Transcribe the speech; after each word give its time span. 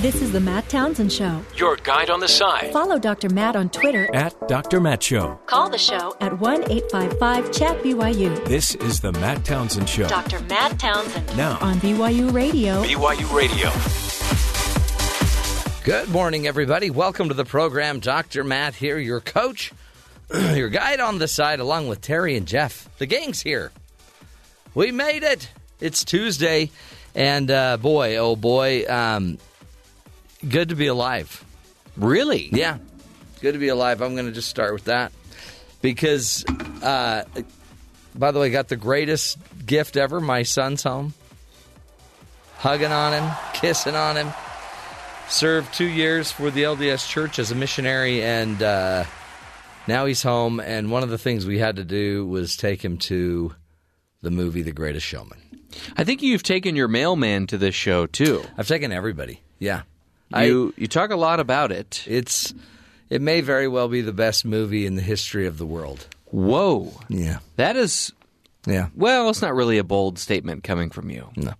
This 0.00 0.22
is 0.22 0.32
the 0.32 0.40
Matt 0.40 0.66
Townsend 0.70 1.12
Show. 1.12 1.44
Your 1.56 1.76
guide 1.76 2.08
on 2.08 2.20
the 2.20 2.28
side. 2.28 2.72
Follow 2.72 2.98
Dr. 2.98 3.28
Matt 3.28 3.54
on 3.54 3.68
Twitter. 3.68 4.08
At 4.14 4.48
Dr. 4.48 4.80
Matt 4.80 5.02
Show. 5.02 5.38
Call 5.44 5.68
the 5.68 5.76
show 5.76 6.16
at 6.22 6.40
1 6.40 6.70
855 6.70 7.52
Chat 7.52 7.82
BYU. 7.82 8.42
This 8.46 8.74
is 8.76 9.00
the 9.00 9.12
Matt 9.12 9.44
Townsend 9.44 9.86
Show. 9.86 10.08
Dr. 10.08 10.40
Matt 10.44 10.78
Townsend. 10.78 11.36
Now. 11.36 11.58
On 11.60 11.74
BYU 11.80 12.32
Radio. 12.32 12.82
BYU 12.82 13.30
Radio. 13.36 13.70
Good 15.84 16.08
morning, 16.08 16.46
everybody. 16.46 16.88
Welcome 16.88 17.28
to 17.28 17.34
the 17.34 17.44
program. 17.44 18.00
Dr. 18.00 18.42
Matt 18.42 18.76
here, 18.76 18.98
your 18.98 19.20
coach, 19.20 19.70
your 20.54 20.70
guide 20.70 21.00
on 21.00 21.18
the 21.18 21.28
side, 21.28 21.60
along 21.60 21.88
with 21.88 22.00
Terry 22.00 22.38
and 22.38 22.46
Jeff. 22.46 22.88
The 22.96 23.04
gang's 23.04 23.42
here. 23.42 23.70
We 24.74 24.92
made 24.92 25.24
it. 25.24 25.50
It's 25.78 26.06
Tuesday, 26.06 26.70
and 27.14 27.50
uh, 27.50 27.76
boy, 27.76 28.16
oh 28.16 28.34
boy, 28.34 28.86
um, 28.88 29.36
good 30.48 30.70
to 30.70 30.74
be 30.76 30.86
alive. 30.86 31.44
Really? 31.96 32.48
Yeah, 32.52 32.78
good 33.40 33.52
to 33.52 33.58
be 33.58 33.68
alive. 33.68 34.00
I'm 34.00 34.14
going 34.14 34.26
to 34.26 34.32
just 34.32 34.48
start 34.48 34.72
with 34.72 34.84
that 34.84 35.12
because, 35.82 36.44
uh, 36.82 37.24
by 38.14 38.30
the 38.30 38.38
way, 38.38 38.50
got 38.50 38.68
the 38.68 38.76
greatest 38.76 39.38
gift 39.64 39.96
ever. 39.96 40.20
My 40.20 40.42
son's 40.42 40.82
home, 40.82 41.14
hugging 42.58 42.92
on 42.92 43.12
him, 43.12 43.30
kissing 43.54 43.94
on 43.94 44.16
him. 44.16 44.32
Served 45.28 45.72
two 45.72 45.86
years 45.86 46.32
for 46.32 46.50
the 46.50 46.64
LDS 46.64 47.08
Church 47.08 47.38
as 47.38 47.52
a 47.52 47.54
missionary, 47.54 48.20
and 48.22 48.60
uh, 48.62 49.04
now 49.86 50.06
he's 50.06 50.22
home. 50.22 50.58
And 50.58 50.90
one 50.90 51.04
of 51.04 51.08
the 51.08 51.18
things 51.18 51.46
we 51.46 51.58
had 51.58 51.76
to 51.76 51.84
do 51.84 52.26
was 52.26 52.56
take 52.56 52.84
him 52.84 52.98
to 52.98 53.54
the 54.22 54.30
movie 54.32 54.62
The 54.62 54.72
Greatest 54.72 55.06
Showman. 55.06 55.40
I 55.96 56.02
think 56.02 56.22
you've 56.22 56.42
taken 56.42 56.74
your 56.74 56.88
mailman 56.88 57.46
to 57.48 57.58
this 57.58 57.76
show 57.76 58.06
too. 58.06 58.42
I've 58.58 58.66
taken 58.66 58.90
everybody. 58.90 59.40
Yeah, 59.60 59.82
You 60.36 60.72
you 60.76 60.86
talk 60.86 61.10
a 61.10 61.16
lot 61.16 61.40
about 61.40 61.72
it. 61.72 62.04
it's 62.06 62.54
it 63.08 63.20
may 63.20 63.40
very 63.40 63.66
well 63.68 63.88
be 63.88 64.00
the 64.02 64.12
best 64.12 64.44
movie 64.44 64.86
in 64.86 64.94
the 64.94 65.02
history 65.02 65.46
of 65.46 65.58
the 65.58 65.66
world. 65.66 66.06
Whoa. 66.26 66.92
Yeah, 67.08 67.38
That 67.56 67.76
is 67.76 68.12
yeah. 68.66 68.88
well, 68.94 69.28
it's 69.30 69.42
not 69.42 69.54
really 69.54 69.78
a 69.78 69.84
bold 69.84 70.18
statement 70.18 70.62
coming 70.62 70.90
from 70.90 71.10
you. 71.10 71.28
No. 71.36 71.54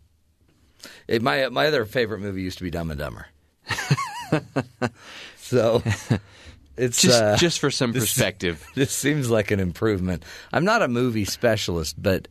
It, 1.09 1.23
my 1.23 1.49
my 1.49 1.67
other 1.67 1.85
favorite 1.85 2.21
movie 2.21 2.43
used 2.43 2.59
to 2.59 2.65
be 2.65 2.71
Dumb 2.71 2.91
and 2.91 3.01
Dumber. 3.01 3.27
so 5.37 5.83
it's 6.77 7.03
Just 7.03 7.23
uh, 7.23 7.37
just 7.37 7.59
for 7.59 7.71
some 7.71 7.93
this- 7.95 8.05
perspective. 8.05 8.65
This 8.75 8.93
seems 8.93 9.31
like 9.31 9.51
an 9.51 9.61
improvement. 9.61 10.25
I'm 10.53 10.65
not 10.65 10.83
a 10.83 10.89
movie 10.89 11.25
specialist, 11.25 12.01
but 12.01 12.29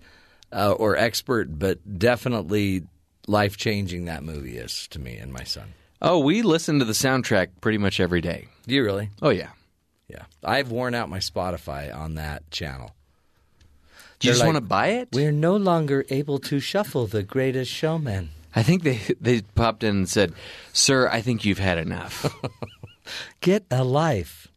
uh, 0.52 0.72
or 0.72 0.96
expert, 0.96 1.60
but 1.60 2.00
definitely 2.00 2.84
life 3.28 3.58
changing 3.58 4.06
that 4.06 4.24
movie 4.24 4.58
is 4.58 4.88
to 4.90 5.00
me 5.00 5.18
and 5.18 5.32
my 5.34 5.44
son. 5.44 5.74
Oh, 6.02 6.20
we 6.20 6.42
listen 6.42 6.80
to 6.80 6.86
the 6.86 6.94
soundtrack 6.94 7.50
pretty 7.62 7.78
much 7.78 8.00
every 8.00 8.22
day. 8.22 8.48
Do 8.68 8.76
you 8.76 8.84
really? 8.84 9.10
Oh 9.22 9.30
yeah. 9.30 9.50
Yeah, 10.08 10.24
I've 10.44 10.72
worn 10.72 10.96
out 10.96 11.10
my 11.10 11.20
Spotify 11.20 11.96
on 11.96 12.16
that 12.16 12.50
channel. 12.50 12.96
Do 14.20 14.28
you 14.28 14.32
They're 14.32 14.34
just 14.34 14.40
like, 14.40 14.48
want 14.48 14.58
to 14.58 14.68
buy 14.68 14.88
it? 14.88 15.10
We're 15.14 15.32
no 15.32 15.56
longer 15.56 16.04
able 16.10 16.40
to 16.40 16.60
shuffle 16.60 17.06
the 17.06 17.22
Greatest 17.22 17.72
Showman. 17.72 18.30
I 18.56 18.64
think 18.64 18.84
they 18.84 19.00
they 19.22 19.42
popped 19.42 19.84
in 19.84 19.96
and 19.96 20.10
said, 20.10 20.34
"Sir, 20.74 21.08
I 21.10 21.22
think 21.22 21.46
you've 21.46 21.60
had 21.60 21.78
enough." 21.78 22.26
Get 23.42 23.66
a 23.70 23.84
life. 23.84 24.48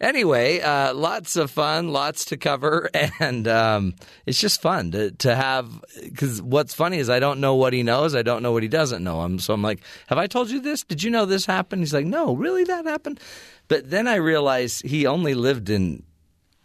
Anyway, 0.00 0.60
uh, 0.60 0.92
lots 0.94 1.36
of 1.36 1.50
fun, 1.50 1.88
lots 1.92 2.24
to 2.26 2.36
cover, 2.36 2.88
and 3.20 3.46
um, 3.48 3.94
it's 4.26 4.40
just 4.40 4.60
fun 4.62 4.90
to, 4.92 5.10
to 5.12 5.34
have. 5.34 5.68
Because 6.02 6.40
what's 6.42 6.74
funny 6.74 6.98
is 6.98 7.08
I 7.10 7.20
don't 7.20 7.40
know 7.40 7.54
what 7.54 7.72
he 7.72 7.82
knows, 7.82 8.14
I 8.14 8.22
don't 8.22 8.42
know 8.42 8.52
what 8.52 8.62
he 8.62 8.68
doesn't 8.68 9.02
know. 9.04 9.20
I'm, 9.20 9.38
so 9.38 9.54
I'm 9.54 9.62
like, 9.62 9.80
"Have 10.08 10.18
I 10.18 10.26
told 10.26 10.50
you 10.50 10.60
this? 10.60 10.82
Did 10.84 11.02
you 11.02 11.10
know 11.10 11.26
this 11.26 11.46
happened?" 11.46 11.82
He's 11.82 11.94
like, 11.94 12.06
"No, 12.06 12.34
really, 12.34 12.64
that 12.64 12.84
happened." 12.86 13.20
But 13.68 13.88
then 13.90 14.06
I 14.08 14.16
realized 14.16 14.84
he 14.86 15.06
only 15.06 15.34
lived 15.34 15.70
in 15.70 16.02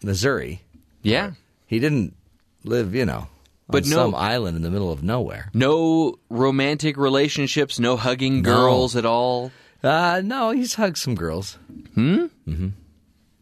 Missouri. 0.03 0.61
yeah. 1.01 1.31
He 1.67 1.77
didn't 1.79 2.15
live, 2.63 2.95
you 2.95 3.05
know, 3.05 3.27
But 3.67 3.83
on 3.83 3.89
no- 3.91 3.95
some 3.97 4.15
island 4.15 4.57
in 4.57 4.63
the 4.63 4.71
middle 4.71 4.91
of 4.91 5.03
nowhere. 5.03 5.51
No 5.53 6.15
romantic 6.31 6.97
relationships, 6.97 7.77
no 7.79 7.95
hugging 7.95 8.41
No. 8.41 8.49
girls 8.55 8.95
at 8.95 9.05
all. 9.05 9.51
Uh, 9.83 10.21
no, 10.25 10.49
he's 10.49 10.73
hugged 10.73 10.97
some 10.97 11.13
girls. 11.13 11.59
Hmm. 11.93 12.25
Mm-hmm. 12.47 12.67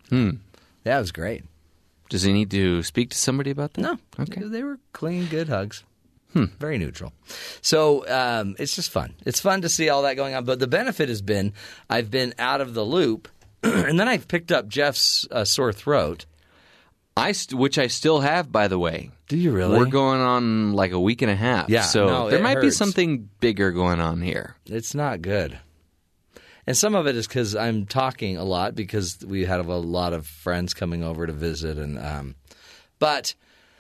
Hmm. 0.10 0.30
Yeah, 0.86 0.98
it 0.98 1.02
was 1.02 1.12
great. 1.12 1.44
Does 2.10 2.24
he 2.24 2.32
need 2.32 2.52
to 2.52 2.84
speak 2.84 3.10
to 3.10 3.18
somebody 3.18 3.52
about 3.52 3.74
that? 3.74 3.82
No. 3.82 3.98
Okay. 4.20 4.42
They 4.44 4.64
were 4.64 4.80
clean, 4.94 5.26
good 5.26 5.50
hugs. 5.50 5.84
Hmm. 6.34 6.46
Very 6.60 6.78
neutral. 6.78 7.14
So 7.62 8.08
um, 8.08 8.56
it's 8.60 8.76
just 8.76 8.92
fun. 8.92 9.16
It's 9.26 9.40
fun 9.42 9.62
to 9.62 9.70
see 9.70 9.90
all 9.90 10.04
that 10.04 10.16
going 10.16 10.36
on. 10.36 10.46
But 10.46 10.60
the 10.60 10.68
benefit 10.68 11.10
has 11.10 11.22
been 11.22 11.54
I've 11.90 12.12
been 12.12 12.34
out 12.40 12.62
of 12.62 12.74
the 12.74 12.84
loop, 12.86 13.28
and 13.64 14.00
then 14.00 14.08
I've 14.08 14.28
picked 14.28 14.52
up 14.52 14.68
Jeff's 14.68 15.28
uh, 15.32 15.46
sore 15.46 15.74
throat. 15.74 16.26
I 17.16 17.32
st- 17.32 17.60
which 17.60 17.80
I 17.80 17.88
still 17.88 18.20
have, 18.20 18.52
by 18.52 18.68
the 18.68 18.78
way. 18.78 19.10
Do 19.28 19.38
you 19.38 19.52
really? 19.52 19.80
We're 19.80 19.86
going 19.86 20.22
on 20.22 20.74
like 20.74 20.92
a 20.92 21.00
week 21.00 21.22
and 21.24 21.32
a 21.32 21.36
half. 21.36 21.68
Yeah, 21.70 21.82
So 21.82 22.06
no, 22.06 22.30
there 22.30 22.42
might 22.44 22.62
be 22.62 22.70
something 22.72 23.30
bigger 23.40 23.72
going 23.72 24.00
on 24.00 24.22
here. 24.22 24.56
It's 24.68 24.94
not 24.94 25.22
good. 25.22 25.58
And 26.68 26.76
some 26.76 26.96
of 26.96 27.08
it 27.08 27.16
is 27.16 27.28
because 27.28 27.56
I'm 27.56 27.86
talking 27.86 28.36
a 28.38 28.44
lot 28.44 28.76
because 28.76 29.20
we 29.26 29.46
had 29.46 29.62
a 29.62 29.64
lot 29.64 30.12
of 30.12 30.28
friends 30.28 30.74
coming 30.74 31.04
over 31.04 31.26
to 31.26 31.34
visit, 31.34 31.78
and 31.78 31.98
um, 31.98 32.36
but 33.00 33.34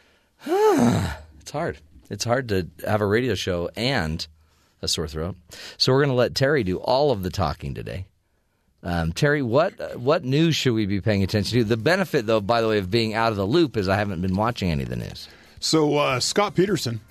it's 0.45 1.51
hard. 1.51 1.79
It's 2.09 2.23
hard 2.23 2.47
to 2.49 2.69
have 2.85 3.01
a 3.01 3.05
radio 3.05 3.35
show 3.35 3.69
and 3.75 4.25
a 4.81 4.87
sore 4.87 5.07
throat. 5.07 5.35
So 5.77 5.91
we're 5.91 5.99
going 5.99 6.09
to 6.09 6.15
let 6.15 6.33
Terry 6.33 6.63
do 6.63 6.77
all 6.77 7.11
of 7.11 7.23
the 7.23 7.29
talking 7.29 7.73
today. 7.73 8.05
Um, 8.83 9.11
Terry, 9.11 9.41
what 9.41 9.99
what 9.99 10.23
news 10.23 10.55
should 10.55 10.73
we 10.73 10.85
be 10.85 11.01
paying 11.01 11.23
attention 11.23 11.59
to? 11.59 11.63
The 11.65 11.75
benefit, 11.75 12.25
though, 12.25 12.39
by 12.39 12.61
the 12.61 12.69
way, 12.69 12.77
of 12.77 12.89
being 12.89 13.13
out 13.13 13.31
of 13.31 13.37
the 13.37 13.45
loop 13.45 13.75
is 13.75 13.89
I 13.89 13.97
haven't 13.97 14.21
been 14.21 14.35
watching 14.35 14.71
any 14.71 14.83
of 14.83 14.89
the 14.89 14.95
news. 14.95 15.27
So 15.59 15.97
uh, 15.97 16.19
Scot 16.21 16.55
Peterson, 16.55 17.01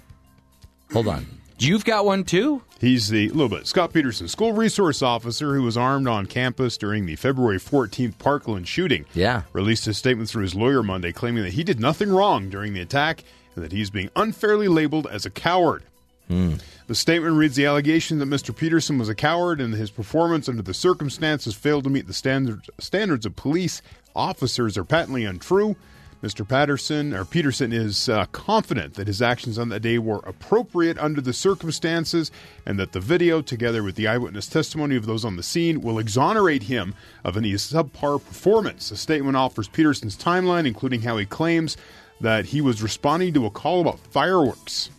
Hold 0.93 1.09
on. 1.09 1.27
You've 1.59 1.85
got 1.85 2.05
one 2.05 2.25
too? 2.25 2.63
he's 2.81 3.09
the 3.09 3.29
little 3.31 3.49
bit 3.49 3.67
Scot 3.67 3.93
Peterson, 3.93 4.29
school 4.29 4.53
resource 4.53 5.01
officer 5.01 5.55
who 5.55 5.63
was 5.63 5.77
armed 5.77 6.07
on 6.07 6.27
campus 6.27 6.77
during 6.77 7.07
the 7.07 7.17
February 7.17 7.59
14th 7.59 8.19
Parkland 8.19 8.69
shooting. 8.69 9.07
Yeah. 9.15 9.43
released 9.53 9.87
a 9.87 9.95
statement 9.95 10.29
through 10.29 10.43
his 10.43 10.55
lawyer 10.55 10.83
Monday 10.83 11.13
claiming 11.13 11.43
that 11.45 11.55
he 11.55 11.65
did 11.65 11.81
nothing 11.81 12.11
wrong 12.11 12.51
during 12.51 12.75
the 12.75 12.81
attack 12.83 13.25
and 13.55 13.65
that 13.65 13.73
he's 13.73 13.89
being 13.91 14.11
unfairly 14.15 14.69
labeled 14.69 15.07
as 15.11 15.25
a 15.25 15.31
coward. 15.31 15.83
Hmm. 16.29 16.55
The 16.89 16.95
statement 16.95 17.37
reads 17.37 17.57
the 17.57 17.67
allegation 17.67 18.19
that 18.19 18.29
Mr. 18.29 18.55
Peterson 18.55 18.99
was 18.99 19.09
a 19.09 19.15
coward 19.15 19.61
and 19.61 19.73
that 19.73 19.79
his 19.79 19.91
performance 19.91 20.49
under 20.49 20.63
the 20.63 20.75
circumstances 20.75 21.55
failed 21.55 21.85
to 21.85 21.91
meet 21.91 22.07
the 22.07 22.13
standards 22.13 22.69
standards 22.79 23.25
of 23.25 23.35
police 23.37 23.81
officers 24.15 24.77
are 24.77 24.85
patently 24.85 25.25
untrue. 25.25 25.77
Mr. 26.23 26.49
Patterson 26.49 27.13
or 27.15 27.25
Peterson 27.25 27.73
is 27.73 28.09
uh, 28.09 28.25
confident 28.33 28.95
that 28.95 29.07
his 29.07 29.21
actions 29.21 29.59
on 29.59 29.69
that 29.69 29.81
day 29.81 29.99
were 29.99 30.21
appropriate 30.25 30.99
under 30.99 31.21
the 31.21 31.33
circumstances 31.33 32.31
and 32.65 32.79
that 32.79 32.93
the 32.93 33.01
video, 33.01 33.43
together 33.43 33.83
with 33.83 33.97
the 33.97 34.09
eyewitness 34.09 34.47
testimony 34.47 34.97
of 34.97 35.07
those 35.07 35.25
on 35.25 35.37
the 35.37 35.43
scene, 35.43 35.83
will 35.83 35.99
exonerate 35.99 36.65
him 36.65 36.95
of 37.23 37.37
any 37.37 37.53
subpar 37.53 38.25
performance. 38.25 38.89
The 38.89 38.97
statement 38.97 39.37
offers 39.37 39.69
Peterson's 39.69 40.17
timeline, 40.17 40.67
including 40.67 41.03
how 41.03 41.19
he 41.19 41.27
claims 41.27 41.77
that 42.21 42.47
he 42.47 42.61
was 42.61 42.83
responding 42.83 43.35
to 43.35 43.45
a 43.47 43.51
call 43.51 43.83
about 43.83 43.99
fireworks. 43.99 44.91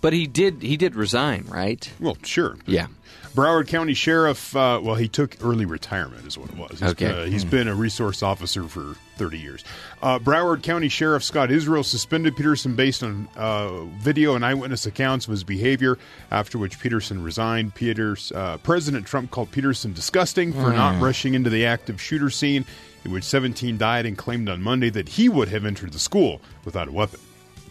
But 0.00 0.12
he 0.12 0.26
did 0.26 0.62
he 0.62 0.76
did 0.76 0.94
resign, 0.94 1.46
right? 1.48 1.90
Well, 1.98 2.18
sure. 2.22 2.56
Yeah. 2.66 2.88
Broward 3.34 3.66
County 3.66 3.94
Sheriff, 3.94 4.54
uh, 4.54 4.78
well, 4.80 4.94
he 4.94 5.08
took 5.08 5.36
early 5.42 5.64
retirement, 5.64 6.24
is 6.24 6.38
what 6.38 6.50
it 6.50 6.56
was. 6.56 6.78
He's, 6.78 6.82
Okay. 6.90 7.06
uh, 7.06 7.24
he's 7.26 7.44
been 7.44 7.66
a 7.66 7.74
resource 7.74 8.22
officer 8.22 8.62
for 8.68 8.94
30 9.16 9.38
years. 9.40 9.64
Uh, 10.00 10.20
Broward 10.20 10.62
County 10.62 10.88
Sheriff 10.88 11.24
Scott 11.24 11.50
Israel 11.50 11.82
suspended 11.82 12.36
Peterson 12.36 12.76
based 12.76 13.02
on 13.02 13.28
uh, 13.36 13.80
video 14.00 14.36
and 14.36 14.44
eyewitness 14.44 14.86
accounts 14.86 15.26
of 15.26 15.32
his 15.32 15.42
behavior, 15.42 15.98
after 16.30 16.58
which 16.58 16.78
Peterson 16.78 17.24
resigned. 17.24 17.74
Peters, 17.74 18.30
uh, 18.36 18.58
President 18.58 19.04
Trump 19.04 19.32
called 19.32 19.50
Peterson 19.50 19.92
disgusting 19.92 20.52
for 20.52 20.72
not 20.72 21.02
rushing 21.02 21.34
into 21.34 21.50
the 21.50 21.66
active 21.66 22.00
shooter 22.00 22.30
scene, 22.30 22.64
in 23.04 23.10
which 23.10 23.24
17 23.24 23.76
died, 23.76 24.06
and 24.06 24.16
claimed 24.16 24.48
on 24.48 24.62
Monday 24.62 24.90
that 24.90 25.08
he 25.08 25.28
would 25.28 25.48
have 25.48 25.64
entered 25.64 25.92
the 25.92 25.98
school 25.98 26.40
without 26.64 26.86
a 26.86 26.92
weapon. 26.92 27.18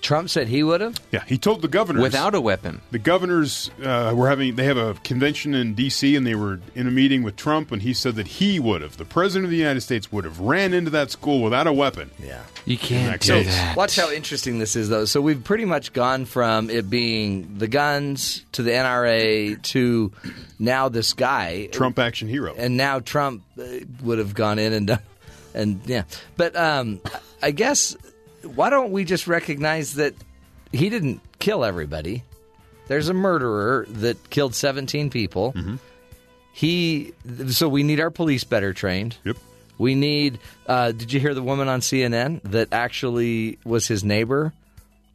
Trump 0.03 0.29
said 0.29 0.49
he 0.49 0.61
would 0.61 0.81
have. 0.81 0.99
Yeah, 1.11 1.23
he 1.25 1.37
told 1.39 1.61
the 1.63 1.67
governors 1.67 2.03
Without 2.03 2.35
a 2.35 2.41
weapon. 2.41 2.81
the 2.91 2.99
governors 2.99 3.71
uh, 3.83 4.13
were 4.15 4.29
having 4.29 4.55
they 4.55 4.65
have 4.65 4.77
a 4.77 4.93
convention 5.03 5.55
in 5.55 5.73
D.C. 5.73 6.15
and 6.15 6.27
they 6.27 6.35
were 6.35 6.59
in 6.75 6.87
a 6.87 6.91
meeting 6.91 7.23
with 7.23 7.35
Trump 7.37 7.71
and 7.71 7.81
he 7.81 7.93
said 7.93 8.15
that 8.15 8.27
he 8.27 8.59
would 8.59 8.81
have 8.81 8.97
the 8.97 9.05
president 9.05 9.45
of 9.45 9.51
the 9.51 9.57
United 9.57 9.81
States 9.81 10.11
would 10.11 10.25
have 10.25 10.39
ran 10.39 10.73
into 10.73 10.91
that 10.91 11.09
school 11.09 11.41
without 11.41 11.65
a 11.67 11.73
weapon. 11.73 12.11
Yeah. 12.21 12.43
You 12.65 12.77
can't 12.77 13.23
So, 13.23 13.39
do 13.39 13.45
that. 13.45 13.75
Watch 13.77 13.95
how 13.95 14.11
interesting 14.11 14.59
this 14.59 14.75
is, 14.75 14.89
though. 14.89 15.05
So 15.05 15.19
we've 15.21 15.43
pretty 15.43 15.65
much 15.65 15.93
gone 15.93 16.25
from 16.25 16.69
it 16.69 16.89
being 16.89 17.57
the 17.57 17.67
guns 17.67 18.45
to 18.51 18.61
the 18.61 18.71
NRA 18.71 19.61
to 19.63 20.11
now 20.59 20.89
this 20.89 21.13
guy, 21.13 21.67
Trump 21.71 21.97
action 21.97 22.27
hero. 22.27 22.53
and 22.57 22.75
now 22.77 22.99
Trump 22.99 23.41
uh, 23.57 23.63
would 24.03 24.19
have 24.19 24.33
gone 24.33 24.59
in 24.59 24.73
and 24.73 24.87
done, 24.87 24.99
and 25.53 25.81
yeah. 25.85 26.03
But 26.37 26.55
um, 26.55 26.99
I 27.41 27.51
guess 27.51 27.95
why 28.43 28.69
don't 28.69 28.91
we 28.91 29.03
just 29.05 29.27
recognize 29.27 29.95
that 29.95 30.13
he 30.71 30.89
didn't 30.89 31.21
kill 31.39 31.63
everybody? 31.63 32.23
There's 32.87 33.09
a 33.09 33.13
murderer 33.13 33.85
that 33.89 34.29
killed 34.29 34.55
17 34.55 35.09
people. 35.09 35.53
Mm-hmm. 35.53 35.75
he. 36.51 37.13
So 37.49 37.69
we 37.69 37.83
need 37.83 37.99
our 37.99 38.11
police 38.11 38.43
better 38.43 38.73
trained. 38.73 39.17
Yep. 39.23 39.37
We 39.77 39.95
need. 39.95 40.39
Uh, 40.67 40.91
did 40.91 41.11
you 41.13 41.19
hear 41.19 41.33
the 41.33 41.41
woman 41.43 41.67
on 41.67 41.79
CNN 41.81 42.41
that 42.43 42.69
actually 42.73 43.57
was 43.63 43.87
his 43.87 44.03
neighbor? 44.03 44.53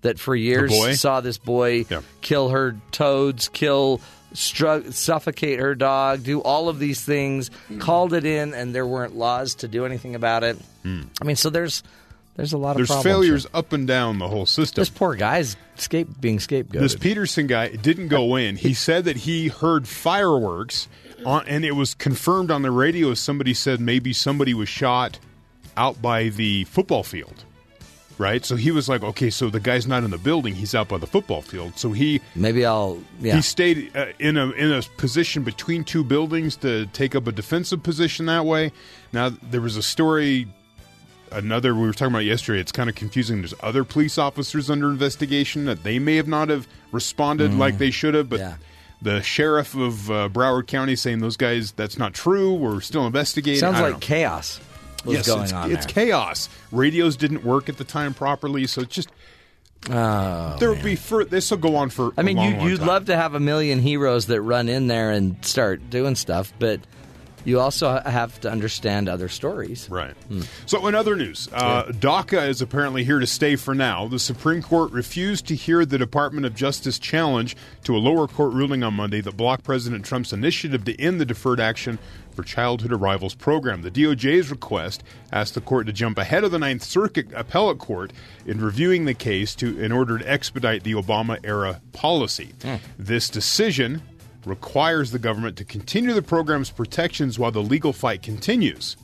That 0.03 0.19
for 0.21 0.35
years 0.35 1.01
saw 1.01 1.21
this 1.21 1.39
boy 1.39 1.85
Yeah. 1.91 2.03
kill 2.21 2.51
her 2.51 2.77
toads, 2.93 3.49
kill, 3.49 4.01
stru- 4.33 4.93
suffocate 4.93 5.59
her 5.59 5.75
dog, 5.75 6.23
do 6.23 6.41
all 6.41 6.69
of 6.69 6.79
these 6.79 7.05
things. 7.05 7.51
Mm. 7.69 7.81
Called 7.81 8.13
it 8.15 8.25
in, 8.25 8.55
and 8.55 8.73
there 8.73 8.87
weren't 8.87 9.17
laws 9.17 9.57
to 9.57 9.69
do 9.69 9.85
anything 9.85 10.15
about 10.15 10.45
it. 10.45 10.57
Mm. 10.85 11.09
I 11.21 11.25
mean, 11.25 11.35
so 11.35 11.51
there's 11.51 11.83
there's 12.39 12.53
a 12.53 12.59
lot 12.59 12.77
There's 12.77 12.89
of 12.89 13.03
problems 13.03 13.05
failures 13.27 13.43
here. 13.43 13.51
up 13.53 13.73
and 13.73 13.85
down 13.87 14.21
the 14.21 14.29
whole 14.29 14.47
system. 14.47 14.81
This 14.81 14.89
poor 14.91 15.17
guy's 15.17 15.57
scape 15.75 16.09
being 16.21 16.39
scapegoated. 16.39 16.79
This 16.79 16.95
Peterson 16.95 17.49
guy 17.49 17.71
didn't 17.71 18.09
go 18.09 18.37
in. 18.45 18.55
He 18.57 18.75
said 18.75 19.05
that 19.07 19.17
he 19.17 19.49
heard 19.49 19.89
fireworks, 19.89 20.87
on, 21.27 21.47
and 21.49 21.65
it 21.65 21.73
was 21.73 21.95
confirmed 21.95 22.53
on 22.53 22.63
the 22.63 22.71
radio. 22.71 23.13
Somebody 23.15 23.55
said 23.55 23.81
maybe 23.81 24.13
somebody 24.13 24.55
was 24.55 24.69
shot 24.69 25.19
out 25.77 26.01
by 26.01 26.29
the 26.29 26.63
football 26.65 27.03
field, 27.03 27.45
right? 28.19 28.45
So 28.45 28.55
he 28.55 28.71
was 28.71 28.89
like, 28.89 29.03
okay, 29.03 29.31
so 29.31 29.51
the 29.51 29.59
guy's 29.59 29.89
not 29.89 30.05
in 30.05 30.11
the 30.13 30.19
building; 30.19 30.55
he's 30.55 30.77
out 30.77 30.87
by 30.89 30.99
the 30.99 31.09
football 31.09 31.43
field. 31.43 31.77
So 31.77 31.91
he 31.91 32.21
Maybe 32.37 32.65
I'll. 32.65 33.03
Yeah. 33.21 33.35
he 33.35 33.43
stayed 33.43 33.97
uh, 33.97 34.07
in 34.21 34.37
a 34.37 34.51
in 34.53 34.71
a 34.73 34.83
position 34.97 35.43
between 35.43 35.83
two 35.83 36.05
buildings 36.05 36.55
to 36.59 36.87
take 36.93 37.17
up 37.17 37.27
a 37.27 37.33
defensive 37.33 37.83
position 37.83 38.27
that 38.27 38.45
way. 38.45 38.71
Now 39.13 39.31
there 39.31 39.61
was 39.61 39.77
a 39.77 39.83
story. 39.83 40.47
Another 41.33 41.75
we 41.75 41.83
were 41.83 41.93
talking 41.93 42.13
about 42.15 42.25
yesterday. 42.25 42.61
It's 42.61 42.73
kind 42.73 42.89
of 42.89 42.95
confusing. 42.97 43.39
There's 43.39 43.55
other 43.61 43.85
police 43.85 44.19
officers 44.19 44.71
under 44.71 44.89
investigation 44.91 45.65
that 45.67 45.83
they 45.83 45.99
may 45.99 46.17
have 46.17 46.29
not 46.29 46.49
have 46.49 46.67
responded 46.93 47.55
like 47.55 47.79
they 47.79 47.91
should 47.91 48.15
have, 48.15 48.29
but 48.29 48.41
Yeah. 48.41 48.55
the 49.03 49.23
sheriff 49.23 49.75
of 49.75 50.11
uh, 50.11 50.29
Broward 50.29 50.67
County 50.67 50.97
saying 50.97 51.21
those 51.21 51.37
guys 51.37 51.73
that's 51.73 51.99
not 51.99 52.15
true. 52.15 52.55
We're 52.55 52.81
still 52.81 53.07
investigating. 53.07 53.61
Sounds 53.61 53.81
like 53.81 53.95
know. 53.95 53.99
chaos 53.99 54.61
was 55.05 55.17
yes, 55.17 55.27
going 55.27 55.45
it's, 55.45 55.53
on 55.53 55.71
it's 55.73 55.87
chaos. 55.87 56.49
Radios 56.73 57.17
didn't 57.17 57.45
work 57.45 57.69
at 57.69 57.77
the 57.77 57.85
time 57.85 58.15
properly, 58.15 58.67
so 58.67 58.83
it's 58.83 58.95
just 58.95 59.11
there 59.87 60.71
will 60.71 60.83
be 60.83 60.97
for 60.97 61.25
this 61.25 61.51
will 61.51 61.59
go 61.59 61.77
on 61.77 61.91
for. 61.91 62.07
Oh, 62.07 62.13
I 62.19 62.23
mean, 62.23 62.37
long, 62.37 62.61
you, 62.61 62.77
time. 62.77 62.87
love 62.87 63.05
to 63.07 63.17
have 63.17 63.35
a 63.35 63.41
million 63.41 63.79
heroes 63.79 64.27
that 64.27 64.41
run 64.43 64.69
in 64.69 64.87
there 64.89 65.11
and 65.11 65.43
start 65.45 65.89
doing 65.91 66.17
stuff, 66.17 66.53
but 66.59 66.81
you 67.45 67.61
also 67.61 68.01
have 68.01 68.41
to 68.41 68.51
understand 68.51 69.09
other 69.09 69.29
stories. 69.29 69.89
Right. 69.91 70.15
So, 70.67 70.87
in 70.87 70.95
other 70.95 71.17
news, 71.17 71.49
uh, 71.53 71.85
DACA 71.85 72.49
is 72.49 72.63
apparently 72.63 73.05
here 73.05 73.19
to 73.19 73.27
stay 73.27 73.57
for 73.57 73.75
now. 73.75 74.09
The 74.09 74.19
Supreme 74.19 74.63
Court 74.63 74.93
refused 74.93 75.47
to 75.49 75.55
hear 75.55 75.85
the 75.85 75.99
Department 75.99 76.47
of 76.47 76.55
Justice 76.55 76.99
challenge 76.99 77.57
to 77.85 77.97
a 77.97 77.99
lower 77.99 78.27
court 78.27 78.53
ruling 78.53 78.83
on 78.83 78.95
Monday 78.95 79.21
that 79.21 79.37
blocked 79.37 79.65
President 79.65 80.05
Trump's 80.05 80.33
initiative 80.33 80.85
to 80.85 81.01
end 81.01 81.21
the 81.21 81.27
Deferred 81.27 81.61
Action 81.61 81.99
for 82.33 82.43
Childhood 82.43 82.93
Arrivals 82.93 83.35
program. 83.35 83.83
The 83.83 83.91
DOJ's 83.91 84.51
request 84.51 85.03
asked 85.33 85.55
the 85.55 85.61
court 85.61 85.87
to 85.87 85.93
jump 85.93 86.19
ahead 86.19 86.45
of 86.45 86.53
the 86.53 86.59
Ninth 86.59 86.85
Circuit 86.85 87.27
Appellate 87.35 87.79
Court 87.79 88.13
in 88.47 88.61
reviewing 88.61 89.07
the 89.07 89.15
case 89.15 89.55
to 89.57 89.79
in 89.81 89.91
order 89.91 90.19
to 90.19 90.31
expedite 90.31 90.85
the 90.85 90.93
Obama 90.93 91.39
era 91.43 91.81
policy. 91.93 92.53
This 92.97 93.29
decision 93.29 94.03
requires 94.49 95.11
the 95.11 95.19
government 95.19 95.57
to 95.59 95.65
continue 95.65 96.13
the 96.13 96.23
program's 96.23 96.71
protections 96.71 97.39
while 97.39 97.53
the 97.53 97.63
legal 97.63 97.93
fight 97.93 98.23
continues 98.23 98.97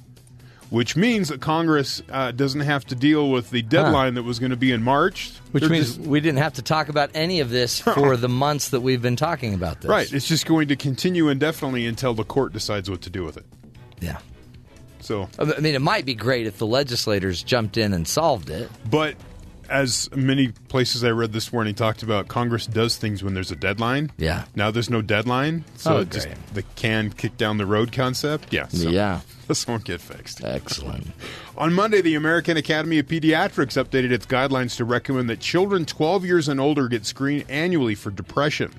which 0.74 0.96
means 0.96 1.28
that 1.28 1.40
Congress 1.40 2.02
uh, 2.10 2.32
doesn't 2.32 2.62
have 2.62 2.84
to 2.86 2.96
deal 2.96 3.30
with 3.30 3.50
the 3.50 3.62
deadline 3.62 4.14
that 4.14 4.24
was 4.24 4.40
going 4.40 4.50
to 4.50 4.56
be 4.56 4.72
in 4.72 4.82
March. 4.82 5.32
Which 5.52 5.60
They're 5.62 5.70
means 5.70 5.96
just- 5.96 6.00
we 6.00 6.20
didn't 6.20 6.38
have 6.38 6.54
to 6.54 6.62
talk 6.62 6.88
about 6.88 7.10
any 7.14 7.38
of 7.38 7.48
this 7.50 7.78
for 7.94 8.16
the 8.16 8.28
months 8.28 8.70
that 8.70 8.80
we've 8.80 9.00
been 9.00 9.14
talking 9.14 9.54
about 9.54 9.82
this. 9.82 9.88
right, 9.88 10.12
it's 10.12 10.26
just 10.26 10.46
going 10.46 10.66
to 10.68 10.76
continue 10.76 11.28
indefinitely 11.28 11.86
until 11.86 12.12
the 12.12 12.24
court 12.24 12.52
decides 12.52 12.90
what 12.90 13.02
to 13.02 13.10
do 13.10 13.22
with 13.24 13.36
it. 13.36 13.46
Yeah. 14.00 14.18
So, 14.98 15.28
I 15.38 15.44
mean, 15.60 15.76
it 15.76 15.82
might 15.82 16.06
be 16.06 16.14
great 16.14 16.46
if 16.48 16.58
the 16.58 16.66
legislators 16.66 17.42
jumped 17.42 17.76
in 17.76 17.92
and 17.92 18.08
solved 18.08 18.50
it. 18.50 18.68
but 18.90 19.14
as 19.68 20.08
many 20.14 20.48
places 20.68 21.04
I 21.04 21.10
read 21.10 21.32
this 21.32 21.52
morning 21.52 21.74
talked 21.74 22.02
about, 22.02 22.28
Congress 22.28 22.66
does 22.66 22.96
things 22.96 23.22
when 23.22 23.34
there's 23.34 23.50
a 23.50 23.56
deadline. 23.56 24.10
Yeah. 24.16 24.44
Now 24.54 24.70
there's 24.70 24.90
no 24.90 25.02
deadline, 25.02 25.64
so 25.76 25.96
Oh, 25.96 26.00
it 26.00 26.10
just 26.10 26.28
the 26.52 26.62
can 26.76 27.10
kick 27.10 27.36
down 27.36 27.58
the 27.58 27.66
road 27.66 27.92
concept. 27.92 28.52
Yeah. 28.52 28.68
So 28.68 28.88
Yeah. 28.88 29.20
This 29.46 29.68
won't 29.68 29.84
get 29.84 30.00
fixed. 30.00 30.42
Excellent. 30.42 31.08
On 31.58 31.70
Monday, 31.74 32.00
the 32.00 32.14
American 32.14 32.56
Academy 32.56 32.98
of 32.98 33.06
Pediatrics 33.06 33.76
updated 33.76 34.10
its 34.10 34.24
guidelines 34.24 34.74
to 34.78 34.86
recommend 34.86 35.28
that 35.28 35.38
children 35.40 35.84
12 35.84 36.24
years 36.24 36.48
and 36.48 36.58
older 36.58 36.88
get 36.88 37.04
screened 37.04 37.44
annually 37.50 37.94
for 37.94 38.10
depression. 38.10 38.72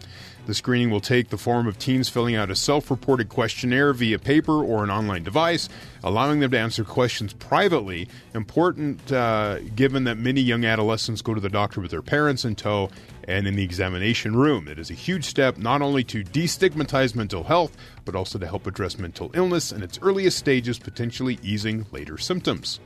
The 0.45 0.53
screening 0.53 0.91
will 0.91 1.01
take 1.01 1.29
the 1.29 1.37
form 1.37 1.67
of 1.67 1.79
teens 1.79 2.07
filling 2.07 2.35
out 2.35 2.51
a 2.51 2.55
self 2.55 2.91
reported 2.91 3.29
questionnaire 3.29 3.93
via 3.93 4.19
paper 4.19 4.63
or 4.63 4.83
an 4.83 4.91
online 4.91 5.23
device, 5.23 5.69
allowing 6.03 6.39
them 6.39 6.51
to 6.51 6.59
answer 6.59 6.83
questions 6.83 7.33
privately. 7.33 8.07
Important 8.33 9.11
uh, 9.11 9.59
given 9.75 10.03
that 10.03 10.17
many 10.17 10.41
young 10.41 10.63
adolescents 10.65 11.21
go 11.21 11.33
to 11.33 11.41
the 11.41 11.49
doctor 11.49 11.81
with 11.81 11.91
their 11.91 12.03
parents 12.03 12.45
in 12.45 12.55
tow 12.55 12.89
and 13.27 13.47
in 13.47 13.55
the 13.55 13.63
examination 13.63 14.35
room. 14.35 14.67
It 14.67 14.77
is 14.77 14.91
a 14.91 14.93
huge 14.93 15.25
step 15.25 15.57
not 15.57 15.81
only 15.81 16.03
to 16.05 16.23
destigmatize 16.23 17.15
mental 17.15 17.43
health, 17.43 17.75
but 18.05 18.15
also 18.15 18.37
to 18.37 18.45
help 18.45 18.67
address 18.67 18.99
mental 18.99 19.31
illness 19.33 19.71
in 19.71 19.81
its 19.81 19.97
earliest 20.01 20.37
stages, 20.37 20.77
potentially 20.77 21.39
easing 21.41 21.87
later 21.91 22.19
symptoms. 22.19 22.79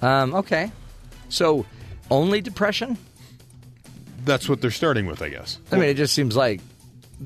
Um, 0.00 0.34
okay. 0.34 0.72
So, 1.28 1.66
only 2.10 2.40
depression? 2.40 2.96
That's 4.24 4.48
what 4.48 4.60
they're 4.60 4.70
starting 4.70 5.06
with, 5.06 5.20
I 5.20 5.28
guess. 5.28 5.58
I 5.70 5.76
mean, 5.76 5.88
it 5.88 5.96
just 5.96 6.14
seems 6.14 6.36
like 6.36 6.60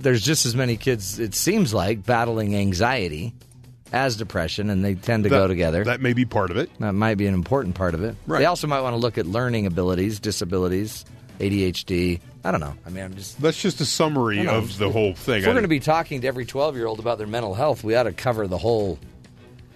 there's 0.02 0.22
just 0.22 0.46
as 0.46 0.54
many 0.54 0.76
kids, 0.76 1.18
it 1.18 1.34
seems 1.34 1.72
like, 1.74 2.04
battling 2.04 2.56
anxiety 2.56 3.34
as 3.92 4.16
depression, 4.16 4.70
and 4.70 4.84
they 4.84 4.94
tend 4.94 5.24
to 5.24 5.30
that, 5.30 5.36
go 5.36 5.46
together. 5.46 5.84
That 5.84 6.00
may 6.00 6.12
be 6.12 6.24
part 6.24 6.50
of 6.50 6.56
it. 6.56 6.70
That 6.80 6.92
might 6.92 7.14
be 7.16 7.26
an 7.26 7.34
important 7.34 7.74
part 7.74 7.94
of 7.94 8.02
it. 8.02 8.16
Right. 8.26 8.40
They 8.40 8.46
also 8.46 8.66
might 8.66 8.80
want 8.80 8.94
to 8.94 8.98
look 8.98 9.18
at 9.18 9.26
learning 9.26 9.66
abilities, 9.66 10.20
disabilities, 10.20 11.04
ADHD. 11.38 12.20
I 12.44 12.50
don't 12.50 12.60
know. 12.60 12.74
I 12.84 12.90
mean, 12.90 13.04
I'm 13.04 13.14
just. 13.14 13.40
That's 13.40 13.60
just 13.60 13.80
a 13.80 13.86
summary 13.86 14.46
of 14.46 14.76
the 14.78 14.90
whole 14.90 15.14
thing. 15.14 15.40
If 15.40 15.46
we're 15.46 15.52
going 15.52 15.62
to 15.62 15.68
be 15.68 15.80
talking 15.80 16.20
to 16.22 16.26
every 16.26 16.46
12 16.46 16.76
year 16.76 16.86
old 16.86 16.98
about 16.98 17.18
their 17.18 17.26
mental 17.26 17.54
health, 17.54 17.84
we 17.84 17.94
ought 17.94 18.04
to 18.04 18.12
cover 18.12 18.46
the 18.46 18.58
whole 18.58 18.98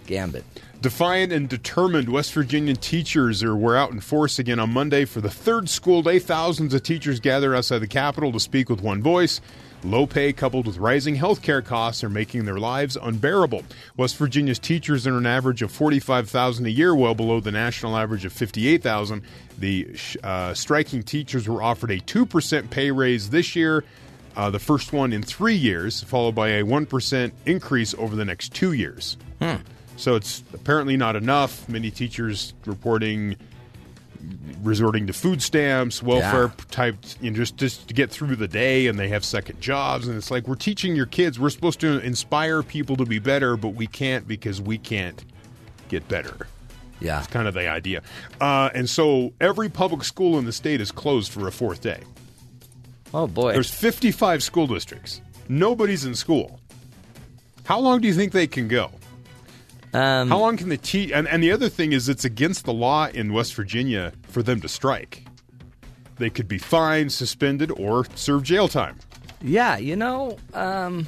gambit. 0.06 0.44
Defiant 0.80 1.30
and 1.30 1.48
determined 1.48 2.08
West 2.08 2.32
Virginian 2.32 2.76
teachers 2.76 3.42
are 3.42 3.54
were 3.54 3.76
out 3.76 3.90
in 3.90 4.00
force 4.00 4.38
again 4.38 4.58
on 4.58 4.72
Monday 4.72 5.04
for 5.04 5.20
the 5.20 5.30
third 5.30 5.68
school 5.68 6.02
day. 6.02 6.18
Thousands 6.18 6.72
of 6.72 6.82
teachers 6.82 7.20
gathered 7.20 7.54
outside 7.54 7.80
the 7.80 7.86
Capitol 7.86 8.32
to 8.32 8.40
speak 8.40 8.70
with 8.70 8.80
one 8.80 9.02
voice. 9.02 9.40
Low 9.82 10.06
pay 10.06 10.32
coupled 10.32 10.66
with 10.66 10.76
rising 10.76 11.14
health 11.14 11.40
care 11.40 11.62
costs 11.62 12.04
are 12.04 12.10
making 12.10 12.44
their 12.44 12.58
lives 12.58 12.98
unbearable. 13.00 13.62
West 13.96 14.16
Virginia's 14.18 14.58
teachers 14.58 15.06
earn 15.06 15.14
an 15.14 15.26
average 15.26 15.62
of 15.62 15.72
forty-five 15.72 16.28
thousand 16.28 16.66
a 16.66 16.70
year, 16.70 16.94
well 16.94 17.14
below 17.14 17.40
the 17.40 17.50
national 17.50 17.96
average 17.96 18.26
of 18.26 18.32
fifty-eight 18.32 18.82
thousand. 18.82 19.22
The 19.58 19.88
uh, 20.22 20.52
striking 20.52 21.02
teachers 21.02 21.48
were 21.48 21.62
offered 21.62 21.90
a 21.90 21.98
two 21.98 22.26
percent 22.26 22.70
pay 22.70 22.90
raise 22.90 23.30
this 23.30 23.56
year, 23.56 23.84
uh, 24.36 24.50
the 24.50 24.58
first 24.58 24.92
one 24.92 25.14
in 25.14 25.22
three 25.22 25.56
years, 25.56 26.02
followed 26.02 26.34
by 26.34 26.48
a 26.50 26.62
one 26.62 26.84
percent 26.84 27.32
increase 27.46 27.94
over 27.94 28.14
the 28.14 28.24
next 28.24 28.52
two 28.52 28.72
years. 28.72 29.16
So 29.96 30.14
it's 30.14 30.44
apparently 30.52 30.98
not 30.98 31.16
enough. 31.16 31.68
Many 31.68 31.90
teachers 31.90 32.52
reporting 32.66 33.36
resorting 34.62 35.06
to 35.06 35.12
food 35.12 35.42
stamps, 35.42 36.02
welfare 36.02 36.52
Yeah. 36.58 36.64
type, 36.70 36.96
you 37.20 37.30
know, 37.30 37.36
just 37.36 37.56
just 37.56 37.88
to 37.88 37.94
get 37.94 38.10
through 38.10 38.36
the 38.36 38.48
day, 38.48 38.86
and 38.86 38.98
they 38.98 39.08
have 39.08 39.24
second 39.24 39.60
jobs. 39.60 40.06
And 40.06 40.16
it's 40.16 40.30
like 40.30 40.46
we're 40.46 40.54
teaching 40.54 40.94
your 40.94 41.06
kids. 41.06 41.38
We're 41.38 41.50
supposed 41.50 41.80
to 41.80 41.98
inspire 42.00 42.62
people 42.62 42.96
to 42.96 43.06
be 43.06 43.18
better, 43.18 43.56
but 43.56 43.70
we 43.70 43.86
can't 43.86 44.28
because 44.28 44.60
we 44.60 44.78
can't 44.78 45.24
get 45.88 46.06
better. 46.08 46.46
Yeah. 47.00 47.18
It's 47.18 47.26
kind 47.28 47.48
of 47.48 47.54
the 47.54 47.66
idea. 47.68 48.02
Uh, 48.40 48.68
and 48.74 48.88
so 48.88 49.32
every 49.40 49.70
public 49.70 50.04
school 50.04 50.38
in 50.38 50.44
the 50.44 50.52
state 50.52 50.80
is 50.82 50.92
closed 50.92 51.32
for 51.32 51.48
a 51.48 51.52
fourth 51.52 51.80
day. 51.80 52.02
Oh, 53.14 53.26
boy. 53.26 53.54
There's 53.54 53.70
55 53.70 54.42
school 54.42 54.66
districts. 54.66 55.20
Nobody's 55.48 56.04
in 56.04 56.14
school. 56.14 56.60
How 57.64 57.80
long 57.80 58.00
do 58.00 58.06
you 58.08 58.14
think 58.14 58.32
they 58.32 58.46
can 58.46 58.68
go? 58.68 58.90
Um, 59.92 60.28
How 60.28 60.38
long 60.38 60.56
can 60.56 60.68
they 60.68 60.76
teach? 60.76 61.10
And, 61.10 61.26
and 61.26 61.42
the 61.42 61.50
other 61.52 61.68
thing 61.68 61.92
is, 61.92 62.08
it's 62.08 62.24
against 62.24 62.64
the 62.64 62.72
law 62.72 63.08
in 63.08 63.32
West 63.32 63.54
Virginia 63.54 64.12
for 64.22 64.42
them 64.42 64.60
to 64.60 64.68
strike. 64.68 65.24
They 66.18 66.30
could 66.30 66.46
be 66.48 66.58
fined, 66.58 67.12
suspended, 67.12 67.70
or 67.72 68.04
serve 68.14 68.42
jail 68.42 68.68
time. 68.68 68.98
yeah, 69.42 69.78
you 69.78 69.96
know, 69.96 70.36
um, 70.54 71.06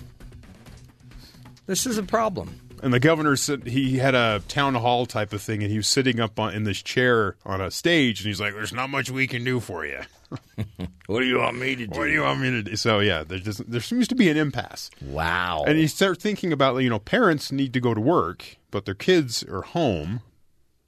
this 1.67 1.87
is 1.87 1.99
a 1.99 2.03
problem. 2.03 2.59
And 2.83 2.93
the 2.93 2.99
governor 2.99 3.37
said 3.37 3.69
he 3.69 3.99
had 3.99 4.17
a 4.17 4.43
town 4.49 4.75
hall 4.75 5.07
type 5.07 5.33
of 5.33 5.41
thing, 5.41 5.62
and 5.62 5.71
he 5.71 5.77
was 5.77 5.87
sitting 5.87 6.19
up 6.19 6.41
on, 6.41 6.53
in 6.53 6.65
this 6.65 6.83
chair 6.83 7.37
on 7.45 7.61
a 7.61 7.71
stage, 7.71 8.21
and 8.21 8.27
he's 8.27 8.41
like, 8.41 8.55
"There's 8.55 8.73
not 8.73 8.91
much 8.91 9.09
we 9.11 9.29
can 9.29 9.45
do 9.45 9.61
for 9.61 9.87
you. 9.87 10.01
What 11.07 11.21
do 11.21 11.27
you 11.27 11.39
want 11.39 11.59
me 11.59 11.77
to 11.77 11.87
do? 11.87 11.99
What 11.99 12.07
do 12.07 12.12
you 12.12 12.23
want 12.23 12.41
me 12.41 12.51
to 12.51 12.62
do?" 12.62 12.77
So 12.77 13.01
yeah, 13.01 13.25
there 13.25 13.39
just 13.39 13.71
there 13.71 13.81
seems 13.81 14.09
to 14.09 14.15
be 14.15 14.31
an 14.31 14.37
impasse. 14.37 14.91
Wow. 15.03 15.65
And 15.67 15.79
you 15.79 15.89
start 15.89 16.21
thinking 16.21 16.53
about, 16.53 16.77
you 16.79 16.89
know, 16.89 16.99
parents 16.99 17.53
need 17.53 17.73
to 17.75 17.81
go 17.81 17.93
to 17.93 18.01
work, 18.01 18.57
but 18.71 18.85
their 18.85 18.95
kids 18.95 19.43
are 19.45 19.62
home, 19.62 20.21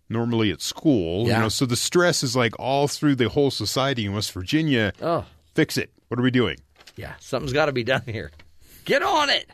normally 0.09 0.51
at 0.51 0.63
school. 0.63 1.27
Yeah. 1.27 1.37
You 1.37 1.43
know, 1.43 1.49
so 1.49 1.67
the 1.67 1.77
stress 1.77 2.23
is 2.23 2.35
like 2.37 2.59
all 2.59 2.89
through 2.89 3.17
the 3.17 3.29
whole 3.29 3.51
society 3.51 4.07
in 4.07 4.15
West 4.15 4.33
Virginia. 4.33 4.93
Oh. 5.03 5.25
Fix 5.55 5.77
it. 5.77 5.91
What 6.09 6.19
are 6.19 6.23
we 6.23 6.31
doing? 6.31 6.59
yeah, 6.97 7.15
something's 7.19 7.53
got 7.53 7.67
to 7.67 7.73
be 7.73 7.85
done 7.85 8.03
here. 8.07 8.31
Get 8.85 9.03
on 9.03 9.31
it. 9.31 9.49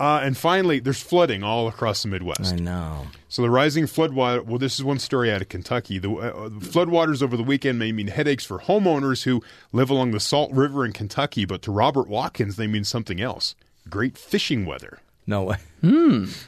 Uh, 0.00 0.20
and 0.22 0.34
finally, 0.34 0.80
there's 0.80 1.02
flooding 1.02 1.42
all 1.42 1.68
across 1.68 2.02
the 2.02 2.08
Midwest. 2.08 2.54
I 2.54 2.56
know. 2.56 3.08
So 3.28 3.42
the 3.42 3.50
rising 3.50 3.86
flood 3.86 4.12
floodwater. 4.12 4.42
Well, 4.42 4.58
this 4.58 4.76
is 4.76 4.82
one 4.82 4.98
story 4.98 5.30
out 5.30 5.42
of 5.42 5.50
Kentucky. 5.50 5.98
The, 5.98 6.10
uh, 6.10 6.48
the 6.48 6.64
floodwaters 6.64 7.22
over 7.22 7.36
the 7.36 7.42
weekend 7.42 7.78
may 7.78 7.92
mean 7.92 8.06
headaches 8.06 8.46
for 8.46 8.60
homeowners 8.60 9.24
who 9.24 9.42
live 9.72 9.90
along 9.90 10.12
the 10.12 10.18
Salt 10.18 10.52
River 10.52 10.86
in 10.86 10.92
Kentucky, 10.92 11.44
but 11.44 11.60
to 11.62 11.70
Robert 11.70 12.08
Watkins, 12.08 12.56
they 12.56 12.66
mean 12.66 12.84
something 12.84 13.20
else. 13.20 13.54
Great 13.90 14.16
fishing 14.16 14.64
weather. 14.64 15.00
No 15.26 15.42
way. 15.42 15.58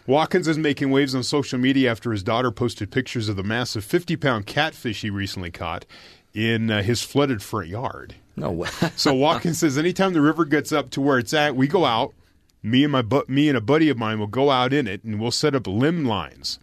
Watkins 0.06 0.48
is 0.48 0.56
making 0.56 0.90
waves 0.90 1.14
on 1.14 1.22
social 1.22 1.58
media 1.58 1.90
after 1.90 2.10
his 2.10 2.22
daughter 2.22 2.50
posted 2.50 2.90
pictures 2.90 3.28
of 3.28 3.36
the 3.36 3.42
massive 3.42 3.84
50 3.84 4.16
pound 4.16 4.46
catfish 4.46 5.02
he 5.02 5.10
recently 5.10 5.50
caught 5.50 5.84
in 6.32 6.70
uh, 6.70 6.82
his 6.82 7.02
flooded 7.02 7.42
front 7.42 7.68
yard. 7.68 8.14
No 8.34 8.50
way. 8.50 8.70
So 8.96 9.12
Watkins 9.12 9.58
says, 9.58 9.76
anytime 9.76 10.14
the 10.14 10.22
river 10.22 10.46
gets 10.46 10.72
up 10.72 10.88
to 10.92 11.02
where 11.02 11.18
it's 11.18 11.34
at, 11.34 11.54
we 11.54 11.66
go 11.66 11.84
out. 11.84 12.14
Me 12.62 12.84
and 12.84 12.92
my 12.92 13.02
bu- 13.02 13.24
me 13.28 13.48
and 13.48 13.58
a 13.58 13.60
buddy 13.60 13.88
of 13.88 13.98
mine 13.98 14.18
will 14.18 14.26
go 14.26 14.50
out 14.50 14.72
in 14.72 14.86
it, 14.86 15.02
and 15.04 15.20
we'll 15.20 15.30
set 15.30 15.54
up 15.54 15.66
limb 15.66 16.04
lines. 16.04 16.58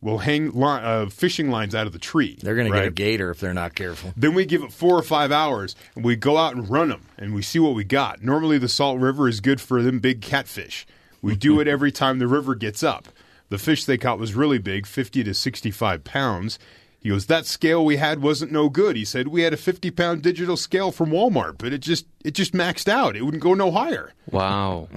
We'll 0.00 0.18
hang 0.18 0.52
li- 0.52 0.62
uh, 0.64 1.06
fishing 1.08 1.50
lines 1.50 1.74
out 1.74 1.86
of 1.88 1.92
the 1.92 1.98
tree. 1.98 2.38
They're 2.40 2.54
going 2.54 2.70
to 2.70 2.72
get 2.72 2.86
a 2.86 2.90
gator 2.92 3.30
if 3.30 3.40
they're 3.40 3.52
not 3.52 3.74
careful. 3.74 4.12
Then 4.16 4.32
we 4.32 4.44
give 4.46 4.62
it 4.62 4.72
four 4.72 4.96
or 4.96 5.02
five 5.02 5.32
hours, 5.32 5.74
and 5.96 6.04
we 6.04 6.14
go 6.16 6.36
out 6.36 6.54
and 6.54 6.70
run 6.70 6.88
them, 6.88 7.06
and 7.18 7.34
we 7.34 7.42
see 7.42 7.58
what 7.58 7.74
we 7.74 7.82
got. 7.84 8.22
Normally, 8.22 8.58
the 8.58 8.68
Salt 8.68 9.00
River 9.00 9.28
is 9.28 9.40
good 9.40 9.60
for 9.60 9.82
them 9.82 9.98
big 9.98 10.22
catfish. 10.22 10.86
We 11.20 11.34
do 11.34 11.58
it 11.60 11.66
every 11.66 11.90
time 11.90 12.20
the 12.20 12.28
river 12.28 12.54
gets 12.54 12.82
up. 12.84 13.08
The 13.48 13.58
fish 13.58 13.84
they 13.84 13.98
caught 13.98 14.20
was 14.20 14.34
really 14.34 14.58
big, 14.58 14.86
50 14.86 15.24
to 15.24 15.34
65 15.34 16.04
pounds. 16.04 16.58
He 17.00 17.08
goes, 17.08 17.26
that 17.26 17.46
scale 17.46 17.84
we 17.84 17.96
had 17.96 18.22
wasn't 18.22 18.52
no 18.52 18.68
good. 18.68 18.94
He 18.94 19.04
said 19.04 19.28
we 19.28 19.42
had 19.42 19.52
a 19.52 19.56
50 19.56 19.90
pound 19.90 20.22
digital 20.22 20.56
scale 20.56 20.92
from 20.92 21.10
Walmart, 21.10 21.56
but 21.58 21.72
it 21.72 21.78
just 21.78 22.06
it 22.24 22.32
just 22.32 22.52
maxed 22.52 22.88
out. 22.88 23.16
It 23.16 23.22
wouldn't 23.22 23.42
go 23.42 23.54
no 23.54 23.70
higher. 23.70 24.12
Wow. 24.30 24.88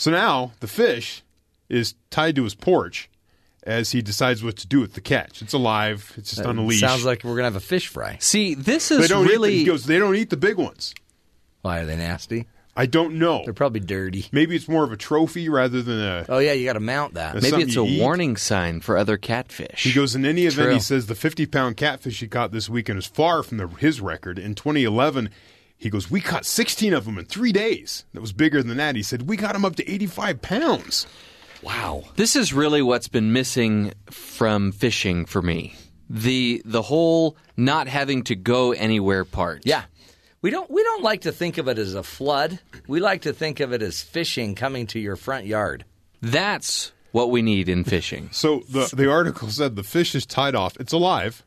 So 0.00 0.10
now 0.10 0.52
the 0.60 0.66
fish 0.66 1.22
is 1.68 1.94
tied 2.08 2.34
to 2.36 2.44
his 2.44 2.54
porch 2.54 3.10
as 3.64 3.92
he 3.92 4.00
decides 4.00 4.42
what 4.42 4.56
to 4.56 4.66
do 4.66 4.80
with 4.80 4.94
the 4.94 5.02
catch. 5.02 5.42
It's 5.42 5.52
alive. 5.52 6.14
It's 6.16 6.30
just 6.30 6.46
on 6.46 6.56
a 6.56 6.62
leash. 6.64 6.80
Sounds 6.80 7.04
like 7.04 7.22
we're 7.22 7.32
going 7.32 7.40
to 7.40 7.52
have 7.52 7.56
a 7.56 7.60
fish 7.60 7.88
fry. 7.88 8.16
See, 8.18 8.54
this 8.54 8.88
they 8.88 8.96
is 8.96 9.10
don't 9.10 9.26
eat 9.26 9.28
really 9.28 9.50
the, 9.50 9.58
he 9.58 9.64
goes. 9.66 9.84
They 9.84 9.98
don't 9.98 10.16
eat 10.16 10.30
the 10.30 10.38
big 10.38 10.56
ones. 10.56 10.94
Why 11.60 11.80
are 11.80 11.84
they 11.84 11.96
nasty? 11.96 12.46
I 12.74 12.86
don't 12.86 13.18
know. 13.18 13.42
They're 13.44 13.52
probably 13.52 13.80
dirty. 13.80 14.24
Maybe 14.32 14.56
it's 14.56 14.68
more 14.68 14.84
of 14.84 14.92
a 14.92 14.96
trophy 14.96 15.50
rather 15.50 15.82
than 15.82 16.00
a. 16.00 16.24
Oh 16.30 16.38
yeah, 16.38 16.52
you 16.52 16.64
got 16.64 16.74
to 16.74 16.80
mount 16.80 17.12
that. 17.14 17.34
That's 17.34 17.50
maybe 17.50 17.64
it's 17.64 17.76
a 17.76 17.84
eat. 17.84 18.00
warning 18.00 18.38
sign 18.38 18.80
for 18.80 18.96
other 18.96 19.18
catfish. 19.18 19.82
He 19.82 19.92
goes 19.92 20.14
in 20.14 20.24
any 20.24 20.46
event. 20.46 20.68
True. 20.68 20.74
He 20.74 20.80
says 20.80 21.08
the 21.08 21.14
50 21.14 21.44
pound 21.44 21.76
catfish 21.76 22.20
he 22.20 22.26
caught 22.26 22.52
this 22.52 22.70
weekend 22.70 22.98
is 22.98 23.06
far 23.06 23.42
from 23.42 23.58
the, 23.58 23.66
his 23.66 24.00
record. 24.00 24.38
In 24.38 24.54
2011, 24.54 25.28
he 25.80 25.88
goes, 25.88 26.10
we 26.10 26.20
caught 26.20 26.44
16 26.44 26.92
of 26.92 27.06
them 27.06 27.16
in 27.16 27.24
three 27.24 27.52
days. 27.52 28.04
That 28.12 28.20
was 28.20 28.34
bigger 28.34 28.62
than 28.62 28.76
that. 28.76 28.96
He 28.96 29.02
said 29.02 29.22
we 29.22 29.36
got 29.38 29.54
them 29.54 29.64
up 29.64 29.76
to 29.76 29.90
85 29.90 30.42
pounds. 30.42 31.06
Wow. 31.62 32.04
This 32.16 32.36
is 32.36 32.52
really 32.52 32.82
what's 32.82 33.08
been 33.08 33.32
missing 33.32 33.94
from 34.10 34.72
fishing 34.72 35.24
for 35.24 35.40
me. 35.40 35.74
The 36.10 36.60
the 36.64 36.82
whole 36.82 37.36
not 37.56 37.88
having 37.88 38.24
to 38.24 38.34
go 38.36 38.72
anywhere 38.72 39.24
part. 39.24 39.62
Yeah. 39.64 39.84
We 40.42 40.50
don't 40.50 40.70
we 40.70 40.82
don't 40.82 41.02
like 41.02 41.22
to 41.22 41.32
think 41.32 41.56
of 41.56 41.66
it 41.66 41.78
as 41.78 41.94
a 41.94 42.02
flood. 42.02 42.58
We 42.86 43.00
like 43.00 43.22
to 43.22 43.32
think 43.32 43.60
of 43.60 43.72
it 43.72 43.80
as 43.80 44.02
fishing 44.02 44.54
coming 44.54 44.86
to 44.88 44.98
your 44.98 45.16
front 45.16 45.46
yard. 45.46 45.86
That's 46.20 46.92
what 47.12 47.30
we 47.30 47.40
need 47.40 47.70
in 47.70 47.84
fishing. 47.84 48.28
So 48.32 48.62
the 48.68 48.92
the 48.94 49.10
article 49.10 49.48
said 49.48 49.76
the 49.76 49.82
fish 49.82 50.14
is 50.14 50.26
tied 50.26 50.54
off. 50.54 50.76
It's 50.78 50.92
alive. 50.92 51.42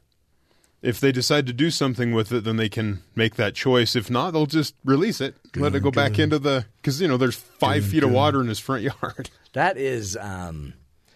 If 0.84 1.00
they 1.00 1.12
decide 1.12 1.48
to 1.48 1.54
do 1.54 1.72
something 1.72 2.12
with 2.12 2.32
it, 2.32 2.44
then 2.44 2.58
they 2.58 2.68
can 2.70 3.02
make 3.16 3.36
that 3.36 3.56
choice. 3.56 3.96
If 3.96 4.10
not, 4.12 4.32
they'll 4.32 4.46
just 4.46 4.76
release 4.84 5.22
it, 5.22 5.34
let 5.56 5.74
it 5.74 5.80
go 5.82 5.90
back 5.92 6.20
into 6.20 6.38
the 6.38 6.66
because 6.82 7.02
you 7.02 7.08
know 7.08 7.18
there's 7.18 7.36
five 7.38 7.86
feet 7.86 8.04
of 8.04 8.12
water 8.12 8.42
in 8.42 8.48
his 8.50 8.60
front 8.60 8.84
yard. 9.02 9.30
That 9.54 9.78
is 9.78 10.16
um 10.20 10.74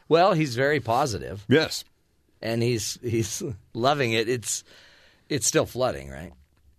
well, 0.09 0.31
he's 0.33 0.55
very 0.55 0.79
positive 0.79 1.45
yes, 1.49 1.83
and 2.41 2.63
he's 2.63 2.97
he's 3.03 3.43
loving 3.73 4.13
it. 4.13 4.29
It's 4.29 4.63
it's 5.29 5.45
still 5.45 5.65
flooding, 5.65 6.09
right? 6.09 6.31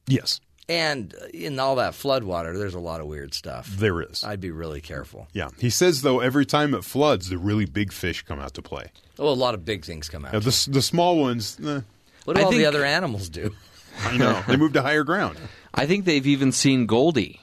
yes, 0.06 0.40
And 0.70 1.14
in 1.34 1.58
all 1.58 1.76
that 1.76 1.94
flood 1.94 2.24
water, 2.24 2.56
there's 2.56 2.72
a 2.74 2.78
lot 2.80 3.02
of 3.02 3.06
weird 3.06 3.34
stuff. 3.34 3.66
there 3.68 4.00
is. 4.00 4.24
I'd 4.24 4.40
be 4.40 4.50
really 4.50 4.80
careful. 4.80 5.28
Yeah, 5.34 5.50
he 5.58 5.68
says 5.68 6.00
though 6.00 6.20
every 6.20 6.46
time 6.46 6.72
it 6.72 6.84
floods, 6.84 7.28
the 7.28 7.36
really 7.36 7.66
big 7.66 7.92
fish 7.92 8.22
come 8.22 8.38
out 8.40 8.54
to 8.54 8.62
play. 8.62 8.86
Oh, 9.18 9.28
a 9.28 9.34
lot 9.34 9.52
of 9.52 9.66
big 9.66 9.84
things 9.84 10.08
come 10.08 10.24
out. 10.24 10.32
Now, 10.32 10.38
the 10.38 10.68
the 10.70 10.80
small 10.80 11.18
ones, 11.18 11.58
eh, 11.62 11.80
what 12.28 12.36
do 12.36 12.42
I 12.42 12.44
all 12.44 12.50
the 12.50 12.58
think- 12.58 12.68
other 12.68 12.84
animals 12.84 13.28
do? 13.28 13.54
I 14.04 14.16
know 14.16 14.42
they 14.46 14.56
move 14.56 14.74
to 14.74 14.82
higher 14.82 15.02
ground. 15.02 15.38
I 15.74 15.86
think 15.86 16.04
they've 16.04 16.26
even 16.26 16.52
seen 16.52 16.86
Goldie. 16.86 17.40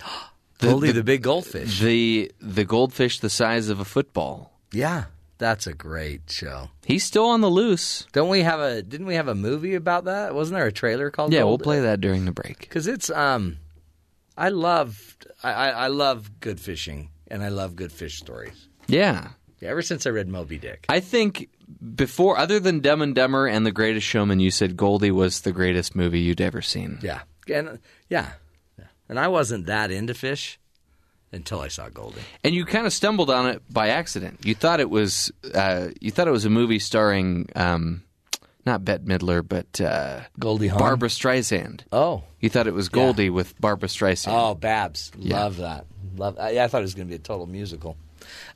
Goldie, 0.58 0.92
the, 0.92 1.02
big 1.04 1.22
goldfish. 1.22 1.80
The 1.80 2.32
the 2.40 2.64
goldfish 2.64 3.18
the 3.20 3.28
size 3.30 3.68
of 3.68 3.80
a 3.80 3.84
football. 3.84 4.58
yeah, 4.72 5.04
that's 5.38 5.66
a 5.66 5.74
great 5.74 6.22
show. 6.30 6.70
He's 6.86 7.02
still 7.04 7.26
on 7.26 7.40
the 7.40 7.48
loose. 7.50 8.06
Don't 8.12 8.28
we 8.28 8.42
have 8.42 8.60
a? 8.60 8.80
Didn't 8.82 9.06
we 9.06 9.16
have 9.16 9.26
a 9.28 9.34
movie 9.34 9.74
about 9.74 10.04
that? 10.04 10.34
Wasn't 10.34 10.54
there 10.56 10.66
a 10.66 10.72
trailer 10.72 11.10
called? 11.10 11.32
Yeah, 11.32 11.42
we'll 11.44 11.58
play 11.58 11.80
that 11.80 12.00
during 12.00 12.24
the 12.26 12.32
break. 12.32 12.60
because 12.60 12.86
it's 12.86 13.10
um, 13.10 13.58
I 14.36 14.48
love 14.50 15.16
I, 15.42 15.52
I 15.52 15.68
I 15.70 15.86
love 15.88 16.30
good 16.40 16.60
fishing 16.60 17.10
and 17.28 17.42
I 17.42 17.48
love 17.48 17.74
good 17.76 17.92
fish 17.92 18.18
stories. 18.18 18.68
Yeah. 18.86 19.28
Yeah, 19.60 19.68
ever 19.70 19.82
since 19.82 20.06
I 20.06 20.10
read 20.10 20.28
Moby 20.28 20.58
Dick. 20.58 20.86
I 20.88 21.00
think 21.00 21.48
before 21.94 22.38
other 22.38 22.58
than 22.60 22.80
Dumb 22.80 23.02
and 23.02 23.14
Dumber 23.14 23.46
and 23.46 23.64
The 23.66 23.72
Greatest 23.72 24.06
Showman, 24.06 24.40
you 24.40 24.50
said 24.50 24.76
Goldie 24.76 25.10
was 25.10 25.40
the 25.42 25.52
greatest 25.52 25.94
movie 25.94 26.20
you'd 26.20 26.40
ever 26.40 26.62
seen. 26.62 26.98
Yeah, 27.02 27.20
and 27.52 27.78
yeah, 28.08 28.30
yeah. 28.78 28.84
and 29.08 29.18
I 29.18 29.28
wasn't 29.28 29.66
that 29.66 29.90
into 29.90 30.14
fish 30.14 30.58
until 31.32 31.60
I 31.60 31.68
saw 31.68 31.88
Goldie. 31.88 32.20
And 32.44 32.54
you 32.54 32.64
kind 32.64 32.86
of 32.86 32.92
stumbled 32.92 33.30
on 33.30 33.48
it 33.48 33.62
by 33.70 33.88
accident. 33.88 34.40
You 34.44 34.54
thought 34.54 34.80
it 34.80 34.90
was 34.90 35.32
uh, 35.54 35.88
you 36.00 36.10
thought 36.10 36.28
it 36.28 36.32
was 36.32 36.44
a 36.44 36.50
movie 36.50 36.78
starring 36.78 37.48
um, 37.56 38.02
not 38.64 38.84
Bette 38.84 39.04
Midler, 39.04 39.46
but 39.46 39.80
uh, 39.80 40.20
Goldie 40.38 40.68
Hawn? 40.68 40.78
Barbra 40.78 41.08
Streisand. 41.08 41.80
Oh, 41.90 42.22
You 42.40 42.48
thought 42.48 42.66
it 42.66 42.74
was 42.74 42.88
Goldie 42.88 43.30
with 43.30 43.60
Barbra 43.60 43.88
Streisand. 43.88 44.32
oh, 44.32 44.54
Babs, 44.54 45.10
love 45.16 45.56
that. 45.58 45.86
Love. 46.16 46.38
I, 46.38 46.58
I 46.60 46.68
thought 46.68 46.78
it 46.78 46.82
was 46.82 46.94
going 46.94 47.08
to 47.08 47.10
be 47.10 47.16
a 47.16 47.18
total 47.18 47.46
musical. 47.46 47.96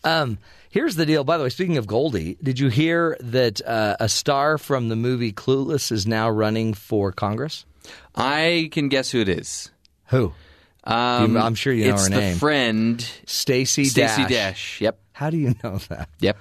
Um, 0.05 0.39
here's 0.71 0.97
the 0.97 1.07
deal. 1.07 1.25
By 1.25 1.39
the 1.39 1.45
way, 1.45 1.51
speaking 1.51 1.77
of 1.79 1.87
Goldie, 1.87 2.37
did 2.43 2.59
you 2.59 2.69
hear 2.69 3.17
that 3.21 3.61
uh, 3.67 3.97
a 4.01 4.09
star 4.09 4.59
from 4.59 4.89
the 4.89 4.97
movie 4.97 5.33
Clueless 5.33 5.91
is 5.93 6.07
now 6.07 6.29
running 6.31 6.75
for 6.75 7.13
Congress? 7.13 7.65
I 8.15 8.69
can 8.73 8.89
guess 8.89 9.11
who 9.11 9.21
it 9.21 9.29
is. 9.29 9.71
Who? 10.07 10.33
Um, 10.85 11.33
You- 11.35 11.39
I'm 11.41 11.55
sure 11.55 11.73
you 11.73 11.89
know 11.89 11.95
it's 11.95 12.05
her 12.09 12.15
the 12.15 12.21
name. 12.21 12.37
friend 12.37 13.11
Stacey 13.27 13.89
Dash. 13.91 14.29
Dash. 14.29 14.81
Yep, 14.81 14.99
How 15.13 15.31
do 15.31 15.37
you 15.37 15.55
know 15.65 15.79
that? 15.89 16.09
yep. 16.21 16.37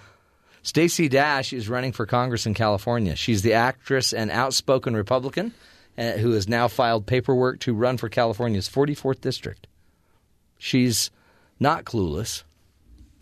Stacey 0.64 1.08
Dash 1.08 1.54
is 1.54 1.70
running 1.70 1.92
for 1.92 2.06
Congress 2.08 2.46
in 2.48 2.54
California. 2.56 3.16
She's 3.16 3.44
the 3.44 3.54
actress 3.54 4.14
and 4.14 4.32
outspoken 4.32 4.96
Republican 4.96 5.54
uh, 5.98 6.14
who 6.14 6.32
has 6.32 6.48
now 6.48 6.68
filed 6.68 7.06
paperwork 7.06 7.60
to 7.62 7.74
run 7.76 7.98
for 7.98 8.10
California's 8.10 8.68
44th 8.68 9.22
district. 9.22 9.68
She's 10.58 11.12
not 11.60 11.86
clueless. 11.86 12.44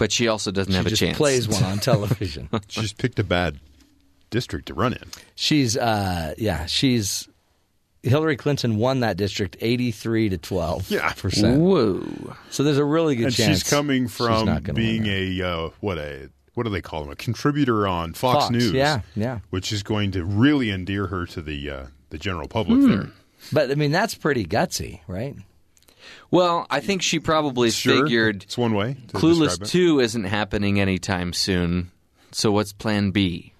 But 0.04 0.12
she 0.12 0.28
also 0.28 0.52
doesn't 0.52 0.74
She 0.74 0.76
have 0.76 0.86
a 0.86 0.90
just 0.90 1.00
chance. 1.00 1.16
plays 1.18 1.48
one 1.48 1.64
on 1.64 1.80
television. 1.92 2.50
She 2.68 2.82
just 2.82 2.98
picked 2.98 3.20
a 3.20 3.24
bad 3.24 3.58
district 4.32 4.66
to 4.66 4.74
run 4.74 4.92
in. 4.92 5.04
she's, 5.36 5.78
uh, 5.78 6.34
yeah, 6.38 6.66
she's. 6.66 7.30
Hillary 8.02 8.36
Clinton 8.36 8.76
won 8.76 9.00
that 9.00 9.16
district 9.16 9.56
83 9.62 10.28
to 10.30 10.38
12 10.38 10.92
Yeah. 10.92 11.14
percent. 11.14 11.62
Whoa. 11.62 12.04
So 12.50 12.64
there's 12.64 12.78
a 12.80 12.84
really 12.84 13.16
good 13.16 13.28
and 13.28 13.34
chance 13.34 13.60
she's 13.60 13.70
coming 13.70 14.08
she's 14.10 14.18
from 14.18 14.46
not 14.46 14.64
being 14.76 15.06
a 15.08 15.42
uh, 15.42 15.70
what 15.80 15.98
a 15.98 16.30
what 16.54 16.64
do 16.64 16.70
they 16.70 16.82
call 16.82 17.02
them 17.04 17.12
a 17.12 17.16
contributor 17.16 17.88
on 17.88 18.12
Fox, 18.14 18.40
Fox, 18.46 18.52
News 18.52 18.74
yeah, 18.74 19.02
yeah. 19.16 19.40
which 19.52 19.72
is 19.72 19.84
going 19.84 20.12
to 20.12 20.26
really 20.26 20.70
endear 20.70 21.08
her 21.08 21.26
to 21.28 21.42
the 21.42 21.70
uh, 21.70 21.86
the 22.10 22.18
general 22.18 22.50
public 22.50 22.80
Hmm. 22.82 22.90
there 22.90 23.08
But 23.54 23.72
I 23.72 23.76
mean, 23.76 23.92
that's 23.94 24.16
pretty 24.16 24.46
gutsy, 24.46 25.00
right? 25.08 25.38
Well, 26.32 26.66
I 26.70 26.80
think 26.80 27.02
she 27.02 27.20
probably 27.20 27.70
sure 27.72 28.04
figured 28.04 28.44
it's 28.44 28.58
one 28.58 28.74
way 28.74 28.98
to 29.08 29.14
Clueless 29.18 29.70
2 29.70 30.00
isn't 30.00 30.24
happening 30.26 30.80
anytime 30.80 31.34
soon. 31.34 31.92
So 32.32 32.52
what's 32.52 32.74
plan 32.74 33.12
B? 33.12 33.54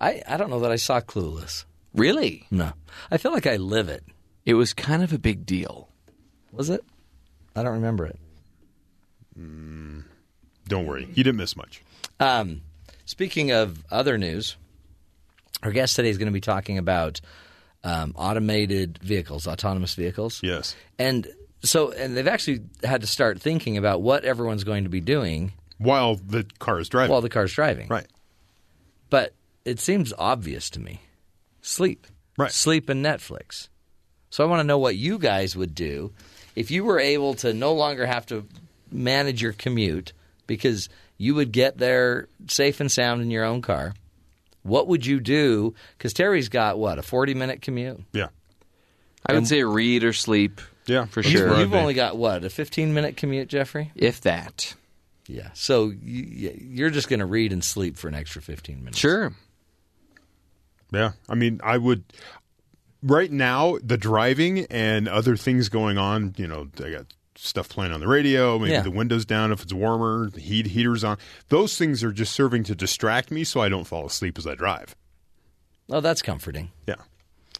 I, 0.00 0.22
I 0.28 0.36
don't 0.36 0.50
know 0.50 0.60
that 0.60 0.70
I 0.70 0.76
saw 0.76 1.00
Clueless. 1.00 1.64
Really? 1.94 2.46
No. 2.50 2.72
I 3.10 3.16
feel 3.16 3.32
like 3.32 3.46
I 3.46 3.56
live 3.56 3.88
it. 3.88 4.04
It 4.44 4.54
was 4.54 4.72
kind 4.72 5.02
of 5.02 5.12
a 5.12 5.18
big 5.18 5.44
deal. 5.46 5.88
Was 6.52 6.70
it? 6.70 6.84
I 7.56 7.62
don't 7.62 7.74
remember 7.74 8.06
it. 8.06 8.18
don't 9.34 10.86
worry 10.86 11.04
you 11.14 11.22
didn't 11.24 11.36
miss 11.36 11.56
much 11.56 11.82
Um, 12.20 12.62
speaking 13.04 13.52
of 13.52 13.84
other 13.90 14.18
news, 14.18 14.56
our 15.62 15.70
guest 15.70 15.96
today 15.96 16.08
is 16.08 16.18
going 16.18 16.26
to 16.26 16.32
be 16.32 16.40
talking 16.40 16.78
about 16.78 17.20
um, 17.84 18.12
automated 18.16 18.98
vehicles, 19.00 19.46
autonomous 19.46 19.94
vehicles. 19.94 20.40
yes 20.42 20.74
And 20.98 21.26
so, 21.62 21.90
and 21.92 22.16
they've 22.16 22.28
actually 22.28 22.62
had 22.84 23.00
to 23.00 23.06
start 23.06 23.40
thinking 23.40 23.76
about 23.76 24.02
what 24.02 24.24
everyone's 24.24 24.64
going 24.64 24.84
to 24.84 24.90
be 24.90 25.00
doing 25.00 25.52
while 25.78 26.16
the 26.16 26.44
car 26.58 26.80
is 26.80 26.88
driving 26.88 27.10
while 27.10 27.20
the 27.20 27.28
car's 27.28 27.52
driving. 27.52 27.88
right 27.88 28.06
But 29.10 29.34
it 29.64 29.80
seems 29.80 30.12
obvious 30.18 30.70
to 30.70 30.80
me. 30.80 31.00
Sleep. 31.62 32.06
Right. 32.36 32.50
Sleep 32.50 32.88
and 32.88 33.04
Netflix. 33.04 33.68
So 34.30 34.44
I 34.44 34.46
want 34.46 34.60
to 34.60 34.64
know 34.64 34.78
what 34.78 34.96
you 34.96 35.18
guys 35.18 35.56
would 35.56 35.74
do 35.74 36.12
if 36.54 36.70
you 36.70 36.84
were 36.84 36.98
able 36.98 37.34
to 37.34 37.52
no 37.52 37.72
longer 37.74 38.06
have 38.06 38.26
to 38.26 38.46
manage 38.90 39.42
your 39.42 39.52
commute 39.52 40.12
because 40.46 40.88
you 41.16 41.34
would 41.34 41.52
get 41.52 41.78
there 41.78 42.28
safe 42.48 42.80
and 42.80 42.90
sound 42.90 43.22
in 43.22 43.30
your 43.30 43.44
own 43.44 43.62
car. 43.62 43.94
What 44.62 44.86
would 44.88 45.06
you 45.06 45.20
do? 45.20 45.74
Because 45.96 46.12
Terry's 46.12 46.48
got 46.48 46.78
what 46.78 46.98
a 46.98 47.02
forty-minute 47.02 47.62
commute. 47.62 48.02
Yeah. 48.12 48.28
I 49.26 49.34
would 49.34 49.46
say 49.46 49.62
read 49.62 50.04
or 50.04 50.12
sleep. 50.12 50.60
Yeah, 50.88 51.04
for 51.06 51.22
that's 51.22 51.32
sure. 51.32 51.46
where 51.48 51.56
I'd 51.56 51.60
You've 51.60 51.74
only 51.74 51.94
got 51.94 52.16
what 52.16 52.44
a 52.44 52.50
fifteen-minute 52.50 53.16
commute, 53.16 53.48
Jeffrey. 53.48 53.92
If 53.94 54.22
that. 54.22 54.74
Yeah. 55.26 55.50
So 55.52 55.92
you, 56.02 56.58
you're 56.60 56.90
just 56.90 57.08
going 57.08 57.20
to 57.20 57.26
read 57.26 57.52
and 57.52 57.62
sleep 57.62 57.96
for 57.96 58.08
an 58.08 58.14
extra 58.14 58.40
fifteen 58.42 58.78
minutes. 58.80 58.98
Sure. 58.98 59.32
Yeah, 60.90 61.12
I 61.28 61.34
mean, 61.34 61.60
I 61.62 61.76
would. 61.78 62.04
Right 63.02 63.30
now, 63.30 63.76
the 63.82 63.96
driving 63.98 64.66
and 64.70 65.06
other 65.06 65.36
things 65.36 65.68
going 65.68 65.98
on. 65.98 66.34
You 66.38 66.48
know, 66.48 66.68
I 66.82 66.90
got 66.90 67.06
stuff 67.36 67.68
playing 67.68 67.92
on 67.92 68.00
the 68.00 68.08
radio. 68.08 68.58
Maybe 68.58 68.72
Yeah. 68.72 68.80
the 68.82 68.90
windows 68.90 69.24
down 69.24 69.52
if 69.52 69.62
it's 69.62 69.72
warmer. 69.72 70.30
The 70.30 70.40
heat 70.40 70.66
heaters 70.66 71.04
on. 71.04 71.18
Those 71.50 71.76
things 71.76 72.02
are 72.02 72.10
just 72.10 72.32
serving 72.32 72.64
to 72.64 72.74
distract 72.74 73.30
me, 73.30 73.44
so 73.44 73.60
I 73.60 73.68
don't 73.68 73.84
fall 73.84 74.06
asleep 74.06 74.38
as 74.38 74.46
I 74.46 74.54
drive. 74.54 74.96
Oh, 75.90 76.00
that's 76.00 76.22
comforting. 76.22 76.70
Yeah. 76.86 76.96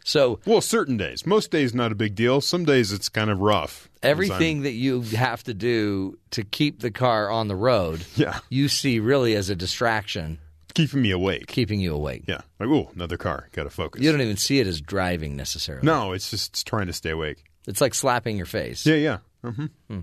So 0.09 0.41
Well, 0.47 0.63
certain 0.63 0.97
days. 0.97 1.27
Most 1.27 1.51
days, 1.51 1.75
not 1.75 1.93
a 1.93 1.95
big 1.95 2.15
deal. 2.15 2.41
Some 2.41 2.65
days, 2.65 2.93
it's 2.93 3.09
kind 3.11 3.29
of 3.31 3.41
rough. 3.41 3.91
everything 4.03 4.63
that 4.63 4.73
you 4.73 5.03
have 5.03 5.43
to 5.45 5.53
do 5.53 6.17
to 6.31 6.43
keep 6.45 6.81
the 6.81 6.91
car 6.91 7.31
on 7.31 7.49
the 7.49 7.57
road, 7.57 8.05
Yeah. 8.17 8.39
you 8.49 8.69
see 8.69 9.01
really 9.01 9.35
as 9.35 9.51
a 9.51 9.55
distraction, 9.57 10.39
keeping 10.75 11.03
me 11.03 11.11
awake. 11.11 11.47
keeping 11.49 11.81
you 11.81 11.95
awake. 11.95 12.23
Yeah. 12.27 12.41
Like, 12.59 12.69
oh, 12.71 12.91
another 12.95 13.17
car. 13.19 13.49
Got 13.53 13.65
to 13.65 13.71
focus. 13.71 14.01
You 14.01 14.11
don't 14.11 14.21
even 14.23 14.37
see 14.39 14.61
it 14.61 14.67
as 14.67 14.81
driving 14.81 15.37
necessarily. 15.37 15.85
no, 15.85 16.13
it's 16.13 16.31
just 16.31 16.53
it's 16.53 16.65
trying 16.65 16.87
to 16.87 16.93
stay 16.95 17.11
awake. 17.11 17.45
It's 17.67 17.81
like 17.83 17.93
slapping 17.95 18.37
your 18.39 18.47
face. 18.47 18.87
Yeah, 18.87 18.95
yeah. 18.95 19.19
hmm 19.45 20.01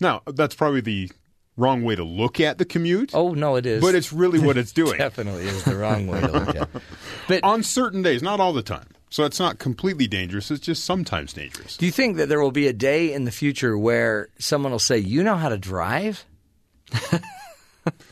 Now, 0.00 0.22
that's 0.26 0.54
probably 0.54 0.80
the 0.80 1.10
wrong 1.56 1.82
way 1.84 1.94
to 1.94 2.04
look 2.04 2.40
at 2.40 2.58
the 2.58 2.64
commute, 2.64 3.12
Oh 3.14 3.34
no, 3.34 3.56
it 3.56 3.66
is. 3.66 3.80
but 3.80 3.94
it's 3.94 4.12
really 4.12 4.38
what 4.40 4.56
it's 4.58 4.72
doing. 4.82 4.98
definitely 4.98 5.44
is 5.44 5.62
the 5.64 5.76
wrong 5.76 6.06
way 6.06 6.20
to 6.20 6.32
look 6.32 6.48
at. 6.48 6.56
it. 6.56 6.68
But 7.28 7.42
on 7.44 7.62
certain 7.64 8.02
days, 8.02 8.22
not 8.22 8.38
all 8.40 8.52
the 8.52 8.62
time. 8.62 8.86
So 9.10 9.24
it's 9.24 9.38
not 9.38 9.58
completely 9.58 10.06
dangerous. 10.06 10.50
It's 10.50 10.64
just 10.64 10.84
sometimes 10.84 11.32
dangerous. 11.32 11.76
do 11.76 11.86
you 11.86 11.92
think 11.92 12.16
that 12.16 12.28
there 12.28 12.40
will 12.40 12.50
be 12.50 12.66
a 12.66 12.72
day 12.72 13.12
in 13.12 13.24
the 13.24 13.30
future 13.30 13.78
where 13.78 14.28
someone 14.38 14.72
will 14.72 14.78
say, 14.78 14.98
"You 14.98 15.22
know 15.22 15.36
how 15.36 15.48
to 15.48 15.58
drive," 15.58 16.24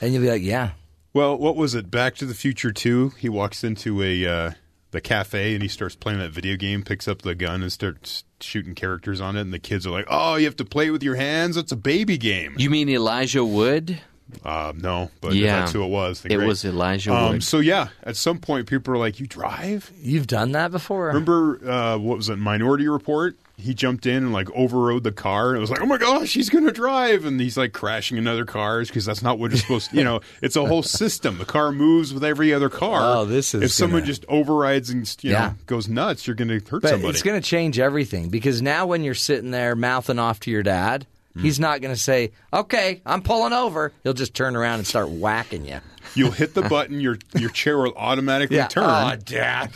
and 0.00 0.12
you'll 0.12 0.22
be 0.22 0.30
like, 0.30 0.42
"Yeah." 0.42 0.70
Well, 1.12 1.36
what 1.36 1.56
was 1.56 1.74
it? 1.74 1.90
Back 1.90 2.16
to 2.16 2.26
the 2.26 2.34
Future 2.34 2.72
2. 2.72 3.10
He 3.18 3.28
walks 3.28 3.62
into 3.62 4.02
a 4.02 4.26
uh, 4.26 4.50
the 4.90 5.00
cafe 5.00 5.54
and 5.54 5.62
he 5.62 5.68
starts 5.68 5.94
playing 5.94 6.18
that 6.20 6.30
video 6.30 6.56
game, 6.56 6.82
picks 6.82 7.06
up 7.06 7.22
the 7.22 7.34
gun 7.34 7.62
and 7.62 7.72
starts 7.72 8.24
shooting 8.40 8.74
characters 8.74 9.20
on 9.20 9.36
it. 9.36 9.42
And 9.42 9.52
the 9.52 9.58
kids 9.58 9.86
are 9.86 9.90
like, 9.90 10.06
"Oh, 10.08 10.36
you 10.36 10.44
have 10.46 10.56
to 10.56 10.64
play 10.64 10.86
it 10.86 10.90
with 10.90 11.02
your 11.02 11.16
hands. 11.16 11.56
It's 11.56 11.72
a 11.72 11.76
baby 11.76 12.16
game." 12.16 12.54
You 12.56 12.70
mean 12.70 12.88
Elijah 12.88 13.44
Wood? 13.44 14.00
Uh, 14.44 14.72
no, 14.76 15.10
but 15.20 15.34
Yeah. 15.34 15.60
that's 15.60 15.72
who 15.72 15.82
it 15.84 15.88
was. 15.88 16.24
It 16.24 16.34
great. 16.34 16.46
was 16.46 16.64
Elijah 16.64 17.12
Um, 17.14 17.40
so 17.40 17.58
yeah, 17.60 17.88
at 18.02 18.16
some 18.16 18.38
point, 18.38 18.66
people 18.66 18.94
are 18.94 18.98
like, 18.98 19.20
"You 19.20 19.26
drive?" 19.26 19.90
You've 20.00 20.26
done 20.26 20.52
that 20.52 20.70
before. 20.70 21.08
Remember 21.08 21.60
uh, 21.70 21.98
what 21.98 22.16
was 22.16 22.28
it? 22.28 22.36
Minority 22.36 22.88
Report. 22.88 23.36
He 23.56 23.72
jumped 23.72 24.04
in 24.06 24.16
and 24.16 24.32
like 24.32 24.50
overrode 24.50 25.04
the 25.04 25.12
car, 25.12 25.50
and 25.50 25.58
it 25.58 25.60
was 25.60 25.70
like, 25.70 25.80
"Oh 25.80 25.86
my 25.86 25.98
gosh, 25.98 26.34
he's 26.34 26.50
going 26.50 26.64
to 26.64 26.72
drive!" 26.72 27.24
And 27.24 27.40
he's 27.40 27.56
like 27.56 27.72
crashing 27.72 28.16
into 28.18 28.30
other 28.32 28.44
cars 28.44 28.88
because 28.88 29.04
that's 29.04 29.22
not 29.22 29.38
what 29.38 29.52
you're 29.52 29.58
supposed. 29.60 29.90
to 29.90 29.96
You 29.96 30.02
know, 30.04 30.20
it's 30.42 30.56
a 30.56 30.64
whole 30.66 30.82
system. 30.82 31.38
The 31.38 31.44
car 31.44 31.70
moves 31.70 32.12
with 32.12 32.24
every 32.24 32.52
other 32.52 32.68
car. 32.68 33.18
Oh, 33.18 33.24
this 33.26 33.54
is 33.54 33.62
if 33.62 33.70
someone 33.72 34.00
gonna- 34.00 34.06
just 34.06 34.24
overrides 34.28 34.90
and 34.90 35.06
you 35.22 35.30
know 35.32 35.38
Yeah. 35.38 35.52
goes 35.66 35.86
nuts, 35.88 36.26
you're 36.26 36.34
going 36.34 36.48
to 36.48 36.54
hurt 36.68 36.82
But 36.82 36.90
somebody. 36.90 37.10
it's 37.10 37.22
going 37.22 37.40
to 37.40 37.46
change 37.46 37.78
everything 37.78 38.28
because 38.30 38.60
now 38.60 38.86
when 38.86 39.04
you're 39.04 39.14
sitting 39.14 39.52
there 39.52 39.76
mouthing 39.76 40.18
off 40.18 40.40
to 40.40 40.50
your 40.50 40.64
dad, 40.64 41.06
he's 41.40 41.58
not 41.60 41.80
going 41.80 41.94
to 41.94 42.00
say, 42.00 42.32
"Okay, 42.52 43.02
I'm 43.04 43.22
pulling 43.22 43.52
over." 43.52 43.92
He'll 44.02 44.12
just 44.14 44.34
turn 44.34 44.56
around 44.56 44.78
and 44.80 44.86
start 44.86 45.08
whacking 45.08 45.66
you. 45.66 45.80
You'll 46.14 46.30
hit 46.30 46.54
the 46.54 46.62
button, 46.62 47.00
your 47.00 47.18
your 47.36 47.50
chair 47.50 47.78
will 47.78 47.94
automatically 47.96 48.62
turn. 48.68 48.84
Oh, 48.84 49.16
dad. 49.16 49.72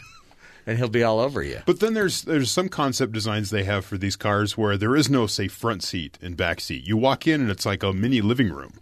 And 0.67 0.77
he'll 0.77 0.89
be 0.91 1.03
all 1.03 1.19
over 1.19 1.43
you. 1.43 1.61
But 1.65 1.81
then 1.81 1.95
there's 1.95 2.23
there's 2.23 2.51
some 2.51 2.69
concept 2.69 3.13
designs 3.13 3.49
they 3.49 3.65
have 3.65 3.87
for 3.87 3.97
these 3.97 4.17
cars 4.17 4.59
where 4.59 4.77
there 4.77 4.95
is 4.95 5.09
no 5.09 5.27
say 5.27 5.49
front 5.49 5.83
seat 5.83 6.19
and 6.21 6.37
back 6.37 6.61
seat. 6.61 6.87
You 6.87 6.97
walk 6.99 7.27
in 7.27 7.41
and 7.41 7.51
it's 7.51 7.65
like 7.65 7.83
a 7.83 7.93
mini 7.95 8.21
living 8.21 8.51
room. 8.53 8.75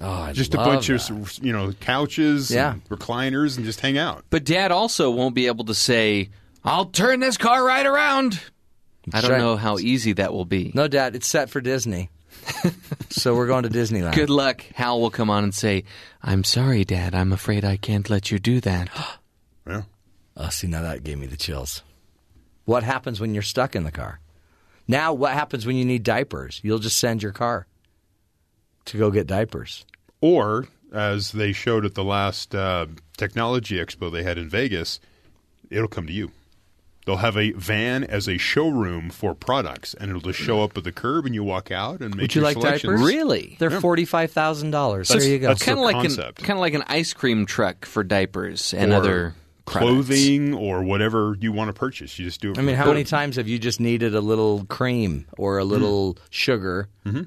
Oh, 0.00 0.10
I 0.10 0.32
Just 0.32 0.54
a 0.54 0.58
bunch 0.58 0.88
that. 0.88 1.10
of 1.10 1.38
you 1.40 1.52
know 1.52 1.72
couches, 1.80 2.50
Yeah. 2.50 2.72
and 2.72 2.84
recliners, 2.88 3.56
and 3.56 3.64
just 3.64 3.80
hang 3.80 3.96
out. 3.98 4.24
But 4.30 4.44
Dad 4.44 4.70
also 4.72 5.10
won't 5.10 5.34
be 5.36 5.46
able 5.46 5.64
to 5.66 5.74
say, 5.74 6.30
"I'll 6.64 6.86
turn 6.86 7.20
this 7.20 7.36
car 7.36 7.64
right 7.64 7.86
around." 7.86 8.40
I 9.12 9.20
don't 9.20 9.38
know 9.38 9.56
how 9.56 9.78
easy 9.78 10.12
that 10.14 10.32
will 10.32 10.44
be. 10.44 10.70
No, 10.74 10.86
Dad, 10.88 11.14
it's 11.16 11.26
set 11.26 11.50
for 11.50 11.60
Disney. 11.60 12.10
so 13.10 13.34
we're 13.34 13.46
going 13.46 13.64
to 13.64 13.68
Disneyland. 13.68 14.14
Good 14.14 14.30
luck. 14.30 14.64
Hal 14.74 15.00
will 15.00 15.10
come 15.10 15.30
on 15.30 15.44
and 15.44 15.54
say, 15.54 15.84
"I'm 16.22 16.44
sorry, 16.44 16.84
Dad. 16.84 17.14
I'm 17.14 17.32
afraid 17.32 17.64
I 17.64 17.76
can't 17.76 18.08
let 18.08 18.30
you 18.30 18.38
do 18.38 18.60
that." 18.60 18.88
Yeah. 19.66 19.82
Oh, 20.34 20.48
see, 20.48 20.66
now 20.66 20.80
that 20.80 21.04
gave 21.04 21.18
me 21.18 21.26
the 21.26 21.36
chills. 21.36 21.82
What 22.64 22.84
happens 22.84 23.20
when 23.20 23.34
you're 23.34 23.42
stuck 23.42 23.76
in 23.76 23.84
the 23.84 23.92
car? 23.92 24.18
Now, 24.86 25.12
what 25.12 25.34
happens 25.34 25.66
when 25.66 25.76
you 25.76 25.84
need 25.84 26.02
diapers? 26.02 26.60
You'll 26.64 26.78
just 26.78 26.98
send 26.98 27.22
your 27.22 27.32
car 27.32 27.66
to 28.86 28.96
go 28.96 29.10
get 29.10 29.26
diapers. 29.26 29.84
Or 30.22 30.68
as 30.92 31.32
they 31.32 31.52
showed 31.52 31.84
at 31.84 31.94
the 31.94 32.04
last 32.04 32.54
uh, 32.54 32.86
technology 33.18 33.76
expo 33.76 34.10
they 34.10 34.22
had 34.22 34.38
in 34.38 34.48
Vegas, 34.48 35.00
it'll 35.70 35.88
come 35.88 36.06
to 36.06 36.12
you. 36.12 36.30
They'll 37.08 37.16
have 37.16 37.38
a 37.38 37.52
van 37.52 38.04
as 38.04 38.28
a 38.28 38.36
showroom 38.36 39.08
for 39.08 39.34
products, 39.34 39.94
and 39.94 40.10
it'll 40.10 40.20
just 40.20 40.38
show 40.38 40.62
up 40.62 40.76
at 40.76 40.84
the 40.84 40.92
curb, 40.92 41.24
and 41.24 41.34
you 41.34 41.42
walk 41.42 41.70
out 41.70 42.00
and 42.00 42.14
make 42.14 42.20
Would 42.20 42.34
you 42.34 42.42
your 42.42 42.50
like 42.50 42.58
selections. 42.58 43.00
diapers? 43.00 43.00
Really? 43.00 43.56
They're 43.58 43.80
forty-five 43.80 44.30
thousand 44.30 44.72
dollars. 44.72 45.08
There 45.08 45.16
That's- 45.16 45.32
you 45.32 45.38
go. 45.38 45.46
that's- 45.46 45.62
kind 45.62 45.78
of 45.78 45.84
their 45.86 46.02
like 46.02 46.28
an 46.36 46.44
kind 46.44 46.58
of 46.58 46.58
like 46.58 46.74
an 46.74 46.84
ice 46.86 47.14
cream 47.14 47.46
truck 47.46 47.86
for 47.86 48.04
diapers 48.04 48.74
and 48.74 48.92
Or 48.92 48.96
other 48.96 49.34
products. 49.64 49.90
clothing 50.06 50.52
or 50.52 50.82
whatever 50.82 51.34
you 51.40 51.50
want 51.50 51.68
to 51.70 51.72
purchase. 51.72 52.18
You 52.18 52.26
just 52.26 52.42
do 52.42 52.50
it. 52.50 52.58
I 52.58 52.60
mean, 52.60 52.76
how 52.76 52.84
many 52.84 53.04
times 53.04 53.36
have 53.36 53.48
you 53.48 53.58
just 53.58 53.80
needed 53.80 54.14
a 54.14 54.20
little 54.20 54.66
cream 54.66 55.24
or 55.38 55.56
a 55.56 55.64
little 55.64 56.12
mm-hmm. 56.12 56.24
sugar, 56.28 56.88
mm-hmm. 57.06 57.22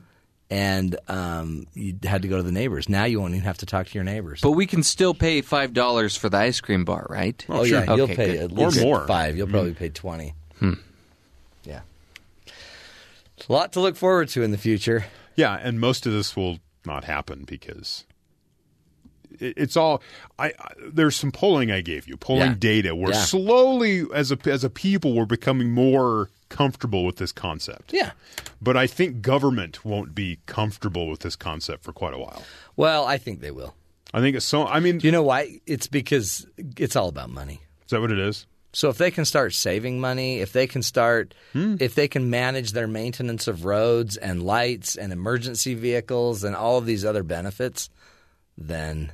And 0.51 0.95
um, 1.07 1.65
you 1.73 1.95
had 2.03 2.21
to 2.21 2.27
go 2.27 2.37
to 2.37 2.43
the 2.43 2.51
neighbors? 2.51 2.87
Now 2.89 3.05
you 3.05 3.19
won't 3.19 3.33
even 3.33 3.45
have 3.45 3.57
to 3.59 3.65
talk 3.65 3.87
to 3.87 3.93
your 3.95 4.03
neighbors. 4.03 4.41
But 4.41 4.51
we 4.51 4.67
can 4.67 4.83
still 4.83 5.13
pay 5.15 5.41
five 5.41 5.73
dollars 5.73 6.15
for 6.15 6.29
the 6.29 6.37
ice 6.37 6.59
cream 6.61 6.85
bar, 6.85 7.07
right? 7.09 7.43
oh 7.49 7.63
sure. 7.63 7.79
yeah, 7.83 7.95
you'll 7.95 8.01
Okay, 8.03 8.15
pay 8.15 8.33
good. 8.37 8.51
at 8.51 8.59
Or 8.59 8.69
more. 8.83 9.07
five. 9.07 9.35
You'll 9.37 9.47
probably 9.47 9.73
pay 9.73 9.89
twenty. 9.89 10.35
Yeah, 11.63 11.81
it's 13.37 13.47
a 13.47 13.51
lot 13.53 13.73
to 13.73 13.79
look 13.79 13.95
forward 13.95 14.29
to 14.29 14.43
in 14.43 14.51
the 14.51 14.57
future. 14.57 15.05
Yeah, 15.35 15.57
and 15.61 15.79
most 15.79 16.05
of 16.05 16.13
this 16.13 16.35
will 16.35 16.59
not 16.85 17.03
happen 17.05 17.45
because 17.45 18.05
it's 19.39 19.77
all. 19.77 20.01
I, 20.37 20.47
I 20.59 20.73
there's 20.91 21.15
some 21.15 21.31
polling 21.31 21.71
I 21.71 21.81
gave 21.81 22.07
you, 22.07 22.17
polling 22.17 22.41
Yeah. 22.51 22.55
data, 22.59 22.95
where 22.95 23.13
Yeah. 23.13 23.21
slowly, 23.23 24.05
as 24.13 24.31
a 24.31 24.37
as 24.45 24.63
a 24.63 24.69
people, 24.69 25.13
we're 25.15 25.25
becoming 25.25 25.71
more 25.71 26.29
comfortable 26.51 27.03
with 27.05 27.15
this 27.15 27.31
concept. 27.31 27.91
Yeah. 27.93 28.11
But 28.61 28.77
I 28.77 28.85
think 28.85 29.21
government 29.23 29.83
won't 29.83 30.13
be 30.13 30.37
comfortable 30.45 31.09
with 31.09 31.21
this 31.21 31.35
concept 31.35 31.83
for 31.83 31.93
quite 31.93 32.13
a 32.13 32.19
while. 32.19 32.43
Well, 32.75 33.05
I 33.05 33.17
think 33.17 33.41
they 33.41 33.49
will. 33.51 33.73
I 34.13 34.19
think 34.19 34.35
it's 34.35 34.45
so. 34.45 34.67
I 34.67 34.79
mean, 34.79 34.99
Do 34.99 35.07
you 35.07 35.11
know 35.11 35.23
why? 35.23 35.59
It's 35.65 35.87
because 35.87 36.45
it's 36.77 36.95
all 36.95 37.07
about 37.09 37.29
money. 37.31 37.61
is 37.85 37.89
that 37.91 38.01
what 38.01 38.11
it 38.11 38.19
is? 38.19 38.45
So 38.73 38.89
if 38.89 38.97
they 38.97 39.11
can 39.11 39.25
start 39.25 39.53
saving 39.53 39.99
money, 39.99 40.39
if 40.39 40.53
they 40.53 40.67
can 40.67 40.81
start, 40.83 41.33
Hmm. 41.53 41.75
if 41.79 41.95
they 41.95 42.07
can 42.07 42.29
manage 42.29 42.71
their 42.71 42.87
maintenance 42.87 43.47
of 43.47 43.65
roads 43.65 44.15
and 44.17 44.43
lights 44.43 44.95
and 44.95 45.11
emergency 45.11 45.73
vehicles 45.73 46.43
and 46.45 46.55
all 46.55 46.77
of 46.77 46.85
these 46.85 47.03
other 47.03 47.23
benefits, 47.23 47.89
then, 48.57 49.11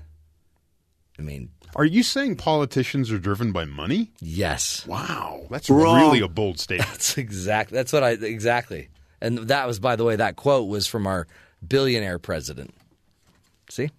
I 1.20 1.22
mean, 1.22 1.50
Are 1.76 1.86
you 1.86 2.04
saying 2.04 2.36
politicians 2.36 3.12
are 3.12 3.20
driven 3.20 3.52
by 3.52 3.66
money? 3.66 4.12
yes, 4.22 4.86
Wow, 4.88 5.48
that's 5.50 5.70
really 5.70 6.22
a 6.22 6.28
bold 6.28 6.60
statement. 6.60 6.90
that's 6.92 7.18
exactly 7.18 7.76
that's 7.76 7.92
what 7.94 8.04
I 8.04 8.12
exactly. 8.12 8.90
And 9.20 9.40
that 9.50 9.66
was, 9.66 9.80
by 9.80 9.96
the 9.96 10.04
way, 10.04 10.16
that 10.16 10.36
quote 10.36 10.68
was 10.68 10.86
from 10.86 11.08
our 11.08 11.26
billionaire 11.68 12.20
president. 12.20 12.74
See, 13.70 13.90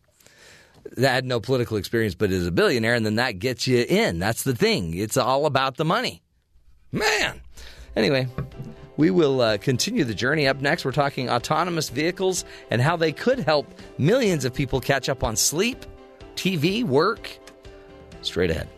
that 0.96 1.12
had 1.12 1.24
no 1.24 1.40
political 1.40 1.76
experience, 1.76 2.14
but 2.14 2.30
is 2.30 2.46
a 2.46 2.52
billionaire, 2.52 2.94
and 2.94 3.04
then 3.04 3.16
that 3.16 3.40
gets 3.40 3.66
you 3.66 3.84
in. 3.88 4.18
That's 4.20 4.44
the 4.44 4.54
thing. 4.54 4.94
It's 4.96 5.16
all 5.16 5.44
about 5.44 5.76
the 5.76 5.84
money, 5.84 6.22
man. 6.92 7.40
Anyway, 7.96 8.28
we 8.96 9.10
will 9.10 9.40
uh, 9.40 9.58
continue 9.58 10.04
the 10.04 10.14
journey. 10.14 10.46
Up 10.46 10.60
next, 10.60 10.84
we're 10.84 10.92
talking 10.92 11.28
autonomous 11.28 11.88
vehicles 11.88 12.44
and 12.70 12.80
how 12.80 12.96
they 12.96 13.10
could 13.10 13.40
help 13.40 13.66
millions 13.98 14.44
of 14.44 14.54
people 14.54 14.80
catch 14.80 15.08
up 15.08 15.24
on 15.24 15.34
sleep, 15.34 15.84
TV, 16.38 16.84
work. 16.84 17.36
Straight 18.22 18.50
ahead. 18.50 18.68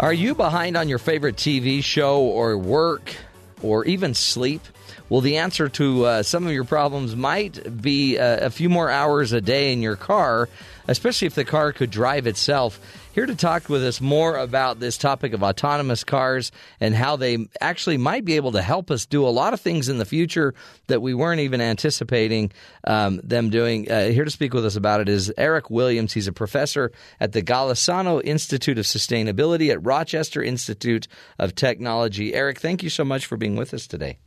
Are 0.00 0.12
you 0.12 0.34
behind 0.34 0.76
on 0.76 0.88
your 0.88 0.98
favorite 0.98 1.36
TV 1.36 1.82
show 1.82 2.22
or 2.22 2.58
work 2.58 3.14
or 3.62 3.84
even 3.84 4.14
sleep? 4.14 4.62
Well, 5.08 5.20
the 5.20 5.36
answer 5.36 5.68
to 5.68 6.04
uh, 6.04 6.22
some 6.24 6.48
of 6.48 6.52
your 6.52 6.64
problems 6.64 7.14
might 7.14 7.80
be 7.80 8.18
uh, 8.18 8.46
a 8.46 8.50
few 8.50 8.68
more 8.68 8.90
hours 8.90 9.32
a 9.32 9.40
day 9.40 9.72
in 9.72 9.80
your 9.80 9.94
car, 9.94 10.48
especially 10.88 11.26
if 11.26 11.36
the 11.36 11.44
car 11.44 11.72
could 11.72 11.92
drive 11.92 12.26
itself. 12.26 12.80
Here 13.12 13.24
to 13.24 13.36
talk 13.36 13.68
with 13.68 13.84
us 13.84 14.00
more 14.00 14.36
about 14.36 14.80
this 14.80 14.98
topic 14.98 15.32
of 15.32 15.44
autonomous 15.44 16.02
cars 16.02 16.50
and 16.80 16.92
how 16.92 17.14
they 17.14 17.46
actually 17.60 17.98
might 17.98 18.24
be 18.24 18.34
able 18.34 18.50
to 18.52 18.60
help 18.60 18.90
us 18.90 19.06
do 19.06 19.24
a 19.24 19.30
lot 19.30 19.54
of 19.54 19.60
things 19.60 19.88
in 19.88 19.98
the 19.98 20.04
future 20.04 20.54
that 20.88 21.00
we 21.00 21.14
weren't 21.14 21.40
even 21.40 21.60
anticipating 21.60 22.50
um, 22.84 23.20
them 23.22 23.48
doing. 23.48 23.88
Uh, 23.88 24.08
here 24.08 24.24
to 24.24 24.30
speak 24.30 24.52
with 24.52 24.66
us 24.66 24.74
about 24.74 25.00
it 25.00 25.08
is 25.08 25.32
Eric 25.38 25.70
Williams. 25.70 26.14
He's 26.14 26.26
a 26.26 26.32
professor 26.32 26.90
at 27.20 27.30
the 27.30 27.42
Golisano 27.42 28.20
Institute 28.24 28.76
of 28.76 28.86
Sustainability 28.86 29.70
at 29.70 29.86
Rochester 29.86 30.42
Institute 30.42 31.06
of 31.38 31.54
Technology. 31.54 32.34
Eric, 32.34 32.58
thank 32.58 32.82
you 32.82 32.90
so 32.90 33.04
much 33.04 33.24
for 33.24 33.36
being 33.36 33.54
with 33.54 33.72
us 33.72 33.86
today. 33.86 34.18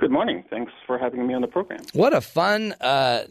Good 0.00 0.10
morning. 0.10 0.44
Thanks 0.48 0.72
for 0.86 0.96
having 0.96 1.26
me 1.26 1.34
on 1.34 1.42
the 1.42 1.46
program. 1.46 1.80
What 1.92 2.14
a 2.14 2.22
fun 2.22 2.74
uh, 2.80 3.24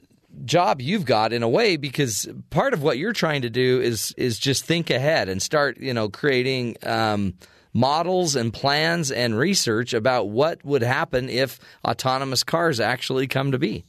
job 0.46 0.82
you've 0.82 1.04
got 1.04 1.34
in 1.34 1.42
a 1.42 1.50
way 1.50 1.78
because 1.78 2.30
part 2.52 2.76
of 2.76 2.84
what 2.84 3.00
you're 3.00 3.12
trying 3.12 3.42
to 3.42 3.50
do 3.50 3.82
is 3.82 4.14
is 4.18 4.38
just 4.38 4.66
think 4.66 4.92
ahead 4.92 5.30
and 5.30 5.42
start 5.42 5.80
you 5.80 5.96
know 5.96 6.10
creating 6.10 6.78
um, 6.84 7.34
models 7.74 8.36
and 8.36 8.54
plans 8.54 9.10
and 9.12 9.36
research 9.36 9.96
about 9.96 10.30
what 10.30 10.64
would 10.64 10.84
happen 10.84 11.28
if 11.28 11.60
autonomous 11.84 12.44
cars 12.44 12.80
actually 12.80 13.26
come 13.26 13.52
to 13.52 13.58
be. 13.58 13.84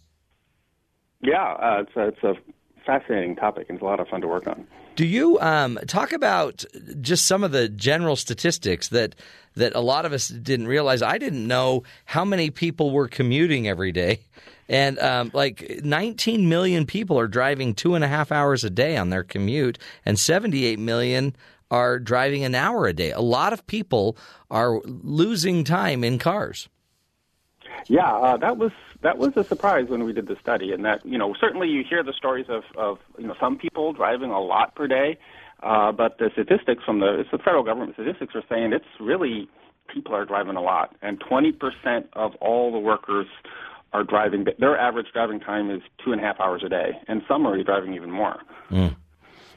Yeah, 1.23 1.53
uh, 1.53 1.83
it's 1.83 1.97
a, 1.97 2.09
it's 2.09 2.23
a 2.23 2.35
fascinating 2.87 3.37
topic 3.37 3.67
and 3.69 3.77
it's 3.77 3.83
a 3.83 3.85
lot 3.85 4.01
of 4.01 4.09
fun 4.09 4.23
to 4.23 4.27
work 4.27 4.47
on. 4.47 4.67
Do 4.97 5.07
you 5.07 5.39
um, 5.41 5.79
talk 5.87 6.13
about 6.13 6.65
just 7.01 7.27
some 7.27 7.45
of 7.45 7.53
the 7.53 7.69
general 7.69 8.17
statistics 8.17 8.89
that 8.89 9.15
that 9.57 9.75
a 9.75 9.81
lot 9.81 10.05
of 10.05 10.13
us 10.13 10.29
didn't 10.29 10.69
realize? 10.69 11.03
I 11.03 11.19
didn't 11.19 11.47
know 11.47 11.83
how 12.05 12.25
many 12.25 12.51
people 12.51 12.91
were 12.91 13.09
commuting 13.09 13.67
every 13.67 13.93
day, 13.93 14.21
and 14.69 14.99
um, 14.99 15.31
like 15.33 15.81
19 15.83 16.49
million 16.49 16.87
people 16.87 17.19
are 17.19 17.29
driving 17.29 17.75
two 17.75 17.95
and 17.95 18.05
a 18.05 18.09
half 18.09 18.31
hours 18.31 18.63
a 18.65 18.71
day 18.71 18.97
on 18.97 19.11
their 19.11 19.25
commute, 19.25 19.79
and 20.05 20.19
78 20.19 20.79
million 20.79 21.35
are 21.71 21.99
driving 21.99 22.45
an 22.45 22.55
hour 22.55 22.87
a 22.87 22.93
day. 22.93 23.13
A 23.13 23.21
lot 23.21 23.53
of 23.53 23.67
people 23.67 24.17
are 24.51 24.81
losing 24.85 25.65
time 25.65 26.03
in 26.03 26.19
cars. 26.19 26.69
Yeah, 27.87 28.13
uh, 28.13 28.37
that 28.39 28.57
was 28.59 28.73
that 29.03 29.19
was 29.19 29.37
a 29.37 29.45
surprise 29.45 29.89
when 29.89 30.05
we 30.05 30.13
did 30.13 30.29
the 30.29 30.37
study, 30.41 30.73
and 30.73 30.85
that 30.85 31.05
you 31.05 31.19
know 31.19 31.35
certainly 31.41 31.69
you 31.69 31.85
hear 31.89 32.03
the 32.03 32.13
stories 32.13 32.47
of 32.49 32.63
of 32.77 32.99
you 33.19 33.27
know 33.27 33.35
some 33.41 33.57
people 33.57 33.93
driving 33.93 34.31
a 34.31 34.41
lot 34.41 34.75
per 34.75 34.87
day, 34.87 35.19
uh, 35.63 35.93
but 35.93 36.19
the 36.19 36.31
statistics 36.33 36.85
from 36.85 37.01
the 37.01 37.21
it's 37.21 37.31
the 37.31 37.39
federal 37.39 37.65
government 37.65 37.95
statistics 37.95 38.35
are 38.35 38.45
saying 38.49 38.73
it's 38.73 38.85
really 39.01 39.49
people 39.93 40.15
are 40.15 40.25
driving 40.25 40.57
a 40.57 40.63
lot, 40.63 40.95
and 41.03 41.21
20% 41.21 42.05
of 42.13 42.35
all 42.37 42.71
the 42.71 42.79
workers 42.79 43.27
are 43.93 44.05
driving. 44.05 44.47
Their 44.59 44.79
average 44.79 45.07
driving 45.13 45.41
time 45.41 45.71
is 45.71 45.83
two 46.05 46.13
and 46.13 46.21
a 46.21 46.25
half 46.25 46.39
hours 46.41 46.63
a 46.65 46.69
day, 46.69 46.93
and 47.09 47.23
some 47.27 47.47
are 47.47 47.61
driving 47.63 47.95
even 47.95 48.11
more. 48.11 48.41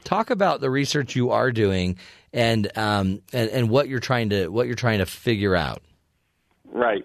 Talk 0.02 0.30
about 0.30 0.60
the 0.60 0.68
research 0.70 1.16
you 1.16 1.30
are 1.30 1.50
doing 1.50 1.96
and 2.32 2.76
um, 2.76 3.22
and, 3.32 3.48
and 3.50 3.70
what 3.70 3.88
you're 3.88 4.00
trying 4.00 4.30
to 4.30 4.48
what 4.48 4.66
you're 4.66 4.76
trying 4.76 4.98
to 4.98 5.06
figure 5.06 5.54
out. 5.54 5.82
Right. 6.70 7.04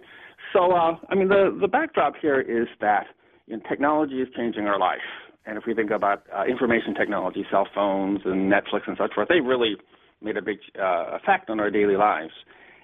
So, 0.53 0.71
uh, 0.71 0.97
I 1.09 1.15
mean, 1.15 1.27
the, 1.27 1.57
the 1.59 1.67
backdrop 1.67 2.13
here 2.21 2.39
is 2.41 2.67
that 2.81 3.05
you 3.47 3.57
know, 3.57 3.63
technology 3.69 4.21
is 4.21 4.27
changing 4.35 4.65
our 4.65 4.79
life. 4.79 4.97
And 5.45 5.57
if 5.57 5.63
we 5.65 5.73
think 5.73 5.91
about 5.91 6.23
uh, 6.35 6.45
information 6.45 6.93
technology, 6.93 7.45
cell 7.49 7.67
phones 7.73 8.21
and 8.25 8.51
Netflix 8.51 8.87
and 8.87 8.97
such 8.97 9.13
forth, 9.13 9.29
they 9.29 9.39
really 9.39 9.75
made 10.21 10.37
a 10.37 10.41
big 10.41 10.59
uh, 10.77 11.17
effect 11.17 11.49
on 11.49 11.59
our 11.59 11.71
daily 11.71 11.95
lives. 11.95 12.31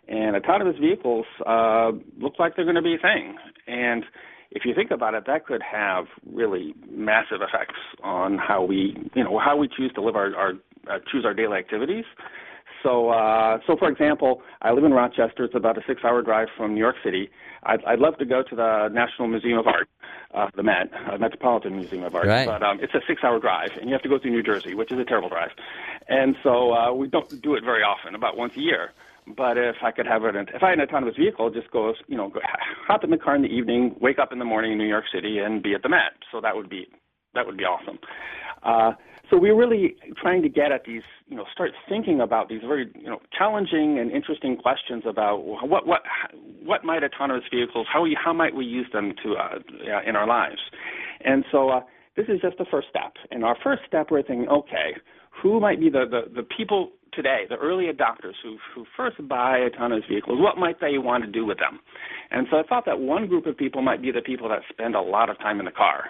And 0.08 0.36
autonomous 0.36 0.78
vehicles 0.80 1.26
uh, 1.46 1.92
look 2.20 2.34
like 2.40 2.56
they're 2.56 2.66
going 2.66 2.76
to 2.76 2.82
be 2.82 2.96
a 2.96 3.00
thing. 3.00 3.36
And 3.68 4.04
if 4.52 4.64
you 4.66 4.74
think 4.74 4.92
about 4.92 5.16
it, 5.16 5.26
that 5.28 5.46
could 5.46 5.62
have 5.62 6.06
really 6.32 6.74
massive 6.90 7.42
effects 7.42 7.80
on 8.04 8.38
how 8.38 8.64
we, 8.64 8.96
you 9.16 9.24
know, 9.24 9.40
how 9.40 9.58
we 9.58 9.68
choose 9.68 9.92
to 9.96 10.02
live 10.02 10.16
our, 10.16 10.36
our 10.36 10.54
uh, 10.90 11.00
choose 11.12 11.26
our 11.26 11.34
daily 11.34 11.58
activities. 11.58 12.06
So, 12.86 13.10
uh, 13.10 13.58
so 13.66 13.76
for 13.78 13.90
example, 13.90 14.44
I 14.62 14.72
live 14.72 14.84
in 14.84 14.94
Rochester. 14.94 15.44
It's 15.44 15.56
about 15.56 15.76
a 15.78 15.82
six-hour 15.88 16.22
drive 16.22 16.50
from 16.56 16.76
New 16.76 16.80
York 16.80 16.98
City. 17.04 17.32
I'd, 17.64 17.84
I'd 17.84 17.98
love 17.98 18.16
to 18.20 18.26
go 18.26 18.44
to 18.48 18.56
the 18.56 18.90
National 18.90 19.28
Museum 19.28 19.58
of 19.58 19.66
Art, 19.66 19.90
uh, 20.36 20.50
the 20.56 20.62
Met, 20.62 20.92
uh, 20.94 21.18
Metropolitan 21.18 21.78
Museum 21.78 22.04
of 22.04 22.14
Art, 22.14 22.28
Right. 22.28 22.46
but 22.46 22.62
um, 22.62 22.78
it's 22.82 22.94
a 22.94 23.02
six-hour 23.08 23.40
drive, 23.40 23.72
and 23.80 23.90
you 23.90 23.94
have 23.94 24.04
to 24.04 24.10
go 24.10 24.20
through 24.20 24.32
New 24.32 24.44
Jersey, 24.44 24.76
which 24.76 24.92
is 24.92 25.00
a 25.00 25.04
terrible 25.04 25.30
drive. 25.30 25.50
And 26.08 26.36
so 26.44 26.74
uh, 26.74 26.94
we 26.94 27.08
don't 27.08 27.42
do 27.42 27.56
it 27.56 27.64
very 27.64 27.82
often, 27.82 28.14
about 28.14 28.38
once 28.38 28.56
a 28.56 28.62
year. 28.62 28.92
But 29.36 29.58
if 29.58 29.78
I 29.82 29.90
could 29.90 30.06
have 30.06 30.24
it, 30.24 30.36
if 30.54 30.62
I 30.62 30.70
had 30.70 30.80
an 30.80 30.88
autonomous 30.88 31.16
vehicle, 31.16 31.50
just 31.50 31.72
go, 31.72 31.92
you 32.08 32.16
know, 32.16 32.30
go, 32.30 32.40
hop 32.88 33.04
in 33.04 33.10
the 33.10 33.18
car 33.18 33.36
in 33.36 33.42
the 33.42 33.48
evening, 33.48 33.96
wake 34.00 34.20
up 34.20 34.32
in 34.32 34.38
the 34.38 34.46
morning 34.46 34.74
in 34.74 34.78
New 34.78 34.88
York 34.88 35.06
City, 35.12 35.40
and 35.40 35.64
be 35.64 35.74
at 35.74 35.82
the 35.82 35.90
Met. 35.90 36.14
So 36.32 36.40
that 36.42 36.56
would 36.56 36.70
be 36.70 36.88
that 37.34 37.48
would 37.48 37.58
be 37.58 37.64
awesome. 37.64 37.98
Uh, 38.62 38.94
so 39.36 39.42
we're 39.42 39.56
really 39.56 39.96
trying 40.22 40.42
to 40.44 40.50
get 40.50 40.72
at 40.72 40.86
these, 40.86 41.02
you 41.28 41.36
know, 41.36 41.44
start 41.52 41.72
thinking 41.90 42.22
about 42.22 42.48
these 42.48 42.62
very, 42.62 42.90
you 42.96 43.10
know, 43.10 43.20
challenging 43.38 44.00
and 44.00 44.10
interesting 44.12 44.56
questions 44.56 45.04
about 45.06 45.44
what 45.44 45.86
what 45.86 46.04
what 46.64 46.86
might 46.86 47.04
autonomous 47.04 47.44
vehicles, 47.52 47.86
how 47.92 48.04
we, 48.04 48.18
how 48.22 48.32
might 48.32 48.56
we 48.56 48.66
use 48.66 48.88
them 48.94 49.14
to 49.24 49.34
uh, 49.34 49.60
uh, 49.94 50.02
in 50.08 50.16
our 50.16 50.26
lives, 50.26 50.62
and 51.24 51.44
so 51.52 51.70
uh, 51.70 51.82
this 52.16 52.28
is 52.30 52.40
just 52.42 52.58
the 52.58 52.66
first 52.72 52.88
step. 52.90 53.14
And 53.32 53.44
our 53.44 53.58
first 53.62 53.82
step, 53.86 54.08
we're 54.10 54.24
thinking, 54.24 54.48
okay, 54.48 54.96
who 55.42 55.60
might 55.60 55.80
be 55.80 55.90
the 55.90 56.06
the, 56.10 56.34
the 56.34 56.44
people 56.44 56.92
today, 57.12 57.44
the 57.50 57.58
early 57.58 57.86
adopters 57.86 58.36
who 58.42 58.58
who 58.74 58.86
first 58.96 59.18
buy 59.28 59.60
autonomous 59.60 60.06
vehicles? 60.10 60.40
What 60.40 60.58
might 60.58 60.80
they 60.80 60.98
want 60.98 61.26
to 61.26 61.30
do 61.30 61.46
with 61.46 61.58
them? 61.58 61.80
And 62.32 62.48
so 62.50 62.58
I 62.58 62.64
thought 62.64 62.86
that 62.86 63.00
one 63.00 63.28
group 63.28 63.48
of 63.48 63.58
people 63.58 63.82
might 63.82 64.02
be 64.02 64.12
the 64.12 64.22
people 64.22 64.48
that 64.50 64.62
spend 64.70 64.96
a 64.96 65.02
lot 65.02 65.30
of 65.30 65.38
time 65.40 65.60
in 65.60 65.66
the 65.66 65.72
car 65.72 66.06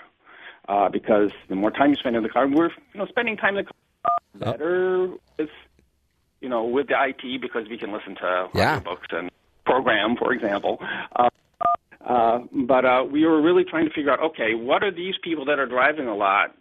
uh, 0.67 0.89
because 0.89 1.31
the 1.49 1.55
more 1.55 1.71
time 1.71 1.89
you 1.89 1.95
spend 1.95 2.15
in 2.15 2.23
the 2.23 2.29
car, 2.29 2.47
we're 2.47 2.69
you 2.69 2.99
know 2.99 3.05
spending 3.07 3.37
time 3.37 3.57
in 3.57 3.65
the 3.65 3.71
car 3.71 4.51
better 4.53 5.13
is 5.39 5.49
you 6.41 6.49
know 6.49 6.63
with 6.63 6.87
the 6.87 6.95
IT 6.97 7.41
because 7.41 7.67
we 7.69 7.77
can 7.77 7.91
listen 7.91 8.15
to 8.15 8.49
Yeah. 8.53 8.79
books 8.79 9.07
and 9.11 9.29
program, 9.65 10.15
for 10.17 10.33
example. 10.33 10.79
Uh, 11.15 11.29
uh, 12.05 12.39
but 12.51 12.85
uh, 12.85 13.03
we 13.09 13.25
were 13.25 13.41
really 13.41 13.63
trying 13.63 13.87
to 13.87 13.93
figure 13.93 14.11
out, 14.11 14.19
okay, 14.19 14.53
what 14.53 14.83
are 14.83 14.91
these 14.91 15.15
people 15.23 15.43
that 15.45 15.57
are 15.57 15.65
driving 15.65 16.07
a 16.07 16.15
lot 16.15 16.55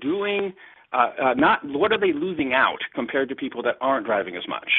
doing? 0.00 0.52
Uh, 0.92 1.10
uh, 1.20 1.34
not 1.34 1.64
what 1.64 1.90
are 1.90 1.98
they 1.98 2.12
losing 2.12 2.52
out 2.52 2.78
compared 2.94 3.28
to 3.28 3.34
people 3.34 3.62
that 3.62 3.76
aren't 3.80 4.06
driving 4.06 4.36
as 4.36 4.46
much? 4.46 4.70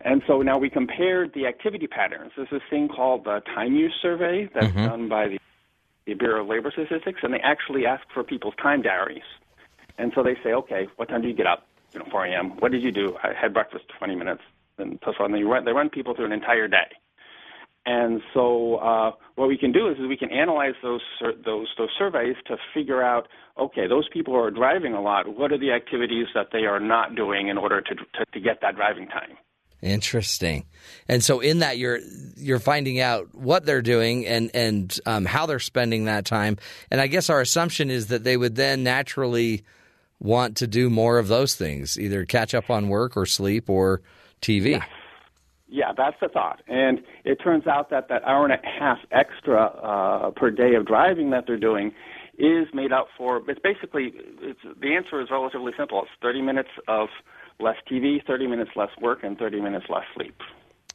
And 0.00 0.22
so 0.26 0.42
now 0.42 0.56
we 0.58 0.70
compared 0.70 1.34
the 1.34 1.46
activity 1.46 1.88
patterns. 1.88 2.32
There's 2.36 2.48
this 2.50 2.62
thing 2.70 2.88
called 2.88 3.24
the 3.24 3.42
time 3.54 3.74
use 3.74 3.92
survey 4.00 4.48
that's 4.54 4.72
done 4.74 5.08
by 5.08 5.28
the, 5.28 5.38
the 6.08 6.14
Bureau 6.14 6.42
of 6.42 6.48
Labor 6.48 6.72
Statistics, 6.72 7.20
and 7.22 7.32
they 7.32 7.40
actually 7.40 7.84
ask 7.84 8.02
for 8.14 8.24
people's 8.24 8.54
time 8.60 8.80
diaries. 8.80 9.28
And 9.98 10.10
so 10.14 10.22
they 10.22 10.36
say, 10.42 10.52
okay, 10.54 10.88
what 10.96 11.08
time 11.08 11.22
do 11.22 11.28
you 11.28 11.34
get 11.34 11.46
up? 11.46 11.66
You 11.92 12.00
know, 12.00 12.06
4 12.10 12.26
a.m. 12.26 12.50
What 12.58 12.72
did 12.72 12.82
you 12.82 12.92
do? 12.92 13.16
I 13.22 13.32
had 13.38 13.52
breakfast 13.52 13.84
20 13.98 14.14
minutes, 14.16 14.42
and 14.78 14.98
so 15.04 15.12
on. 15.20 15.32
They 15.32 15.42
run, 15.42 15.64
they 15.64 15.72
run 15.72 15.90
people 15.90 16.14
through 16.14 16.26
an 16.26 16.32
entire 16.32 16.66
day. 16.66 16.88
And 17.84 18.20
so 18.34 18.76
uh, 18.76 19.12
what 19.36 19.48
we 19.48 19.56
can 19.56 19.72
do 19.72 19.88
is, 19.88 19.98
is 19.98 20.06
we 20.08 20.16
can 20.16 20.30
analyze 20.30 20.74
those 20.82 21.00
those 21.44 21.68
those 21.78 21.88
surveys 21.98 22.36
to 22.46 22.56
figure 22.74 23.02
out, 23.02 23.28
okay, 23.58 23.86
those 23.86 24.06
people 24.12 24.34
who 24.34 24.40
are 24.40 24.50
driving 24.50 24.92
a 24.92 25.00
lot, 25.00 25.26
what 25.38 25.52
are 25.52 25.58
the 25.58 25.72
activities 25.72 26.26
that 26.34 26.48
they 26.52 26.66
are 26.66 26.80
not 26.80 27.14
doing 27.14 27.48
in 27.48 27.56
order 27.56 27.80
to 27.80 27.94
to, 27.94 28.24
to 28.32 28.40
get 28.40 28.60
that 28.60 28.76
driving 28.76 29.06
time? 29.08 29.38
Interesting. 29.80 30.64
And 31.08 31.22
so 31.22 31.40
in 31.40 31.60
that 31.60 31.78
you're 31.78 32.00
you're 32.36 32.58
finding 32.58 33.00
out 33.00 33.32
what 33.34 33.64
they're 33.64 33.82
doing 33.82 34.26
and 34.26 34.50
and 34.54 34.98
um, 35.06 35.24
how 35.24 35.46
they're 35.46 35.60
spending 35.60 36.06
that 36.06 36.24
time. 36.24 36.56
And 36.90 37.00
I 37.00 37.06
guess 37.06 37.30
our 37.30 37.40
assumption 37.40 37.90
is 37.90 38.08
that 38.08 38.24
they 38.24 38.36
would 38.36 38.56
then 38.56 38.82
naturally 38.82 39.62
want 40.20 40.56
to 40.56 40.66
do 40.66 40.90
more 40.90 41.18
of 41.18 41.28
those 41.28 41.54
things, 41.54 41.98
either 41.98 42.24
catch 42.24 42.54
up 42.54 42.70
on 42.70 42.88
work 42.88 43.16
or 43.16 43.24
sleep 43.24 43.70
or 43.70 44.02
TV. 44.42 44.82
Yeah, 45.68 45.92
that's 45.96 46.16
the 46.20 46.28
thought. 46.28 46.62
And 46.66 47.02
it 47.24 47.36
turns 47.36 47.66
out 47.66 47.90
that 47.90 48.08
that 48.08 48.24
hour 48.24 48.44
and 48.44 48.54
a 48.54 48.66
half 48.66 48.98
extra 49.12 49.66
uh, 49.66 50.30
per 50.30 50.50
day 50.50 50.74
of 50.74 50.86
driving 50.86 51.30
that 51.30 51.44
they're 51.46 51.58
doing 51.58 51.92
is 52.38 52.68
made 52.72 52.92
up 52.92 53.08
for. 53.16 53.42
It's 53.48 53.60
basically 53.60 54.12
it's, 54.40 54.60
the 54.80 54.94
answer 54.94 55.20
is 55.20 55.28
relatively 55.30 55.72
simple. 55.76 56.02
It's 56.02 56.10
30 56.22 56.42
minutes 56.42 56.70
of 56.88 57.08
less 57.60 57.76
TV, 57.90 58.24
30 58.26 58.46
minutes 58.46 58.70
less 58.76 58.90
work, 59.00 59.22
and 59.22 59.38
30 59.38 59.60
minutes 59.60 59.86
less 59.88 60.04
sleep. 60.14 60.40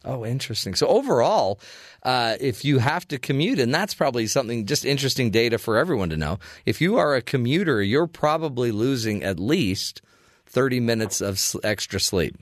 Oh, 0.06 0.26
interesting. 0.26 0.76
So 0.76 0.88
overall, 0.88 1.60
uh, 2.04 2.36
if 2.42 2.66
you 2.66 2.80
have 2.80 3.08
to 3.08 3.18
commute, 3.18 3.60
and 3.60 3.74
that's 3.74 3.94
probably 3.94 4.28
something 4.28 4.66
just 4.66 4.84
interesting 4.84 5.32
data 5.32 5.58
for 5.58 5.78
everyone 5.78 6.10
to 6.10 6.18
know. 6.18 6.40
If 6.66 6.82
you 6.82 6.98
are 6.98 7.16
a 7.16 7.22
commuter, 7.22 7.82
you're 7.82 8.08
probably 8.08 8.72
losing 8.72 9.24
at 9.24 9.40
least 9.40 10.02
thirty 10.46 10.82
minutes 10.82 11.22
of 11.22 11.40
extra 11.64 12.02
sleep. 12.02 12.38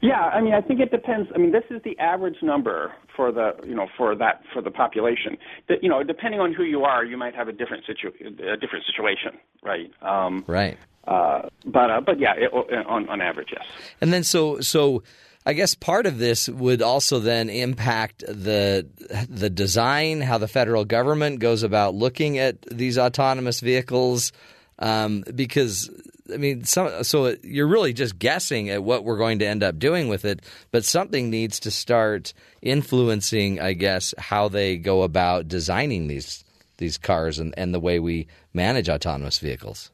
Yeah, 0.00 0.20
I 0.20 0.40
mean, 0.40 0.54
I 0.54 0.60
think 0.60 0.80
it 0.80 0.90
depends. 0.90 1.28
I 1.34 1.38
mean, 1.38 1.52
this 1.52 1.64
is 1.70 1.82
the 1.82 1.98
average 1.98 2.36
number 2.42 2.92
for 3.16 3.32
the 3.32 3.52
you 3.66 3.74
know 3.74 3.88
for 3.96 4.14
that 4.16 4.42
for 4.52 4.62
the 4.62 4.70
population. 4.70 5.36
That 5.68 5.82
you 5.82 5.88
know, 5.88 6.02
depending 6.02 6.40
on 6.40 6.52
who 6.54 6.62
you 6.62 6.84
are, 6.84 7.04
you 7.04 7.16
might 7.16 7.34
have 7.34 7.48
a 7.48 7.52
different 7.52 7.84
situ 7.86 8.08
a 8.20 8.56
different 8.56 8.84
situation, 8.86 9.38
right? 9.62 9.90
Um, 10.02 10.44
Right. 10.46 10.78
uh, 11.06 11.48
but 11.64 11.90
uh, 11.90 12.00
but 12.00 12.20
yeah, 12.20 12.34
it, 12.36 12.52
on 12.86 13.08
on 13.08 13.20
average, 13.20 13.48
yes. 13.52 13.64
And 14.00 14.12
then 14.12 14.22
so 14.24 14.60
so 14.60 15.02
I 15.44 15.54
guess 15.54 15.74
part 15.74 16.06
of 16.06 16.18
this 16.18 16.48
would 16.48 16.82
also 16.82 17.18
then 17.18 17.48
impact 17.48 18.20
the 18.28 18.86
the 19.28 19.50
design, 19.50 20.20
how 20.20 20.38
the 20.38 20.48
federal 20.48 20.84
government 20.84 21.40
goes 21.40 21.62
about 21.62 21.94
looking 21.94 22.38
at 22.38 22.60
these 22.62 22.98
autonomous 22.98 23.60
vehicles, 23.60 24.30
um, 24.78 25.24
because 25.34 25.90
I 26.32 26.36
mean, 26.36 26.64
some, 26.64 27.04
so 27.04 27.36
you're 27.42 27.66
really 27.66 27.92
just 27.92 28.18
guessing 28.18 28.70
at 28.70 28.82
what 28.82 29.04
we're 29.04 29.16
going 29.16 29.38
to 29.40 29.46
end 29.46 29.62
up 29.62 29.78
doing 29.78 30.08
with 30.08 30.24
it, 30.24 30.40
but 30.70 30.84
something 30.84 31.30
needs 31.30 31.60
to 31.60 31.70
start 31.70 32.32
influencing, 32.62 33.60
I 33.60 33.72
guess, 33.72 34.14
how 34.18 34.48
they 34.48 34.76
go 34.76 35.02
about 35.02 35.48
designing 35.48 36.08
these 36.08 36.44
these 36.78 36.96
cars 36.96 37.40
and, 37.40 37.52
and 37.56 37.74
the 37.74 37.80
way 37.80 37.98
we 37.98 38.28
manage 38.54 38.88
autonomous 38.88 39.38
vehicles. 39.38 39.90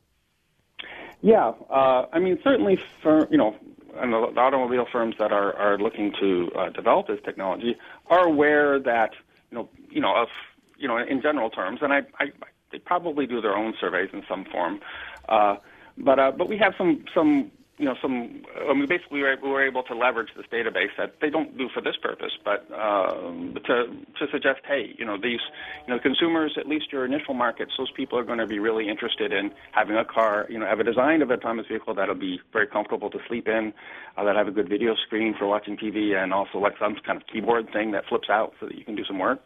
Yeah, 1.23 1.53
uh, 1.71 2.05
I 2.13 2.19
mean, 2.19 2.39
certainly, 2.45 2.79
for 3.03 3.27
you 3.31 3.39
know, 3.39 3.57
and 3.97 4.13
the 4.13 4.41
automobile 4.41 4.87
firms 4.91 5.17
that 5.19 5.33
are 5.33 5.57
are 5.57 5.79
looking 5.79 6.13
to 6.21 6.51
uh, 6.57 6.69
develop 6.71 7.07
this 7.07 7.21
technology 7.25 7.77
are 8.09 8.27
aware 8.27 8.79
that 8.81 9.13
you 9.51 9.59
know, 9.59 9.69
you 9.91 10.01
know, 10.01 10.15
of 10.15 10.29
you 10.77 10.89
know, 10.89 10.99
in 10.99 11.23
general 11.23 11.49
terms, 11.49 11.81
and 11.81 11.93
I, 11.93 12.01
I 12.19 12.27
they 12.73 12.79
probably 12.79 13.27
do 13.27 13.41
their 13.41 13.57
own 13.57 13.75
surveys 13.81 14.11
in 14.13 14.23
some 14.29 14.45
form. 14.45 14.81
Uh, 15.29 15.57
but 15.99 16.19
uh, 16.19 16.33
but 16.33 16.49
we 16.49 16.59
have 16.59 16.75
some 16.77 17.05
some 17.15 17.51
you 17.79 17.85
know 17.85 17.95
some 18.01 18.43
I 18.69 18.73
mean, 18.73 18.87
basically 18.87 19.19
we 19.19 19.23
were, 19.23 19.37
we 19.43 19.49
were 19.51 19.67
able 19.67 19.83
to 19.85 19.95
leverage 19.95 20.29
this 20.37 20.47
database 20.47 20.91
that 20.97 21.17
they 21.21 21.29
don't 21.29 21.57
do 21.59 21.69
for 21.73 21.81
this 21.81 21.97
purpose, 22.01 22.33
but 22.45 22.67
um, 22.73 23.57
to 23.67 23.87
to 24.19 24.31
suggest 24.31 24.61
hey 24.67 24.95
you 24.97 25.05
know 25.05 25.17
these 25.17 25.41
you 25.87 25.93
know 25.93 25.99
consumers 25.99 26.57
at 26.59 26.69
least 26.69 26.93
your 26.93 27.05
initial 27.05 27.35
markets 27.35 27.73
those 27.77 27.91
people 27.91 28.19
are 28.19 28.25
going 28.25 28.39
to 28.39 28.47
be 28.47 28.59
really 28.59 28.89
interested 28.89 29.33
in 29.33 29.51
having 29.73 29.97
a 29.97 30.05
car 30.05 30.47
you 30.49 30.59
know 30.59 30.67
have 30.67 30.81
a 30.81 30.85
design 30.85 31.21
of 31.23 31.31
an 31.31 31.39
autonomous 31.39 31.67
vehicle 31.67 31.95
that'll 31.95 32.15
be 32.15 32.41
very 32.53 32.67
comfortable 32.67 33.11
to 33.11 33.19
sleep 33.27 33.49
in, 33.49 33.73
uh, 34.17 34.25
that 34.25 34.37
have 34.37 34.49
a 34.49 34.53
good 34.53 34.69
video 34.69 34.95
screen 35.07 35.35
for 35.37 35.47
watching 35.47 35.77
TV, 35.77 36.17
and 36.17 36.33
also 36.33 36.59
like 36.59 36.75
some 36.79 36.97
kind 37.05 37.21
of 37.21 37.27
keyboard 37.27 37.73
thing 37.73 37.91
that 37.91 38.05
flips 38.07 38.31
out 38.31 38.53
so 38.61 38.67
that 38.67 38.77
you 38.77 38.85
can 38.85 38.95
do 38.95 39.05
some 39.05 39.19
work. 39.19 39.41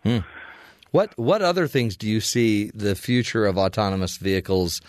What 0.90 1.12
what 1.18 1.42
other 1.42 1.66
things 1.66 1.96
do 1.96 2.06
you 2.06 2.20
see 2.20 2.70
the 2.74 2.94
future 2.94 3.46
of 3.46 3.56
autonomous 3.56 4.16
vehicles 4.16 4.80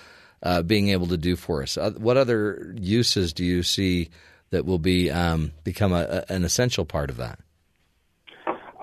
uh, 0.44 0.62
being 0.62 0.90
able 0.90 1.08
to 1.08 1.18
do 1.18 1.36
for 1.36 1.64
us? 1.64 1.78
Uh, 1.78 1.92
what 1.92 2.18
other 2.18 2.74
uses 2.80 3.34
do 3.34 3.44
you 3.44 3.64
see 3.64 4.10
that 4.52 4.66
will 4.66 4.80
be 4.80 5.12
um, 5.12 5.52
become 5.64 5.94
a, 5.94 6.24
a, 6.30 6.34
an 6.34 6.44
essential 6.44 6.86
part 6.86 7.10
of 7.10 7.18
that? 7.18 7.40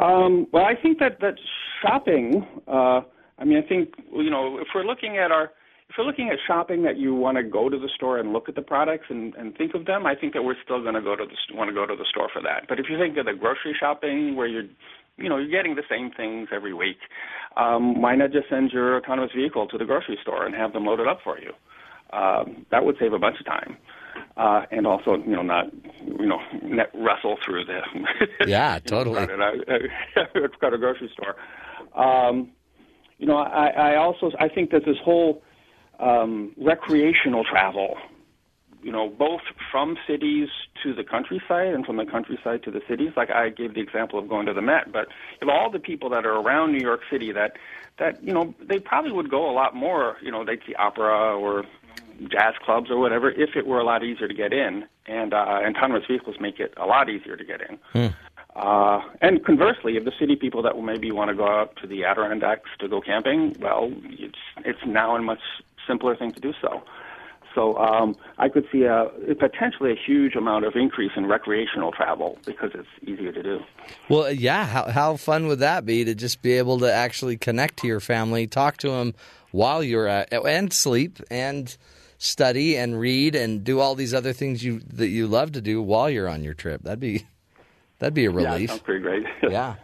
Um, 0.00 0.46
well, 0.52 0.64
I 0.64 0.74
think 0.80 0.98
that 0.98 1.20
that 1.20 1.36
shopping. 1.82 2.46
Uh, 2.68 3.00
I 3.38 3.44
mean, 3.44 3.58
I 3.58 3.66
think 3.66 3.94
you 4.12 4.30
know 4.30 4.58
if 4.58 4.68
we're 4.74 4.84
looking 4.84 5.16
at 5.16 5.30
our 5.30 5.52
if 5.88 5.94
we're 5.96 6.04
looking 6.04 6.28
at 6.28 6.38
shopping 6.46 6.82
that 6.82 6.98
you 6.98 7.14
want 7.14 7.36
to 7.36 7.42
go 7.42 7.68
to 7.68 7.78
the 7.78 7.88
store 7.94 8.18
and 8.18 8.32
look 8.32 8.48
at 8.48 8.54
the 8.54 8.62
products 8.62 9.06
and, 9.08 9.34
and 9.36 9.56
think 9.56 9.74
of 9.74 9.86
them, 9.86 10.04
I 10.04 10.14
think 10.14 10.34
that 10.34 10.42
we're 10.42 10.56
still 10.64 10.82
going 10.82 10.94
to 10.94 11.00
go 11.00 11.16
to 11.16 11.24
the 11.24 11.56
want 11.56 11.68
to 11.68 11.74
go 11.74 11.86
to 11.86 11.96
the 11.96 12.04
store 12.10 12.28
for 12.32 12.42
that. 12.42 12.66
But 12.68 12.78
if 12.78 12.86
you 12.90 12.98
think 12.98 13.16
of 13.16 13.26
the 13.26 13.34
grocery 13.34 13.74
shopping 13.78 14.36
where 14.36 14.46
you're 14.46 14.68
you 15.18 15.28
know, 15.28 15.38
you're 15.38 15.50
getting 15.50 15.74
the 15.74 15.82
same 15.88 16.10
things 16.10 16.48
every 16.52 16.74
week. 16.74 16.98
Um, 17.56 18.00
why 18.02 18.14
not 18.16 18.32
just 18.32 18.48
send 18.48 18.70
your 18.70 18.96
autonomous 18.96 19.32
vehicle 19.34 19.66
to 19.68 19.78
the 19.78 19.84
grocery 19.84 20.18
store 20.20 20.44
and 20.44 20.54
have 20.54 20.72
them 20.72 20.84
load 20.84 21.00
it 21.00 21.08
up 21.08 21.20
for 21.24 21.38
you? 21.38 21.52
Um, 22.12 22.66
that 22.70 22.84
would 22.84 22.96
save 23.00 23.12
a 23.12 23.18
bunch 23.18 23.40
of 23.40 23.46
time. 23.46 23.76
Uh, 24.36 24.62
and 24.70 24.86
also, 24.86 25.16
you 25.16 25.32
know, 25.32 25.42
not, 25.42 25.66
you 26.04 26.26
know, 26.26 26.38
net 26.62 26.90
wrestle 26.94 27.36
through 27.44 27.64
the. 27.64 27.80
Yeah, 28.46 28.78
totally. 28.78 29.26
Got 29.26 29.30
a, 29.40 30.74
a 30.74 30.78
grocery 30.78 31.10
store. 31.12 31.36
Um, 31.94 32.50
you 33.18 33.26
know, 33.26 33.36
I, 33.36 33.68
I 33.68 33.96
also 33.96 34.30
I 34.38 34.48
think 34.48 34.70
that 34.70 34.84
this 34.84 34.96
whole 35.02 35.42
um, 35.98 36.54
recreational 36.58 37.44
travel 37.44 37.96
you 38.82 38.92
know, 38.92 39.08
both 39.08 39.40
from 39.70 39.96
cities 40.06 40.48
to 40.82 40.94
the 40.94 41.04
countryside 41.04 41.74
and 41.74 41.84
from 41.84 41.96
the 41.96 42.04
countryside 42.04 42.62
to 42.64 42.70
the 42.70 42.80
cities. 42.88 43.12
Like 43.16 43.30
I 43.30 43.48
gave 43.50 43.74
the 43.74 43.80
example 43.80 44.18
of 44.18 44.28
going 44.28 44.46
to 44.46 44.52
the 44.52 44.62
Met, 44.62 44.92
but 44.92 45.08
of 45.42 45.48
all 45.48 45.70
the 45.70 45.78
people 45.78 46.10
that 46.10 46.24
are 46.24 46.40
around 46.40 46.72
New 46.72 46.80
York 46.80 47.00
City 47.10 47.32
that 47.32 47.56
that 47.98 48.22
you 48.22 48.32
know 48.32 48.54
they 48.60 48.78
probably 48.78 49.12
would 49.12 49.30
go 49.30 49.50
a 49.50 49.52
lot 49.52 49.74
more. 49.74 50.16
You 50.22 50.30
know, 50.30 50.44
they'd 50.44 50.60
see 50.66 50.74
opera 50.74 51.36
or 51.36 51.64
jazz 52.28 52.54
clubs 52.64 52.90
or 52.90 52.98
whatever 52.98 53.30
if 53.30 53.56
it 53.56 53.66
were 53.66 53.78
a 53.78 53.84
lot 53.84 54.02
easier 54.02 54.28
to 54.28 54.34
get 54.34 54.52
in, 54.52 54.84
and 55.06 55.34
uh, 55.34 55.60
and 55.62 55.76
autonomous 55.76 56.06
vehicles 56.06 56.36
make 56.40 56.60
it 56.60 56.74
a 56.76 56.86
lot 56.86 57.08
easier 57.08 57.36
to 57.36 57.44
get 57.44 57.60
in. 57.62 57.78
Hmm. 57.92 58.14
Uh, 58.54 59.02
and 59.20 59.44
conversely, 59.44 59.96
if 59.96 60.04
the 60.04 60.12
city 60.18 60.34
people 60.34 60.62
that 60.62 60.74
will 60.74 60.82
maybe 60.82 61.12
want 61.12 61.28
to 61.28 61.34
go 61.34 61.46
out 61.46 61.76
to 61.76 61.86
the 61.86 62.04
Adirondacks 62.04 62.70
to 62.78 62.88
go 62.88 63.00
camping, 63.00 63.54
well, 63.60 63.92
it's 64.04 64.38
it's 64.64 64.80
now 64.86 65.14
a 65.14 65.20
much 65.20 65.40
simpler 65.86 66.16
thing 66.16 66.32
to 66.32 66.40
do 66.40 66.54
so. 66.60 66.82
So 67.56 67.76
um, 67.78 68.14
I 68.36 68.50
could 68.50 68.66
see 68.70 68.82
a 68.82 69.06
potentially 69.38 69.90
a 69.90 69.96
huge 69.96 70.36
amount 70.36 70.66
of 70.66 70.76
increase 70.76 71.12
in 71.16 71.26
recreational 71.26 71.90
travel 71.90 72.38
because 72.44 72.70
it's 72.74 72.86
easier 73.02 73.32
to 73.32 73.42
do. 73.42 73.60
Well, 74.10 74.30
yeah. 74.30 74.66
How 74.66 74.90
how 74.90 75.16
fun 75.16 75.46
would 75.46 75.60
that 75.60 75.86
be 75.86 76.04
to 76.04 76.14
just 76.14 76.42
be 76.42 76.52
able 76.52 76.78
to 76.80 76.92
actually 76.92 77.38
connect 77.38 77.78
to 77.78 77.86
your 77.86 78.00
family, 78.00 78.46
talk 78.46 78.76
to 78.78 78.90
them 78.90 79.14
while 79.52 79.82
you're 79.82 80.06
at, 80.06 80.32
and 80.32 80.70
sleep 80.70 81.18
and 81.30 81.74
study 82.18 82.76
and 82.76 83.00
read 83.00 83.34
and 83.34 83.64
do 83.64 83.80
all 83.80 83.94
these 83.94 84.12
other 84.12 84.34
things 84.34 84.62
you 84.62 84.80
that 84.80 85.08
you 85.08 85.26
love 85.26 85.52
to 85.52 85.62
do 85.62 85.80
while 85.80 86.10
you're 86.10 86.28
on 86.28 86.44
your 86.44 86.54
trip. 86.54 86.82
That'd 86.82 87.00
be 87.00 87.26
that'd 87.98 88.14
be 88.14 88.26
a 88.26 88.30
relief. 88.30 88.60
Yeah, 88.60 88.66
sounds 88.66 88.82
pretty 88.82 89.02
great. 89.02 89.24
yeah. 89.50 89.76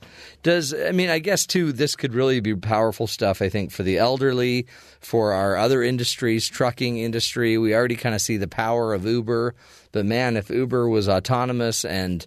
Does 0.42 0.75
I 0.75 0.92
mean 0.92 1.11
I 1.11 1.18
guess 1.18 1.46
too 1.46 1.72
this 1.72 1.96
could 1.96 2.14
really 2.14 2.40
be 2.40 2.55
powerful 2.55 3.07
stuff 3.07 3.42
I 3.42 3.48
think 3.48 3.70
for 3.70 3.83
the 3.83 3.98
elderly, 3.98 4.66
for 5.01 5.33
our 5.33 5.57
other 5.57 5.83
industries, 5.83 6.48
trucking 6.48 6.98
industry. 6.98 7.59
We 7.59 7.75
already 7.75 7.96
kind 7.96 8.14
of 8.14 8.20
see 8.20 8.37
the 8.37 8.48
power 8.48 8.94
of 8.94 9.07
Uber, 9.07 9.55
but 9.92 10.05
man, 10.05 10.37
if 10.37 10.51
Uber 10.51 10.88
was 10.88 11.09
autonomous 11.09 11.85
and 11.85 12.27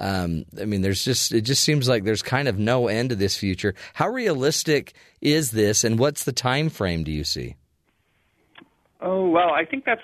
um, 0.00 0.44
I 0.60 0.64
mean, 0.64 0.82
there's 0.82 1.04
just 1.04 1.32
it 1.32 1.42
just 1.42 1.62
seems 1.62 1.88
like 1.88 2.04
there's 2.04 2.22
kind 2.22 2.48
of 2.48 2.58
no 2.58 2.88
end 2.88 3.10
to 3.10 3.16
this 3.16 3.36
future. 3.36 3.74
How 3.94 4.08
realistic 4.08 4.92
is 5.20 5.52
this, 5.52 5.84
and 5.84 5.98
what's 5.98 6.24
the 6.24 6.32
time 6.32 6.68
frame? 6.68 7.04
Do 7.04 7.12
you 7.12 7.24
see? 7.24 7.54
Oh 9.00 9.28
well, 9.28 9.50
I 9.50 9.64
think 9.64 9.84
that's 9.84 10.02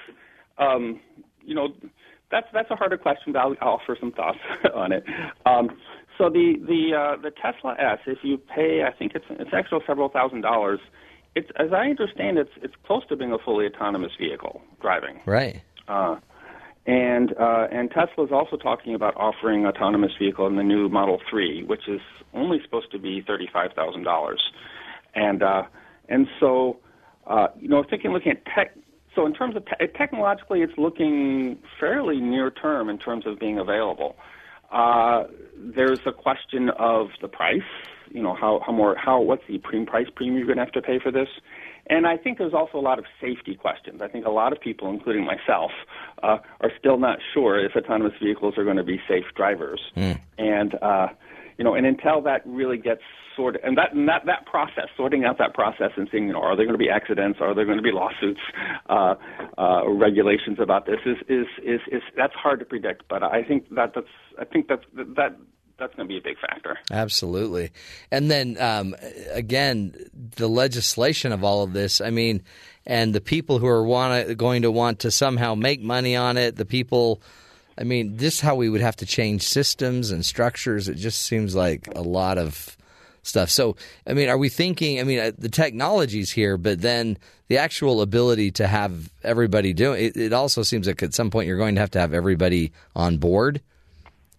um, 0.58 1.00
you 1.44 1.54
know 1.54 1.74
that's 2.30 2.46
that's 2.52 2.70
a 2.70 2.76
harder 2.76 2.96
question, 2.96 3.32
but 3.32 3.40
I'll, 3.40 3.56
I'll 3.60 3.80
offer 3.80 3.96
some 3.98 4.12
thoughts 4.12 4.38
on 4.74 4.92
it. 4.92 5.04
Um, 5.46 5.70
so 6.18 6.28
the 6.28 6.54
the 6.66 6.96
uh, 6.96 7.22
the 7.22 7.30
Tesla 7.30 7.74
S, 7.78 7.98
if 8.06 8.18
you 8.22 8.38
pay, 8.38 8.82
I 8.86 8.92
think 8.96 9.12
it's 9.14 9.24
it's 9.30 9.50
extra 9.52 9.80
several 9.86 10.08
thousand 10.08 10.42
dollars. 10.42 10.80
It's 11.34 11.48
as 11.56 11.72
I 11.72 11.86
understand, 11.86 12.38
it's 12.38 12.50
it's 12.62 12.74
close 12.86 13.06
to 13.08 13.16
being 13.16 13.32
a 13.32 13.38
fully 13.38 13.66
autonomous 13.66 14.12
vehicle 14.18 14.62
driving. 14.80 15.20
Right. 15.26 15.62
Uh, 15.88 16.16
and 16.86 17.32
uh, 17.38 17.68
and 17.70 17.90
Tesla 17.90 18.24
is 18.24 18.32
also 18.32 18.56
talking 18.56 18.94
about 18.94 19.16
offering 19.16 19.66
autonomous 19.66 20.12
vehicle 20.18 20.46
in 20.46 20.56
the 20.56 20.62
new 20.62 20.88
Model 20.88 21.20
3, 21.30 21.64
which 21.64 21.88
is 21.88 22.00
only 22.34 22.58
supposed 22.64 22.90
to 22.92 22.98
be 22.98 23.22
thirty 23.26 23.48
five 23.52 23.72
thousand 23.74 24.04
dollars. 24.04 24.42
And 25.14 25.42
uh, 25.42 25.64
and 26.08 26.26
so 26.38 26.78
uh, 27.26 27.48
you 27.58 27.68
know, 27.68 27.84
thinking 27.88 28.12
looking 28.12 28.32
at 28.32 28.44
tech. 28.46 28.74
So 29.14 29.26
in 29.26 29.34
terms 29.34 29.56
of 29.56 29.64
te- 29.66 29.86
technologically, 29.96 30.62
it's 30.62 30.76
looking 30.78 31.58
fairly 31.78 32.20
near 32.20 32.50
term 32.50 32.88
in 32.88 32.98
terms 32.98 33.26
of 33.26 33.38
being 33.38 33.58
available. 33.58 34.16
Uh, 34.70 35.24
there's 35.56 36.00
a 36.06 36.12
question 36.12 36.70
of 36.70 37.08
the 37.20 37.28
price. 37.28 37.62
You 38.10 38.22
know, 38.22 38.34
how, 38.34 38.60
how 38.64 38.72
more, 38.72 38.96
how, 38.96 39.20
what's 39.20 39.42
the 39.48 39.58
premium 39.58 39.86
price 39.86 40.06
premium 40.14 40.36
you're 40.36 40.46
going 40.46 40.58
to 40.58 40.64
have 40.64 40.72
to 40.72 40.82
pay 40.82 40.98
for 40.98 41.10
this? 41.10 41.28
And 41.88 42.06
I 42.06 42.16
think 42.16 42.38
there's 42.38 42.54
also 42.54 42.78
a 42.78 42.80
lot 42.80 42.98
of 42.98 43.04
safety 43.20 43.56
questions. 43.56 44.00
I 44.00 44.08
think 44.08 44.26
a 44.26 44.30
lot 44.30 44.52
of 44.52 44.60
people, 44.60 44.90
including 44.90 45.24
myself, 45.24 45.72
uh, 46.22 46.38
are 46.60 46.70
still 46.78 46.98
not 46.98 47.18
sure 47.34 47.58
if 47.64 47.74
autonomous 47.74 48.12
vehicles 48.22 48.54
are 48.56 48.64
going 48.64 48.76
to 48.76 48.84
be 48.84 49.00
safe 49.08 49.24
drivers. 49.34 49.80
Mm. 49.96 50.20
And 50.38 50.74
uh, 50.80 51.08
you 51.58 51.64
know, 51.64 51.74
and 51.74 51.84
until 51.84 52.22
that 52.22 52.42
really 52.46 52.78
gets 52.78 53.02
sorted, 53.36 53.60
and 53.64 53.76
that 53.78 53.92
and 53.92 54.08
that 54.08 54.22
that 54.26 54.46
process, 54.46 54.88
sorting 54.96 55.24
out 55.24 55.38
that 55.38 55.54
process 55.54 55.90
and 55.96 56.08
seeing, 56.10 56.26
you 56.26 56.32
know, 56.32 56.40
are 56.40 56.56
there 56.56 56.66
going 56.66 56.78
to 56.78 56.84
be 56.84 56.90
accidents? 56.90 57.38
Are 57.40 57.54
there 57.54 57.64
going 57.64 57.76
to 57.78 57.82
be 57.82 57.92
lawsuits? 57.92 58.40
Uh, 58.88 59.14
uh, 59.58 59.88
regulations 59.88 60.58
about 60.60 60.86
this 60.86 61.00
is, 61.04 61.16
is 61.28 61.46
is 61.62 61.80
is 61.90 62.02
that's 62.16 62.34
hard 62.34 62.60
to 62.60 62.64
predict. 62.64 63.04
But 63.08 63.22
I 63.22 63.42
think 63.42 63.68
that 63.74 63.92
that's 63.94 64.06
I 64.38 64.44
think 64.44 64.68
that's 64.68 64.84
that 64.94 65.36
that's 65.78 65.94
going 65.94 66.06
to 66.06 66.12
be 66.12 66.18
a 66.18 66.22
big 66.22 66.38
factor. 66.38 66.78
Absolutely. 66.90 67.72
And 68.10 68.30
then 68.30 68.60
um, 68.60 68.94
again, 69.30 69.94
the 70.36 70.48
legislation 70.48 71.32
of 71.32 71.42
all 71.42 71.62
of 71.62 71.72
this. 71.72 72.00
I 72.00 72.10
mean, 72.10 72.42
and 72.86 73.14
the 73.14 73.20
people 73.20 73.58
who 73.58 73.66
are 73.66 73.84
want 73.84 74.36
going 74.36 74.62
to 74.62 74.70
want 74.70 75.00
to 75.00 75.10
somehow 75.10 75.54
make 75.54 75.80
money 75.80 76.14
on 76.16 76.36
it. 76.36 76.56
The 76.56 76.66
people. 76.66 77.22
I 77.78 77.84
mean, 77.84 78.18
this 78.18 78.34
is 78.34 78.40
how 78.40 78.56
we 78.56 78.68
would 78.68 78.82
have 78.82 78.96
to 78.96 79.06
change 79.06 79.40
systems 79.42 80.10
and 80.10 80.26
structures. 80.26 80.86
It 80.86 80.96
just 80.96 81.22
seems 81.22 81.54
like 81.54 81.88
a 81.94 82.02
lot 82.02 82.36
of 82.36 82.76
stuff. 83.22 83.50
So, 83.50 83.76
I 84.06 84.12
mean, 84.14 84.28
are 84.28 84.38
we 84.38 84.48
thinking? 84.48 85.00
I 85.00 85.04
mean, 85.04 85.18
uh, 85.18 85.32
the 85.36 85.48
technology's 85.48 86.30
here, 86.30 86.56
but 86.56 86.80
then 86.80 87.18
the 87.48 87.58
actual 87.58 88.00
ability 88.00 88.52
to 88.52 88.66
have 88.66 89.10
everybody 89.22 89.72
do 89.72 89.92
it. 89.92 90.16
It 90.16 90.32
also 90.32 90.62
seems 90.62 90.86
like 90.86 91.02
at 91.02 91.14
some 91.14 91.30
point 91.30 91.46
you're 91.48 91.58
going 91.58 91.74
to 91.74 91.80
have 91.80 91.90
to 91.92 92.00
have 92.00 92.14
everybody 92.14 92.72
on 92.94 93.18
board, 93.18 93.60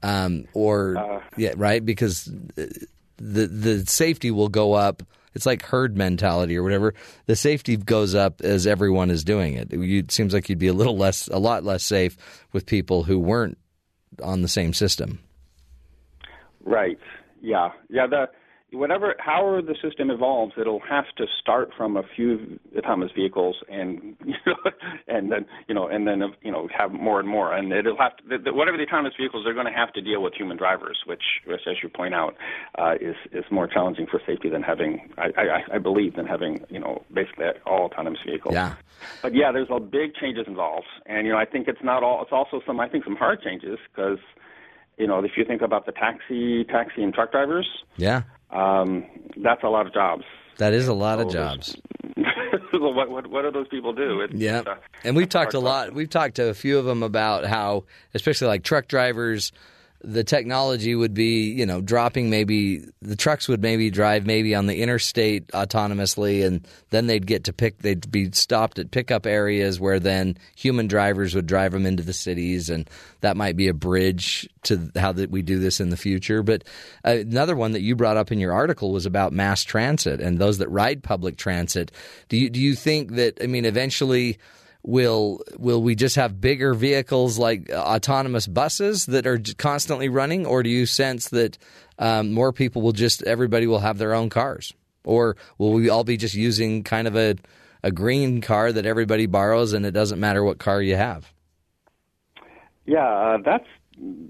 um, 0.03 0.45
or 0.53 0.97
Uh. 0.97 1.21
yeah, 1.37 1.53
right? 1.55 1.85
Because 1.85 2.25
the 2.55 3.47
the 3.47 3.85
safety 3.85 4.31
will 4.31 4.49
go 4.49 4.73
up. 4.73 5.03
It's 5.33 5.45
like 5.45 5.63
herd 5.63 5.95
mentality 5.95 6.57
or 6.57 6.63
whatever. 6.63 6.93
The 7.25 7.37
safety 7.37 7.77
goes 7.77 8.15
up 8.15 8.41
as 8.41 8.67
everyone 8.67 9.09
is 9.09 9.23
doing 9.23 9.53
it. 9.53 9.71
It 9.71 10.11
seems 10.11 10.33
like 10.33 10.49
you'd 10.49 10.59
be 10.59 10.67
a 10.67 10.73
little 10.73 10.97
less, 10.97 11.29
a 11.29 11.37
lot 11.37 11.63
less 11.63 11.83
safe 11.83 12.17
with 12.51 12.65
people 12.65 13.03
who 13.03 13.17
weren't 13.17 13.57
on 14.21 14.41
the 14.41 14.49
same 14.49 14.73
system. 14.73 15.19
Right. 16.63 16.99
Yeah. 17.41 17.69
Yeah. 17.89 18.07
The 18.07 18.29
whatever, 18.71 19.15
however 19.19 19.61
the 19.61 19.75
system 19.81 20.09
evolves, 20.09 20.53
it'll 20.59 20.81
have 20.89 21.05
to 21.17 21.25
start 21.39 21.71
from 21.75 21.97
a 21.97 22.03
few 22.15 22.59
autonomous 22.77 23.11
vehicles, 23.13 23.57
and 23.69 24.15
you 24.25 24.33
know, 24.45 24.55
and 25.07 25.31
then 25.31 25.45
you 25.67 25.75
know, 25.75 25.87
and 25.87 26.07
then 26.07 26.21
you 26.41 26.51
know, 26.51 26.67
have 26.75 26.91
more 26.91 27.19
and 27.19 27.27
more, 27.27 27.53
and 27.53 27.71
it'll 27.71 27.97
have 27.97 28.15
to, 28.17 28.23
the, 28.29 28.37
the, 28.37 28.53
whatever 28.53 28.77
the 28.77 28.83
autonomous 28.83 29.13
vehicles, 29.19 29.43
they're 29.43 29.53
going 29.53 29.65
to 29.65 29.71
have 29.71 29.91
to 29.93 30.01
deal 30.01 30.21
with 30.21 30.33
human 30.33 30.57
drivers, 30.57 30.99
which, 31.05 31.23
which 31.45 31.61
as 31.69 31.77
you 31.83 31.89
point 31.89 32.13
out, 32.13 32.35
uh, 32.77 32.93
is 32.99 33.15
is 33.31 33.45
more 33.51 33.67
challenging 33.67 34.07
for 34.09 34.21
safety 34.25 34.49
than 34.49 34.63
having, 34.63 35.09
I, 35.17 35.29
I, 35.37 35.75
I 35.75 35.77
believe, 35.77 36.15
than 36.15 36.25
having 36.25 36.63
you 36.69 36.79
know, 36.79 37.03
basically 37.13 37.45
all 37.65 37.85
autonomous 37.85 38.21
vehicles. 38.25 38.53
Yeah. 38.53 38.75
But 39.21 39.33
yeah, 39.35 39.51
there's 39.51 39.69
a 39.69 39.79
big 39.79 40.15
changes 40.15 40.45
involved, 40.47 40.87
and 41.05 41.25
you 41.25 41.33
know, 41.33 41.39
I 41.39 41.45
think 41.45 41.67
it's 41.67 41.83
not 41.83 42.03
all. 42.03 42.21
It's 42.21 42.31
also 42.31 42.61
some, 42.65 42.79
I 42.79 42.87
think, 42.87 43.03
some 43.03 43.15
hard 43.15 43.41
changes 43.41 43.79
because 43.93 44.19
you 44.97 45.07
know, 45.07 45.19
if 45.23 45.31
you 45.35 45.43
think 45.45 45.61
about 45.61 45.85
the 45.85 45.91
taxi, 45.91 46.63
taxi 46.65 47.01
and 47.01 47.13
truck 47.13 47.31
drivers, 47.31 47.67
Yeah, 47.97 48.21
um, 48.51 49.05
that's 49.43 49.63
a 49.63 49.67
lot 49.69 49.87
of 49.87 49.93
jobs. 49.93 50.23
that 50.57 50.73
is 50.73 50.87
a 50.87 50.93
lot 50.93 51.19
of 51.19 51.27
Oh, 51.27 51.31
jobs. 51.31 51.75
what, 52.73 53.09
what 53.09 53.27
what 53.27 53.41
do 53.43 53.51
those 53.51 53.67
people 53.69 53.93
do? 53.93 54.21
It's, 54.21 54.33
Yeah, 54.33 54.63
uh, 54.65 54.75
and 55.03 55.15
we've 55.15 55.29
talked 55.29 55.53
a 55.53 55.59
lot. 55.59 55.93
We've 55.93 56.09
talked 56.09 56.35
to 56.35 56.47
a 56.49 56.53
few 56.53 56.77
of 56.77 56.85
them 56.85 57.03
about 57.03 57.45
how, 57.45 57.83
especially 58.13 58.47
like 58.47 58.63
truck 58.63 58.87
drivers, 58.87 59.51
the 60.03 60.23
technology 60.23 60.95
would 60.95 61.13
be, 61.13 61.51
you 61.51 61.65
know, 61.65 61.81
dropping. 61.81 62.29
Maybe 62.29 62.83
the 63.01 63.15
trucks 63.15 63.47
would 63.47 63.61
maybe 63.61 63.89
drive 63.89 64.25
maybe 64.25 64.55
on 64.55 64.65
the 64.65 64.81
interstate 64.81 65.47
autonomously, 65.49 66.45
and 66.45 66.67
then 66.89 67.07
they'd 67.07 67.27
get 67.27 67.43
to 67.45 67.53
pick. 67.53 67.79
They'd 67.79 68.09
be 68.11 68.31
stopped 68.31 68.79
at 68.79 68.91
pickup 68.91 69.25
areas 69.25 69.79
where 69.79 69.99
then 69.99 70.37
human 70.55 70.87
drivers 70.87 71.35
would 71.35 71.45
drive 71.45 71.71
them 71.71 71.85
into 71.85 72.03
the 72.03 72.13
cities, 72.13 72.69
and 72.69 72.89
that 73.21 73.37
might 73.37 73.55
be 73.55 73.67
a 73.67 73.73
bridge 73.73 74.49
to 74.63 74.91
how 74.95 75.11
that 75.11 75.29
we 75.31 75.41
do 75.41 75.59
this 75.59 75.79
in 75.79 75.89
the 75.89 75.97
future. 75.97 76.43
But 76.43 76.63
uh, 77.05 77.17
another 77.21 77.55
one 77.55 77.73
that 77.73 77.81
you 77.81 77.95
brought 77.95 78.17
up 78.17 78.31
in 78.31 78.39
your 78.39 78.53
article 78.53 78.91
was 78.91 79.05
about 79.05 79.33
mass 79.33 79.63
transit 79.63 80.19
and 80.19 80.39
those 80.39 80.57
that 80.57 80.69
ride 80.69 81.03
public 81.03 81.37
transit. 81.37 81.91
Do 82.29 82.37
you 82.37 82.49
do 82.49 82.59
you 82.59 82.75
think 82.75 83.15
that 83.15 83.37
I 83.41 83.47
mean 83.47 83.65
eventually? 83.65 84.39
Will 84.83 85.41
will 85.57 85.83
we 85.83 85.93
just 85.93 86.15
have 86.15 86.41
bigger 86.41 86.73
vehicles 86.73 87.37
like 87.37 87.69
uh, 87.69 87.75
autonomous 87.75 88.47
buses 88.47 89.05
that 89.05 89.27
are 89.27 89.39
constantly 89.57 90.09
running, 90.09 90.45
or 90.45 90.63
do 90.63 90.69
you 90.69 90.87
sense 90.87 91.29
that 91.29 91.57
um, 91.99 92.33
more 92.33 92.51
people 92.51 92.81
will 92.81 92.91
just 92.91 93.21
everybody 93.23 93.67
will 93.67 93.79
have 93.79 93.99
their 93.99 94.15
own 94.15 94.29
cars, 94.29 94.73
or 95.03 95.37
will 95.59 95.73
we 95.73 95.89
all 95.89 96.03
be 96.03 96.17
just 96.17 96.33
using 96.33 96.83
kind 96.83 97.07
of 97.07 97.15
a 97.15 97.35
a 97.83 97.91
green 97.91 98.41
car 98.41 98.71
that 98.71 98.85
everybody 98.85 99.25
borrows 99.25 99.73
and 99.73 99.85
it 99.85 99.91
doesn't 99.91 100.19
matter 100.19 100.43
what 100.43 100.57
car 100.57 100.81
you 100.81 100.95
have? 100.95 101.31
Yeah, 102.85 103.05
uh, 103.05 103.37
that's 103.43 103.67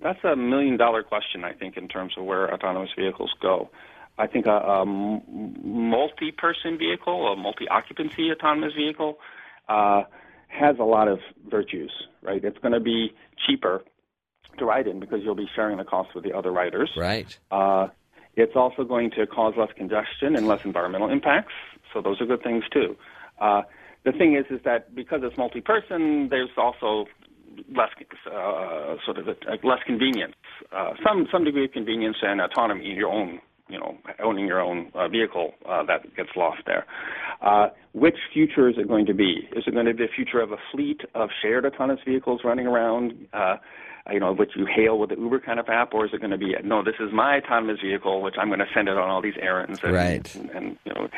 that's 0.01 0.23
a 0.23 0.35
million 0.35 0.77
dollar 0.77 1.03
question. 1.03 1.43
I 1.43 1.53
think 1.53 1.77
in 1.77 1.87
terms 1.87 2.13
of 2.17 2.25
where 2.25 2.53
autonomous 2.53 2.89
vehicles 2.97 3.33
go. 3.41 3.69
I 4.17 4.27
think 4.27 4.45
a, 4.45 4.51
a 4.51 4.85
multi 4.85 6.31
person 6.31 6.77
vehicle, 6.77 7.31
a 7.31 7.35
multi 7.35 7.67
occupancy 7.69 8.29
autonomous 8.31 8.73
vehicle, 8.73 9.17
uh, 9.69 10.03
has 10.51 10.75
a 10.79 10.83
lot 10.83 11.07
of 11.07 11.19
virtues. 11.49 11.91
Right, 12.21 12.43
it's 12.43 12.57
going 12.59 12.73
to 12.73 12.79
be 12.79 13.13
cheaper 13.47 13.83
to 14.57 14.65
ride 14.65 14.87
in 14.87 14.99
because 14.99 15.19
you'll 15.23 15.35
be 15.35 15.49
sharing 15.55 15.77
the 15.77 15.83
cost 15.83 16.13
with 16.13 16.23
the 16.23 16.33
other 16.33 16.51
riders. 16.51 16.91
Right. 16.95 17.37
Uh, 17.49 17.87
it's 18.35 18.55
also 18.55 18.83
going 18.83 19.11
to 19.11 19.25
cause 19.27 19.53
less 19.57 19.69
congestion 19.75 20.35
and 20.35 20.47
less 20.47 20.63
environmental 20.65 21.09
impacts. 21.09 21.53
So 21.93 22.01
those 22.01 22.21
are 22.21 22.25
good 22.25 22.43
things 22.43 22.63
too. 22.71 22.95
Uh, 23.39 23.63
the 24.03 24.11
thing 24.11 24.35
is, 24.35 24.45
is 24.49 24.63
that 24.63 24.95
because 24.95 25.21
it's 25.23 25.37
multi-person, 25.37 26.29
there's 26.29 26.49
also 26.57 27.05
less 27.75 27.89
uh, 28.27 28.95
sort 29.05 29.17
of 29.17 29.27
a, 29.27 29.35
less 29.67 29.79
convenience, 29.85 30.35
uh, 30.71 30.93
some 31.05 31.27
some 31.31 31.43
degree 31.43 31.65
of 31.65 31.71
convenience 31.71 32.17
and 32.21 32.39
autonomy 32.39 32.89
in 32.89 32.95
your 32.95 33.11
own, 33.11 33.39
you 33.71 33.79
know, 33.79 33.97
owning 34.21 34.45
your 34.45 34.61
own 34.61 34.91
uh, 34.93 35.07
vehicle 35.07 35.53
uh, 35.67 35.83
that 35.83 36.15
gets 36.15 36.29
lost 36.35 36.61
there. 36.65 36.85
Uh, 37.41 37.69
which 37.93 38.17
future 38.33 38.69
is 38.69 38.75
it 38.77 38.87
going 38.87 39.05
to 39.05 39.13
be? 39.13 39.49
Is 39.55 39.63
it 39.67 39.73
going 39.73 39.85
to 39.85 39.93
be 39.93 40.03
the 40.05 40.11
future 40.15 40.41
of 40.41 40.51
a 40.51 40.57
fleet 40.71 41.01
of 41.15 41.29
shared 41.41 41.65
autonomous 41.65 42.03
vehicles 42.05 42.41
running 42.43 42.67
around? 42.67 43.27
Uh, 43.33 43.57
you 44.11 44.19
know, 44.19 44.33
which 44.33 44.51
you 44.55 44.65
hail 44.65 44.97
with 44.97 45.09
the 45.09 45.15
Uber 45.15 45.39
kind 45.39 45.59
of 45.59 45.69
app, 45.69 45.93
or 45.93 46.05
is 46.05 46.11
it 46.13 46.19
going 46.19 46.31
to 46.31 46.37
be 46.37 46.55
no? 46.63 46.83
This 46.83 46.95
is 46.99 47.13
my 47.13 47.37
autonomous 47.37 47.79
vehicle, 47.81 48.21
which 48.21 48.35
I'm 48.39 48.47
going 48.47 48.59
to 48.59 48.67
send 48.73 48.87
it 48.87 48.97
on 48.97 49.09
all 49.09 49.21
these 49.21 49.35
errands. 49.39 49.79
And, 49.83 49.93
Right. 49.93 50.35
And, 50.35 50.49
and 50.49 50.77
you 50.85 50.93
know, 50.93 51.09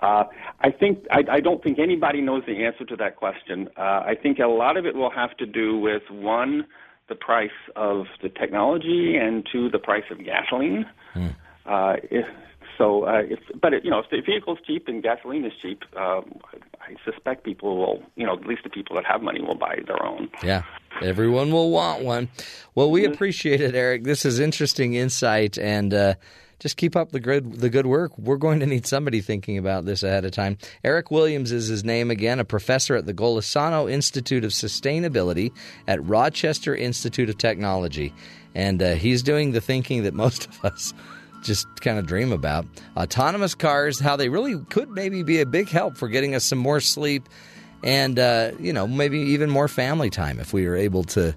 uh, 0.00 0.24
I 0.60 0.70
think 0.70 1.06
I, 1.10 1.22
I 1.30 1.40
don't 1.40 1.62
think 1.62 1.78
anybody 1.78 2.20
knows 2.20 2.42
the 2.46 2.64
answer 2.64 2.84
to 2.86 2.96
that 2.96 3.16
question. 3.16 3.68
Uh, 3.76 3.80
I 4.06 4.14
think 4.20 4.38
a 4.38 4.46
lot 4.46 4.76
of 4.76 4.86
it 4.86 4.94
will 4.94 5.10
have 5.10 5.36
to 5.36 5.46
do 5.46 5.78
with 5.78 6.02
one, 6.10 6.66
the 7.08 7.14
price 7.14 7.50
of 7.76 8.06
the 8.22 8.30
technology, 8.30 9.16
and 9.16 9.46
two, 9.50 9.68
the 9.68 9.78
price 9.78 10.04
of 10.10 10.24
gasoline. 10.24 10.86
Uh, 11.70 11.96
if, 12.10 12.26
so, 12.76 13.04
uh, 13.06 13.22
if, 13.28 13.38
but 13.60 13.72
it, 13.72 13.84
you 13.84 13.90
know, 13.90 14.00
if 14.00 14.10
the 14.10 14.20
vehicle's 14.20 14.58
cheap 14.66 14.88
and 14.88 15.02
gasoline 15.02 15.44
is 15.44 15.52
cheap, 15.62 15.84
um, 15.96 16.40
I 16.80 16.96
suspect 17.04 17.44
people 17.44 17.78
will, 17.78 18.02
you 18.16 18.26
know, 18.26 18.34
at 18.34 18.44
least 18.44 18.64
the 18.64 18.70
people 18.70 18.96
that 18.96 19.04
have 19.04 19.22
money 19.22 19.40
will 19.40 19.54
buy 19.54 19.78
their 19.86 20.02
own. 20.04 20.30
Yeah. 20.42 20.62
Everyone 21.00 21.52
will 21.52 21.70
want 21.70 22.02
one. 22.02 22.28
Well, 22.74 22.90
we 22.90 23.04
appreciate 23.04 23.60
it, 23.60 23.74
Eric. 23.74 24.02
This 24.02 24.24
is 24.24 24.40
interesting 24.40 24.94
insight, 24.94 25.58
and 25.58 25.94
uh, 25.94 26.14
just 26.58 26.76
keep 26.76 26.96
up 26.96 27.12
the 27.12 27.20
good 27.20 27.60
the 27.60 27.70
good 27.70 27.86
work. 27.86 28.16
We're 28.18 28.36
going 28.36 28.60
to 28.60 28.66
need 28.66 28.86
somebody 28.86 29.20
thinking 29.20 29.56
about 29.56 29.84
this 29.84 30.02
ahead 30.02 30.24
of 30.24 30.32
time. 30.32 30.58
Eric 30.82 31.10
Williams 31.10 31.52
is 31.52 31.68
his 31.68 31.84
name 31.84 32.10
again, 32.10 32.40
a 32.40 32.44
professor 32.44 32.96
at 32.96 33.06
the 33.06 33.14
Golisano 33.14 33.90
Institute 33.90 34.44
of 34.44 34.50
Sustainability 34.50 35.52
at 35.86 36.04
Rochester 36.04 36.74
Institute 36.74 37.28
of 37.30 37.38
Technology, 37.38 38.12
and 38.54 38.82
uh, 38.82 38.94
he's 38.94 39.22
doing 39.22 39.52
the 39.52 39.60
thinking 39.60 40.02
that 40.02 40.14
most 40.14 40.48
of 40.48 40.64
us 40.64 40.92
just 41.42 41.66
kind 41.80 41.98
of 41.98 42.06
dream 42.06 42.32
about. 42.32 42.66
Autonomous 42.96 43.54
cars, 43.54 43.98
how 43.98 44.16
they 44.16 44.28
really 44.28 44.58
could 44.66 44.90
maybe 44.90 45.22
be 45.22 45.40
a 45.40 45.46
big 45.46 45.68
help 45.68 45.96
for 45.96 46.08
getting 46.08 46.34
us 46.34 46.44
some 46.44 46.58
more 46.58 46.80
sleep 46.80 47.28
and 47.82 48.18
uh, 48.18 48.52
you 48.58 48.72
know 48.72 48.86
maybe 48.86 49.18
even 49.18 49.50
more 49.50 49.68
family 49.68 50.10
time 50.10 50.38
if 50.38 50.52
we 50.52 50.66
are 50.66 50.76
able 50.76 51.04
to 51.04 51.34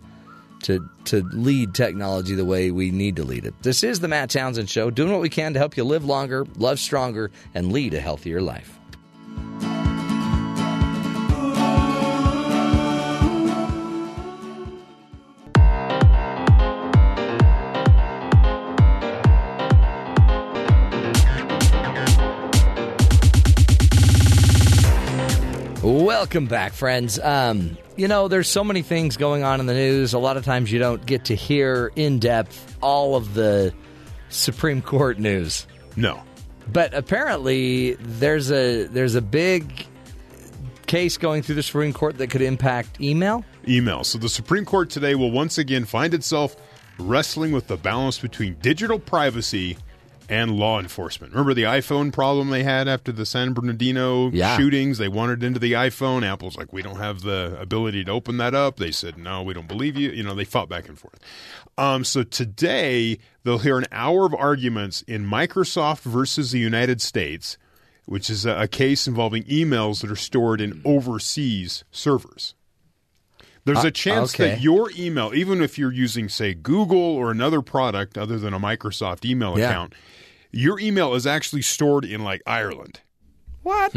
to 0.63 0.89
to 1.05 1.23
lead 1.33 1.73
technology 1.73 2.35
the 2.35 2.45
way 2.45 2.71
we 2.71 2.91
need 2.91 3.15
to 3.17 3.23
lead 3.23 3.45
it. 3.45 3.53
This 3.61 3.83
is 3.83 3.99
the 3.99 4.07
Matt 4.07 4.29
Townsend 4.29 4.69
Show, 4.69 4.89
doing 4.89 5.11
what 5.11 5.21
we 5.21 5.29
can 5.29 5.53
to 5.53 5.59
help 5.59 5.77
you 5.77 5.83
live 5.83 6.05
longer, 6.05 6.45
love 6.57 6.79
stronger, 6.79 7.31
and 7.53 7.71
lead 7.71 7.93
a 7.93 7.99
healthier 7.99 8.41
life. 8.41 8.79
Welcome 26.13 26.45
back, 26.45 26.73
friends. 26.73 27.17
Um, 27.17 27.76
you 27.95 28.08
know, 28.08 28.28
there's 28.28 28.47
so 28.47 28.63
many 28.63 28.84
things 28.84 29.17
going 29.17 29.41
on 29.43 29.60
in 29.60 29.65
the 29.65 29.73
news. 29.73 30.13
A 30.13 30.19
lot 30.19 30.38
of 30.38 30.45
times 30.45 30.71
you 30.71 30.78
don't 30.78 31.04
get 31.04 31.26
to 31.26 31.36
hear 31.36 31.91
in 31.95 32.19
depth 32.19 32.78
all 32.84 33.15
of 33.15 33.34
the 33.34 33.73
Supreme 34.30 34.84
Court 34.84 35.17
news. 35.17 35.65
No. 35.95 36.21
But 36.71 36.93
apparently, 36.93 37.95
there's 37.95 38.52
a 38.52 38.84
there's 38.84 39.15
a 39.15 39.23
big 39.23 39.88
case 40.86 41.17
going 41.17 41.41
through 41.41 41.56
the 41.56 41.63
Supreme 41.63 41.93
Court 41.93 42.19
that 42.19 42.30
could 42.30 42.43
impact 42.43 43.02
email. 43.02 43.43
Email. 43.67 44.04
So 44.04 44.19
the 44.19 44.30
Supreme 44.30 44.65
Court 44.65 44.91
today 44.91 45.15
will 45.15 45.32
once 45.32 45.58
again 45.58 45.84
find 45.84 46.13
itself 46.13 46.56
wrestling 46.99 47.52
with 47.52 47.65
the 47.65 47.78
balance 47.78 48.19
between 48.19 48.54
digital 48.62 48.99
privacy 48.99 49.78
and 50.29 50.51
law 50.57 50.79
enforcement. 50.79 51.33
Remember 51.33 51.53
the 51.53 51.63
iPhone 51.63 52.12
problem 52.13 52.49
they 52.49 52.63
had 52.63 52.88
after 52.88 53.12
the 53.12 53.25
San 53.25 53.53
Bernardino 53.53 54.29
Yeah. 54.31 54.57
shootings? 54.57 54.97
They 54.97 55.07
wanted 55.07 55.43
into 55.43 55.59
the 55.59 55.73
iPhone. 55.73 56.23
Apple's 56.23 56.57
like, 56.57 56.71
we 56.73 56.81
don't 56.81 56.97
have 56.97 57.21
the 57.21 57.57
ability 57.59 58.03
to 58.05 58.12
open 58.12 58.38
that 58.38 58.54
up. 58.56 58.77
They 58.77 58.91
said, 58.91 59.17
no, 59.17 59.43
we 59.43 59.54
don't 59.54 59.67
believe 59.67 59.98
you. 59.98 60.12
You 60.12 60.23
know, 60.23 60.33
they 60.35 60.45
fought 60.45 60.69
back 60.69 60.87
and 60.87 60.98
forth. 60.98 61.19
Um, 61.77 62.04
so 62.04 62.23
today 62.23 63.17
they'll 63.43 63.58
hear 63.60 63.77
an 63.77 63.87
hour 63.91 64.25
of 64.25 64.33
arguments 64.35 65.02
in 65.04 65.25
Microsoft 65.25 66.02
versus 66.02 66.52
the 66.52 66.60
United 66.60 67.02
States, 67.02 67.58
which 68.06 68.29
is 68.29 68.45
a, 68.45 68.62
a 68.62 68.67
case 68.67 69.08
involving 69.08 69.43
emails 69.43 70.02
that 70.02 70.12
are 70.12 70.15
stored 70.15 70.62
in 70.62 70.81
overseas 70.85 71.83
servers. 71.91 72.54
There's 73.65 73.83
Uh, 73.83 73.87
a 73.87 73.91
chance 73.91 74.33
okay. 74.35 74.49
that 74.49 74.61
your 74.61 74.91
email, 74.97 75.31
even 75.33 75.61
if 75.61 75.77
you're 75.77 75.91
using, 75.93 76.27
say, 76.29 76.53
Google 76.53 76.97
or 76.99 77.31
another 77.31 77.61
product 77.61 78.17
other 78.17 78.37
than 78.37 78.53
a 78.53 78.59
Microsoft 78.59 79.23
email 79.23 79.57
Yeah. 79.57 79.69
account, 79.69 79.93
your 80.51 80.79
email 80.79 81.13
is 81.15 81.25
actually 81.25 81.61
stored 81.61 82.03
in 82.05 82.23
like 82.23 82.41
Ireland 82.45 82.99
What? 83.61 83.93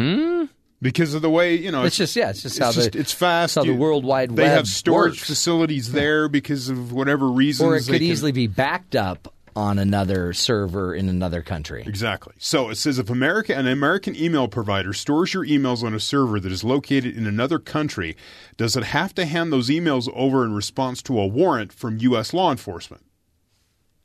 because 0.80 1.14
of 1.14 1.22
the 1.22 1.30
way 1.30 1.56
you 1.56 1.70
know. 1.72 1.82
It's 1.84 1.96
just 1.96 2.14
yeah, 2.16 2.30
it's 2.30 2.42
just 2.42 2.56
it's 2.56 2.64
how 2.64 2.72
just 2.72 2.92
the 2.92 2.98
it's 3.00 3.12
fast. 3.12 3.56
how 3.56 3.62
the 3.62 3.68
You- 3.72 3.74
World 3.74 4.04
Wide 4.04 4.36
They 4.36 4.44
Web 4.44 4.52
have 4.56 4.66
storage 4.68 5.12
works. 5.18 5.24
facilities 5.26 5.92
there 5.92 6.28
because 6.28 6.68
of 6.68 6.92
whatever 6.92 7.28
reasons. 7.30 7.66
or 7.68 7.76
it 7.76 7.84
could 7.86 7.94
can- 8.00 8.02
easily 8.02 8.32
be 8.32 8.46
backed 8.46 8.94
up 8.94 9.34
on 9.56 9.78
another 9.78 10.32
server 10.32 10.94
in 10.94 11.08
another 11.08 11.42
country. 11.42 11.82
Exactly. 11.86 12.34
So 12.38 12.68
it 12.68 12.76
says 12.76 12.98
if 12.98 13.08
America 13.10 13.56
an 13.56 13.66
American 13.66 14.14
email 14.14 14.46
provider 14.48 14.92
stores 14.92 15.32
your 15.34 15.44
emails 15.46 15.82
on 15.82 15.94
a 15.94 16.00
server 16.00 16.38
that 16.38 16.52
is 16.52 16.62
located 16.62 17.16
in 17.16 17.26
another 17.26 17.58
country, 17.58 18.16
does 18.56 18.76
it 18.76 18.84
have 18.84 19.14
to 19.14 19.24
hand 19.24 19.52
those 19.52 19.68
emails 19.70 20.08
over 20.14 20.44
in 20.44 20.52
response 20.54 21.02
to 21.02 21.18
a 21.18 21.26
warrant 21.26 21.72
from 21.72 21.96
US 21.98 22.32
law 22.34 22.50
enforcement? 22.50 23.02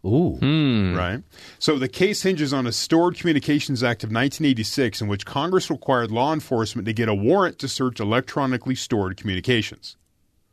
Ooh. 0.04 0.38
Hmm. 0.40 0.96
Right. 0.96 1.22
So 1.60 1.78
the 1.78 1.88
case 1.88 2.24
hinges 2.24 2.54
on 2.54 2.66
a 2.66 2.72
Stored 2.72 3.16
Communications 3.18 3.84
Act 3.84 4.04
of 4.04 4.08
1986 4.08 5.00
in 5.02 5.08
which 5.08 5.28
Congress 5.28 5.70
required 5.70 6.10
law 6.10 6.34
enforcement 6.34 6.88
to 6.88 6.94
get 6.94 7.08
a 7.08 7.14
warrant 7.14 7.60
to 7.60 7.68
search 7.68 8.00
electronically 8.00 8.74
stored 8.74 9.16
communications. 9.18 9.98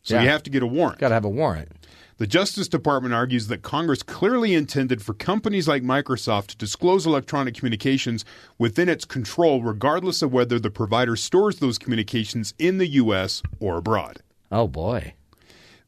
So 0.03 0.15
Yeah. 0.17 0.23
you 0.23 0.29
have 0.29 0.43
to 0.43 0.51
get 0.51 0.63
a 0.63 0.67
warrant. 0.67 0.99
Got 0.99 1.09
to 1.09 1.15
have 1.15 1.25
a 1.25 1.31
warrant. 1.31 1.71
The 2.19 2.27
Justice 2.27 2.67
Department 2.67 3.15
argues 3.15 3.47
that 3.47 3.63
Congress 3.63 4.03
clearly 4.03 4.53
intended 4.53 5.01
for 5.01 5.15
companies 5.15 5.69
like 5.69 5.85
Microsoft 5.85 6.49
to 6.49 6.57
disclose 6.57 7.07
electronic 7.07 7.55
communications 7.55 8.25
within 8.59 8.89
its 8.89 9.05
control, 9.05 9.63
regardless 9.63 10.21
of 10.21 10.33
whether 10.33 10.59
the 10.59 10.69
provider 10.69 11.15
stores 11.15 11.61
those 11.61 11.79
communications 11.79 12.55
in 12.59 12.79
the 12.79 12.89
U.S. 12.89 13.41
or 13.61 13.77
abroad. 13.77 14.21
Oh 14.51 14.67
boy. 14.67 15.15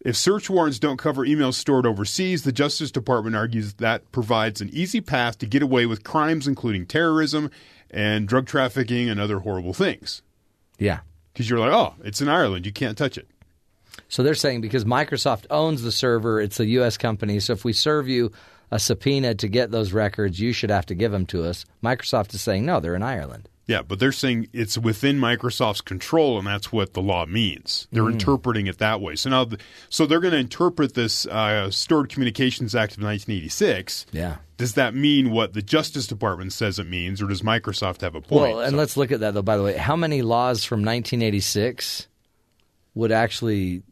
If 0.03 0.17
search 0.17 0.49
warrants 0.49 0.79
don't 0.79 0.99
cover 0.99 1.27
emails 1.27 1.55
stored 1.55 1.85
overseas, 1.85 2.45
the 2.45 2.53
Justice 2.53 2.93
Department 2.93 3.35
argues 3.35 3.75
that 3.75 4.13
provides 4.13 4.61
an 4.61 4.71
easy 4.73 5.01
path 5.01 5.37
to 5.39 5.47
get 5.47 5.65
away 5.65 5.85
with 5.85 6.05
crimes 6.05 6.47
including 6.47 6.87
terrorism 6.87 7.51
and 7.91 8.29
drug 8.29 8.47
trafficking 8.47 9.11
and 9.11 9.19
other 9.19 9.41
horrible 9.41 9.75
things. 9.75 10.23
Yeah. 10.79 11.01
Because 11.33 11.51
you're 11.51 11.59
like, 11.59 11.73
oh, 11.73 11.95
it's 12.05 12.21
in 12.21 12.29
Ireland, 12.29 12.67
you 12.67 12.73
can't 12.73 12.97
touch 12.97 13.19
it. 13.19 13.29
So 14.11 14.23
they're 14.23 14.35
saying 14.35 14.61
because 14.61 14.85
Microsoft 14.85 15.47
owns 15.51 15.81
the 15.83 15.93
server, 15.93 16.41
it's 16.41 16.61
a 16.61 16.67
U.S. 16.67 16.99
company. 16.99 17.41
So 17.41 17.55
if 17.55 17.65
we 17.65 17.73
serve 17.73 18.09
you 18.09 18.31
a 18.71 18.79
subpoena 18.79 19.35
to 19.37 19.49
get 19.49 19.71
those 19.71 19.93
records, 19.93 20.39
you 20.39 20.53
should 20.53 20.71
have 20.71 20.85
to 20.87 20.95
give 20.95 21.11
them 21.13 21.25
to 21.27 21.45
us. 21.45 21.65
Microsoft 21.83 22.35
is 22.35 22.43
saying 22.43 22.67
no, 22.67 22.79
they're 22.81 22.95
in 22.95 23.03
Ireland. 23.03 23.49
Yeah, 23.67 23.83
but 23.83 24.01
they're 24.01 24.11
saying 24.11 24.49
it's 24.53 24.77
within 24.77 25.19
Microsoft's 25.21 25.81
control, 25.81 26.39
and 26.39 26.47
that's 26.47 26.73
what 26.73 26.93
the 26.95 27.01
law 27.01 27.25
means. 27.25 27.87
They're 27.93 28.03
Mm. 28.03 28.15
interpreting 28.15 28.67
it 28.67 28.79
that 28.79 29.01
way. 29.01 29.15
So 29.15 29.31
now, 29.31 29.45
the, 29.45 29.59
so 29.89 30.07
they're 30.07 30.19
going 30.19 30.33
to 30.33 30.39
interpret 30.41 30.95
this 30.95 31.25
uh, 31.27 31.71
Stored 31.71 32.09
Communications 32.09 32.75
Act 32.75 32.97
of 32.97 33.03
1986. 33.05 34.07
Yeah. 34.11 34.39
Does 34.57 34.75
that 34.75 34.93
mean 34.97 35.31
what 35.31 35.53
the 35.53 35.63
Justice 35.63 36.09
Department 36.09 36.53
says 36.53 36.81
it 36.81 36.89
means, 36.89 37.23
or 37.23 37.29
does 37.29 37.43
Microsoft 37.43 38.01
have 38.01 38.17
a 38.17 38.21
point? 38.21 38.55
Well, 38.55 38.61
and 38.61 38.73
So- 38.73 38.77
let's 38.77 38.97
look 38.97 39.13
at 39.13 39.21
that 39.21 39.35
though. 39.35 39.43
By 39.43 39.57
the 39.57 39.63
way, 39.63 39.77
how 39.77 39.95
many 39.95 40.23
laws 40.23 40.65
from 40.65 40.83
1986 40.83 42.09
would 42.95 43.13
actually 43.13 43.83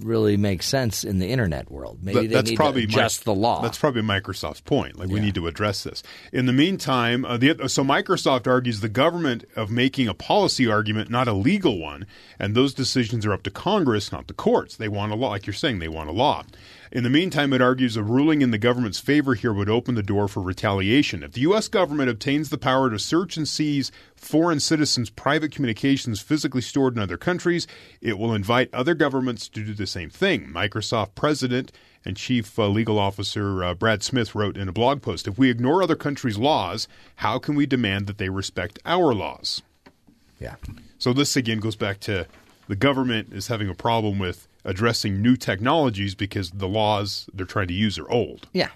really 0.00 0.36
make 0.36 0.62
sense 0.62 1.04
in 1.04 1.18
the 1.18 1.28
internet 1.28 1.70
world? 1.70 1.98
Maybe 2.02 2.14
That- 2.20 2.28
they 2.28 2.34
that's 2.34 2.50
need 2.50 2.56
probably 2.56 2.84
adjust 2.84 3.24
the 3.24 3.34
law. 3.34 3.62
That's 3.62 3.78
probably 3.78 4.02
Microsoft's 4.02 4.60
point. 4.60 4.98
Like 4.98 5.08
we 5.08 5.20
need 5.20 5.34
to 5.34 5.46
address 5.46 5.82
this. 5.82 6.02
In 6.32 6.46
the 6.46 6.52
meantime, 6.52 7.24
uh, 7.24 7.36
the, 7.36 7.68
so 7.68 7.84
Microsoft 7.84 8.46
argues 8.46 8.80
the 8.80 8.88
government 8.88 9.44
of 9.56 9.70
making 9.70 10.08
a 10.08 10.14
policy 10.14 10.68
argument, 10.68 11.10
not 11.10 11.28
a 11.28 11.32
legal 11.32 11.78
one, 11.78 12.06
and 12.38 12.54
those 12.54 12.74
decisions 12.74 13.24
are 13.26 13.32
up 13.32 13.42
to 13.44 13.50
Congress, 13.50 14.12
not 14.12 14.26
the 14.28 14.34
courts. 14.34 14.76
They 14.76 14.88
want 14.88 15.12
a 15.12 15.14
law, 15.14 15.30
like 15.30 15.46
you're 15.46 15.54
saying, 15.54 15.78
they 15.78 15.88
want 15.88 16.08
a 16.08 16.12
law. 16.12 16.44
In 16.92 17.02
the 17.02 17.10
meantime, 17.10 17.52
it 17.52 17.60
argues 17.60 17.96
a 17.96 18.02
ruling 18.02 18.42
in 18.42 18.52
the 18.52 18.58
government's 18.58 19.00
favor 19.00 19.34
here 19.34 19.52
would 19.52 19.68
open 19.68 19.96
the 19.96 20.02
door 20.02 20.28
for 20.28 20.40
retaliation. 20.40 21.22
If 21.22 21.32
the 21.32 21.40
U.S. 21.42 21.68
government 21.68 22.10
obtains 22.10 22.48
the 22.48 22.58
power 22.58 22.90
to 22.90 22.98
search 22.98 23.36
and 23.36 23.48
seize 23.48 23.90
foreign 24.14 24.60
citizens' 24.60 25.10
private 25.10 25.52
communications 25.52 26.20
physically 26.20 26.60
stored 26.60 26.94
in 26.94 27.02
other 27.02 27.16
countries, 27.16 27.66
it 28.00 28.18
will 28.18 28.34
invite 28.34 28.72
other 28.72 28.94
governments 28.94 29.48
to 29.48 29.64
do 29.64 29.74
the 29.74 29.86
same 29.86 30.10
thing. 30.10 30.46
Microsoft 30.46 31.14
president 31.14 31.72
and 32.04 32.16
chief 32.16 32.56
uh, 32.58 32.68
legal 32.68 32.98
officer 32.98 33.64
uh, 33.64 33.74
Brad 33.74 34.02
Smith 34.02 34.34
wrote 34.34 34.56
in 34.56 34.68
a 34.68 34.72
blog 34.72 35.02
post 35.02 35.26
If 35.26 35.38
we 35.38 35.50
ignore 35.50 35.82
other 35.82 35.96
countries' 35.96 36.38
laws, 36.38 36.86
how 37.16 37.38
can 37.38 37.56
we 37.56 37.66
demand 37.66 38.06
that 38.06 38.18
they 38.18 38.28
respect 38.28 38.78
our 38.84 39.12
laws? 39.12 39.62
yeah. 40.38 40.54
So 40.98 41.12
this 41.12 41.36
again 41.36 41.58
goes 41.58 41.76
back 41.76 42.00
to 42.00 42.26
the 42.68 42.76
government 42.76 43.32
is 43.32 43.48
having 43.48 43.68
a 43.68 43.74
problem 43.74 44.18
with 44.18 44.48
addressing 44.66 45.22
new 45.22 45.36
technologies 45.36 46.14
because 46.14 46.50
the 46.50 46.68
laws 46.68 47.30
they're 47.32 47.46
trying 47.46 47.68
to 47.68 47.74
use 47.74 47.98
are 47.98 48.10
old, 48.10 48.48
Yeah. 48.52 48.70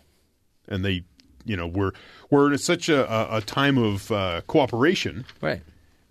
and 0.68 0.82
they, 0.84 1.04
you 1.44 1.56
know, 1.56 1.66
we're 1.66 1.92
we're 2.30 2.50
in 2.52 2.58
such 2.58 2.88
a, 2.88 3.36
a, 3.36 3.40
time 3.42 3.76
of 3.76 4.10
uh, 4.12 4.40
cooperation 4.46 5.24
Right. 5.42 5.62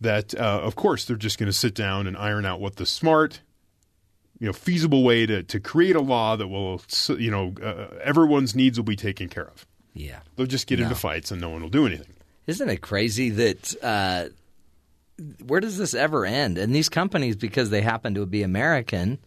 that, 0.01 0.35
uh, 0.35 0.59
of 0.61 0.75
course, 0.75 1.05
they're 1.05 1.15
just 1.15 1.39
going 1.39 1.47
to 1.49 1.57
sit 1.57 1.73
down 1.73 2.05
and 2.07 2.15
iron 2.17 2.45
out 2.45 2.59
what 2.59 2.75
the 2.75 2.85
smart, 2.85 3.41
you 4.39 4.47
know, 4.47 4.53
feasible 4.53 5.01
way 5.03 5.25
to 5.25 5.43
to 5.43 5.59
create 5.59 5.95
a 5.95 6.01
law 6.01 6.35
that 6.35 6.47
will, 6.49 6.81
you 7.17 7.31
know, 7.31 7.53
uh, 7.63 7.95
everyone's 8.03 8.53
needs 8.55 8.77
will 8.77 8.83
be 8.85 8.95
taken 8.97 9.29
care 9.29 9.47
of. 9.47 9.65
Yeah. 9.93 10.19
They'll 10.35 10.45
just 10.45 10.67
get 10.67 10.79
No. 10.79 10.83
into 10.85 10.95
fights 10.95 11.31
and 11.31 11.39
no 11.41 11.49
one 11.49 11.61
will 11.61 11.69
do 11.69 11.85
anything. 11.85 12.13
Isn't 12.47 12.69
it 12.69 12.81
crazy 12.81 13.29
that 13.29 13.75
uh, 13.83 14.25
where 15.45 15.59
does 15.59 15.77
this 15.77 15.93
ever 15.93 16.25
end? 16.25 16.57
And 16.57 16.73
these 16.75 16.89
companies, 16.89 17.35
because 17.35 17.69
they 17.69 17.81
happen 17.81 18.13
to 18.15 18.25
be 18.25 18.41
American, 18.43 19.19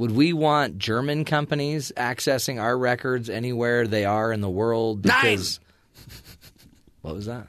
would 0.00 0.12
we 0.12 0.32
want 0.32 0.78
German 0.78 1.26
companies 1.26 1.92
accessing 1.94 2.58
our 2.58 2.78
records 2.78 3.28
anywhere 3.28 3.86
they 3.86 4.06
are 4.06 4.32
in 4.32 4.40
the 4.40 4.48
world? 4.48 5.02
Because 5.02 5.60
what 7.02 7.14
was 7.14 7.26
that? 7.26 7.48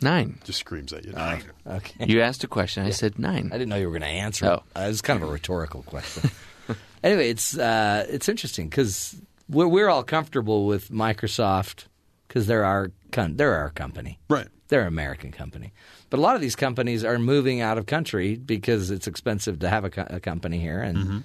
Nine. 0.00 0.38
Just 0.44 0.60
screams 0.60 0.92
at 0.92 1.04
you. 1.04 1.10
Nine. 1.10 1.42
Okay, 1.66 2.06
You 2.06 2.20
asked 2.20 2.44
a 2.44 2.46
question. 2.46 2.86
I 2.86 2.90
said 2.90 3.18
nine. 3.18 3.50
I 3.52 3.58
didn't 3.58 3.70
know 3.70 3.76
you 3.76 3.86
were 3.86 3.98
going 3.98 4.02
to 4.02 4.06
answer. 4.06 4.46
Oh. 4.46 4.52
it. 4.52 4.62
Uh, 4.78 4.82
it 4.84 4.86
was 4.86 5.02
kind 5.02 5.20
of 5.20 5.28
a 5.28 5.32
rhetorical 5.32 5.82
question. 5.82 6.30
anyway, 7.02 7.28
it's 7.28 7.58
uh, 7.58 8.06
it's 8.08 8.28
interesting 8.28 8.68
because 8.68 9.20
we're 9.48 9.66
we're 9.66 9.88
all 9.88 10.04
comfortable 10.04 10.66
with 10.66 10.90
Microsoft 10.90 11.86
because 12.28 12.46
they're 12.46 12.64
our 12.64 12.92
con- 13.10 13.34
they're 13.34 13.56
our 13.56 13.70
company. 13.70 14.20
Right. 14.28 14.46
They're 14.68 14.82
an 14.82 14.86
American 14.86 15.32
company. 15.32 15.72
But 16.08 16.20
a 16.20 16.22
lot 16.22 16.36
of 16.36 16.40
these 16.40 16.54
companies 16.54 17.02
are 17.02 17.18
moving 17.18 17.60
out 17.60 17.78
of 17.78 17.86
country 17.86 18.36
because 18.36 18.92
it's 18.92 19.08
expensive 19.08 19.58
to 19.58 19.68
have 19.68 19.84
a, 19.84 19.90
co- 19.90 20.06
a 20.08 20.20
company 20.20 20.60
here. 20.60 20.80
And 20.80 21.24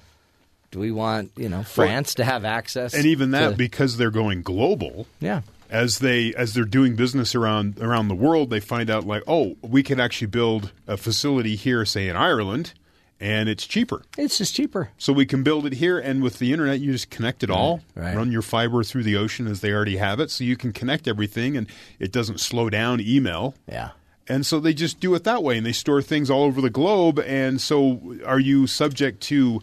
do 0.72 0.80
we 0.80 0.91
want, 0.91 1.32
you 1.36 1.49
know, 1.49 1.63
France 1.63 2.16
to 2.16 2.24
have 2.26 2.45
access? 2.45 2.93
And 2.93 3.05
even 3.05 3.32
that, 3.32 3.51
to- 3.51 3.55
because 3.55 3.97
they're 3.97 4.11
going 4.11 4.41
global, 4.41 5.07
yeah. 5.20 5.41
as 5.70 5.99
they 5.99 6.34
as 6.36 6.53
they're 6.53 6.66
doing 6.66 6.95
business 6.95 7.36
around 7.36 7.80
around 7.80 8.07
the 8.07 8.16
world, 8.16 8.49
they 8.49 8.59
find 8.59 8.89
out 8.89 9.05
like, 9.05 9.24
oh, 9.28 9.55
we 9.61 9.84
could 9.84 9.99
actually 9.99 10.28
build 10.28 10.72
a 10.88 10.97
facility 10.97 11.55
here, 11.55 11.86
say 11.86 12.07
in 12.09 12.16
Ireland, 12.16 12.74
and 13.20 13.47
it's 13.47 13.66
cheaper. 13.66 14.03
It's 14.18 14.38
just 14.38 14.53
cheaper. 14.55 14.89
So 14.97 15.13
we 15.13 15.26
can 15.26 15.43
build 15.43 15.66
it 15.66 15.74
here, 15.74 15.97
and 15.97 16.22
with 16.22 16.39
the 16.39 16.51
internet, 16.51 16.80
you 16.82 16.91
just 16.91 17.09
connect 17.09 17.43
it 17.43 17.49
all, 17.49 17.82
right. 17.95 18.16
run 18.16 18.32
your 18.32 18.41
fiber 18.41 18.84
through 18.84 19.03
the 19.03 19.16
ocean 19.16 19.47
as 19.47 19.61
they 19.61 19.72
already 19.72 19.97
have 19.97 20.20
it, 20.20 20.30
so 20.30 20.43
you 20.43 20.57
can 20.57 20.74
connect 20.74 21.07
everything, 21.07 21.55
and 21.55 21.68
it 21.99 22.11
doesn't 22.11 22.39
slow 22.39 22.70
down 22.70 22.99
email. 22.99 23.55
Yeah. 23.68 23.91
And 24.28 24.43
so 24.45 24.59
they 24.59 24.74
just 24.74 24.99
do 24.99 25.13
it 25.13 25.24
that 25.24 25.43
way, 25.43 25.55
and 25.55 25.66
they 25.66 25.72
store 25.72 26.01
things 26.01 26.30
all 26.30 26.43
over 26.43 26.59
the 26.59 26.70
globe. 26.72 27.20
And 27.20 27.61
so, 27.61 28.18
are 28.26 28.39
you 28.39 28.66
subject 28.66 29.22
to 29.24 29.61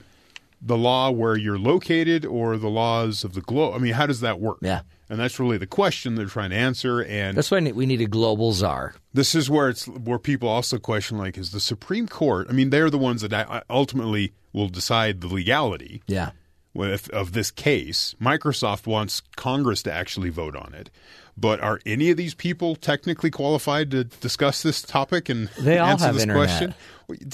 the 0.65 0.77
law 0.79 1.11
where 1.11 1.37
you're 1.37 1.59
located, 1.59 2.25
or 2.25 2.57
the 2.57 2.69
laws 2.71 3.25
of 3.25 3.35
the 3.35 3.41
globe? 3.41 3.75
I 3.75 3.79
mean, 3.79 3.95
how 3.95 4.07
does 4.07 4.21
that 4.21 4.39
work? 4.41 4.59
Yeah. 4.63 4.83
And 5.11 5.19
that's 5.21 5.39
really 5.41 5.59
the 5.59 5.67
question 5.67 6.15
they're 6.15 6.27
trying 6.27 6.51
to 6.51 6.57
answer. 6.57 7.03
And 7.03 7.37
That's 7.37 7.51
why 7.51 7.61
we 7.61 7.85
need 7.85 8.01
a 8.01 8.07
global 8.07 8.53
czar. 8.53 8.95
this 9.13 9.35
is 9.35 9.51
where 9.51 9.69
it's 9.69 9.87
where 9.87 10.19
people 10.19 10.49
also 10.49 10.79
question, 10.79 11.19
like, 11.19 11.37
is 11.37 11.51
the 11.51 11.61
Supreme 11.61 12.07
Court? 12.09 12.47
I 12.49 12.53
mean, 12.53 12.71
they're 12.71 12.89
the 12.91 12.97
ones 12.99 13.21
that 13.23 13.33
uh, 13.35 13.61
ultimately 13.69 14.33
will 14.55 14.69
decide 14.69 15.21
the 15.21 15.27
legality 15.29 16.03
Yeah. 16.07 16.31
with, 16.73 17.11
of 17.11 17.33
this 17.33 17.51
case. 17.51 18.15
Microsoft 18.23 18.87
wants 18.87 19.21
Congress 19.37 19.83
to 19.83 19.93
actually 19.93 20.31
vote 20.31 20.57
on 20.57 20.73
it. 20.75 20.89
But 21.37 21.61
are 21.61 21.81
any 21.85 22.11
of 22.11 22.17
these 22.17 22.35
people 22.35 22.77
technically 22.77 23.31
qualified 23.31 23.91
to 23.91 24.05
discuss 24.05 24.63
this 24.63 24.81
topic 24.81 25.29
and 25.29 25.49
They 25.59 25.79
all 25.79 25.89
answer 25.89 26.07
have 26.07 26.15
this 26.15 26.23
internet. 26.23 26.47
question? 26.49 26.75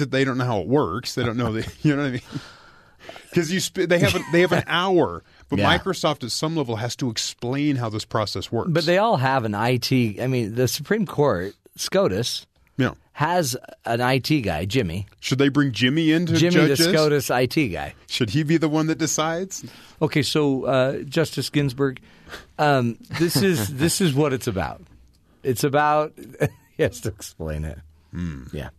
They 0.08 0.24
don't 0.24 0.38
know 0.38 0.44
how 0.44 0.60
it 0.60 0.66
works. 0.68 1.14
They 1.14 1.24
don't 1.24 1.36
know 1.36 1.52
the, 1.52 1.70
you 1.82 1.94
know 1.94 2.02
what 2.02 2.08
I 2.08 2.12
mean? 2.12 2.20
Because 3.30 3.52
you 3.52 3.60
sp- 3.60 3.88
they 3.88 3.98
have 3.98 4.14
a, 4.14 4.20
they 4.32 4.40
have 4.40 4.52
an 4.52 4.64
hour, 4.68 5.22
but 5.48 5.58
Yeah. 5.58 5.78
Microsoft 5.78 6.24
at 6.24 6.30
some 6.30 6.56
level 6.56 6.76
has 6.76 6.96
to 6.96 7.10
explain 7.10 7.76
how 7.76 7.88
this 7.88 8.04
process 8.04 8.50
works. 8.52 8.70
But 8.72 8.84
they 8.86 8.98
all 8.98 9.16
have 9.16 9.44
an 9.44 9.54
IT. 9.54 10.20
I 10.20 10.26
mean, 10.26 10.54
the 10.54 10.68
Supreme 10.68 11.06
Court, 11.06 11.54
SCOTUS, 11.76 12.46
yeah. 12.76 12.92
has 13.12 13.56
an 13.84 14.00
IT 14.00 14.42
guy, 14.42 14.64
Jimmy. 14.64 15.06
Should 15.20 15.38
they 15.38 15.48
bring 15.48 15.72
Jimmy 15.72 16.12
in 16.12 16.26
to 16.26 16.34
Jimmy, 16.36 16.54
judge 16.54 16.78
the? 16.78 16.84
SCOTUS 16.92 17.30
IT 17.30 17.68
guy. 17.72 17.94
Should 18.08 18.30
he 18.30 18.42
be 18.42 18.56
the 18.56 18.68
one 18.68 18.86
that 18.88 18.98
decides? 18.98 19.64
Okay, 20.00 20.22
so 20.22 20.64
uh, 20.64 20.98
Justice 21.02 21.50
Ginsburg, 21.50 22.00
um, 22.58 22.98
this 23.18 23.36
is 23.42 23.74
this 23.74 24.00
is 24.00 24.14
what 24.14 24.32
it's 24.32 24.46
about. 24.46 24.82
It's 25.42 25.64
about 25.64 26.12
he 26.76 26.82
has 26.82 27.00
to 27.02 27.08
explain 27.08 27.64
it. 27.64 27.78
Yeah, 28.52 28.70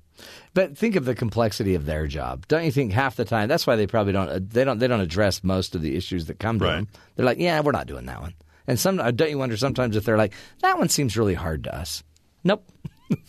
but 0.53 0.78
think 0.78 0.95
of 0.95 1.05
the 1.05 1.15
complexity 1.15 1.76
of 1.76 1.86
their 1.86 2.07
job. 2.07 2.47
Don't 2.47 2.63
you 2.65 2.72
think 2.72 2.91
half 2.91 3.15
the 3.15 3.26
time? 3.26 3.47
That's 3.49 3.65
why 3.67 3.76
they 3.76 3.88
probably 3.88 4.13
don't. 4.13 4.49
They 4.49 4.63
don't. 4.63 4.80
They 4.80 4.88
don't 4.88 5.01
address 5.01 5.43
most 5.43 5.76
of 5.76 5.82
the 5.82 5.95
issues 5.95 6.26
that 6.28 6.39
come 6.39 6.59
to 6.59 6.65
Right. 6.65 6.76
them. 6.76 6.88
They're 7.15 7.26
like, 7.26 7.39
yeah, 7.39 7.59
we're 7.61 7.72
not 7.72 7.88
doing 7.88 8.05
that 8.07 8.22
one. 8.22 8.34
And 8.67 8.80
some 8.80 8.99
uh, 8.99 9.11
don't 9.11 9.30
you 9.30 9.38
wonder 9.38 9.57
sometimes 9.57 9.95
if 9.95 10.03
they're 10.05 10.17
like, 10.17 10.34
that 10.61 10.78
one 10.78 10.89
seems 10.89 11.17
really 11.17 11.34
hard 11.36 11.63
to 11.65 11.76
us. 11.76 12.03
Nope, 12.43 12.67
And 13.09 13.20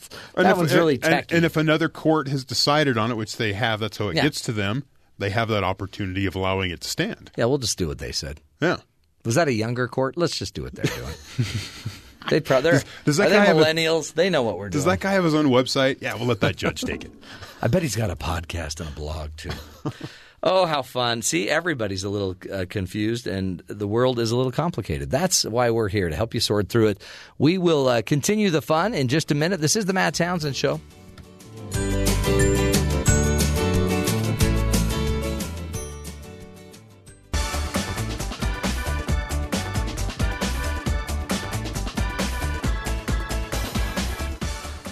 that 0.47 0.51
if- 0.53 0.57
one's 0.57 0.75
really 0.75 0.95
and- 0.95 1.03
techy. 1.03 1.37
And, 1.37 1.45
if 1.45 1.57
another 1.57 1.89
court 1.89 2.29
has 2.29 2.45
decided 2.45 2.97
on 2.99 3.11
it, 3.11 3.17
which 3.17 3.37
they 3.39 3.53
have, 3.55 3.81
that's 3.81 3.97
how 3.99 4.09
it 4.09 4.17
Yeah. 4.17 4.23
gets 4.23 4.41
to 4.43 4.53
them. 4.53 4.85
They 5.19 5.31
have 5.31 5.49
that 5.49 5.65
opportunity 5.65 6.27
of 6.27 6.35
allowing 6.35 6.71
it 6.71 6.81
to 6.83 6.89
stand. 6.89 7.31
yeah, 7.37 7.45
we'll 7.47 7.59
just 7.59 7.77
do 7.79 7.89
what 7.89 7.99
they 7.99 8.13
said. 8.13 8.41
Yeah. 8.61 8.79
Was 9.25 9.35
that 9.35 9.49
a 9.49 9.53
younger 9.53 9.87
court? 9.89 10.17
Let's 10.17 10.39
just 10.39 10.55
do 10.55 10.63
what 10.63 10.75
they're 10.75 10.85
doing. 10.85 11.15
they 12.31 12.41
probably 12.41 12.71
Does- 12.73 12.85
does 13.05 13.17
that 13.19 13.27
are 13.27 13.31
they 13.31 13.37
guy 13.37 13.45
have 13.45 13.59
a- 13.59 13.61
millennials. 13.63 14.15
they 14.15 14.31
know 14.31 14.43
what 14.43 14.57
we're 14.59 14.71
Does 14.71 14.85
doing. 14.85 14.95
Does 14.95 15.01
that 15.01 15.07
guy 15.07 15.13
have 15.13 15.25
his 15.25 15.35
own 15.35 15.47
website? 15.47 15.99
Yeah, 16.01 16.15
we'll 16.15 16.27
let 16.27 16.41
that 16.41 16.57
judge 16.57 16.81
take 16.83 17.05
it. 17.05 17.13
I 17.63 17.69
bet 17.69 17.83
he's 17.83 17.95
got 17.97 18.11
a 18.11 18.17
podcast 18.17 18.81
and 18.81 18.89
a 18.89 18.93
blog 18.93 19.31
too. 19.37 19.51
oh, 20.43 20.65
how 20.65 20.81
fun! 20.81 21.21
See, 21.21 21.51
everybody's 21.51 22.05
a 22.05 22.09
little 22.09 22.35
uh, 22.51 22.65
confused, 22.69 23.27
and 23.27 23.63
the 23.67 23.87
world 23.87 24.19
is 24.19 24.31
a 24.31 24.37
little 24.37 24.53
complicated. 24.53 25.11
That's 25.11 25.45
why 25.45 25.69
we're 25.71 25.89
here 25.91 26.09
to 26.09 26.17
help 26.17 26.33
you 26.33 26.41
sort 26.41 26.71
through 26.71 26.87
it. 26.89 27.03
We 27.37 27.59
will 27.59 27.87
uh, 27.89 28.01
continue 28.03 28.49
the 28.49 28.63
fun 28.63 28.95
in 28.95 29.09
just 29.09 29.31
a 29.31 29.35
minute. 29.35 29.61
This 29.61 29.77
is 29.77 29.85
the 29.85 29.93
Matt 29.93 30.15
Townsend 30.15 30.57
Show. 30.57 30.81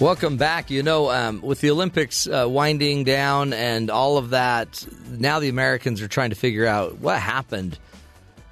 Welcome 0.01 0.37
back. 0.37 0.71
You 0.71 0.85
know, 0.85 1.11
um, 1.11 1.43
with 1.43 1.61
the 1.61 1.71
Olympics 1.73 2.29
uh, 2.29 2.47
winding 2.49 3.03
down 3.03 3.53
and 3.53 3.91
all 3.91 4.17
of 4.17 4.31
that, 4.31 4.87
now 5.11 5.41
the 5.41 5.49
Americans 5.49 6.01
are 6.01 6.07
trying 6.07 6.31
to 6.31 6.37
figure 6.37 6.67
out 6.67 6.99
what 6.99 7.19
happened 7.19 7.77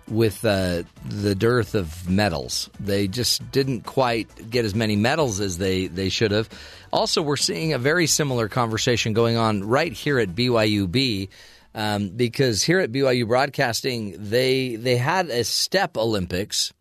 with 0.08 0.44
uh, 0.44 0.82
the 1.08 1.36
dearth 1.36 1.76
of 1.76 2.10
medals. 2.10 2.68
They 2.80 3.06
just 3.06 3.48
didn't 3.52 3.82
quite 3.82 4.50
get 4.50 4.64
as 4.64 4.74
many 4.74 4.96
medals 4.96 5.38
as 5.38 5.58
they, 5.58 5.86
they 5.86 6.08
should 6.08 6.32
have. 6.32 6.48
Also, 6.92 7.22
we're 7.22 7.36
seeing 7.36 7.72
a 7.72 7.78
very 7.78 8.08
similar 8.08 8.48
conversation 8.48 9.12
going 9.12 9.36
on 9.36 9.62
right 9.62 9.92
here 9.92 10.18
at 10.18 10.30
BYUB. 10.30 11.28
Um, 11.76 12.08
because 12.08 12.64
here 12.64 12.80
at 12.80 12.90
BYU 12.90 13.28
Broadcasting, 13.28 14.16
they 14.18 14.74
they 14.74 14.96
had 14.96 15.28
a 15.28 15.44
step 15.44 15.96
Olympics. 15.96 16.72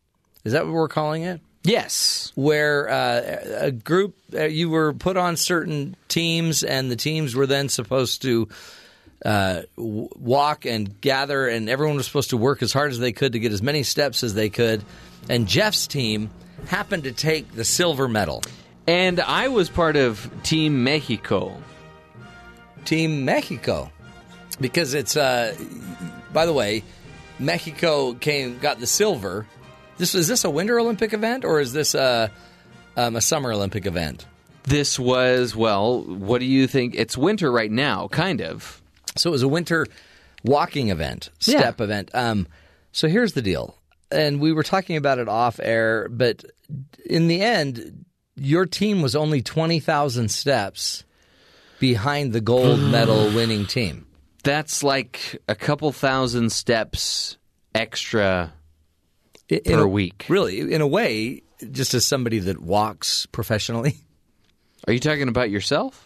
Is 0.44 0.54
that 0.54 0.66
what 0.66 0.74
we're 0.74 0.88
calling 0.88 1.22
it? 1.22 1.42
Yes. 1.66 2.32
where 2.36 2.90
uh, 2.90 3.40
a 3.60 3.72
group 3.72 4.16
uh, 4.34 4.44
you 4.44 4.70
were 4.70 4.94
put 4.94 5.18
on 5.18 5.36
certain 5.36 5.96
teams, 6.08 6.64
and 6.64 6.90
the 6.90 6.96
teams 6.96 7.36
were 7.36 7.48
then 7.48 7.70
supposed 7.70 8.22
to 8.22 8.48
uh, 9.26 9.64
w- 9.76 10.10
walk 10.16 10.66
and 10.66 11.02
gather, 11.02 11.48
and 11.48 11.70
everyone 11.70 11.96
was 11.96 12.06
supposed 12.06 12.30
to 12.30 12.38
work 12.38 12.62
as 12.62 12.72
hard 12.72 12.92
as 12.92 13.00
they 13.00 13.12
could 13.12 13.34
to 13.34 13.40
get 13.40 13.52
as 13.52 13.62
many 13.62 13.84
steps 13.84 14.24
as 14.24 14.34
they 14.36 14.50
could. 14.50 14.84
And 15.28 15.48
Jeff's 15.48 15.88
team 15.88 16.30
happened 16.68 17.06
to 17.06 17.12
take 17.12 17.52
the 17.54 17.66
silver 17.66 18.08
medal. 18.08 18.44
And 18.88 19.20
I 19.20 19.48
was 19.48 19.70
part 19.70 19.96
of 19.96 20.30
Team 20.44 20.84
Mexico. 20.84 21.58
Team 22.86 23.26
Mexico, 23.26 23.92
because 24.62 24.94
it's. 24.94 25.18
Uh, 25.18 25.56
by 26.32 26.46
the 26.46 26.54
way, 26.54 26.84
Mexico 27.40 28.14
came 28.14 28.60
got 28.60 28.80
the 28.80 28.86
silver. 28.86 29.48
This 29.98 30.14
is 30.16 30.28
this 30.28 30.44
a 30.44 30.50
Winter 30.50 30.80
Olympic 30.80 31.14
event 31.14 31.46
or 31.46 31.60
is 31.60 31.74
this 31.74 31.96
a, 31.96 32.30
um, 32.98 33.16
a 33.16 33.22
Summer 33.22 33.52
Olympic 33.54 33.86
event? 33.86 34.26
This 34.64 34.98
was, 35.00 35.56
well, 35.56 36.02
what 36.04 36.40
do 36.40 36.46
you 36.46 36.68
think? 36.68 36.96
It's 36.96 37.18
winter 37.18 37.52
right 37.52 37.72
now, 37.72 38.08
kind 38.08 38.42
of. 38.42 38.82
So 39.16 39.30
it 39.30 39.32
was 39.32 39.44
a 39.44 39.48
winter 39.48 39.86
walking 40.44 40.90
event, 40.90 41.30
Yeah. 41.42 41.60
step 41.60 41.82
event. 41.82 42.10
Um, 42.14 42.48
so 42.92 43.08
here's 43.08 43.34
the 43.34 43.42
deal, 43.42 43.78
and 44.12 44.40
we 44.42 44.52
were 44.54 44.64
talking 44.64 44.98
about 44.98 45.20
it 45.20 45.28
off 45.30 45.60
air, 45.62 46.08
but 46.10 46.44
in 47.06 47.28
the 47.28 47.42
end, 47.42 48.06
your 48.36 48.66
team 48.66 49.02
was 49.02 49.16
only 49.16 49.42
twenty 49.42 49.80
thousand 49.80 50.30
steps 50.30 51.04
behind 51.80 52.34
the 52.34 52.42
gold 52.42 52.80
medal 52.92 53.26
winning 53.32 53.66
team. 53.66 54.08
That's 54.44 54.82
like 54.84 55.42
a 55.48 55.56
couple 55.56 55.92
thousand 55.92 56.52
steps 56.52 57.38
extra 57.74 58.54
In 59.50 59.62
per 59.64 59.82
a- 59.84 59.88
week. 59.88 60.26
Really, 60.30 60.74
in 60.74 60.82
a 60.82 60.88
way, 60.88 61.42
just 61.72 61.94
as 61.94 62.06
somebody 62.06 62.40
that 62.40 62.62
walks 62.62 63.26
professionally. 63.28 63.98
Are 64.88 64.94
you 64.94 65.00
talking 65.00 65.28
about 65.30 65.50
yourself? 65.50 66.04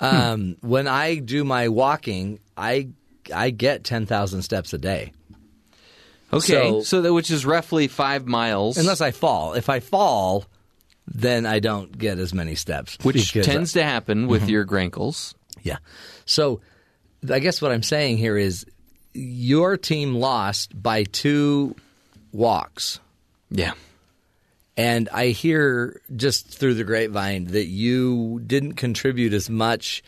Um, 0.00 0.56
when 0.60 0.88
I 0.88 1.16
do 1.16 1.44
my 1.44 1.68
walking, 1.68 2.40
I 2.56 2.88
I 3.32 3.50
get 3.50 3.84
ten 3.84 4.06
thousand 4.06 4.42
steps 4.42 4.72
a 4.72 4.78
day. 4.78 5.12
Okay, 6.32 6.52
So- 6.68 6.82
so, 6.82 7.02
that 7.02 7.12
which 7.12 7.30
is 7.30 7.44
roughly 7.44 7.88
five 7.88 8.26
miles, 8.26 8.78
Unless 8.78 9.00
I 9.02 9.10
fall. 9.10 9.52
If 9.54 9.68
I 9.68 9.80
fall, 9.80 10.46
then 11.06 11.44
I 11.44 11.58
don't 11.60 11.96
get 11.96 12.18
as 12.18 12.32
many 12.32 12.54
steps. 12.54 12.96
which 13.02 13.32
because 13.32 13.48
I- 13.48 13.52
tends 13.52 13.72
to 13.74 13.84
happen 13.84 14.28
with 14.28 14.48
your 14.48 14.64
grankles. 14.64 15.34
Yeah. 15.62 15.76
So 16.24 16.60
I 17.30 17.38
guess 17.38 17.60
what 17.62 17.70
I'm 17.70 17.82
saying 17.82 18.16
here 18.18 18.36
is 18.36 18.64
your 19.12 19.76
team 19.76 20.14
lost 20.14 20.80
by 20.80 21.04
two 21.04 21.76
walks. 22.32 22.98
Yeah. 23.50 23.72
And 24.76 25.08
I 25.10 25.28
hear 25.28 26.00
just 26.16 26.48
through 26.48 26.74
the 26.74 26.84
grapevine 26.84 27.44
that 27.46 27.66
you 27.66 28.40
didn't 28.46 28.74
contribute 28.74 29.32
as 29.34 29.50
much 29.50 30.02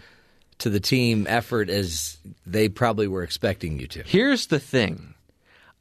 to 0.58 0.70
the 0.70 0.80
team 0.80 1.26
effort 1.28 1.68
as 1.68 2.16
they 2.46 2.68
probably 2.68 3.06
were 3.06 3.22
expecting 3.22 3.78
you 3.78 3.86
to. 3.88 4.02
Here's 4.04 4.46
the 4.46 4.58
thing. 4.60 5.14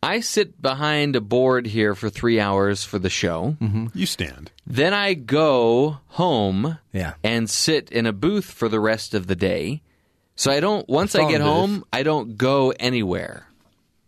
I 0.02 0.20
sit 0.20 0.62
behind 0.62 1.16
a 1.16 1.22
board 1.22 1.66
here 1.66 1.96
for 1.96 2.10
three 2.10 2.38
hours 2.41 2.84
for 2.84 3.00
the 3.00 3.10
show. 3.10 3.56
Mm-hmm. 3.62 3.88
You 3.94 4.06
stand. 4.06 4.52
Then 4.68 4.94
I 4.94 5.14
go 5.14 6.00
home 6.08 6.78
Yeah. 6.91 7.14
and 7.24 7.50
sit 7.50 7.89
in 7.89 8.06
a 8.06 8.12
booth 8.12 8.44
for 8.52 8.68
the 8.68 8.82
rest 8.82 9.14
of 9.14 9.28
the 9.28 9.36
day. 9.36 9.82
So 10.36 10.52
I 10.52 10.60
don't, 10.60 10.89
once 10.89 11.16
I 11.16 11.30
get 11.32 11.38
booth. 11.39 11.48
home, 11.48 11.86
I 11.94 12.04
don't 12.04 12.36
go 12.36 12.72
anywhere. 12.78 13.48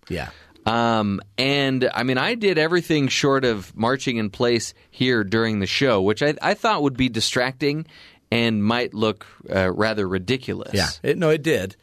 Yeah. 0.10 0.32
Um, 0.66 1.22
and 1.38 1.90
I 1.94 2.04
mean, 2.04 2.18
I 2.18 2.36
did 2.36 2.58
everything 2.58 3.08
short 3.08 3.46
of 3.46 3.76
marching 3.76 4.18
in 4.18 4.30
place 4.32 4.74
here 4.90 5.24
during 5.24 5.60
the 5.60 5.68
show, 5.68 6.02
which 6.02 6.24
I, 6.24 6.36
I 6.42 6.56
thought 6.56 6.82
would 6.82 6.98
be 6.98 7.10
distracting 7.10 7.86
and 8.32 8.64
might 8.64 8.94
look 8.94 9.28
uh, 9.54 9.72
rather 9.72 10.08
ridiculous. 10.08 10.74
Yeah. 10.74 10.88
It, 11.04 11.18
no, 11.18 11.30
it 11.30 11.44
did. 11.44 11.76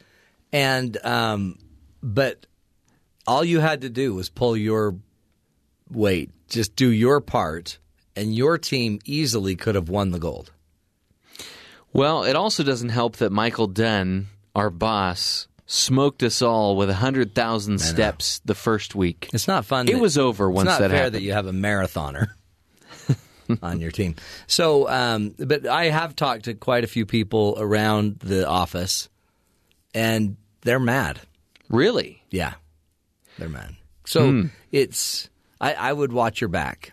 And 0.52 0.96
um, 1.04 1.58
but 2.02 2.46
all 3.26 3.44
you 3.44 3.60
had 3.60 3.82
to 3.82 3.88
do 3.88 4.14
was 4.14 4.28
pull 4.28 4.56
your 4.56 4.96
weight, 5.90 6.30
just 6.48 6.74
do 6.74 6.90
your 6.90 7.20
part, 7.20 7.78
and 8.16 8.34
your 8.34 8.58
team 8.58 8.98
easily 9.04 9.54
could 9.56 9.76
have 9.76 9.88
won 9.88 10.10
the 10.10 10.18
gold. 10.18 10.50
Well, 11.92 12.24
it 12.24 12.36
also 12.36 12.64
doesn't 12.64 12.88
help 12.88 13.16
that 13.16 13.30
Michael 13.30 13.66
Dunn, 13.66 14.28
our 14.54 14.70
boss, 14.70 15.46
smoked 15.72 16.22
us 16.22 16.42
all 16.42 16.76
with 16.76 16.88
100,000 16.90 17.78
steps 17.80 18.40
the 18.44 18.54
first 18.54 18.94
week. 18.94 19.30
It's 19.32 19.48
not 19.48 19.64
fun. 19.64 19.88
It 19.88 19.94
that- 19.94 20.00
was 20.00 20.18
over 20.18 20.50
once 20.50 20.66
that 20.68 20.72
happened. 20.72 20.84
it's 20.84 20.92
not 20.92 20.98
fair 20.98 21.10
that 21.10 21.22
you 21.22 21.32
have 21.32 21.46
a 21.46 21.52
marathoner 21.52 22.26
on 23.62 23.80
your 23.80 23.90
team. 23.90 24.16
So, 24.46 24.88
um, 24.88 25.34
but 25.38 25.66
I 25.66 25.86
have 25.86 26.14
talked 26.14 26.44
to 26.44 26.54
quite 26.54 26.84
a 26.84 26.86
few 26.86 27.06
people 27.06 27.56
around 27.58 28.18
the 28.20 28.46
office, 28.46 29.08
and 29.94 30.36
they're 30.60 30.78
mad. 30.78 31.20
Really? 31.70 32.22
Yeah, 32.30 32.54
they're 33.38 33.48
mad. 33.48 33.74
So 34.04 34.26
Hmm. 34.30 34.46
it's 34.72 35.30
I, 35.60 35.72
I 35.74 35.92
would 35.92 36.12
watch 36.12 36.40
your 36.40 36.48
back. 36.48 36.92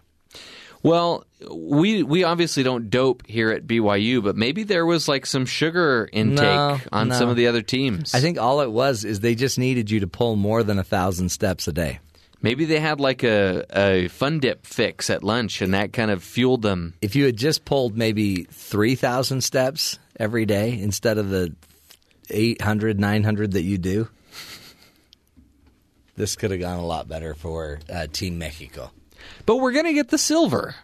Well, 0.84 1.26
we 1.50 2.04
we 2.04 2.24
obviously 2.24 2.64
don't 2.64 2.90
dope 2.90 3.26
here 3.28 3.50
at 3.52 3.66
BYU, 3.66 4.24
but 4.24 4.36
maybe 4.36 4.64
there 4.64 4.86
was 4.86 5.08
like 5.08 5.26
some 5.26 5.46
sugar 5.46 6.10
intake 6.12 6.42
No, 6.42 6.80
on 6.92 7.10
no. 7.10 7.16
some 7.16 7.30
of 7.30 7.36
the 7.38 7.48
other 7.48 7.62
teams. 7.62 8.14
I 8.14 8.20
think 8.20 8.38
all 8.38 8.62
it 8.62 8.72
was 8.72 9.06
is 9.06 9.20
they 9.22 9.36
just 9.36 9.58
needed 9.58 9.90
you 9.90 10.02
to 10.02 10.08
pull 10.08 10.36
more 10.36 10.64
than 10.64 10.78
a 10.80 10.84
thousand 10.84 11.30
steps 11.30 11.68
a 11.68 11.72
day. 11.72 12.00
maybe 12.42 12.66
they 12.66 12.80
had 12.80 13.00
like 13.00 13.24
a, 13.24 13.66
a 13.74 14.08
fun 14.10 14.40
dip 14.40 14.66
fix 14.66 15.10
at 15.10 15.24
lunch 15.24 15.62
and 15.62 15.74
that 15.74 15.94
kind 15.94 16.12
of 16.12 16.24
fueled 16.24 16.62
them. 16.62 16.94
If 17.02 17.16
you 17.16 17.26
had 17.26 17.38
just 17.38 17.64
pulled 17.66 17.98
maybe 17.98 18.44
3,000 18.52 19.42
steps 19.42 19.98
every 20.18 20.46
day 20.46 20.78
instead 20.80 21.18
of 21.18 21.30
the 21.30 21.54
800, 22.30 23.00
900 23.00 23.52
that 23.54 23.64
you 23.64 23.78
do, 23.78 24.10
this 26.16 26.36
could 26.36 26.52
have 26.52 26.60
gone 26.60 26.80
a 26.80 26.86
lot 26.86 27.08
better 27.08 27.34
for 27.34 27.80
uh, 27.92 28.08
Team 28.12 28.38
Mexico. 28.38 28.92
But 29.46 29.58
we're 29.58 29.72
going 29.72 29.86
to 29.86 29.94
get 29.94 30.10
the 30.10 30.18
silver. 30.18 30.76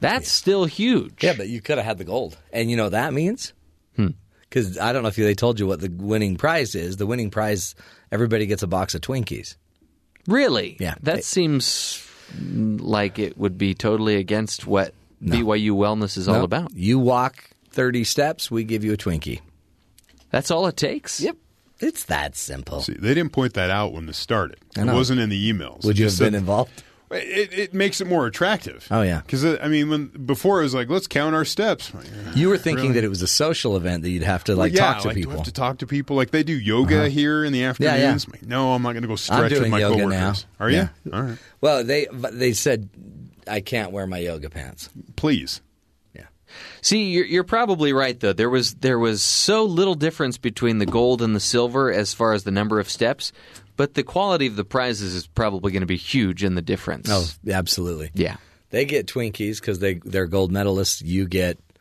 That's 0.00 0.30
still 0.30 0.64
huge. 0.64 1.22
Yeah, 1.22 1.34
but 1.36 1.48
you 1.48 1.60
could 1.60 1.78
have 1.78 1.84
had 1.86 1.98
the 1.98 2.04
gold. 2.04 2.36
And 2.52 2.70
you 2.70 2.76
know 2.76 2.84
what 2.84 2.92
that 2.92 3.12
means? 3.12 3.52
Hmm. 3.96 4.08
Because 4.42 4.78
I 4.78 4.92
don't 4.92 5.02
know 5.02 5.08
if 5.08 5.16
they 5.16 5.34
told 5.34 5.60
you 5.60 5.66
what 5.66 5.80
the 5.80 5.90
winning 5.90 6.36
prize 6.36 6.74
is. 6.74 6.96
The 6.96 7.06
winning 7.06 7.30
prize, 7.30 7.74
everybody 8.10 8.46
gets 8.46 8.62
a 8.62 8.66
box 8.66 8.94
of 8.94 9.00
Twinkies. 9.02 9.56
Really? 10.26 10.76
Yeah. 10.80 10.94
That 11.02 11.18
It- 11.18 11.24
seems 11.24 12.04
like 12.40 13.18
it 13.18 13.36
would 13.38 13.58
be 13.58 13.74
totally 13.74 14.16
against 14.16 14.66
what 14.66 14.94
BYU 15.24 15.72
wellness 15.76 16.16
is 16.16 16.28
all 16.28 16.42
about. 16.44 16.72
You 16.74 16.98
walk 16.98 17.44
30 17.70 18.04
steps, 18.04 18.50
we 18.50 18.64
give 18.64 18.84
you 18.84 18.92
a 18.92 18.96
Twinkie. 18.96 19.40
That's 20.30 20.50
all 20.50 20.66
it 20.66 20.76
takes? 20.76 21.20
Yep. 21.20 21.36
It's 21.80 22.04
that 22.04 22.36
simple. 22.36 22.82
See, 22.82 22.92
they 22.94 23.14
didn't 23.14 23.32
point 23.32 23.54
that 23.54 23.70
out 23.70 23.92
when 23.92 24.06
this 24.06 24.18
started. 24.18 24.58
It 24.76 24.84
wasn't 24.84 25.20
in 25.20 25.28
the 25.30 25.52
emails. 25.52 25.84
Would 25.84 25.96
It 25.96 25.98
you 26.00 26.04
have 26.04 26.10
just 26.12 26.18
been 26.20 26.32
said- 26.34 26.38
involved? 26.38 26.82
It, 27.12 27.52
it 27.58 27.74
makes 27.74 28.00
it 28.00 28.06
more 28.06 28.26
attractive. 28.26 28.86
Oh, 28.90 29.02
yeah. 29.02 29.20
because 29.20 29.44
I 29.44 29.66
mean, 29.66 29.90
when 29.90 30.06
before 30.06 30.60
it 30.60 30.62
was 30.64 30.74
like, 30.74 30.88
let's 30.88 31.08
count 31.08 31.34
our 31.34 31.44
steps. 31.44 31.92
Like, 31.92 32.06
You 32.36 32.48
were 32.48 32.56
thinking 32.56 32.84
really? 32.90 32.94
that 32.94 33.04
it 33.04 33.08
was 33.08 33.20
a 33.20 33.26
social 33.26 33.76
event 33.76 34.02
that 34.04 34.10
you'd 34.10 34.22
have 34.22 34.44
to 34.44 34.52
Well, 34.52 34.58
like 34.60 34.72
yeah, 34.72 34.92
talk 34.92 35.02
to 35.02 35.08
like, 35.08 35.16
people. 35.16 35.32
Uh-huh. 35.32 35.38
I 35.38 35.40
have 35.40 35.46
to 35.46 35.52
talk 35.52 35.78
to 35.78 35.86
people 35.88 36.14
like 36.14 36.30
they 36.30 36.44
do 36.44 36.52
yoga 36.56 37.08
here 37.08 37.44
in 37.44 37.52
the 37.52 37.64
afternoons? 37.64 38.26
yeah. 38.32 38.38
I'm 38.42 38.48
no, 38.48 38.72
I'm 38.74 38.82
not 38.82 38.92
going 38.92 39.02
to 39.02 39.08
go 39.08 39.16
stretch 39.16 39.50
with 39.52 39.68
my 39.68 39.80
yoga 39.80 39.96
coworkers. 39.96 40.46
now. 40.58 40.64
Are 40.64 40.70
Yeah. 40.70 40.88
you? 41.04 41.12
All 41.12 41.22
right, 41.22 41.38
Well, 41.60 41.82
they 41.82 42.06
they 42.12 42.52
said 42.52 42.88
I 43.48 43.60
can't 43.60 43.90
wear 43.90 44.06
my 44.06 44.18
yoga 44.18 44.48
pants. 44.48 44.88
please. 45.16 45.60
Yeah. 46.14 46.26
See, 46.80 47.10
you're, 47.10 47.24
you're 47.26 47.44
probably 47.44 47.92
right 47.92 48.18
though. 48.20 48.32
There 48.32 48.50
was 48.50 48.74
there 48.74 48.98
was 49.00 49.20
so 49.22 49.64
little 49.64 49.94
difference 49.96 50.38
between 50.38 50.78
the 50.78 50.86
gold 50.86 51.22
and 51.22 51.34
the 51.34 51.40
silver 51.40 51.92
as 51.92 52.14
far 52.14 52.34
as 52.34 52.44
the 52.44 52.50
number 52.52 52.78
of 52.78 52.88
steps, 52.88 53.32
but 53.80 53.94
the 53.94 54.02
quality 54.02 54.46
of 54.46 54.56
the 54.56 54.64
prizes 54.64 55.14
is 55.14 55.26
probably 55.26 55.72
going 55.72 55.80
to 55.80 55.86
be 55.86 55.96
huge 55.96 56.44
in 56.44 56.54
the 56.54 56.60
difference. 56.60 57.08
Oh, 57.10 57.26
absolutely. 57.50 58.10
yeah. 58.12 58.36
They 58.68 58.84
get 58.84 59.06
Twinkies 59.06 59.58
because 59.58 59.78
they 59.78 59.94
they're 59.94 60.26
gold 60.26 60.52
medalists. 60.52 61.00
You 61.02 61.26
get 61.26 61.56
I 61.56 61.72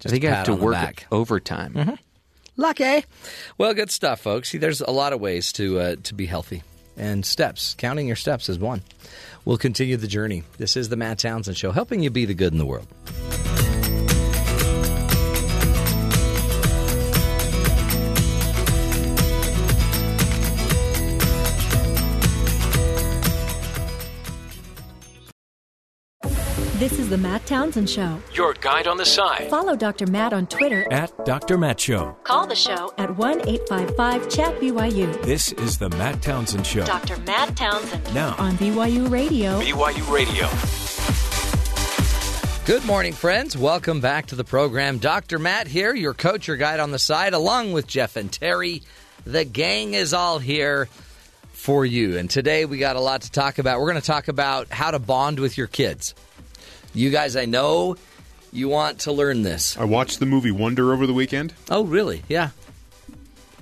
just 0.00 0.12
think 0.12 0.24
a 0.24 0.26
I 0.26 0.30
pat 0.32 0.36
have 0.36 0.46
to 0.48 0.52
on 0.52 0.58
the 0.58 0.64
work 0.66 0.74
back. 0.74 1.06
overtime. 1.10 1.96
Lucky. 2.58 3.06
Well, 3.56 3.72
good 3.72 3.90
stuff, 3.90 4.20
folks. 4.20 4.50
See, 4.50 4.58
there's 4.58 4.82
a 4.82 4.90
lot 4.90 5.14
of 5.14 5.20
ways 5.22 5.50
to 5.54 5.78
uh, 5.80 5.96
to 6.02 6.14
be 6.14 6.26
healthy, 6.26 6.62
and 6.94 7.24
steps. 7.24 7.74
Counting 7.78 8.06
your 8.06 8.16
steps 8.16 8.50
is 8.50 8.58
one. 8.58 8.82
We'll 9.46 9.56
continue 9.56 9.96
the 9.96 10.06
journey. 10.06 10.42
This 10.58 10.76
is 10.76 10.90
the 10.90 10.96
Matt 10.96 11.20
Townsend 11.20 11.56
Show, 11.56 11.72
helping 11.72 12.02
you 12.02 12.10
be 12.10 12.26
the 12.26 12.34
good 12.34 12.52
in 12.52 12.58
the 12.58 12.66
world. 12.66 12.86
This 26.84 26.98
is 26.98 27.08
the 27.08 27.16
Matt 27.16 27.46
Townsend 27.46 27.88
Show. 27.88 28.20
Your 28.34 28.52
guide 28.52 28.86
on 28.86 28.98
the 28.98 29.06
side. 29.06 29.48
Follow 29.48 29.74
Dr. 29.74 30.06
Matt 30.06 30.34
on 30.34 30.46
Twitter. 30.46 30.86
At 30.92 31.24
Dr. 31.24 31.56
Matt 31.56 31.80
Show. 31.80 32.14
Call 32.24 32.46
the 32.46 32.54
show 32.54 32.92
at 32.98 33.16
1 33.16 33.48
855 33.48 34.28
Chat 34.28 34.60
BYU. 34.60 35.22
This 35.22 35.52
is 35.52 35.78
the 35.78 35.88
Matt 35.88 36.20
Townsend 36.20 36.66
Show. 36.66 36.84
Dr. 36.84 37.16
Matt 37.20 37.56
Townsend. 37.56 38.12
Now. 38.12 38.34
On 38.36 38.52
BYU 38.58 39.10
Radio. 39.10 39.58
BYU 39.62 40.12
Radio. 40.12 40.46
Good 42.66 42.84
morning, 42.84 43.14
friends. 43.14 43.56
Welcome 43.56 44.02
back 44.02 44.26
to 44.26 44.34
the 44.34 44.44
program. 44.44 44.98
Dr. 44.98 45.38
Matt 45.38 45.66
here, 45.66 45.94
your 45.94 46.12
coach, 46.12 46.46
your 46.46 46.58
guide 46.58 46.80
on 46.80 46.90
the 46.90 46.98
side, 46.98 47.32
along 47.32 47.72
with 47.72 47.86
Jeff 47.86 48.14
and 48.14 48.30
Terry. 48.30 48.82
The 49.24 49.46
gang 49.46 49.94
is 49.94 50.12
all 50.12 50.38
here 50.38 50.90
for 51.52 51.86
you. 51.86 52.18
And 52.18 52.28
today 52.28 52.66
we 52.66 52.76
got 52.76 52.96
a 52.96 53.00
lot 53.00 53.22
to 53.22 53.30
talk 53.30 53.56
about. 53.56 53.80
We're 53.80 53.90
going 53.90 54.02
to 54.02 54.06
talk 54.06 54.28
about 54.28 54.70
how 54.70 54.90
to 54.90 54.98
bond 54.98 55.40
with 55.40 55.56
your 55.56 55.66
kids. 55.66 56.14
You 56.94 57.10
guys, 57.10 57.36
I 57.36 57.44
know 57.44 57.96
you 58.52 58.68
want 58.68 59.00
to 59.00 59.12
learn 59.12 59.42
this. 59.42 59.76
I 59.76 59.84
watched 59.84 60.20
the 60.20 60.26
movie 60.26 60.50
Wonder 60.52 60.92
over 60.92 61.06
the 61.06 61.12
weekend. 61.12 61.52
Oh, 61.70 61.84
really? 61.84 62.22
Yeah. 62.28 62.50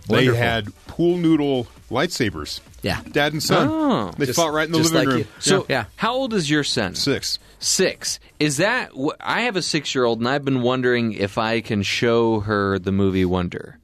They 0.08 0.16
Wonderful. 0.28 0.38
had 0.40 0.86
pool 0.86 1.16
noodle 1.16 1.66
lightsabers. 1.90 2.60
Yeah. 2.82 3.00
Dad 3.10 3.32
and 3.32 3.42
son. 3.42 3.68
Oh. 3.70 4.10
they 4.18 4.26
Just- 4.26 4.36
fought 4.38 4.52
right 4.52 4.66
in 4.66 4.72
the 4.72 4.78
living 4.78 4.94
like 4.94 5.06
room. 5.08 5.18
you. 5.18 5.26
So, 5.38 5.64
Yeah. 5.68 5.84
how 5.96 6.12
old 6.14 6.34
is 6.34 6.50
your 6.50 6.64
son? 6.64 6.94
Six. 6.94 7.38
Six. 7.58 8.18
Is 8.40 8.56
that? 8.58 8.90
I 9.20 9.42
have 9.42 9.54
a 9.56 9.62
six-year-old, 9.62 10.18
and 10.18 10.28
I've 10.28 10.44
been 10.44 10.62
wondering 10.62 11.12
if 11.12 11.38
I 11.38 11.60
can 11.60 11.82
show 11.82 12.40
her 12.40 12.78
the 12.80 12.90
movie 12.92 13.24
Wonder. 13.24 13.78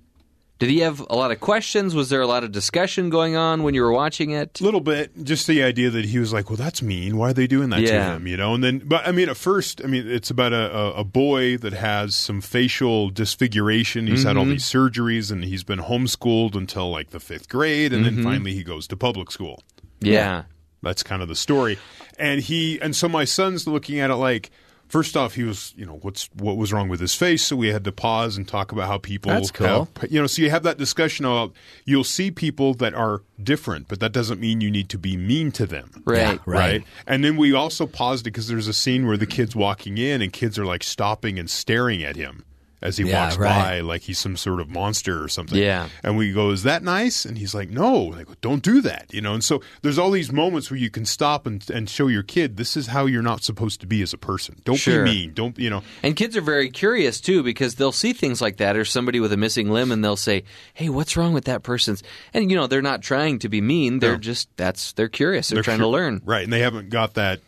Did 0.59 0.71
he 0.71 0.81
have 0.81 0.99
a 1.09 1.15
lot 1.15 1.31
of 1.31 1.39
questions? 1.39 1.95
Was 1.95 2.09
there 2.09 2.21
a 2.21 2.27
lot 2.27 2.43
of 2.43 2.51
discussion 2.51 3.11
going 3.11 3.37
on 3.37 3.63
when 3.63 3.75
you 3.75 3.83
were 3.83 3.93
watching 3.93 4.31
it? 4.31 4.61
A 4.61 4.65
little 4.65 4.81
bit, 4.81 5.25
just 5.25 5.47
the 5.47 5.63
idea 5.63 5.89
that 5.91 6.07
he 6.07 6.19
was 6.19 6.33
like, 6.33 6.51
"Well, 6.51 6.57
that's 6.57 6.83
mean. 6.83 7.17
Why 7.17 7.31
are 7.31 7.33
they 7.33 7.47
doing 7.47 7.71
that 7.71 7.81
Yeah. 7.81 8.09
to 8.09 8.15
him?" 8.15 8.27
You 8.27 8.37
know, 8.37 8.55
and 8.55 8.65
then, 8.65 8.83
but 8.85 9.07
I 9.07 9.13
mean, 9.13 9.29
at 9.29 9.37
first, 9.37 9.81
I 9.85 9.87
mean, 9.87 10.11
it's 10.11 10.31
about 10.31 10.53
a, 10.53 10.77
a, 10.77 10.93
a 10.95 11.05
boy 11.05 11.59
that 11.59 11.75
has 11.75 12.17
some 12.17 12.41
facial 12.41 13.09
disfiguration. 13.09 14.09
He's 14.09 14.25
had 14.25 14.37
all 14.37 14.43
mm-hmm. 14.43 14.53
these 14.53 14.65
surgeries, 14.65 15.31
and 15.31 15.45
he's 15.45 15.63
been 15.63 15.79
homeschooled 15.79 16.57
until 16.57 16.91
like 16.91 17.11
the 17.11 17.21
fifth 17.21 17.49
grade, 17.49 17.93
and 17.93 18.05
then 18.05 18.15
mm-hmm. 18.15 18.25
finally 18.25 18.53
he 18.53 18.65
goes 18.65 18.89
to 18.89 18.97
public 18.97 19.31
school. 19.31 19.63
Yeah. 20.01 20.45
That's 20.83 21.03
kind 21.03 21.23
of 21.23 21.29
the 21.29 21.37
story. 21.37 21.79
And 22.19 22.41
he 22.41 22.81
and 22.81 22.95
so 22.95 23.09
my 23.09 23.25
son's 23.25 23.67
looking 23.67 24.01
at 24.01 24.11
it 24.11 24.17
like 24.17 24.51
first 24.89 25.17
off 25.17 25.35
he 25.35 25.43
was, 25.45 25.73
you 25.77 25.87
know, 25.87 25.99
what's 26.03 26.29
what 26.35 26.57
was 26.57 26.73
wrong 26.73 26.89
with 26.89 27.01
his 27.01 27.15
face, 27.15 27.43
so 27.45 27.57
we 27.57 27.69
had 27.69 27.85
to 27.85 27.93
pause 27.93 28.37
and 28.37 28.47
talk 28.49 28.73
about 28.73 28.89
how 28.89 28.99
people 28.99 29.31
That's 29.31 29.51
cool. 29.51 29.89
have- 30.01 30.11
you 30.11 30.21
know, 30.21 30.27
so 30.27 30.43
you 30.43 30.51
have 30.51 30.63
that 30.65 30.79
discussion 30.79 31.25
about 31.25 31.53
you'll 31.85 32.05
see 32.05 32.31
people 32.31 32.75
that 32.75 32.95
are 32.95 33.23
different, 33.43 33.89
but 33.89 34.01
that 34.01 34.13
doesn't 34.13 34.41
mean 34.41 34.61
you 34.61 34.71
need 34.71 34.89
to 34.91 34.99
be 34.99 35.17
mean 35.17 35.53
to 35.53 35.67
them. 35.67 36.03
Right. 36.05 36.19
Yeah, 36.19 36.39
right. 36.47 36.85
And 37.07 37.25
then 37.25 37.37
we 37.37 37.53
also 37.55 37.87
paused 37.87 38.27
it 38.27 38.31
because 38.33 38.49
there's 38.49 38.69
a 38.69 38.73
scene 38.73 39.07
where 39.07 39.17
the 39.17 39.27
kid's 39.27 39.55
walking 39.55 39.99
in 39.99 40.23
and 40.23 40.33
kids 40.33 40.59
are 40.59 40.67
like 40.67 40.83
stopping 40.83 41.39
and 41.39 41.49
staring 41.49 42.03
at 42.03 42.17
him 42.17 42.45
as 42.81 42.97
he 42.97 43.05
Yeah, 43.05 43.25
walks 43.25 43.37
right. 43.37 43.49
by 43.63 43.81
like 43.81 44.03
he's 44.03 44.19
some 44.19 44.37
sort 44.37 44.61
of 44.61 44.69
monster 44.69 45.23
or 45.23 45.29
something. 45.29 45.59
Yeah. 45.59 45.89
And 46.05 46.17
we 46.17 46.33
go, 46.33 46.51
"Is 46.51 46.63
that 46.63 46.83
nice?" 46.83 47.25
And 47.25 47.37
he's 47.39 47.55
like, 47.55 47.71
"No, 47.71 47.97
like 48.05 48.27
don't 48.41 48.63
do 48.63 48.81
that." 48.83 49.07
You 49.13 49.21
know. 49.21 49.35
And 49.35 49.43
so 49.43 49.61
there's 49.83 49.99
all 49.99 50.11
these 50.11 50.31
moments 50.33 50.71
where 50.71 50.79
you 50.79 50.91
can 50.91 51.05
stop 51.05 51.47
and 51.47 51.69
and 51.71 51.89
show 51.91 52.07
your 52.09 52.23
kid 52.23 52.57
this 52.57 52.77
is 52.77 52.87
how 52.89 53.07
you're 53.07 53.23
not 53.23 53.43
supposed 53.43 53.81
to 53.81 53.87
be 53.87 54.03
as 54.03 54.13
a 54.13 54.19
person. 54.19 54.57
Don't 54.65 54.77
Sure. 54.77 55.05
be 55.05 55.11
mean. 55.11 55.33
Don't 55.35 55.59
you 55.59 55.71
know? 55.71 55.83
And 56.03 56.15
kids 56.17 56.37
are 56.37 56.41
very 56.41 56.71
curious 56.71 57.21
too 57.21 57.43
because 57.43 57.75
they'll 57.77 57.93
see 57.93 58.13
things 58.13 58.41
like 58.41 58.59
that 58.59 58.77
or 58.77 58.85
somebody 58.85 59.19
with 59.21 59.33
a 59.33 59.37
missing 59.37 59.71
limb 59.71 59.91
and 59.93 60.05
they'll 60.05 60.17
say, 60.17 60.45
"Hey, 60.75 60.89
what's 60.89 61.17
wrong 61.17 61.33
with 61.33 61.47
that 61.47 61.63
person's?" 61.63 62.03
And 62.33 62.51
you 62.51 62.57
know, 62.57 62.67
they're 62.67 62.83
not 62.83 63.03
trying 63.03 63.39
to 63.41 63.49
be 63.49 63.61
mean. 63.61 63.99
They're 63.99 64.13
No. 64.13 64.19
just 64.19 64.49
that's 64.57 64.93
they're 64.93 65.09
curious. 65.09 65.49
They're, 65.49 65.57
They're 65.57 65.63
trying 65.65 65.79
cur- 65.79 65.85
to 65.85 65.89
learn. 65.89 66.23
Right. 66.25 66.45
And 66.45 66.53
they 66.53 66.61
haven't 66.61 66.91
got 66.91 67.15
that 67.15 67.41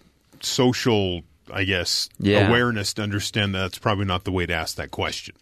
social, 0.42 1.22
I 1.52 1.64
guess, 1.64 2.08
Yeah. 2.18 2.48
awareness 2.48 2.94
to 2.94 3.02
understand 3.02 3.54
that 3.54 3.58
that's 3.60 3.78
probably 3.78 4.04
not 4.04 4.24
the 4.24 4.32
way 4.32 4.46
to 4.46 4.52
ask 4.54 4.76
that 4.76 4.90
question. 4.90 5.34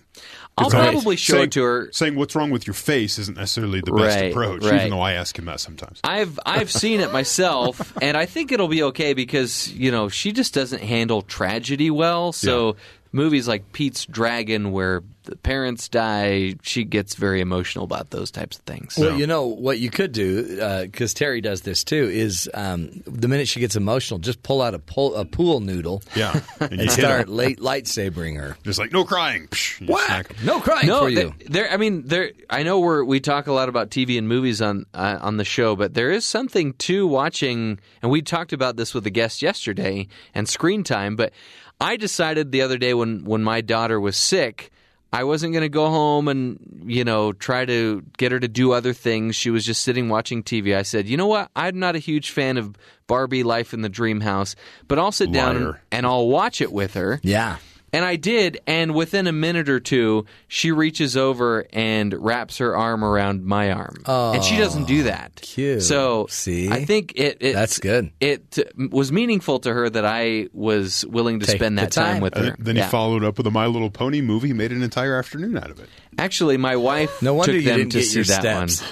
I'll 0.56 0.68
probably 0.70 1.14
show 1.14 1.34
saying, 1.34 1.44
it 1.44 1.52
to 1.52 1.62
her. 1.62 1.88
Saying 1.92 2.16
what's 2.16 2.34
wrong 2.34 2.50
with 2.50 2.66
your 2.66 2.74
face 2.74 3.16
isn't 3.20 3.36
necessarily 3.36 3.80
the 3.80 3.92
best 3.92 4.16
Right, 4.18 4.32
approach, 4.32 4.64
right. 4.64 4.74
even 4.74 4.90
though 4.90 5.00
I 5.00 5.12
ask 5.12 5.38
him 5.38 5.44
that 5.44 5.60
sometimes. 5.60 6.00
I've 6.02 6.40
I've 6.44 6.72
seen 6.72 6.98
it 6.98 7.12
myself, 7.12 7.92
and 8.02 8.16
I 8.16 8.26
think 8.26 8.50
it'll 8.50 8.66
be 8.66 8.82
okay 8.84 9.12
because 9.14 9.70
you 9.72 9.92
know 9.92 10.08
she 10.08 10.32
just 10.32 10.54
doesn't 10.54 10.82
handle 10.82 11.22
tragedy 11.22 11.92
well. 11.92 12.32
So 12.32 12.74
movies 13.12 13.48
like 13.48 13.72
Pete's 13.72 14.04
Dragon, 14.06 14.72
where 14.72 15.02
the 15.28 15.36
parents 15.36 15.88
die, 15.90 16.54
she 16.62 16.84
gets 16.84 17.14
very 17.14 17.40
emotional 17.40 17.84
about 17.84 18.10
those 18.10 18.30
types 18.30 18.58
of 18.58 18.64
things. 18.64 18.96
Well, 18.96 19.18
you 19.18 19.26
know 19.26 19.44
what 19.44 19.78
you 19.78 19.90
could 19.90 20.12
do 20.12 20.82
because 20.82 21.12
Terry 21.12 21.40
does 21.40 21.62
this 21.62 21.84
too. 21.84 22.08
Is 22.08 22.48
um, 22.54 23.02
the 23.04 23.28
minute 23.28 23.46
she 23.46 23.60
gets 23.60 23.76
emotional, 23.76 24.18
just 24.18 24.42
pull 24.42 24.62
out 24.62 24.74
a, 24.74 24.78
pull, 24.78 25.14
a 25.14 25.24
pool 25.24 25.60
noodle 25.60 26.02
Yeah. 26.14 26.40
And, 26.60 26.80
and 26.80 26.90
start 26.90 27.28
late 27.28 27.60
lightsabering 27.60 28.36
her. 28.36 28.56
Just 28.64 28.78
like, 28.78 28.92
no 28.92 29.04
crying. 29.04 29.46
Psh, 29.48 29.80
you 29.80 29.86
just 29.86 30.06
smack 30.06 30.32
him. 30.32 30.46
No 30.46 30.60
crying 30.60 30.86
no, 30.86 31.00
for 31.00 31.08
you. 31.08 31.32
there. 31.46 31.70
I 31.70 31.76
mean, 31.76 32.06
there. 32.06 32.32
I 32.50 32.62
know 32.62 32.80
we're 32.80 33.04
we 33.04 33.20
talk 33.20 33.46
a 33.46 33.52
lot 33.52 33.68
about 33.68 33.90
TV 33.90 34.18
and 34.18 34.28
movies 34.28 34.60
on 34.60 34.86
uh, 34.92 35.18
on 35.20 35.36
the 35.36 35.44
show, 35.44 35.76
but 35.76 35.94
there 35.94 36.10
is 36.10 36.24
something 36.24 36.72
to 36.74 37.06
watching, 37.06 37.78
and 38.02 38.10
we 38.10 38.22
talked 38.22 38.52
about 38.52 38.76
this 38.76 38.92
with 38.92 39.06
a 39.06 39.10
guest 39.10 39.40
yesterday 39.40 40.08
and 40.34 40.48
screen 40.48 40.82
time. 40.82 41.16
But 41.16 41.32
I 41.80 41.96
decided 41.96 42.52
the 42.52 42.62
other 42.62 42.78
day 42.78 42.94
when 42.94 43.24
when 43.24 43.42
my 43.42 43.60
daughter 43.60 44.00
was 44.00 44.16
sick. 44.16 44.70
I 45.10 45.24
wasn't 45.24 45.54
going 45.54 45.62
to 45.62 45.70
go 45.70 45.88
home 45.88 46.28
and, 46.28 46.84
you 46.84 47.02
know, 47.02 47.32
try 47.32 47.64
to 47.64 48.02
get 48.18 48.30
her 48.30 48.38
to 48.38 48.46
do 48.46 48.72
other 48.72 48.92
things. 48.92 49.36
She 49.36 49.48
was 49.48 49.64
just 49.64 49.82
sitting 49.82 50.10
watching 50.10 50.42
TV. 50.42 50.76
I 50.76 50.82
said, 50.82 51.06
you 51.08 51.16
know 51.16 51.26
what? 51.26 51.50
I'm 51.56 51.78
not 51.78 51.96
a 51.96 51.98
huge 51.98 52.30
fan 52.30 52.58
of 52.58 52.76
Barbie 53.06 53.42
Life 53.42 53.72
in 53.72 53.80
the 53.80 53.88
Dream 53.88 54.20
House, 54.20 54.54
but 54.86 54.98
I'll 54.98 55.10
sit 55.10 55.32
down 55.32 55.56
and, 55.56 55.76
and 55.90 56.04
I'll 56.04 56.28
watch 56.28 56.60
it 56.60 56.70
with 56.72 56.92
her. 56.92 57.20
yeah. 57.22 57.56
And 57.92 58.04
I 58.04 58.16
did, 58.16 58.60
and 58.66 58.94
within 58.94 59.26
a 59.26 59.32
minute 59.32 59.68
or 59.70 59.80
two, 59.80 60.26
she 60.46 60.72
reaches 60.72 61.16
over 61.16 61.64
and 61.72 62.12
wraps 62.12 62.58
her 62.58 62.76
arm 62.76 63.02
around 63.02 63.44
my 63.44 63.72
arm, 63.72 63.96
and 64.06 64.44
she 64.44 64.58
doesn't 64.58 64.84
do 64.84 65.04
that. 65.04 65.36
cute. 65.36 65.82
So, 65.82 66.26
See? 66.28 66.68
I 66.70 66.84
think 66.84 67.12
it, 67.16 67.38
it 67.40 67.54
That's 67.54 67.78
good. 67.78 68.10
It 68.20 68.58
uh, 68.58 68.88
was 68.90 69.10
meaningful 69.10 69.60
to 69.60 69.72
her 69.72 69.88
that 69.88 70.04
I 70.04 70.48
was 70.52 71.06
willing 71.06 71.40
to 71.40 71.46
Take 71.46 71.56
spend 71.56 71.78
that 71.78 71.90
time, 71.92 72.14
time. 72.16 72.22
with 72.22 72.36
And 72.36 72.48
her. 72.48 72.56
then 72.58 72.76
Yeah. 72.76 72.84
he 72.84 72.90
followed 72.90 73.24
up 73.24 73.38
with 73.38 73.46
a 73.46 73.50
My 73.50 73.66
Little 73.66 73.90
Pony 73.90 74.20
movie, 74.20 74.52
made 74.52 74.70
an 74.72 74.82
entire 74.82 75.16
afternoon 75.16 75.56
out 75.56 75.70
of 75.70 75.80
it. 75.80 75.88
Actually, 76.18 76.58
my 76.58 76.76
wife 76.76 77.22
No 77.22 77.32
wonder 77.34 77.52
took 77.54 77.62
you 77.62 77.68
them 77.68 77.78
didn't 77.78 77.92
to 77.92 77.98
get 78.00 78.06
see 78.06 78.16
your 78.16 78.24
that 78.26 78.40
steps. 78.70 78.82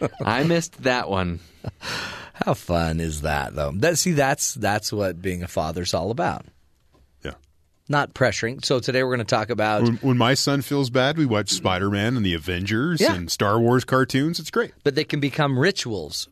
one. 0.00 0.10
I 0.24 0.44
missed 0.44 0.82
that 0.84 1.10
one. 1.10 1.40
How 2.32 2.54
fun 2.54 3.00
is 3.00 3.20
that, 3.20 3.54
though? 3.54 3.72
That 3.74 3.98
see, 3.98 4.12
that's 4.12 4.54
that's 4.54 4.90
what 4.92 5.20
being 5.20 5.42
a 5.42 5.48
father's 5.48 5.92
all 5.92 6.10
about. 6.10 6.46
Not 7.90 8.14
pressuring. 8.14 8.64
So 8.64 8.78
today 8.80 9.02
we're 9.02 9.16
going 9.16 9.26
to 9.26 9.34
talk 9.36 9.50
about, 9.50 9.82
When, 9.82 9.96
when 9.96 10.16
my 10.16 10.34
son 10.34 10.62
feels 10.62 10.90
bad, 10.90 11.18
we 11.18 11.26
watch 11.26 11.50
Spider 11.50 11.90
Man 11.90 12.16
and 12.16 12.24
the 12.24 12.34
Avengers 12.34 13.00
Yeah. 13.00 13.14
and 13.14 13.28
Star 13.30 13.58
Wars 13.60 13.84
cartoons. 13.84 14.38
It's 14.38 14.50
great. 14.50 14.70
but 14.84 14.94
they 14.94 15.02
can 15.04 15.18
become 15.20 15.58
rituals. 15.58 16.28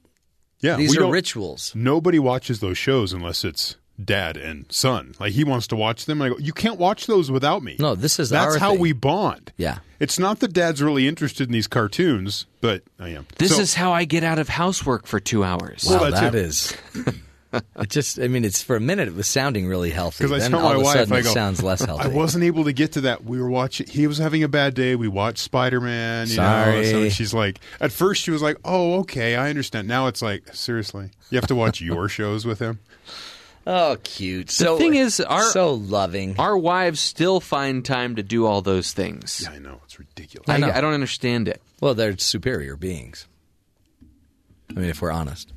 Yeah. 0.60 0.76
These 0.76 0.96
are 0.96 1.10
rituals. 1.10 1.72
Nobody 1.74 2.18
watches 2.20 2.60
those 2.60 2.78
shows 2.78 3.12
unless 3.12 3.44
it's 3.44 3.76
dad 4.02 4.36
and 4.36 4.66
son. 4.70 5.14
Like 5.18 5.32
he 5.32 5.42
wants 5.42 5.66
to 5.68 5.76
watch 5.76 6.04
them. 6.06 6.22
I 6.22 6.28
go, 6.28 6.38
you 6.38 6.52
can't 6.52 6.78
watch 6.78 7.06
those 7.08 7.28
without 7.30 7.64
me. 7.64 7.74
No, 7.80 7.96
this 7.96 8.20
is 8.20 8.30
That's 8.30 8.54
how 8.56 8.70
thing. 8.72 8.80
we 8.80 8.92
bond. 8.92 9.52
Yeah. 9.56 9.78
It's 9.98 10.18
not 10.20 10.38
that 10.38 10.52
dad's 10.52 10.80
really 10.80 11.08
interested 11.08 11.48
in 11.48 11.52
these 11.52 11.66
cartoons, 11.66 12.46
but 12.60 12.82
I 13.00 13.08
am. 13.08 13.26
This 13.38 13.56
So- 13.56 13.60
is 13.62 13.74
how 13.74 13.92
I 13.92 14.04
get 14.04 14.22
out 14.22 14.38
of 14.38 14.48
housework 14.48 15.06
for 15.08 15.18
two 15.18 15.42
hours. 15.42 15.84
Well, 15.88 15.98
Wow, 16.00 16.10
that's 16.10 16.20
that 16.20 16.34
it. 16.36 16.44
is 16.44 16.76
It 17.80 17.88
just, 17.88 18.18
I 18.20 18.28
mean, 18.28 18.44
it's 18.44 18.62
for 18.62 18.76
a 18.76 18.80
minute 18.80 19.08
it 19.08 19.14
was 19.14 19.26
sounding 19.26 19.66
really 19.66 19.90
healthy. 19.90 20.24
Because 20.24 20.32
I 20.32 20.38
then 20.40 20.50
tell 20.50 20.60
all 20.60 20.68
my 20.68 20.74
of 20.74 20.80
a 20.80 20.84
wife, 20.84 20.96
sudden 20.96 21.12
I 21.14 21.18
it 21.20 21.22
go, 21.22 21.32
sounds 21.32 21.62
less 21.62 21.82
healthy. 21.82 22.04
I 22.04 22.08
wasn't 22.08 22.44
able 22.44 22.64
to 22.64 22.72
get 22.74 22.92
to 22.92 23.00
that. 23.02 23.24
We 23.24 23.40
were 23.40 23.48
watching. 23.48 23.86
He 23.86 24.06
was 24.06 24.18
having 24.18 24.42
a 24.42 24.48
bad 24.48 24.74
day. 24.74 24.96
We 24.96 25.08
watched 25.08 25.38
Spider 25.38 25.80
Man. 25.80 26.26
Sorry. 26.26 26.76
Know, 26.82 26.82
so 26.84 27.08
she's 27.08 27.32
like, 27.32 27.60
at 27.80 27.90
first 27.90 28.22
she 28.22 28.30
was 28.30 28.42
like, 28.42 28.58
"Oh, 28.66 28.98
okay, 29.00 29.36
I 29.36 29.48
understand." 29.48 29.88
Now 29.88 30.08
it's 30.08 30.20
like, 30.20 30.54
seriously, 30.54 31.10
you 31.30 31.36
have 31.36 31.46
to 31.46 31.54
watch 31.54 31.80
your 31.80 32.08
shows 32.10 32.44
with 32.44 32.58
him. 32.58 32.80
Oh, 33.66 33.96
cute. 34.02 34.50
So 34.50 34.74
the 34.74 34.78
thing 34.82 34.94
is, 34.94 35.20
our- 35.20 35.42
so 35.42 35.72
loving. 35.74 36.36
Our 36.38 36.56
wives 36.58 37.00
still 37.00 37.40
find 37.40 37.84
time 37.84 38.16
to 38.16 38.22
do 38.22 38.44
all 38.46 38.60
those 38.62 38.92
things. 38.92 39.40
Yeah, 39.42 39.52
I 39.52 39.58
know 39.58 39.80
it's 39.84 39.98
ridiculous. 39.98 40.48
I, 40.48 40.58
know. 40.58 40.70
I 40.70 40.80
don't 40.82 40.94
understand 40.94 41.48
it. 41.48 41.62
well, 41.80 41.94
they're 41.94 42.16
superior 42.18 42.76
beings. 42.76 43.26
I 44.70 44.80
mean, 44.80 44.90
if 44.90 45.00
we're 45.00 45.10
honest. 45.12 45.52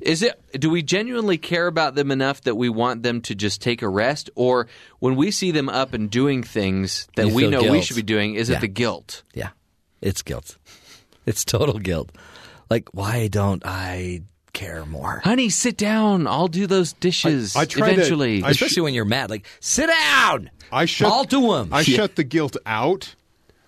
Is 0.00 0.22
it? 0.22 0.40
Do 0.52 0.70
we 0.70 0.82
genuinely 0.82 1.38
care 1.38 1.66
about 1.66 1.94
them 1.94 2.10
enough 2.10 2.40
that 2.42 2.54
we 2.56 2.68
want 2.68 3.02
them 3.02 3.20
to 3.22 3.34
just 3.34 3.60
take 3.60 3.82
a 3.82 3.88
rest, 3.88 4.30
or 4.34 4.66
when 4.98 5.16
we 5.16 5.30
see 5.30 5.50
them 5.50 5.68
up 5.68 5.92
and 5.94 6.10
doing 6.10 6.42
things 6.42 7.08
that 7.16 7.28
You 7.28 7.34
we 7.34 7.42
feel 7.42 7.50
know 7.62 7.70
we 7.72 7.82
should 7.82 7.96
be 7.96 8.02
doing, 8.02 8.34
is 8.34 8.48
Yeah. 8.48 8.56
it 8.58 8.60
the 8.60 8.68
guilt? 8.68 9.22
Yeah, 9.34 9.50
it's 10.00 10.22
guilt. 10.22 10.56
It's 11.26 11.44
total 11.44 11.78
guilt. 11.78 12.10
Like, 12.70 12.88
why 12.92 13.28
don't 13.28 13.62
I 13.64 14.22
care 14.52 14.84
more? 14.86 15.20
Honey, 15.24 15.50
sit 15.50 15.76
down. 15.76 16.26
I'll 16.26 16.48
do 16.48 16.66
those 16.66 16.92
dishes 16.94 17.54
I- 17.54 17.60
I 17.60 17.64
try 17.66 17.88
to- 17.88 17.92
eventually. 17.94 18.42
I- 18.42 18.50
Especially 18.50 18.82
when 18.82 18.94
you're 18.94 19.04
mad. 19.04 19.30
Like, 19.30 19.46
sit 19.60 19.86
down. 19.88 20.50
I 20.72 20.84
shut. 20.86 21.10
I'll 21.12 21.24
do 21.24 21.54
'em. 21.54 21.72
I 21.72 21.80
Yeah. 21.80 21.96
shut 21.96 22.16
the 22.16 22.24
guilt 22.24 22.56
out 22.66 23.14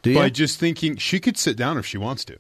by 0.05 0.29
just 0.31 0.59
thinking 0.59 0.97
she 0.97 1.19
could 1.21 1.39
sit 1.39 1.57
down 1.57 1.79
if 1.79 1.87
she 1.87 1.97
wants 1.99 2.25
to. 2.27 2.37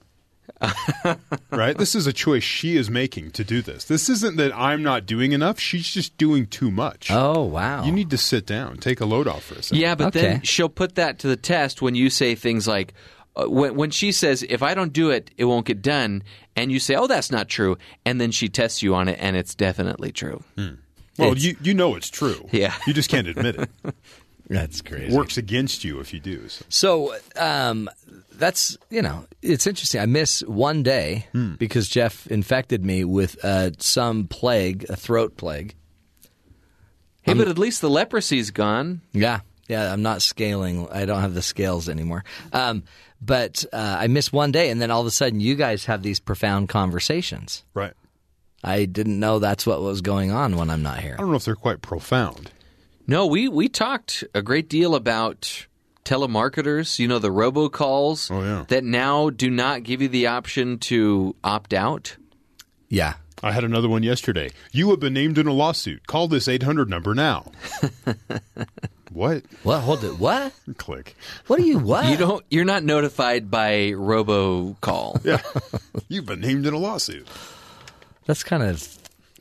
right? 1.50 1.76
This 1.76 1.94
is 1.94 2.06
a 2.06 2.12
choice 2.12 2.42
she 2.42 2.76
is 2.76 2.90
making 2.90 3.30
to 3.32 3.44
do 3.44 3.62
this. 3.62 3.84
This 3.84 4.08
isn't 4.08 4.36
that 4.36 4.54
I'm 4.56 4.82
not 4.82 5.06
doing 5.06 5.32
enough. 5.32 5.58
She's 5.58 5.88
just 5.88 6.16
doing 6.18 6.46
too 6.46 6.70
much. 6.70 7.10
Oh 7.10 7.42
wow. 7.44 7.84
You 7.84 7.92
need 7.92 8.10
to 8.10 8.18
sit 8.18 8.46
down, 8.46 8.76
take 8.78 9.00
a 9.00 9.06
load 9.06 9.26
off 9.26 9.44
for 9.44 9.54
a 9.54 9.62
second. 9.62 9.78
yeah, 9.78 9.94
but 9.94 10.08
Okay. 10.08 10.20
then 10.20 10.42
she'll 10.42 10.68
put 10.68 10.94
that 10.96 11.18
to 11.20 11.28
the 11.28 11.36
test 11.36 11.80
when 11.82 11.94
you 11.94 12.10
say 12.10 12.34
things 12.34 12.66
like, 12.68 12.94
uh, 13.36 13.46
when, 13.46 13.74
when 13.76 13.90
she 13.90 14.10
says, 14.12 14.42
"If 14.48 14.62
I 14.62 14.74
don't 14.74 14.92
do 14.92 15.10
it, 15.10 15.30
it 15.36 15.44
won't 15.44 15.64
get 15.66 15.80
done," 15.82 16.22
and 16.56 16.72
you 16.72 16.80
say, 16.80 16.96
"Oh, 16.96 17.06
that's 17.06 17.30
not 17.30 17.48
true," 17.48 17.78
and 18.04 18.20
then 18.20 18.32
she 18.32 18.48
tests 18.48 18.82
you 18.82 18.94
on 18.96 19.06
it, 19.08 19.18
and 19.20 19.36
it's 19.36 19.54
definitely 19.54 20.10
true. 20.12 20.42
Well, 20.56 21.32
It's- 21.32 21.44
you 21.44 21.56
you 21.62 21.74
know 21.74 21.94
it's 21.94 22.10
true. 22.10 22.48
Yeah. 22.52 22.74
You 22.86 22.92
just 22.92 23.08
can't 23.10 23.28
admit 23.28 23.56
it. 23.56 23.70
That's 24.48 24.82
crazy. 24.82 25.14
Works 25.16 25.36
against 25.38 25.84
you 25.84 26.00
if 26.00 26.12
you 26.12 26.18
do. 26.18 26.48
So. 26.48 26.64
So 26.70 27.14
um, 27.36 27.88
that's 28.40 28.76
you 28.90 29.02
know 29.02 29.26
it's 29.42 29.66
interesting. 29.68 30.00
I 30.00 30.06
miss 30.06 30.40
one 30.40 30.82
day 30.82 31.26
Hmm. 31.32 31.54
because 31.54 31.88
Jeff 31.88 32.26
infected 32.26 32.84
me 32.84 33.04
with 33.04 33.42
uh, 33.44 33.70
some 33.78 34.26
plague, 34.26 34.86
a 34.88 34.96
throat 34.96 35.36
plague. 35.36 35.74
Hey, 37.22 37.34
but 37.34 37.48
at 37.48 37.58
least 37.58 37.80
the 37.82 37.90
leprosy's 37.90 38.50
gone. 38.50 39.02
Yeah, 39.12 39.40
yeah. 39.68 39.92
I'm 39.92 40.02
not 40.02 40.22
scaling. 40.22 40.88
I 40.90 41.04
don't 41.04 41.20
have 41.20 41.34
the 41.34 41.42
scales 41.42 41.88
anymore. 41.88 42.24
Um, 42.52 42.82
but 43.20 43.64
uh, 43.72 43.96
I 44.00 44.06
miss 44.06 44.32
one 44.32 44.50
day, 44.52 44.70
and 44.70 44.80
then 44.80 44.90
all 44.90 45.02
of 45.02 45.06
a 45.06 45.10
sudden, 45.10 45.38
you 45.40 45.54
guys 45.54 45.84
have 45.84 46.02
these 46.02 46.18
profound 46.18 46.70
conversations. 46.70 47.62
Right. 47.74 47.92
I 48.64 48.86
didn't 48.86 49.20
know 49.20 49.38
that's 49.38 49.66
what 49.66 49.80
was 49.82 50.00
going 50.00 50.30
on 50.32 50.56
when 50.56 50.70
I'm 50.70 50.82
not 50.82 51.00
here. 51.00 51.14
I 51.14 51.20
don't 51.20 51.30
know 51.30 51.36
if 51.36 51.44
they're 51.44 51.54
quite 51.54 51.82
profound. 51.82 52.50
No, 53.06 53.26
we 53.26 53.48
we 53.48 53.68
talked 53.68 54.24
a 54.34 54.40
great 54.42 54.68
deal 54.68 54.94
about 54.94 55.66
telemarketers. 56.10 56.98
You 56.98 57.08
know, 57.08 57.18
the 57.18 57.30
robocalls 57.30 58.30
Oh, 58.30 58.42
yeah. 58.42 58.64
that 58.68 58.84
now 58.84 59.30
do 59.30 59.48
not 59.50 59.82
give 59.84 60.02
you 60.02 60.08
the 60.08 60.26
option 60.26 60.78
to 60.80 61.36
opt 61.44 61.72
out. 61.72 62.16
Yeah. 62.88 63.14
I 63.42 63.52
had 63.52 63.64
another 63.64 63.88
one 63.88 64.02
yesterday. 64.02 64.50
You 64.70 64.90
have 64.90 65.00
been 65.00 65.14
named 65.14 65.38
in 65.38 65.46
a 65.46 65.52
lawsuit. 65.52 66.06
Call 66.06 66.28
this 66.28 66.46
800 66.46 66.90
number 66.90 67.14
now. 67.14 67.50
what? 69.12 69.44
What? 69.62 69.80
Hold 69.80 70.04
it. 70.04 70.18
What? 70.18 70.52
Click. 70.76 71.16
What 71.46 71.58
are 71.58 71.62
you? 71.64 71.78
What? 71.78 72.06
You 72.10 72.16
don't. 72.18 72.44
You're 72.50 72.66
not 72.66 72.84
notified 72.84 73.50
by 73.50 73.92
robocall. 73.92 75.24
Yeah. 75.24 75.40
You've 76.08 76.26
been 76.26 76.40
named 76.40 76.66
in 76.66 76.74
a 76.74 76.78
lawsuit. 76.78 77.26
That's 78.26 78.42
kind 78.44 78.62
of 78.62 78.99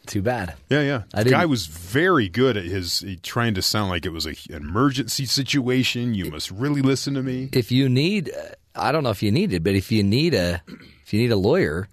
too 0.09 0.21
bad. 0.21 0.55
Yeah, 0.69 0.81
yeah. 0.81 1.03
I 1.13 1.23
the 1.23 1.29
guy 1.29 1.45
was 1.45 1.67
very 1.67 2.27
good 2.27 2.57
at 2.57 2.65
his 2.65 3.05
trying 3.23 3.53
to 3.53 3.61
sound 3.61 3.89
like 3.89 4.05
it 4.05 4.09
was 4.11 4.25
a, 4.25 4.31
an 4.49 4.61
emergency 4.63 5.25
situation. 5.25 6.13
You 6.13 6.29
must 6.31 6.51
really 6.51 6.81
listen 6.81 7.13
to 7.13 7.23
me. 7.23 7.49
if 7.53 7.71
you 7.71 7.87
need, 7.87 8.29
uh, 8.29 8.55
I 8.75 8.91
don't 8.91 9.03
know 9.03 9.09
if 9.11 9.23
you 9.23 9.31
need 9.31 9.53
it, 9.53 9.63
but 9.63 9.75
if 9.75 9.91
you 9.91 10.03
need 10.03 10.33
a, 10.33 10.61
if 11.05 11.13
you 11.13 11.21
need 11.21 11.31
a 11.31 11.37
lawyer, 11.37 11.87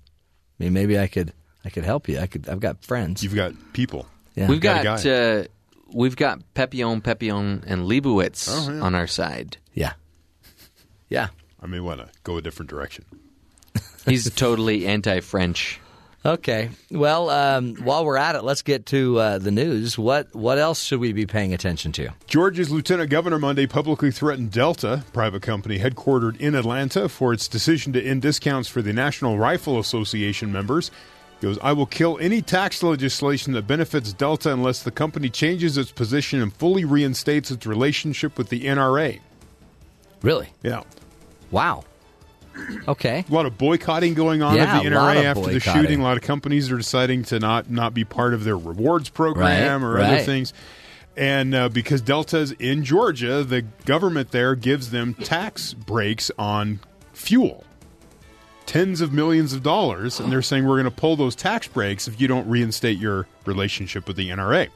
I 0.58 0.64
mean, 0.64 0.72
maybe 0.72 0.98
I 0.98 1.06
could, 1.06 1.32
I 1.64 1.70
could 1.70 1.84
help 1.84 2.08
you. 2.08 2.18
I 2.18 2.26
could. 2.26 2.48
I've 2.48 2.60
got 2.60 2.82
friends. 2.84 3.22
You've 3.22 3.34
got 3.34 3.52
people. 3.72 4.06
yeah. 4.34 4.48
We've 4.48 4.60
Got 4.60 4.80
a 4.80 4.84
got, 4.84 5.06
uh, 5.06 5.44
we've 5.92 6.16
got 6.16 6.40
Pepion, 6.54 7.02
Pepion, 7.02 7.62
and 7.66 7.86
Leibowitz 7.86 8.48
Oh, 8.50 8.72
yeah. 8.72 8.80
on 8.80 8.94
our 8.94 9.06
side. 9.06 9.56
yeah, 9.74 9.92
yeah. 11.08 11.28
I 11.60 11.66
may 11.66 11.80
want 11.80 12.00
to 12.00 12.08
go 12.24 12.36
a 12.36 12.42
different 12.42 12.70
direction. 12.70 13.04
He's 14.06 14.30
totally 14.34 14.86
anti-French. 14.86 15.80
Okay. 16.26 16.70
Well, 16.90 17.30
um, 17.30 17.76
while 17.76 18.04
we're 18.04 18.16
at 18.16 18.34
it, 18.34 18.42
let's 18.42 18.62
get 18.62 18.86
to 18.86 19.16
uh, 19.20 19.38
the 19.38 19.52
news. 19.52 19.96
What 19.96 20.34
what 20.34 20.58
else 20.58 20.82
should 20.82 20.98
we 20.98 21.12
be 21.12 21.24
paying 21.24 21.54
attention 21.54 21.92
to? 21.92 22.12
Georgia's 22.26 22.68
lieutenant 22.68 23.10
governor 23.10 23.38
Monday 23.38 23.68
publicly 23.68 24.10
threatened 24.10 24.50
Delta, 24.50 25.04
private 25.12 25.42
company 25.42 25.78
headquartered 25.78 26.36
in 26.40 26.56
Atlanta, 26.56 27.08
for 27.08 27.32
its 27.32 27.46
decision 27.46 27.92
to 27.92 28.02
end 28.02 28.22
discounts 28.22 28.68
for 28.68 28.82
the 28.82 28.92
National 28.92 29.38
Rifle 29.38 29.78
Association 29.78 30.50
members. 30.50 30.90
He 31.40 31.46
goes, 31.46 31.60
I 31.62 31.72
will 31.72 31.86
kill 31.86 32.18
any 32.18 32.42
tax 32.42 32.82
legislation 32.82 33.52
that 33.52 33.68
benefits 33.68 34.12
Delta 34.12 34.52
unless 34.52 34.82
the 34.82 34.90
company 34.90 35.30
changes 35.30 35.78
its 35.78 35.92
position 35.92 36.42
and 36.42 36.52
fully 36.52 36.84
reinstates 36.84 37.52
its 37.52 37.66
relationship 37.66 38.36
with 38.36 38.48
the 38.48 38.62
NRA. 38.62 39.20
Really? 40.22 40.48
Yeah. 40.64 40.82
Wow. 41.52 41.84
Okay. 42.88 43.24
A 43.28 43.32
lot 43.32 43.46
of 43.46 43.58
boycotting 43.58 44.14
going 44.14 44.42
on 44.42 44.56
Yeah, 44.56 44.78
of 44.78 44.84
the 44.84 44.90
NRA 44.90 45.24
after 45.24 45.52
the 45.52 45.60
shooting. 45.60 46.00
A 46.00 46.02
lot 46.02 46.16
of 46.16 46.22
companies 46.22 46.70
are 46.70 46.76
deciding 46.76 47.24
to 47.24 47.38
not 47.38 47.70
not 47.70 47.94
be 47.94 48.04
part 48.04 48.34
of 48.34 48.44
their 48.44 48.56
rewards 48.56 49.08
program 49.08 49.84
Right, 49.84 49.88
or 49.88 50.02
other 50.02 50.18
things. 50.20 50.52
And 51.16 51.54
uh, 51.54 51.68
because 51.70 52.02
Delta's 52.02 52.52
in 52.52 52.84
Georgia, 52.84 53.42
the 53.42 53.62
government 53.62 54.32
there 54.32 54.54
gives 54.54 54.90
them 54.90 55.14
tax 55.14 55.72
breaks 55.72 56.30
on 56.38 56.80
fuel, 57.14 57.64
tens 58.66 59.00
of 59.00 59.12
millions 59.14 59.54
of 59.54 59.62
dollars, 59.62 60.20
and 60.20 60.30
they're 60.30 60.42
saying 60.42 60.66
we're 60.66 60.74
going 60.74 60.84
to 60.84 60.90
pull 60.90 61.16
those 61.16 61.34
tax 61.34 61.68
breaks 61.68 62.06
if 62.06 62.20
you 62.20 62.28
don't 62.28 62.46
reinstate 62.48 62.98
your 62.98 63.26
relationship 63.46 64.06
with 64.06 64.16
the 64.16 64.28
NRA. 64.28 64.68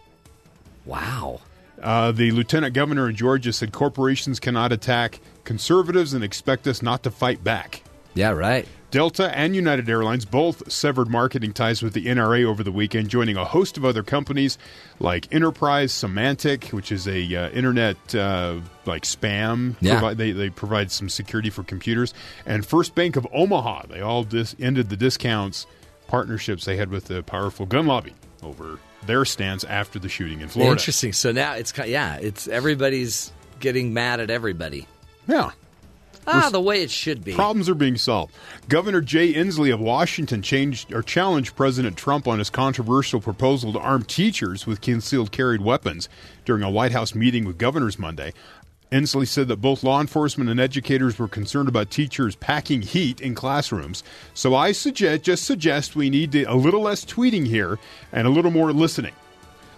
Wow. 0.87 1.41
Uh, 1.83 2.12
the 2.12 2.31
lieutenant 2.33 2.74
governor 2.74 3.09
in 3.09 3.16
Georgia 3.16 3.53
said 3.53 3.72
corporations 3.72 4.39
cannot 4.41 4.72
attack 4.72 5.20
conservatives 5.45 6.12
and 6.12 6.22
expect 6.22 6.66
us 6.66 6.83
not 6.83 7.03
to 7.03 7.11
fight 7.11 7.43
back. 7.43 7.83
Yeah. 8.14 8.31
Right. 8.31 8.66
Delta 8.91 9.37
and 9.39 9.55
United 9.55 9.89
Airlines 9.89 10.24
both 10.24 10.70
severed 10.70 11.09
marketing 11.09 11.53
ties 11.53 11.81
with 11.81 11.93
the 11.93 12.07
NRA 12.07 12.45
over 12.45 12.64
the 12.64 12.72
weekend, 12.72 13.09
joining 13.09 13.37
a 13.37 13.45
host 13.45 13.76
of 13.76 13.85
other 13.85 14.03
companies 14.03 14.59
like 14.99 15.33
Enterprise, 15.33 15.93
Symantec, 15.93 16.72
which 16.72 16.91
is 16.91 17.07
a 17.07 17.35
uh, 17.37 17.51
internet 17.51 17.97
uh, 18.16 18.59
like 18.87 19.05
spam. 19.05 19.76
Yeah. 19.81 20.01
Provi- 20.01 20.14
they 20.16 20.33
they 20.33 20.51
provide 20.51 20.91
some 20.91 21.09
security 21.09 21.51
for 21.51 21.62
computers, 21.62 22.14
and 22.45 22.66
First 22.66 22.97
Bank 22.97 23.14
of 23.14 23.28
Omaha. 23.33 23.87
They 23.89 24.01
all 24.01 24.24
dis- 24.24 24.57
ended 24.59 24.89
the 24.91 24.97
discounts 24.97 25.66
partnerships 26.09 26.64
they 26.64 26.76
had 26.76 26.91
with 26.91 27.05
the 27.05 27.22
powerful 27.22 27.66
gun 27.66 27.87
lobby 27.87 28.14
over 28.43 28.81
their 29.07 29.25
stance 29.25 29.65
after 29.65 29.99
the 29.99 30.09
shooting 30.09 30.41
in 30.41 30.49
Florida. 30.49 30.73
Interesting. 30.73 31.13
So 31.13 31.33
now 31.33 31.55
it's 31.55 31.77
yeah, 31.79 32.17
it's 32.17 32.49
everybody's 32.49 33.33
getting 33.59 33.95
mad 33.95 34.21
at 34.21 34.31
everybody. 34.31 34.87
Yeah. 35.27 35.53
Ah, 36.27 36.51
the 36.51 36.61
way 36.61 36.83
it 36.83 36.91
should 36.91 37.25
be. 37.25 37.33
Problems 37.33 37.69
are 37.69 37.75
being 37.75 37.97
solved. 37.97 38.35
Governor 38.69 39.01
Jay 39.01 39.33
Inslee 39.33 39.73
of 39.73 39.81
Washington 39.81 40.43
changed 40.43 40.93
or 40.93 41.03
challenged 41.03 41.57
President 41.57 41.97
Trump 41.97 42.29
on 42.29 42.39
his 42.39 42.51
controversial 42.51 43.21
proposal 43.21 43.73
to 43.73 43.79
arm 43.79 44.05
teachers 44.05 44.67
with 44.67 44.81
concealed 44.81 45.33
carried 45.33 45.63
weapons 45.63 46.09
during 46.45 46.63
a 46.63 46.71
White 46.71 46.93
House 46.93 47.15
meeting 47.15 47.45
with 47.45 47.59
governors 47.59 47.99
Monday. 47.99 48.33
Inslee 48.91 49.28
said 49.28 49.49
that 49.49 49.59
both 49.61 49.84
law 49.84 50.01
enforcement 50.01 50.51
and 50.51 50.59
educators 50.59 51.18
were 51.18 51.28
concerned 51.28 51.68
about 51.68 51.91
teachers 51.91 52.34
packing 52.36 52.82
heat 52.82 53.20
in 53.20 53.34
classrooms. 53.34 54.03
So 54.34 54.55
I 54.55 54.72
suggest 54.72 55.22
just 55.22 55.45
suggest 55.45 55.95
we 55.95 56.11
need 56.11 56.32
to, 56.32 56.45
a 56.45 56.55
little 56.55 56.82
less 56.82 57.05
tweeting 57.05 57.47
here 57.47 57.78
and 58.12 58.26
a 58.26 58.30
little 58.30 58.51
more 58.51 58.72
listening. 58.72 59.14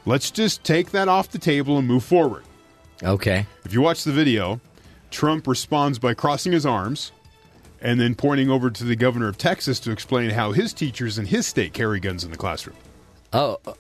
Let's 0.06 0.30
just 0.30 0.64
take 0.64 0.90
that 0.92 1.08
off 1.08 1.30
the 1.30 1.38
table 1.38 1.78
and 1.78 1.86
move 1.86 2.04
forward. 2.04 2.44
okay. 3.02 3.46
If 3.64 3.72
you 3.72 3.80
watch 3.82 4.04
the 4.04 4.12
video, 4.12 4.60
Trump 5.10 5.46
responds 5.46 5.98
by 5.98 6.14
crossing 6.14 6.52
his 6.52 6.66
arms 6.66 7.12
and 7.80 8.00
then 8.00 8.14
pointing 8.14 8.48
over 8.48 8.70
to 8.70 8.84
the 8.84 8.96
governor 8.96 9.28
of 9.28 9.36
Texas 9.36 9.78
to 9.80 9.90
explain 9.90 10.30
how 10.30 10.52
his 10.52 10.72
teachers 10.72 11.18
in 11.18 11.26
his 11.26 11.46
state 11.46 11.72
carry 11.74 12.00
guns 12.00 12.24
in 12.24 12.30
the 12.30 12.36
classroom. 12.36 12.76
Oh, 13.32 13.58
uh, 13.66 13.72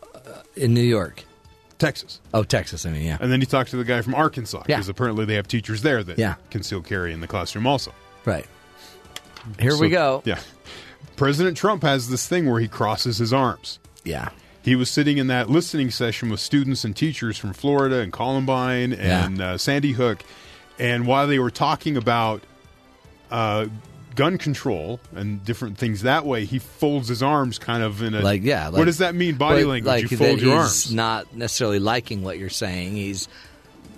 in 0.56 0.74
New 0.74 0.82
York. 0.82 1.24
Texas. 1.82 2.20
Oh, 2.32 2.44
Texas. 2.44 2.86
I 2.86 2.90
mean, 2.90 3.02
yeah. 3.02 3.18
And 3.20 3.30
then 3.30 3.40
he 3.40 3.46
talked 3.46 3.70
to 3.70 3.76
the 3.76 3.84
guy 3.84 4.00
from 4.00 4.14
Arkansas 4.14 4.62
Yeah. 4.66 4.76
because 4.76 4.88
apparently 4.88 5.24
they 5.26 5.34
have 5.34 5.46
teachers 5.48 5.82
there 5.82 6.02
that 6.02 6.18
Yeah. 6.18 6.36
conceal 6.50 6.80
carry 6.80 7.12
in 7.12 7.20
the 7.20 7.26
classroom 7.26 7.66
also. 7.66 7.92
Right. 8.24 8.46
Here 9.58 9.76
we 9.78 9.90
go. 9.90 10.22
Yeah. 10.24 10.38
President 11.16 11.56
Trump 11.56 11.82
has 11.82 12.08
this 12.08 12.26
thing 12.26 12.48
where 12.50 12.60
he 12.60 12.68
crosses 12.68 13.18
his 13.18 13.32
arms. 13.32 13.78
Yeah. 14.04 14.30
He 14.62 14.76
was 14.76 14.88
sitting 14.90 15.18
in 15.18 15.26
that 15.26 15.50
listening 15.50 15.90
session 15.90 16.30
with 16.30 16.38
students 16.40 16.84
and 16.84 16.96
teachers 16.96 17.36
from 17.36 17.52
Florida 17.52 17.98
and 17.98 18.12
Columbine 18.12 18.92
and 18.92 19.40
uh, 19.40 19.58
Sandy 19.58 19.92
Hook, 19.92 20.22
and 20.78 21.04
while 21.06 21.26
they 21.26 21.40
were 21.40 21.50
talking 21.50 21.96
about 21.96 22.42
uh, 23.30 23.66
gun 24.14 24.38
control 24.38 25.00
and 25.14 25.44
different 25.44 25.78
things 25.78 26.02
that 26.02 26.24
way, 26.26 26.44
he 26.44 26.58
folds 26.58 27.08
his 27.08 27.22
arms 27.22 27.58
kind 27.58 27.82
of 27.82 28.02
in 28.02 28.14
a 28.14 28.20
Like 28.20 28.42
yeah, 28.42 28.68
what 28.68 28.84
does 28.84 28.98
that 28.98 29.14
mean? 29.14 29.36
Body 29.36 29.64
language. 29.64 29.86
Like 29.86 30.10
you 30.10 30.16
fold 30.16 30.40
your 30.40 30.50
he's 30.50 30.58
arms. 30.60 30.94
Not 30.94 31.34
necessarily 31.36 31.78
liking 31.78 32.22
what 32.22 32.38
you're 32.38 32.50
saying. 32.50 32.92
He's 32.96 33.28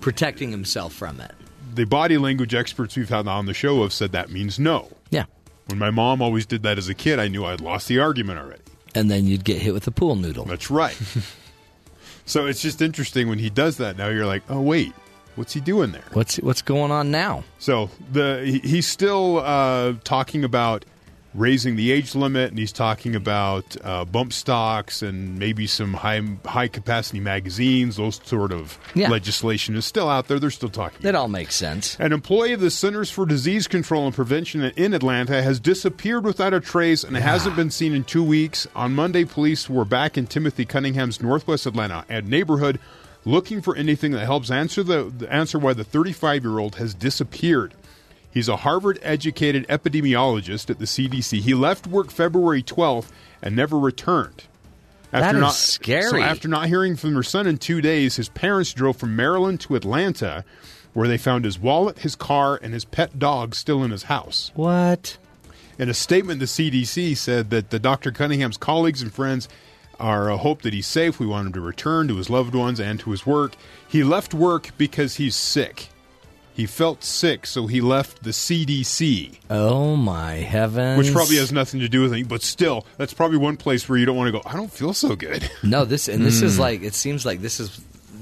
protecting 0.00 0.50
himself 0.50 0.92
from 0.92 1.20
it. 1.20 1.32
the 1.74 1.84
body 1.84 2.18
language 2.18 2.54
experts 2.54 2.96
we've 2.96 3.08
had 3.08 3.26
on 3.26 3.46
the 3.46 3.54
show 3.54 3.82
have 3.82 3.92
said 3.92 4.12
that 4.12 4.30
means 4.30 4.58
no. 4.58 4.88
Yeah. 5.10 5.24
When 5.66 5.78
my 5.78 5.90
mom 5.90 6.20
always 6.22 6.44
did 6.46 6.62
that 6.64 6.76
as 6.78 6.88
a 6.88 6.94
kid, 6.94 7.18
I 7.18 7.28
knew 7.28 7.44
I'd 7.46 7.60
lost 7.60 7.88
the 7.88 7.98
argument 7.98 8.38
already. 8.38 8.60
And 8.94 9.10
then 9.10 9.26
you'd 9.26 9.44
get 9.44 9.60
hit 9.62 9.72
with 9.72 9.86
a 9.86 9.90
pool 9.90 10.14
noodle. 10.14 10.44
That's 10.44 10.70
right. 10.70 10.96
so 12.26 12.46
it's 12.46 12.60
just 12.62 12.80
interesting 12.82 13.28
when 13.28 13.38
he 13.38 13.50
does 13.50 13.78
that. 13.78 13.96
Now 13.96 14.08
you're 14.08 14.26
like, 14.26 14.42
oh 14.48 14.60
wait, 14.60 14.92
what's 15.36 15.52
he 15.52 15.60
doing 15.60 15.92
there? 15.92 16.04
What's 16.12 16.36
what's 16.38 16.62
going 16.62 16.90
on 16.90 17.10
now? 17.10 17.44
So 17.58 17.90
the 18.12 18.42
he, 18.44 18.58
he's 18.60 18.86
still 18.86 19.38
uh, 19.38 19.94
talking 20.04 20.44
about 20.44 20.84
raising 21.36 21.74
the 21.74 21.90
age 21.90 22.14
limit, 22.14 22.50
and 22.50 22.58
he's 22.60 22.70
talking 22.70 23.16
about 23.16 23.76
uh, 23.82 24.04
bump 24.04 24.32
stocks 24.32 25.02
and 25.02 25.36
maybe 25.36 25.66
some 25.66 25.92
high 25.92 26.22
high 26.44 26.68
capacity 26.68 27.18
magazines. 27.18 27.96
Those 27.96 28.20
sort 28.24 28.52
of 28.52 28.78
Yeah. 28.94 29.08
legislation 29.08 29.74
is 29.74 29.84
still 29.84 30.08
out 30.08 30.28
there. 30.28 30.38
They're 30.38 30.50
still 30.52 30.68
talking. 30.68 31.04
It 31.04 31.16
all 31.16 31.26
makes 31.26 31.56
sense. 31.56 31.96
An 31.98 32.12
employee 32.12 32.52
of 32.52 32.60
the 32.60 32.70
Centers 32.70 33.10
for 33.10 33.26
Disease 33.26 33.66
Control 33.66 34.06
and 34.06 34.14
Prevention 34.14 34.62
in 34.62 34.94
Atlanta 34.94 35.42
has 35.42 35.58
disappeared 35.58 36.24
without 36.24 36.54
a 36.54 36.60
trace 36.60 37.02
and 37.02 37.16
hasn't 37.16 37.56
been 37.56 37.72
seen 37.72 37.94
in 37.96 38.04
two 38.04 38.22
weeks. 38.22 38.68
On 38.76 38.94
Monday, 38.94 39.24
police 39.24 39.68
were 39.68 39.84
back 39.84 40.16
in 40.16 40.28
Timothy 40.28 40.64
Cunningham's 40.64 41.20
Northwest 41.20 41.66
Atlanta 41.66 42.04
neighborhood 42.22 42.78
looking 43.24 43.60
for 43.60 43.76
anything 43.76 44.12
that 44.12 44.24
helps 44.24 44.50
answer 44.50 44.82
the, 44.82 45.04
the 45.16 45.32
answer 45.32 45.58
why 45.58 45.72
the 45.72 45.84
35 45.84 46.44
year 46.44 46.58
old 46.58 46.76
has 46.76 46.94
disappeared. 46.94 47.74
He's 48.30 48.48
a 48.48 48.56
Harvard 48.56 48.98
educated 49.02 49.66
epidemiologist 49.68 50.68
at 50.68 50.78
the 50.78 50.86
CDC. 50.86 51.40
He 51.40 51.54
left 51.54 51.86
work 51.86 52.10
February 52.10 52.62
12th 52.62 53.10
and 53.40 53.54
never 53.54 53.78
returned. 53.78 54.44
That 55.12 55.36
is 55.36 55.40
not, 55.40 55.54
scary. 55.54 56.10
So 56.10 56.20
after 56.20 56.48
not 56.48 56.66
hearing 56.66 56.96
from 56.96 57.14
her 57.14 57.22
son 57.22 57.46
in 57.46 57.58
two 57.58 57.80
days, 57.80 58.16
his 58.16 58.28
parents 58.28 58.72
drove 58.72 58.96
from 58.96 59.14
Maryland 59.14 59.60
to 59.60 59.76
Atlanta, 59.76 60.44
where 60.92 61.06
they 61.06 61.18
found 61.18 61.44
his 61.44 61.56
wallet, 61.56 62.00
his 62.00 62.16
car, 62.16 62.58
and 62.60 62.74
his 62.74 62.84
pet 62.84 63.16
dog 63.20 63.54
still 63.54 63.84
in 63.84 63.92
his 63.92 64.04
house. 64.04 64.50
What? 64.56 65.16
In 65.78 65.88
a 65.88 65.94
statement, 65.94 66.40
the 66.40 66.46
CDC 66.46 67.16
said 67.16 67.50
that 67.50 67.70
the 67.70 67.78
Dr. 67.78 68.10
Cunningham's 68.10 68.56
colleagues 68.56 69.02
and 69.02 69.12
friends 69.12 69.48
are 70.00 70.30
uh, 70.30 70.36
hope 70.36 70.62
that 70.62 70.72
he's 70.72 70.86
safe. 70.86 71.18
We 71.18 71.26
want 71.26 71.46
him 71.46 71.52
to 71.54 71.60
return 71.60 72.08
to 72.08 72.16
his 72.16 72.28
loved 72.30 72.54
ones 72.54 72.80
and 72.80 72.98
to 73.00 73.10
his 73.10 73.24
work. 73.26 73.54
He 73.88 74.02
left 74.04 74.34
work 74.34 74.70
because 74.78 75.16
he's 75.16 75.36
sick. 75.36 75.88
He 76.54 76.66
felt 76.66 77.02
sick, 77.02 77.46
so 77.46 77.66
he 77.66 77.80
left 77.80 78.22
the 78.22 78.30
CDC, 78.30 79.38
Oh 79.50 79.96
my 79.96 80.34
heavens! 80.34 80.98
which 80.98 81.12
probably 81.12 81.36
has 81.36 81.50
nothing 81.50 81.80
to 81.80 81.88
do 81.88 82.02
with 82.02 82.14
it. 82.14 82.28
But 82.28 82.42
still, 82.42 82.86
that's 82.96 83.12
probably 83.12 83.38
one 83.38 83.56
place 83.56 83.88
where 83.88 83.98
you 83.98 84.06
don't 84.06 84.16
want 84.16 84.28
to 84.28 84.32
go. 84.32 84.42
I 84.46 84.54
don't 84.54 84.70
feel 84.72 84.92
so 84.94 85.16
good. 85.16 85.50
no. 85.64 85.84
This 85.84 86.06
and 86.08 86.24
this 86.24 86.40
Hmm. 86.40 86.46
is 86.46 86.58
like 86.58 86.82
it 86.82 86.94
seems 86.94 87.26
like 87.26 87.40
this 87.40 87.58
is. 87.60 87.80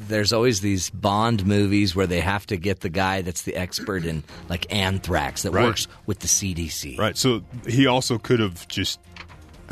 There's 0.09 0.33
always 0.33 0.61
these 0.61 0.91
Bond 0.91 1.47
movies 1.47 1.95
where 1.95 2.07
they 2.07 2.21
have 2.21 2.45
to 2.49 2.57
get 2.57 2.81
the 2.81 2.89
guy 2.91 3.23
that's 3.23 3.43
the 3.43 3.55
expert 3.55 4.05
in 4.05 4.25
like 4.49 4.67
anthrax 4.75 5.43
that 5.43 5.53
Right. 5.53 5.65
works 5.65 5.87
with 6.07 6.19
the 6.19 6.27
CDC. 6.29 6.99
Right. 6.99 7.17
So 7.17 7.43
he 7.69 7.87
also 7.87 8.19
could 8.19 8.41
have 8.41 8.67
just 8.69 8.99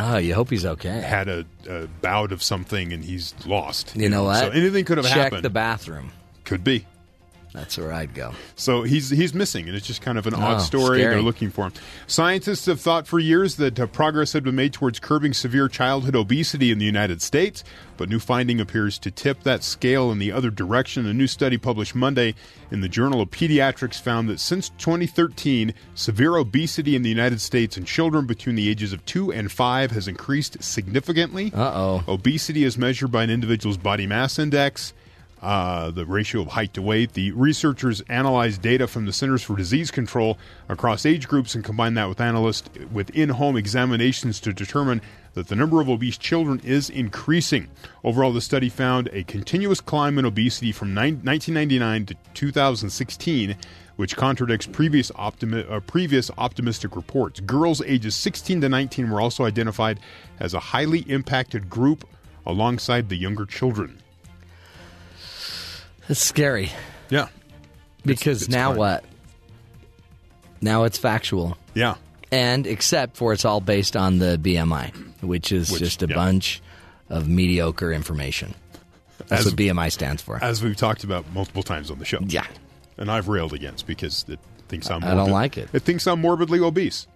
Oh, 0.03 0.17
you 0.17 0.35
hope 0.35 0.51
he's 0.51 0.65
okay. 0.65 1.01
had 1.01 1.29
a, 1.29 1.45
a 1.69 1.87
bout 2.01 2.33
of 2.33 2.43
something 2.43 2.93
and 2.93 3.05
he's 3.05 3.35
lost. 3.45 3.95
You 3.95 4.09
know 4.09 4.25
what? 4.25 4.39
So 4.41 4.49
anything 4.51 4.85
could 4.85 4.97
have 4.99 5.07
Check 5.07 5.17
happened. 5.17 5.43
the 5.45 5.51
bathroom. 5.51 6.13
could 6.45 6.65
be. 6.65 6.87
That's 7.53 7.77
where 7.77 7.93
I'd 7.93 8.15
go. 8.15 8.33
So 8.55 8.83
he's 8.85 9.11
he's 9.11 9.35
missing, 9.35 9.67
and 9.67 9.77
it's 9.77 9.87
just 9.87 10.03
kind 10.03 10.17
of 10.19 10.27
an 10.27 10.35
odd 10.35 10.57
Oh, 10.57 10.63
story. 10.63 11.01
scary. 11.01 11.15
They're 11.15 11.23
looking 11.23 11.51
for 11.51 11.67
him. 11.67 11.73
Scientists 12.07 12.67
have 12.67 12.81
thought 12.81 13.09
for 13.09 13.19
years 13.19 13.57
that 13.57 13.79
uh, 13.81 13.87
progress 13.87 14.33
had 14.33 14.45
been 14.45 14.55
made 14.55 14.73
towards 14.73 15.01
curbing 15.01 15.33
severe 15.35 15.69
childhood 15.69 16.15
obesity 16.15 16.71
in 16.71 16.79
the 16.79 16.85
United 16.85 17.21
States, 17.21 17.65
but 17.97 18.09
new 18.09 18.21
finding 18.21 18.61
appears 18.61 18.99
to 19.01 19.11
tip 19.11 19.43
that 19.43 19.65
scale 19.65 20.13
in 20.13 20.21
the 20.21 20.31
other 20.31 20.51
direction. 20.51 21.07
A 21.07 21.13
new 21.13 21.27
study 21.27 21.59
published 21.59 21.95
Monday 21.95 22.35
in 22.71 22.83
the 22.83 22.89
Journal 22.89 23.21
of 23.21 23.31
Pediatrics 23.31 24.01
found 24.01 24.29
that 24.29 24.39
since 24.39 24.69
2013, 24.79 25.75
severe 25.97 26.37
obesity 26.37 26.95
in 26.95 27.03
the 27.03 27.09
United 27.09 27.41
States 27.41 27.77
in 27.77 27.85
children 27.85 28.27
between 28.27 28.55
the 28.55 28.69
ages 28.69 28.93
of 28.93 29.05
two 29.07 29.33
and 29.33 29.51
five 29.51 29.91
has 29.91 30.07
increased 30.07 30.63
significantly. 30.63 31.51
Uh 31.55 31.73
oh. 31.75 32.05
Obesity 32.07 32.63
is 32.65 32.79
measured 32.79 33.11
by 33.11 33.25
an 33.25 33.31
individual's 33.31 33.77
body 33.77 34.07
mass 34.07 34.39
index, 34.39 34.93
uh, 35.43 35.91
the 35.91 36.05
ratio 36.05 36.43
of 36.43 36.49
height 36.49 36.74
to 36.74 36.82
weight. 36.82 37.14
The 37.14 37.32
researchers 37.32 38.01
analyzed 38.03 38.62
data 38.62 38.86
from 38.86 39.07
the 39.07 39.12
Centers 39.12 39.43
for 39.43 39.57
Disease 39.57 39.91
Control 39.91 40.38
across 40.68 41.07
age 41.07 41.28
groups 41.28 41.55
and 41.55 41.64
combined 41.64 41.97
that 41.97 42.09
with 42.09 42.20
analysts 42.20 42.68
with 42.93 43.11
in-home 43.11 43.57
examinations 43.57 44.41
to 44.41 44.53
determine 44.53 45.01
that 45.34 45.49
the 45.49 45.57
number 45.57 45.80
of 45.80 45.88
obese 45.88 46.18
children 46.18 46.61
is 46.64 46.91
increasing. 46.91 47.68
Overall, 48.03 48.32
the 48.32 48.41
study 48.41 48.68
found 48.68 49.09
a 49.12 49.22
continuous 49.22 49.80
climb 49.80 50.18
in 50.18 50.24
obesity 50.24 50.72
from 50.72 50.93
nine, 50.93 51.20
1999 51.22 52.07
to 52.07 52.14
2016 52.34 53.57
which 54.01 54.16
contradicts 54.16 54.66
previous, 54.66 55.12
optimi- 55.16 55.66
uh, 55.68 55.78
previous 55.80 56.30
optimistic 56.38 56.97
reports. 56.97 57.38
Girls 57.41 57.82
ages 57.82 58.14
16 58.14 58.62
to 58.62 58.68
19 58.70 59.11
were 59.11 59.20
also 59.20 59.45
identified 59.45 60.01
as 60.38 60.55
a 60.55 60.59
highly 60.59 61.01
impacted 61.01 61.68
group 61.68 62.09
alongside 62.47 63.11
the 63.11 63.16
younger 63.16 63.45
children. 63.45 64.01
It's 66.11 66.21
scary 66.21 66.71
Yeah. 67.09 67.29
because 68.05 68.43
it's 68.43 68.51
now 68.51 68.67
hard. 68.67 68.79
what? 68.79 69.05
Now 70.61 70.85
it's 70.85 70.99
factual. 70.99 71.57
Yeah. 71.75 71.95
and 72.33 72.67
except 72.67 73.17
for 73.17 73.33
it's 73.33 73.45
all 73.45 73.61
based 73.61 73.97
on 73.97 74.19
the 74.19 74.39
BMI, 74.39 74.93
which 75.23 75.51
is 75.53 75.71
Which, 75.73 75.81
just 75.81 76.03
a 76.03 76.07
yeah. 76.07 76.15
bunch 76.17 76.61
of 77.09 77.27
mediocre 77.29 77.93
information. 77.93 78.55
That's 79.29 79.41
As- 79.41 79.47
what 79.47 79.57
BMI 79.57 79.91
stands 79.91 80.23
for. 80.23 80.39
As 80.43 80.63
we've 80.63 80.77
talked 80.77 81.03
about 81.05 81.25
multiple 81.33 81.63
times 81.65 81.91
on 81.91 81.99
the 81.99 82.05
show. 82.05 82.19
yeah, 82.27 82.47
And 82.99 83.11
I've 83.11 83.27
railed 83.29 83.53
against 83.53 83.87
because 83.87 84.25
it 84.29 84.39
thinks 84.69 84.91
I'm 84.91 85.03
I 85.05 85.15
don't 85.15 85.31
like 85.31 85.57
it. 85.59 85.69
It 85.73 85.83
thinks 85.83 86.07
I'm 86.07 86.21
morbidly 86.21 86.61
obese. 86.61 87.07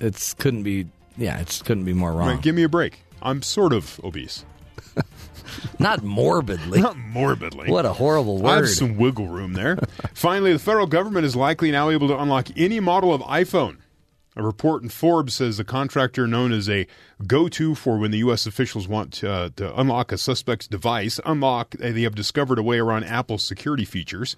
it's 0.00 0.32
couldn't 0.34 0.62
be. 0.62 0.86
Yeah, 1.16 1.38
it 1.40 1.60
couldn't 1.64 1.84
be 1.84 1.92
more 1.94 2.12
wrong. 2.12 2.28
mean, 2.28 2.40
give 2.40 2.54
me 2.54 2.62
a 2.64 2.68
break. 2.68 3.00
I'm 3.22 3.42
sort 3.42 3.72
of 3.72 4.00
obese. 4.04 4.44
Not 5.78 6.02
morbidly. 6.02 6.80
Not 6.80 6.96
morbidly. 6.96 7.70
what 7.70 7.86
a 7.86 7.92
horrible 7.92 8.38
word. 8.38 8.50
I 8.50 8.56
have 8.56 8.68
some 8.68 8.96
wiggle 8.96 9.28
room 9.28 9.52
there. 9.52 9.76
Finally, 10.14 10.52
the 10.52 10.58
federal 10.58 10.86
government 10.86 11.26
is 11.26 11.36
likely 11.36 11.70
now 11.70 11.90
able 11.90 12.08
to 12.08 12.18
unlock 12.18 12.48
any 12.56 12.80
model 12.80 13.12
of 13.12 13.20
iPhone. 13.22 13.78
A 14.36 14.42
report 14.42 14.82
in 14.82 14.88
Forbes 14.88 15.34
says 15.34 15.58
the 15.58 15.64
contractor 15.64 16.26
known 16.26 16.50
as 16.50 16.68
a 16.68 16.88
go-to 17.24 17.76
for 17.76 17.98
when 17.98 18.10
the 18.10 18.18
U.S. 18.18 18.46
officials 18.46 18.88
want 18.88 19.12
to, 19.14 19.30
uh, 19.30 19.48
to 19.56 19.78
unlock 19.80 20.10
a 20.10 20.18
suspect's 20.18 20.66
device. 20.66 21.20
Unlock, 21.24 21.70
they 21.72 22.02
have 22.02 22.16
discovered 22.16 22.58
a 22.58 22.62
way 22.62 22.80
around 22.80 23.04
Apple's 23.04 23.44
security 23.44 23.84
features. 23.84 24.36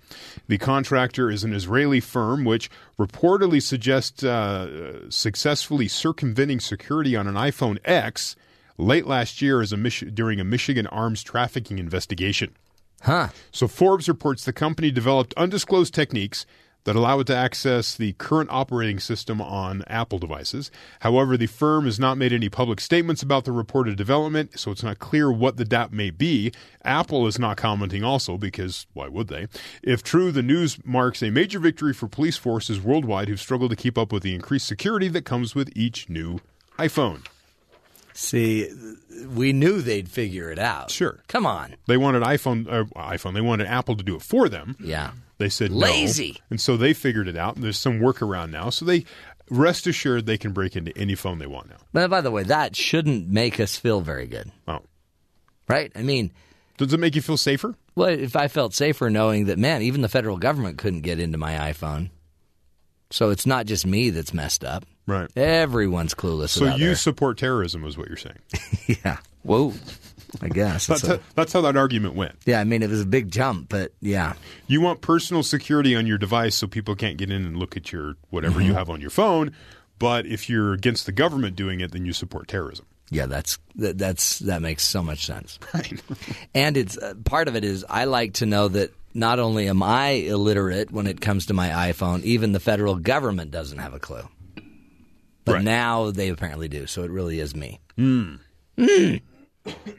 The 0.48 0.58
contractor 0.58 1.30
is 1.30 1.44
an 1.44 1.54
Israeli 1.54 2.00
firm 2.00 2.44
which 2.44 2.70
reportedly 2.98 3.62
suggests 3.62 4.22
uh, 4.22 5.10
successfully 5.10 5.88
circumventing 5.88 6.60
security 6.60 7.16
on 7.16 7.26
an 7.26 7.34
iPhone 7.34 7.78
X 7.84 8.36
late 8.78 9.06
last 9.06 9.40
year 9.42 9.60
as 9.60 9.72
a 9.72 9.76
Mich- 9.76 10.04
during 10.14 10.40
a 10.40 10.44
Michigan 10.44 10.86
arms 10.88 11.22
trafficking 11.22 11.78
investigation. 11.78 12.54
huh? 13.02 13.28
So 13.50 13.68
Forbes 13.68 14.08
reports 14.08 14.44
the 14.44 14.52
company 14.52 14.90
developed 14.90 15.34
undisclosed 15.36 15.94
techniques 15.94 16.46
that 16.84 16.94
allow 16.94 17.18
it 17.18 17.26
to 17.26 17.34
access 17.36 17.96
the 17.96 18.12
current 18.12 18.48
operating 18.52 19.00
system 19.00 19.40
on 19.40 19.82
Apple 19.88 20.20
devices. 20.20 20.70
However, 21.00 21.36
the 21.36 21.46
firm 21.48 21.84
has 21.84 21.98
not 21.98 22.16
made 22.16 22.32
any 22.32 22.48
public 22.48 22.80
statements 22.80 23.24
about 23.24 23.44
the 23.44 23.50
reported 23.50 23.96
development, 23.96 24.56
so 24.60 24.70
it's 24.70 24.84
not 24.84 25.00
clear 25.00 25.32
what 25.32 25.56
the 25.56 25.64
DAP 25.64 25.90
may 25.90 26.10
be. 26.10 26.52
Apple 26.84 27.26
is 27.26 27.40
not 27.40 27.56
commenting 27.56 28.04
also 28.04 28.38
because 28.38 28.86
why 28.92 29.08
would 29.08 29.26
they? 29.26 29.48
If 29.82 30.04
true, 30.04 30.30
the 30.30 30.44
news 30.44 30.78
marks 30.84 31.24
a 31.24 31.30
major 31.30 31.58
victory 31.58 31.92
for 31.92 32.06
police 32.06 32.36
forces 32.36 32.80
worldwide 32.80 33.28
who 33.28 33.36
struggle 33.36 33.68
to 33.68 33.74
keep 33.74 33.98
up 33.98 34.12
with 34.12 34.22
the 34.22 34.36
increased 34.36 34.68
security 34.68 35.08
that 35.08 35.24
comes 35.24 35.56
with 35.56 35.72
each 35.74 36.08
new 36.08 36.38
iPhone. 36.78 37.26
See, 38.18 38.70
we 39.28 39.52
knew 39.52 39.82
they'd 39.82 40.08
figure 40.08 40.50
it 40.50 40.58
out. 40.58 40.90
Sure. 40.90 41.20
Come 41.28 41.44
on. 41.44 41.76
They 41.86 41.98
wanted 41.98 42.22
iPhone 42.22 42.66
uh, 42.66 42.84
iPhone, 42.96 43.34
they 43.34 43.40
wanted 43.42 43.66
Apple 43.66 43.94
to 43.96 44.02
do 44.02 44.16
it 44.16 44.22
for 44.22 44.48
them. 44.48 44.74
Yeah. 44.80 45.12
They 45.38 45.50
said 45.50 45.70
no. 45.70 45.76
Lazy. 45.78 46.38
and 46.48 46.58
so 46.58 46.78
they 46.78 46.94
figured 46.94 47.28
it 47.28 47.36
out. 47.36 47.56
And 47.56 47.64
there's 47.64 47.78
some 47.78 48.00
workaround 48.00 48.50
now, 48.50 48.70
so 48.70 48.86
they 48.86 49.04
rest 49.50 49.86
assured 49.86 50.24
they 50.24 50.38
can 50.38 50.52
break 50.52 50.76
into 50.76 50.96
any 50.96 51.14
phone 51.14 51.38
they 51.38 51.46
want 51.46 51.68
now. 51.68 51.76
But 51.92 52.08
by 52.08 52.22
the 52.22 52.30
way, 52.30 52.42
that 52.44 52.74
shouldn't 52.74 53.28
make 53.28 53.60
us 53.60 53.76
feel 53.76 54.00
very 54.00 54.26
good, 54.26 54.50
Oh, 54.66 54.80
right? 55.68 55.92
I 55.94 56.00
mean, 56.02 56.32
does 56.78 56.92
it 56.94 56.98
make 57.00 57.14
you 57.16 57.22
feel 57.22 57.36
safer? 57.36 57.74
well, 57.94 58.08
if 58.08 58.34
I 58.34 58.48
felt 58.48 58.72
safer 58.74 59.10
knowing 59.10 59.44
that, 59.46 59.58
man, 59.58 59.82
even 59.82 60.00
the 60.00 60.08
federal 60.08 60.38
government 60.38 60.78
couldn't 60.78 61.02
get 61.02 61.20
into 61.20 61.36
my 61.38 61.52
iPhone. 61.70 62.08
So 63.10 63.28
it's 63.30 63.46
not 63.46 63.66
just 63.66 63.86
me 63.86 64.08
that's 64.10 64.32
messed 64.34 64.64
up. 64.64 64.84
Right. 65.06 65.30
Everyone's 65.36 66.14
clueless 66.14 66.48
So 66.50 66.74
you 66.76 66.86
their- 66.86 66.94
support 66.96 67.38
terrorism, 67.38 67.84
is 67.84 67.96
what 67.96 68.08
you're 68.08 68.16
saying? 68.16 68.38
Yeah. 69.04 69.18
Whoa. 69.42 69.72
I 70.42 70.48
guess. 70.48 70.86
That's, 70.88 71.06
how, 71.06 71.18
that's 71.34 71.52
how 71.52 71.60
that 71.62 71.76
argument 71.76 72.14
went. 72.14 72.34
yeah, 72.44 72.60
I 72.60 72.64
mean, 72.64 72.82
it 72.82 72.90
was 72.90 73.00
a 73.00 73.06
big 73.06 73.30
jump, 73.30 73.68
but 73.68 73.92
yeah. 74.00 74.34
You 74.66 74.80
want 74.80 75.00
personal 75.00 75.42
security 75.42 75.94
on 75.96 76.06
your 76.06 76.18
device 76.18 76.56
so 76.56 76.66
people 76.66 76.94
can't 76.96 77.16
get 77.16 77.30
in 77.30 77.44
and 77.46 77.56
look 77.56 77.76
at 77.76 77.92
your 77.92 78.16
whatever 78.30 78.58
Mm-hmm. 78.58 78.68
you 78.68 78.74
have 78.74 78.90
on 78.90 79.00
your 79.00 79.10
phone. 79.10 79.52
But 79.98 80.26
if 80.26 80.50
you're 80.50 80.72
against 80.72 81.06
the 81.06 81.12
government 81.12 81.56
doing 81.56 81.80
it, 81.80 81.92
then 81.92 82.04
you 82.04 82.12
support 82.12 82.48
terrorism. 82.48 82.86
Yeah, 83.10 83.26
that's 83.26 83.58
that, 83.76 83.96
that's 83.98 84.40
that 84.40 84.60
makes 84.62 84.82
so 84.82 85.02
much 85.02 85.24
sense. 85.24 85.58
Right. 85.74 86.02
and 86.54 86.76
it's 86.76 86.98
uh, 86.98 87.14
part 87.24 87.46
of 87.48 87.54
it 87.56 87.64
is 87.64 87.84
I 87.88 88.04
like 88.04 88.34
to 88.34 88.46
know 88.46 88.66
that 88.68 88.90
not 89.14 89.38
only 89.38 89.68
am 89.68 89.82
I 89.82 90.08
illiterate 90.10 90.90
when 90.90 91.06
it 91.06 91.20
comes 91.20 91.46
to 91.46 91.54
my 91.54 91.68
iPhone, 91.92 92.22
even 92.24 92.50
the 92.52 92.60
federal 92.60 92.96
government 92.96 93.52
doesn't 93.52 93.78
have 93.78 93.94
a 93.94 94.00
clue. 94.00 94.28
But 95.46 95.54
Right. 95.54 95.64
now 95.64 96.10
they 96.10 96.28
apparently 96.28 96.68
do, 96.68 96.86
so 96.86 97.02
it 97.04 97.10
really 97.10 97.40
is 97.40 97.54
me. 97.56 97.80
Mm. 97.96 98.40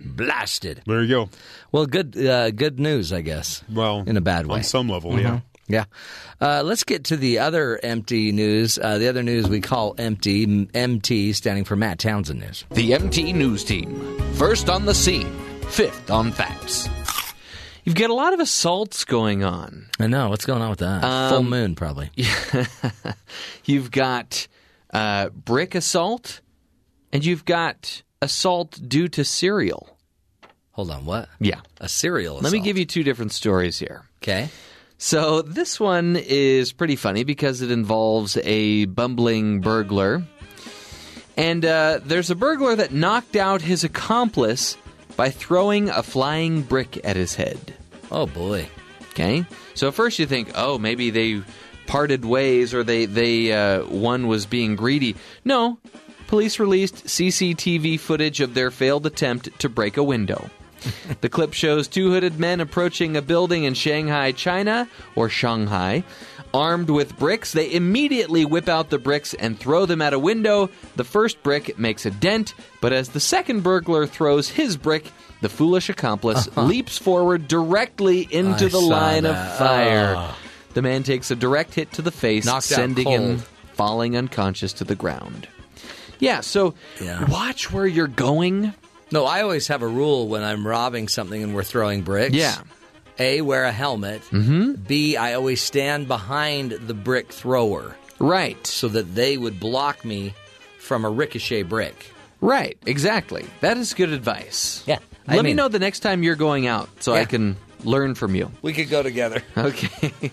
Blasted. 0.02 0.82
There 0.86 1.02
you 1.02 1.08
go. 1.10 1.30
Well, 1.72 1.86
good 1.88 2.16
uh, 2.18 2.52
good 2.52 2.80
news, 2.80 3.12
I 3.12 3.22
guess. 3.22 3.64
Well, 3.72 4.04
in 4.06 4.16
a 4.18 4.22
bad 4.22 4.46
way. 4.48 4.58
on 4.58 4.64
some 4.64 4.88
level, 4.90 5.20
yeah. 5.20 5.40
Yeah. 5.70 5.86
Uh, 6.40 6.64
let's 6.64 6.84
get 6.86 7.04
to 7.06 7.18
the 7.18 7.40
other 7.40 7.78
empty 7.84 8.32
news. 8.32 8.78
Uh, 8.82 8.98
the 8.98 9.10
other 9.10 9.24
news 9.24 9.50
we 9.50 9.60
call 9.60 9.96
empty, 9.98 10.44
M- 10.44 10.70
MT 10.74 11.34
standing 11.34 11.66
for 11.66 11.76
Matt 11.76 12.00
Townsend 12.00 12.40
News. 12.40 12.64
The 12.72 12.94
MT 12.94 13.34
News 13.34 13.66
Team. 13.66 14.18
First 14.36 14.70
on 14.70 14.86
the 14.86 14.94
scene, 14.94 15.30
fifth 15.68 16.10
on 16.10 16.32
facts. 16.32 16.88
You've 17.84 17.96
got 17.96 18.10
a 18.10 18.14
lot 18.14 18.34
of 18.34 18.40
assaults 18.40 19.04
going 19.04 19.44
on. 19.44 19.88
I 20.00 20.08
know. 20.08 20.30
What's 20.30 20.46
going 20.46 20.62
on 20.62 20.70
with 20.70 20.80
that? 20.80 21.04
Um, 21.04 21.30
Full 21.32 21.44
moon, 21.44 21.76
probably. 21.76 22.12
You've 23.66 23.92
got 23.92 24.48
uh, 24.94 25.30
brick 25.30 25.76
assault, 25.76 26.42
and 27.12 27.26
you've 27.26 27.46
got 27.46 28.04
assault 28.22 28.80
due 28.88 29.08
to 29.10 29.24
cereal. 29.24 29.98
Hold 30.72 30.92
on. 30.92 31.06
What? 31.06 31.30
Yeah. 31.40 31.62
A 31.82 31.90
cereal 31.90 32.38
Let 32.40 32.54
me 32.54 32.60
give 32.60 32.78
you 32.78 32.86
two 32.86 33.04
different 33.04 33.32
stories 33.32 33.80
here. 33.80 34.04
Okay. 34.22 34.50
So 35.00 35.42
this 35.42 35.80
one 35.80 36.16
is 36.16 36.72
pretty 36.72 36.96
funny 36.96 37.24
because 37.24 37.62
it 37.62 37.72
involves 37.72 38.38
a 38.44 38.86
bumbling 38.86 39.62
burglar. 39.62 40.24
And 41.36 41.66
uh, 41.66 42.00
there's 42.04 42.30
a 42.30 42.36
burglar 42.36 42.76
that 42.76 42.92
knocked 42.92 43.36
out 43.36 43.62
his 43.62 43.84
accomplice 43.84 44.78
by 45.16 45.30
throwing 45.30 45.90
a 45.90 46.04
flying 46.04 46.62
brick 46.62 47.00
at 47.04 47.16
his 47.16 47.36
head. 47.36 47.74
Oh, 48.12 48.26
boy. 48.26 48.68
Okay? 49.12 49.46
So 49.74 49.88
at 49.88 49.96
first 49.96 50.20
you 50.20 50.26
think, 50.26 50.52
oh, 50.56 50.78
maybe 50.78 51.10
they 51.10 51.42
parted 51.88 52.26
ways 52.26 52.74
or 52.74 52.84
they, 52.84 53.06
they 53.06 53.52
uh, 53.54 53.86
one 53.86 54.28
was 54.28 54.46
being 54.46 54.76
greedy. 54.76 55.16
No. 55.44 55.78
Police 56.28 56.60
released 56.60 57.06
CCTV 57.06 58.00
footage 58.00 58.42
of 58.42 58.54
their 58.54 58.70
failed 58.70 59.06
attempt 59.06 59.58
to 59.60 59.70
break 59.70 59.96
a 59.98 60.04
window. 60.04 60.50
the 61.22 61.30
clip 61.30 61.54
shows 61.54 61.88
two 61.88 62.12
hooded 62.12 62.38
men 62.40 62.60
approaching 62.60 63.16
a 63.18 63.22
building 63.22 63.64
in 63.64 63.74
Shanghai, 63.74 64.32
China, 64.34 64.88
or 65.16 65.28
Shanghai, 65.30 66.04
armed 66.54 66.90
with 66.90 67.18
bricks. 67.18 67.52
They 67.54 67.74
immediately 67.74 68.46
whip 68.46 68.68
out 68.70 68.90
the 68.90 69.00
bricks 69.00 69.34
and 69.34 69.58
throw 69.60 69.86
them 69.86 70.02
at 70.02 70.14
a 70.14 70.20
window. 70.20 70.70
The 70.98 71.04
first 71.04 71.42
brick 71.44 71.80
makes 71.80 72.06
a 72.06 72.12
dent, 72.12 72.54
but 72.82 72.94
as 72.94 73.10
the 73.10 73.20
second 73.20 73.64
burglar 73.64 74.06
throws 74.06 74.50
his 74.50 74.78
brick, 74.78 75.12
the 75.42 75.50
foolish 75.50 75.90
accomplice 75.90 76.48
leaps 76.58 76.98
forward 76.98 77.48
directly 77.48 78.28
into 78.30 78.66
Uh-huh. 78.66 78.66
I 78.66 78.70
the 78.70 78.80
line 78.80 79.26
of 79.26 79.34
that. 79.36 79.58
fire. 79.58 80.14
Oh. 80.18 80.36
The 80.74 80.82
man 80.82 81.04
takes 81.04 81.32
a 81.32 81.36
direct 81.36 81.74
hit 81.74 81.92
to 81.94 82.02
the 82.02 82.12
face, 82.12 82.46
Knocked 82.46 82.66
sending 82.66 83.08
him 83.08 83.44
falling 83.74 84.16
unconscious 84.18 84.74
to 84.74 84.84
the 84.84 84.96
ground. 84.96 85.48
Yeah, 86.20 86.42
so 86.42 86.74
Yeah. 87.02 87.26
watch 87.26 87.72
where 87.72 87.86
you're 87.88 88.08
going. 88.08 88.74
No, 89.12 89.26
I 89.26 89.42
always 89.42 89.68
have 89.68 89.82
a 89.82 89.88
rule 89.88 90.28
when 90.28 90.44
I'm 90.44 90.68
robbing 90.68 91.08
something 91.08 91.42
and 91.42 91.54
we're 91.56 91.64
throwing 91.64 92.02
bricks. 92.02 92.36
Yeah. 92.36 92.58
A, 93.20 93.42
wear 93.42 93.64
a 93.66 93.72
helmet. 93.72 94.22
Mm-hmm. 94.32 94.74
B, 94.88 95.16
I 95.18 95.34
always 95.34 95.62
stand 95.62 96.08
behind 96.08 96.72
the 96.72 96.94
brick 96.94 97.32
thrower 97.32 97.96
Right. 98.20 98.66
so 98.68 98.88
that 98.90 99.16
they 99.16 99.38
would 99.38 99.60
block 99.60 100.04
me 100.06 100.34
from 100.80 101.06
a 101.06 101.10
ricochet 101.10 101.64
brick. 101.64 102.12
Right, 102.42 102.78
exactly. 102.86 103.46
That 103.62 103.78
is 103.78 103.94
good 103.96 104.10
advice. 104.10 104.84
Yeah, 104.86 105.00
I 105.28 105.36
Let 105.36 105.46
me 105.46 105.54
know 105.54 105.68
the 105.68 105.80
next 105.80 106.02
time 106.02 106.22
you're 106.22 106.36
going 106.36 106.68
out 106.68 106.90
so 107.00 107.14
I 107.14 107.26
can 107.26 107.58
learn 107.84 108.16
from 108.16 108.36
you. 108.36 108.52
We 108.62 108.74
could 108.74 108.90
go 108.90 109.04
together. 109.04 109.42
Okay. 109.58 110.32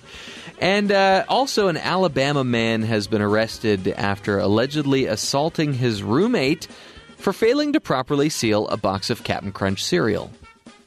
And 0.60 0.92
uh, 0.92 1.24
also, 1.28 1.66
an 1.66 1.76
Alabama 1.76 2.44
man 2.44 2.82
has 2.82 3.08
been 3.08 3.20
arrested 3.20 3.88
after 3.88 4.38
allegedly 4.38 5.06
assaulting 5.06 5.74
his 5.74 6.02
roommate 6.02 6.68
for 7.16 7.32
failing 7.32 7.72
to 7.72 7.80
properly 7.80 8.28
seal 8.28 8.68
a 8.68 8.76
box 8.76 9.10
of 9.10 9.24
Captain 9.24 9.50
Crunch 9.50 9.82
cereal. 9.82 10.30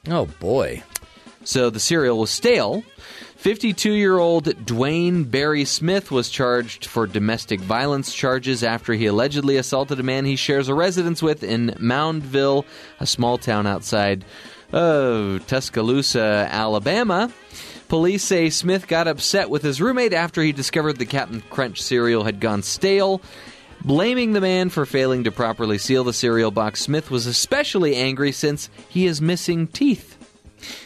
Oh, 0.08 0.28
boy. 0.40 0.84
So 1.44 1.70
the 1.70 1.80
cereal 1.80 2.20
was 2.20 2.30
stale. 2.30 2.84
52 3.38 3.94
year 3.94 4.18
old 4.18 4.46
Dwayne 4.46 5.30
Barry 5.30 5.64
Smith 5.64 6.12
was 6.12 6.30
charged 6.30 6.86
for 6.86 7.06
domestic 7.06 7.60
violence 7.60 8.14
charges 8.14 8.64
after 8.64 8.94
he 8.94 9.06
allegedly 9.06 9.58
assaulted 9.58 10.00
a 10.00 10.04
man 10.04 10.26
he 10.26 10.36
shares 10.36 10.70
a 10.70 10.74
residence 10.74 11.22
with 11.22 11.44
in 11.44 11.70
Moundville, 11.80 12.66
a 13.00 13.06
small 13.06 13.38
town 13.38 13.68
outside 13.68 14.26
of 14.72 15.46
Tuscaloosa, 15.48 16.48
Alabama. 16.52 17.32
Police 17.88 18.24
say 18.24 18.50
Smith 18.50 18.88
got 18.88 19.08
upset 19.08 19.50
with 19.50 19.62
his 19.62 19.82
roommate 19.82 20.14
after 20.14 20.42
he 20.42 20.52
discovered 20.52 20.98
the 20.98 21.06
Captain 21.06 21.42
Crunch 21.50 21.82
cereal 21.82 22.24
had 22.24 22.40
gone 22.40 22.62
stale. 22.64 23.22
Blaming 23.86 24.34
the 24.34 24.42
man 24.42 24.70
for 24.70 24.86
failing 24.86 25.24
to 25.26 25.32
properly 25.32 25.78
seal 25.78 26.04
the 26.04 26.12
cereal 26.12 26.52
box, 26.52 26.82
Smith 26.82 27.10
was 27.12 27.28
especially 27.28 27.96
angry 27.96 28.32
since 28.32 28.70
he 28.90 29.06
is 29.06 29.22
missing 29.22 29.68
teeth 29.68 30.16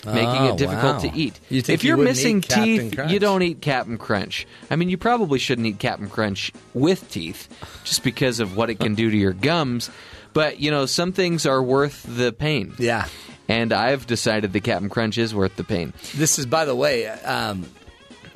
making 0.05 0.27
Oh, 0.27 0.53
it 0.53 0.57
difficult 0.57 0.95
wow. 0.95 0.99
to 0.99 1.11
eat. 1.17 1.39
You 1.49 1.59
if 1.67 1.83
you 1.83 1.87
you're 1.89 1.97
wouldn't 1.97 2.17
missing 2.17 2.41
teeth, 2.41 2.99
you 3.07 3.19
don't 3.19 3.41
eat 3.41 3.61
Captain 3.61 3.97
Crunch. 3.97 4.45
I 4.69 4.75
mean, 4.75 4.89
you 4.89 4.97
probably 4.97 5.39
shouldn't 5.39 5.65
eat 5.65 5.79
Captain 5.79 6.09
Crunch 6.09 6.51
with 6.73 7.09
teeth 7.09 7.47
just 7.85 8.03
because 8.03 8.41
of 8.41 8.57
what 8.57 8.69
it 8.69 8.79
can 8.79 8.95
do 8.95 9.09
to 9.09 9.15
your 9.17 9.31
gums. 9.33 9.89
But, 10.33 10.59
you 10.59 10.71
know, 10.71 10.85
some 10.85 11.13
things 11.13 11.45
are 11.45 11.63
worth 11.63 12.03
the 12.07 12.33
pain. 12.33 12.73
Yeah. 12.79 13.07
And 13.51 13.73
I've 13.73 14.07
decided 14.07 14.53
the 14.53 14.61
Captain 14.61 14.89
Crunch 14.89 15.17
is 15.17 15.35
worth 15.35 15.55
the 15.55 15.63
pain. 15.63 15.93
This 16.15 16.39
is, 16.39 16.45
by 16.45 16.65
the 16.65 16.75
way, 16.75 17.07
um, 17.07 17.65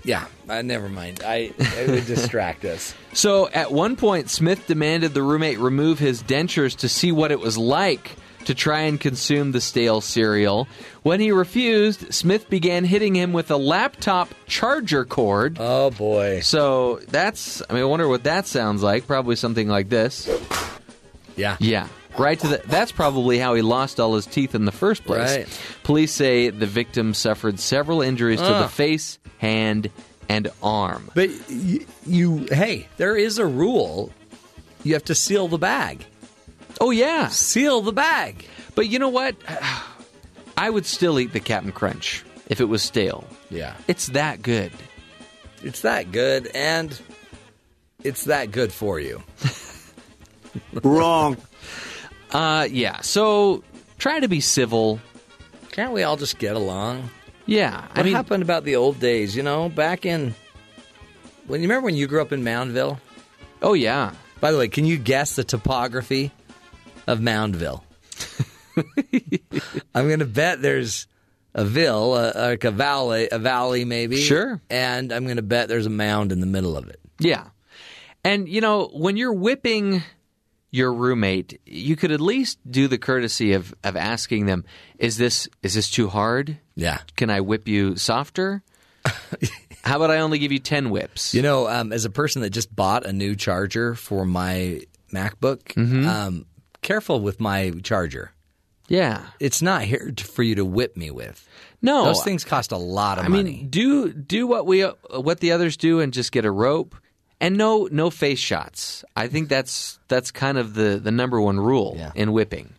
yeah, 0.04 0.26
uh, 0.48 0.62
never 0.62 0.90
mind. 0.90 1.24
I 1.26 1.52
It 1.58 1.90
would 1.90 2.06
distract 2.06 2.66
us. 2.66 2.94
So 3.16 3.48
at 3.48 3.72
one 3.72 3.96
point, 3.96 4.30
Smith 4.30 4.68
demanded 4.68 5.14
the 5.14 5.24
roommate 5.24 5.58
remove 5.58 6.00
his 6.00 6.22
dentures 6.22 6.76
to 6.80 6.90
see 6.90 7.14
what 7.14 7.32
it 7.32 7.40
was 7.40 7.58
like 7.58 8.12
to 8.44 8.54
try 8.54 8.82
and 8.82 9.00
consume 9.00 9.54
the 9.54 9.62
stale 9.62 10.02
cereal. 10.02 10.68
When 11.04 11.22
he 11.22 11.32
refused, 11.32 12.14
Smith 12.14 12.50
began 12.50 12.84
hitting 12.84 13.16
him 13.16 13.32
with 13.32 13.52
a 13.52 13.56
laptop 13.58 14.36
charger 14.48 15.06
cord. 15.06 15.56
Oh, 15.62 15.92
boy. 15.92 16.42
So 16.42 17.00
that's, 17.08 17.62
I 17.70 17.74
mean, 17.74 17.84
I 17.84 17.86
wonder 17.86 18.10
what 18.10 18.26
that 18.26 18.48
sounds 18.48 18.84
like. 18.84 19.08
Probably 19.08 19.38
something 19.38 19.70
like 19.70 19.88
this. 19.88 20.30
Yeah. 21.38 21.56
Yeah. 21.62 21.88
Right 22.18 22.40
to 22.40 22.48
the, 22.48 22.62
that's 22.66 22.92
probably 22.92 23.38
how 23.38 23.56
he 23.56 23.62
lost 23.62 24.00
all 24.00 24.16
his 24.16 24.26
teeth 24.26 24.56
in 24.56 24.66
the 24.66 24.72
first 24.72 25.04
place. 25.04 25.38
Right. 25.38 25.62
Police 25.84 26.12
say 26.12 26.50
the 26.50 26.66
victim 26.66 27.14
suffered 27.14 27.60
several 27.60 28.02
injuries 28.02 28.40
to 28.40 28.48
the 28.48 28.70
face, 28.70 29.20
hand, 29.38 29.90
and 30.30 30.50
arm. 30.64 31.12
But 31.14 31.30
you, 31.50 31.86
you, 32.06 32.48
hey, 32.52 32.88
there 32.98 33.16
is 33.16 33.38
a 33.38 33.46
rule. 33.46 34.12
You 34.84 34.94
have 34.94 35.06
to 35.06 35.16
seal 35.16 35.48
the 35.48 35.58
bag. 35.58 36.06
Oh, 36.80 36.92
yeah. 36.92 37.28
Seal 37.30 37.82
the 37.82 37.94
bag. 37.94 38.46
But 38.76 38.88
you 38.88 39.00
know 39.00 39.10
what? 39.10 39.36
I 40.58 40.70
would 40.70 40.86
still 40.86 41.20
eat 41.20 41.34
the 41.34 41.40
Captain 41.40 41.72
Crunch 41.72 42.24
if 42.48 42.62
it 42.62 42.66
was 42.66 42.82
stale. 42.82 43.28
Yeah. 43.50 43.76
It's 43.88 44.08
that 44.08 44.42
good. 44.42 44.72
It's 45.64 45.82
that 45.82 46.12
good, 46.12 46.48
and 46.54 46.98
it's 48.04 48.26
that 48.26 48.52
good 48.52 48.72
for 48.72 49.00
you. 49.00 49.24
Wrong. 50.84 51.38
Uh, 52.36 52.68
yeah. 52.70 53.00
So 53.00 53.64
try 53.98 54.20
to 54.20 54.28
be 54.28 54.42
civil. 54.42 55.00
Can't 55.72 55.94
we 55.94 56.04
all 56.04 56.18
just 56.18 56.38
get 56.38 56.58
along? 56.58 57.10
Yeah. 57.46 57.82
What 57.82 58.00
I 58.00 58.04
mean, 58.04 58.14
happened 58.14 58.44
about 58.44 58.66
the 58.66 58.76
old 58.76 59.00
days? 59.00 59.38
You 59.38 59.44
know, 59.44 59.70
back 59.70 60.06
in 60.06 60.36
when 61.48 61.62
you 61.62 61.68
remember 61.70 61.86
when 61.86 61.96
you 61.96 62.08
grew 62.08 62.22
up 62.22 62.34
in 62.34 62.44
Moundville. 62.44 63.00
oh 63.62 63.74
yeah. 63.74 64.14
By 64.42 64.52
the 64.52 64.58
way, 64.58 64.68
can 64.68 64.86
you 64.86 64.98
guess 64.98 65.38
the 65.38 65.46
topography 65.46 66.32
of 67.08 67.20
Moundville? 67.20 67.84
I'm 69.96 70.08
going 70.08 70.20
to 70.20 70.26
bet 70.26 70.62
there's 70.62 71.08
a 71.54 71.64
ville, 71.64 72.16
a, 72.18 72.34
like 72.50 72.66
a 72.66 72.72
valley, 72.72 73.30
a 73.32 73.40
valley 73.40 73.86
maybe. 73.86 74.18
Sure. 74.18 74.62
And 74.70 75.14
I'm 75.14 75.24
going 75.24 75.38
to 75.38 75.42
bet 75.42 75.70
there's 75.70 75.86
a 75.86 75.90
mound 75.90 76.34
in 76.34 76.42
the 76.42 76.48
middle 76.48 76.76
of 76.76 76.90
it. 76.90 77.00
Yeah. 77.18 77.46
And 78.26 78.50
you 78.50 78.60
know, 78.60 78.90
when 78.94 79.16
you're 79.16 79.32
whipping 79.34 80.04
your 80.76 80.94
roommate, 80.94 81.60
you 81.66 81.96
could 81.96 82.12
at 82.12 82.20
least 82.22 82.60
do 82.70 82.88
the 82.88 82.98
courtesy 82.98 83.54
of, 83.54 83.74
of 83.84 83.96
asking 83.96 84.46
them, 84.46 84.66
is 85.00 85.18
this 85.18 85.48
is 85.64 85.74
this 85.74 85.90
too 85.90 86.10
hard? 86.10 86.58
Yeah. 86.76 87.00
Can 87.16 87.30
I 87.30 87.40
whip 87.42 87.68
you 87.68 87.96
softer? 87.96 88.62
How 89.84 89.98
about 89.98 90.12
I 90.12 90.18
only 90.20 90.40
give 90.40 90.52
you 90.52 90.60
ten 90.60 90.90
whips? 90.90 91.34
You 91.34 91.42
know, 91.44 91.68
um, 91.68 91.94
as 91.94 92.06
a 92.06 92.10
person 92.10 92.42
that 92.42 92.50
just 92.50 92.76
bought 92.76 93.06
a 93.06 93.14
new 93.14 93.36
charger 93.36 93.96
for 93.96 94.26
my 94.26 94.82
MacBook, 95.14 95.62
Mm-hmm. 95.76 96.08
um, 96.08 96.46
careful 96.82 97.20
with 97.22 97.40
my 97.40 97.72
charger. 97.84 98.32
Yeah. 98.88 99.26
It's 99.40 99.62
not 99.62 99.84
here 99.84 100.12
for 100.24 100.44
you 100.44 100.56
to 100.56 100.66
whip 100.66 100.96
me 100.98 101.10
with. 101.12 101.48
No. 101.82 102.06
Those 102.06 102.24
things 102.24 102.44
cost 102.44 102.72
a 102.72 102.78
lot 102.78 103.18
of 103.20 103.26
I 103.26 103.28
money. 103.30 103.44
mean, 103.44 103.70
do 103.70 104.12
do 104.12 104.46
what 104.48 104.66
we 104.68 104.82
what 104.82 105.40
the 105.40 105.52
others 105.52 105.78
do 105.78 106.00
and 106.02 106.12
just 106.14 106.32
get 106.32 106.46
a 106.46 106.52
rope 106.52 106.96
and 107.42 107.58
no 107.58 107.88
no 107.92 108.10
face 108.10 108.40
shots. 108.40 109.04
I 109.16 109.28
think 109.28 109.50
that's 109.50 110.00
that's 110.08 110.32
kind 110.32 110.58
of 110.58 110.74
the 110.74 111.00
the 111.04 111.12
number 111.12 111.40
one 111.42 111.60
rule 111.60 111.96
Yeah. 111.98 112.12
in 112.16 112.32
whipping. 112.32 112.74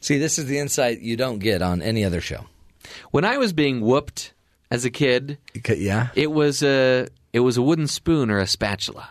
See, 0.00 0.18
this 0.18 0.38
is 0.38 0.46
the 0.46 0.58
insight 0.58 1.00
you 1.00 1.16
don't 1.16 1.38
get 1.38 1.62
on 1.62 1.80
any 1.82 2.04
other 2.04 2.20
show. 2.20 2.46
When 3.12 3.24
I 3.24 3.38
was 3.38 3.52
being 3.52 3.80
whooped 3.80 4.32
as 4.70 4.84
a 4.84 4.90
kid, 4.90 5.38
Yeah. 5.68 6.08
it 6.14 6.32
was 6.32 6.62
a 6.62 7.06
it 7.32 7.40
was 7.40 7.56
a 7.56 7.62
wooden 7.62 7.86
spoon 7.86 8.30
or 8.30 8.38
a 8.40 8.46
spatula. 8.46 9.10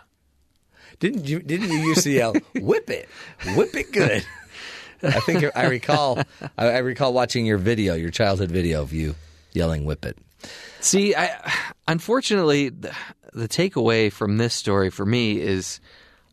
Didn't 1.00 1.28
you? 1.28 1.40
Didn't 1.40 1.70
you 1.72 1.80
used 1.80 2.04
to 2.04 2.12
yell, 2.12 2.34
"Whip 2.56 2.90
it, 2.90 3.10
whip 3.56 3.74
it 3.76 3.92
good"? 3.92 4.24
I 5.04 5.20
think 5.22 5.44
I 5.56 5.66
recall. 5.66 6.20
I 6.58 6.68
I 6.68 6.78
recall 6.80 7.12
watching 7.14 7.46
your 7.46 7.58
video, 7.58 7.96
your 7.96 8.12
childhood 8.12 8.52
video 8.52 8.84
of 8.84 8.94
you 8.94 9.16
yelling, 9.54 9.86
"Whip 9.86 10.06
it." 10.06 10.16
See, 10.82 11.16
I 11.16 11.52
unfortunately 11.88 12.70
the, 12.70 12.94
the 13.34 13.48
takeaway 13.48 14.12
from 14.12 14.38
this 14.38 14.54
story 14.54 14.90
for 14.90 15.06
me 15.06 15.40
is 15.40 15.80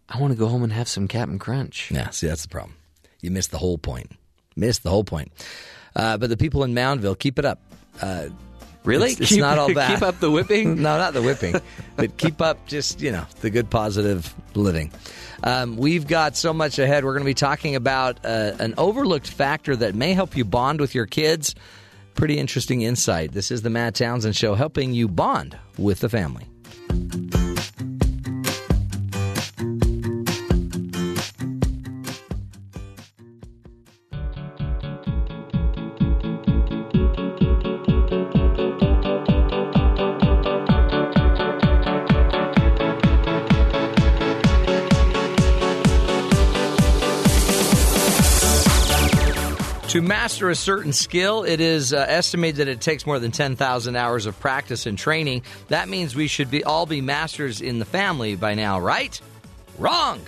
I 0.09 0.19
want 0.21 0.33
to 0.33 0.39
go 0.39 0.47
home 0.49 0.63
and 0.63 0.73
have 0.73 0.89
some 0.89 1.07
Captain 1.09 1.39
Crunch. 1.39 1.91
Yeah. 1.91 2.11
See, 2.11 2.27
that's 2.27 2.43
the 2.43 2.49
problem. 2.49 2.75
You 3.21 3.31
missed 3.31 3.51
the 3.51 3.59
whole 3.59 3.79
point. 3.79 4.13
Missed 4.57 4.83
the 4.83 4.91
whole 4.91 5.05
point. 5.05 5.33
Uh, 5.95 6.17
but 6.17 6.31
the 6.31 6.37
people 6.37 6.65
in 6.65 6.75
Moundville, 6.75 7.19
keep 7.19 7.39
it 7.39 7.45
up. 7.45 7.61
Really? 8.85 9.11
It's- 9.13 9.21
it's 9.21 9.31
keep, 9.31 9.41
not 9.41 9.59
all 9.59 9.73
bad. 9.75 9.95
Keep 9.95 10.03
up 10.03 10.19
the 10.21 10.31
whipping. 10.31 10.77
no, 10.83 10.97
not 10.97 11.13
the 11.13 11.23
whipping, 11.23 11.55
but 11.97 12.17
keep 12.17 12.41
up 12.41 12.67
just, 12.67 13.01
you 13.03 13.13
know, 13.13 13.27
the 13.41 13.51
good 13.51 13.69
positive 13.69 14.33
living. 14.55 14.91
Um, 15.43 15.77
we've 15.77 16.07
got 16.07 16.37
so 16.37 16.53
much 16.53 16.79
ahead. 16.79 17.05
We're 17.05 17.13
going 17.13 17.23
to 17.25 17.31
be 17.31 17.35
talking 17.35 17.77
about 17.77 18.25
uh, 18.25 18.53
an 18.59 18.75
overlooked 18.79 19.29
factor 19.29 19.77
that 19.77 19.95
may 19.95 20.15
help 20.15 20.37
you 20.37 20.45
bond 20.45 20.81
with 20.81 20.95
your 20.95 21.07
kids. 21.07 21.55
Pretty 22.19 22.37
interesting 22.37 22.83
insight. 22.83 23.31
This 23.31 23.53
is 23.53 23.63
the 23.63 23.71
Matt 23.71 23.95
Townsend 23.95 24.35
Show, 24.35 24.57
helping 24.57 24.93
you 24.93 25.07
bond 25.07 25.57
with 25.77 26.01
the 26.01 26.09
family. 26.09 26.49
To 49.89 50.03
master 50.03 50.51
a 50.51 50.55
certain 50.55 50.93
skill, 50.93 51.45
it 51.45 51.63
is 51.63 51.95
uh, 51.95 52.05
estimated 52.07 52.57
that 52.57 52.69
it 52.69 52.83
takes 52.83 53.07
more 53.07 53.19
than 53.19 53.31
10,000 53.31 53.97
hours 53.97 54.27
of 54.27 54.39
practice 54.39 54.85
and 54.85 54.99
training. 54.99 55.45
That 55.69 55.89
means 55.89 56.15
we 56.15 56.27
should 56.27 56.51
be 56.51 56.63
all 56.63 56.85
be 56.85 57.01
masters 57.01 57.63
in 57.63 57.79
the 57.79 57.87
family 57.87 58.37
by 58.37 58.53
now, 58.53 58.79
right? 58.81 59.19
Wrong. 59.79 60.21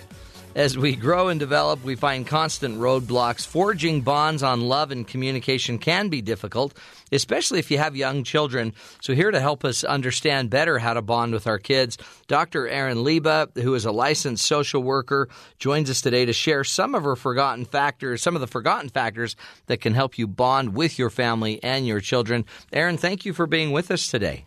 As 0.53 0.77
we 0.77 0.97
grow 0.97 1.29
and 1.29 1.39
develop, 1.39 1.81
we 1.81 1.95
find 1.95 2.27
constant 2.27 2.77
roadblocks. 2.77 3.47
Forging 3.47 4.01
bonds 4.01 4.43
on 4.43 4.59
love 4.59 4.91
and 4.91 5.07
communication 5.07 5.77
can 5.77 6.09
be 6.09 6.21
difficult, 6.21 6.77
especially 7.09 7.59
if 7.59 7.71
you 7.71 7.77
have 7.77 7.95
young 7.95 8.25
children. 8.25 8.73
So, 9.01 9.13
here 9.13 9.31
to 9.31 9.39
help 9.39 9.63
us 9.63 9.85
understand 9.85 10.49
better 10.49 10.77
how 10.77 10.93
to 10.93 11.01
bond 11.01 11.31
with 11.31 11.47
our 11.47 11.57
kids, 11.57 11.97
Dr. 12.27 12.67
Erin 12.67 12.97
Leyba, 12.97 13.57
who 13.61 13.73
is 13.75 13.85
a 13.85 13.93
licensed 13.93 14.45
social 14.45 14.83
worker, 14.83 15.29
joins 15.57 15.89
us 15.89 16.01
today 16.01 16.25
to 16.25 16.33
share 16.33 16.65
some 16.65 16.95
of 16.95 17.03
her 17.05 17.15
forgotten 17.15 17.63
factors, 17.63 18.21
some 18.21 18.35
of 18.35 18.41
the 18.41 18.47
forgotten 18.47 18.89
factors 18.89 19.37
that 19.67 19.79
can 19.79 19.93
help 19.93 20.17
you 20.17 20.27
bond 20.27 20.75
with 20.75 20.99
your 20.99 21.09
family 21.09 21.63
and 21.63 21.87
your 21.87 22.01
children. 22.01 22.43
Erin, 22.73 22.97
thank 22.97 23.23
you 23.23 23.31
for 23.31 23.47
being 23.47 23.71
with 23.71 23.89
us 23.89 24.11
today. 24.11 24.45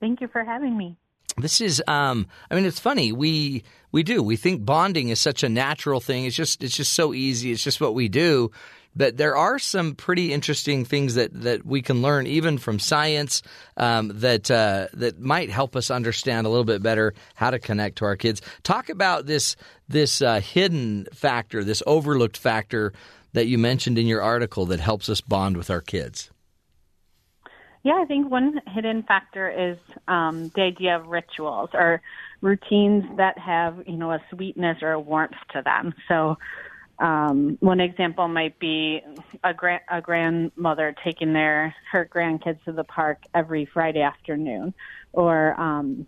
Thank 0.00 0.20
you 0.20 0.26
for 0.26 0.42
having 0.42 0.76
me. 0.76 0.96
This 1.36 1.60
is, 1.60 1.82
um, 1.88 2.26
I 2.50 2.54
mean, 2.54 2.64
it's 2.64 2.78
funny. 2.78 3.12
We 3.12 3.64
we 3.90 4.02
do. 4.02 4.22
We 4.22 4.36
think 4.36 4.64
bonding 4.64 5.08
is 5.08 5.20
such 5.20 5.42
a 5.42 5.48
natural 5.48 6.00
thing. 6.00 6.24
It's 6.24 6.36
just 6.36 6.62
it's 6.62 6.76
just 6.76 6.92
so 6.92 7.14
easy. 7.14 7.52
It's 7.52 7.62
just 7.62 7.80
what 7.80 7.94
we 7.94 8.08
do. 8.08 8.50
But 8.96 9.16
there 9.16 9.36
are 9.36 9.58
some 9.58 9.94
pretty 9.94 10.32
interesting 10.32 10.84
things 10.84 11.14
that, 11.14 11.32
that 11.42 11.66
we 11.66 11.82
can 11.82 12.00
learn, 12.00 12.26
even 12.26 12.58
from 12.58 12.78
science, 12.78 13.42
um, 13.76 14.12
that 14.20 14.50
uh, 14.50 14.88
that 14.94 15.18
might 15.18 15.50
help 15.50 15.74
us 15.74 15.90
understand 15.90 16.46
a 16.46 16.50
little 16.50 16.64
bit 16.64 16.82
better 16.82 17.12
how 17.34 17.50
to 17.50 17.58
connect 17.58 17.98
to 17.98 18.04
our 18.04 18.16
kids. 18.16 18.40
Talk 18.62 18.88
about 18.88 19.26
this 19.26 19.56
this 19.88 20.22
uh, 20.22 20.40
hidden 20.40 21.06
factor, 21.12 21.64
this 21.64 21.82
overlooked 21.86 22.36
factor 22.36 22.92
that 23.32 23.46
you 23.46 23.58
mentioned 23.58 23.98
in 23.98 24.06
your 24.06 24.22
article 24.22 24.66
that 24.66 24.78
helps 24.78 25.08
us 25.08 25.20
bond 25.20 25.56
with 25.56 25.70
our 25.70 25.80
kids. 25.80 26.30
Yeah, 27.84 28.00
I 28.02 28.06
think 28.06 28.30
one 28.30 28.60
hidden 28.66 29.02
factor 29.02 29.50
is 29.50 29.76
um, 30.08 30.50
the 30.54 30.62
idea 30.62 30.96
of 30.96 31.06
rituals 31.06 31.68
or 31.74 32.00
routines 32.40 33.04
that 33.18 33.36
have, 33.38 33.76
you 33.86 33.96
know, 33.96 34.10
a 34.10 34.20
sweetness 34.30 34.78
or 34.80 34.92
a 34.92 35.00
warmth 35.00 35.36
to 35.52 35.60
them. 35.62 35.92
So, 36.08 36.36
um, 36.98 37.58
one 37.60 37.80
example 37.80 38.26
might 38.26 38.58
be 38.58 39.02
a, 39.42 39.52
gra- 39.52 39.82
a 39.90 40.00
grandmother 40.00 40.94
taking 41.04 41.34
their 41.34 41.74
her 41.92 42.08
grandkids 42.10 42.62
to 42.64 42.72
the 42.72 42.84
park 42.84 43.18
every 43.34 43.66
Friday 43.66 44.00
afternoon, 44.00 44.72
or 45.12 45.60
um, 45.60 46.06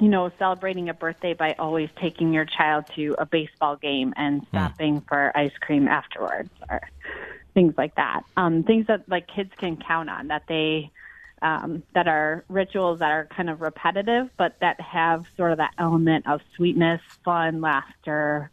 you 0.00 0.08
know, 0.08 0.30
celebrating 0.38 0.88
a 0.88 0.94
birthday 0.94 1.34
by 1.34 1.56
always 1.58 1.88
taking 2.00 2.32
your 2.32 2.44
child 2.44 2.84
to 2.94 3.16
a 3.18 3.26
baseball 3.26 3.74
game 3.74 4.14
and 4.16 4.42
stopping 4.50 5.02
for 5.08 5.36
ice 5.36 5.50
cream 5.62 5.88
afterwards, 5.88 6.50
or 6.70 6.80
things 7.54 7.74
like 7.76 7.96
that. 7.96 8.20
Um, 8.36 8.62
things 8.62 8.86
that 8.86 9.08
like 9.08 9.26
kids 9.34 9.50
can 9.58 9.78
count 9.78 10.10
on 10.10 10.28
that 10.28 10.42
they 10.46 10.92
um, 11.42 11.82
that 11.94 12.08
are 12.08 12.44
rituals 12.48 12.98
that 13.00 13.10
are 13.10 13.26
kind 13.26 13.50
of 13.50 13.60
repetitive, 13.60 14.30
but 14.36 14.56
that 14.60 14.80
have 14.80 15.26
sort 15.36 15.52
of 15.52 15.58
that 15.58 15.72
element 15.78 16.26
of 16.26 16.40
sweetness, 16.56 17.00
fun, 17.24 17.60
laughter, 17.60 18.50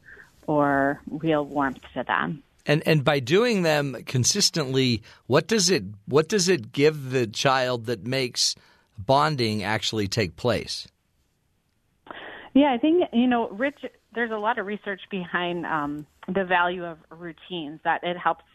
or 0.48 1.02
real 1.10 1.46
warmth 1.46 1.82
to 1.94 2.04
them. 2.04 2.44
And 2.66 2.82
and 2.88 3.04
by 3.04 3.20
doing 3.20 3.62
them 3.62 3.96
consistently, 4.06 5.04
what 5.28 5.48
does 5.48 5.70
it 5.70 5.84
what 6.08 6.28
does 6.28 6.50
it 6.50 6.72
give 6.72 7.12
the 7.12 7.28
child 7.28 7.86
that 7.86 8.06
makes 8.06 8.56
bonding 8.98 9.64
actually 9.64 10.08
take 10.08 10.36
place? 10.36 10.88
Yeah, 12.54 12.74
I 12.74 12.78
think 12.78 13.04
you 13.14 13.28
know, 13.28 13.50
Rich. 13.50 13.86
There's 14.14 14.32
a 14.32 14.38
lot 14.38 14.58
of 14.58 14.66
research 14.66 15.02
behind 15.12 15.66
um, 15.66 16.08
the 16.28 16.46
value 16.46 16.86
of 16.86 16.98
routines. 17.10 17.82
That 17.84 18.04
it 18.04 18.18
helps 18.18 18.46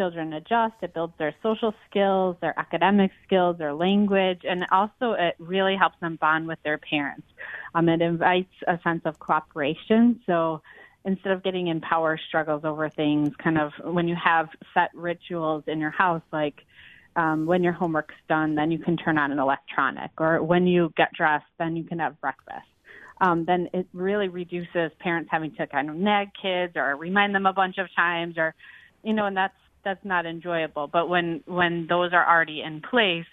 children 0.00 0.32
adjust. 0.32 0.72
It 0.80 0.94
builds 0.94 1.12
their 1.18 1.34
social 1.42 1.74
skills, 1.86 2.34
their 2.40 2.58
academic 2.58 3.10
skills, 3.26 3.58
their 3.58 3.74
language, 3.74 4.40
and 4.48 4.64
also 4.72 5.12
it 5.12 5.34
really 5.38 5.76
helps 5.76 6.00
them 6.00 6.16
bond 6.16 6.46
with 6.46 6.58
their 6.62 6.78
parents. 6.78 7.26
Um, 7.74 7.86
it 7.90 8.00
invites 8.00 8.54
a 8.66 8.78
sense 8.82 9.02
of 9.04 9.18
cooperation. 9.18 10.22
So 10.24 10.62
instead 11.04 11.32
of 11.32 11.42
getting 11.42 11.66
in 11.66 11.82
power 11.82 12.18
struggles 12.28 12.64
over 12.64 12.88
things, 12.88 13.36
kind 13.36 13.58
of 13.58 13.72
when 13.84 14.08
you 14.08 14.16
have 14.16 14.48
set 14.72 14.88
rituals 14.94 15.64
in 15.66 15.80
your 15.80 15.90
house, 15.90 16.22
like 16.32 16.64
um, 17.14 17.44
when 17.44 17.62
your 17.62 17.74
homework's 17.74 18.14
done, 18.26 18.54
then 18.54 18.70
you 18.70 18.78
can 18.78 18.96
turn 18.96 19.18
on 19.18 19.32
an 19.32 19.38
electronic, 19.38 20.12
or 20.16 20.42
when 20.42 20.66
you 20.66 20.94
get 20.96 21.12
dressed, 21.12 21.52
then 21.58 21.76
you 21.76 21.84
can 21.84 21.98
have 21.98 22.18
breakfast. 22.22 22.70
Um, 23.20 23.44
then 23.44 23.68
it 23.74 23.86
really 23.92 24.28
reduces 24.28 24.92
parents 24.98 25.28
having 25.30 25.54
to 25.56 25.66
kind 25.66 25.90
of 25.90 25.96
nag 25.96 26.28
kids 26.40 26.72
or 26.76 26.96
remind 26.96 27.34
them 27.34 27.44
a 27.44 27.52
bunch 27.52 27.76
of 27.76 27.88
times, 27.94 28.38
or 28.38 28.54
you 29.02 29.12
know, 29.12 29.26
and 29.26 29.36
that's 29.36 29.54
that's 29.84 30.04
not 30.04 30.26
enjoyable. 30.26 30.86
But 30.86 31.08
when 31.08 31.42
when 31.46 31.86
those 31.88 32.12
are 32.12 32.26
already 32.26 32.62
in 32.62 32.82
place, 32.82 33.26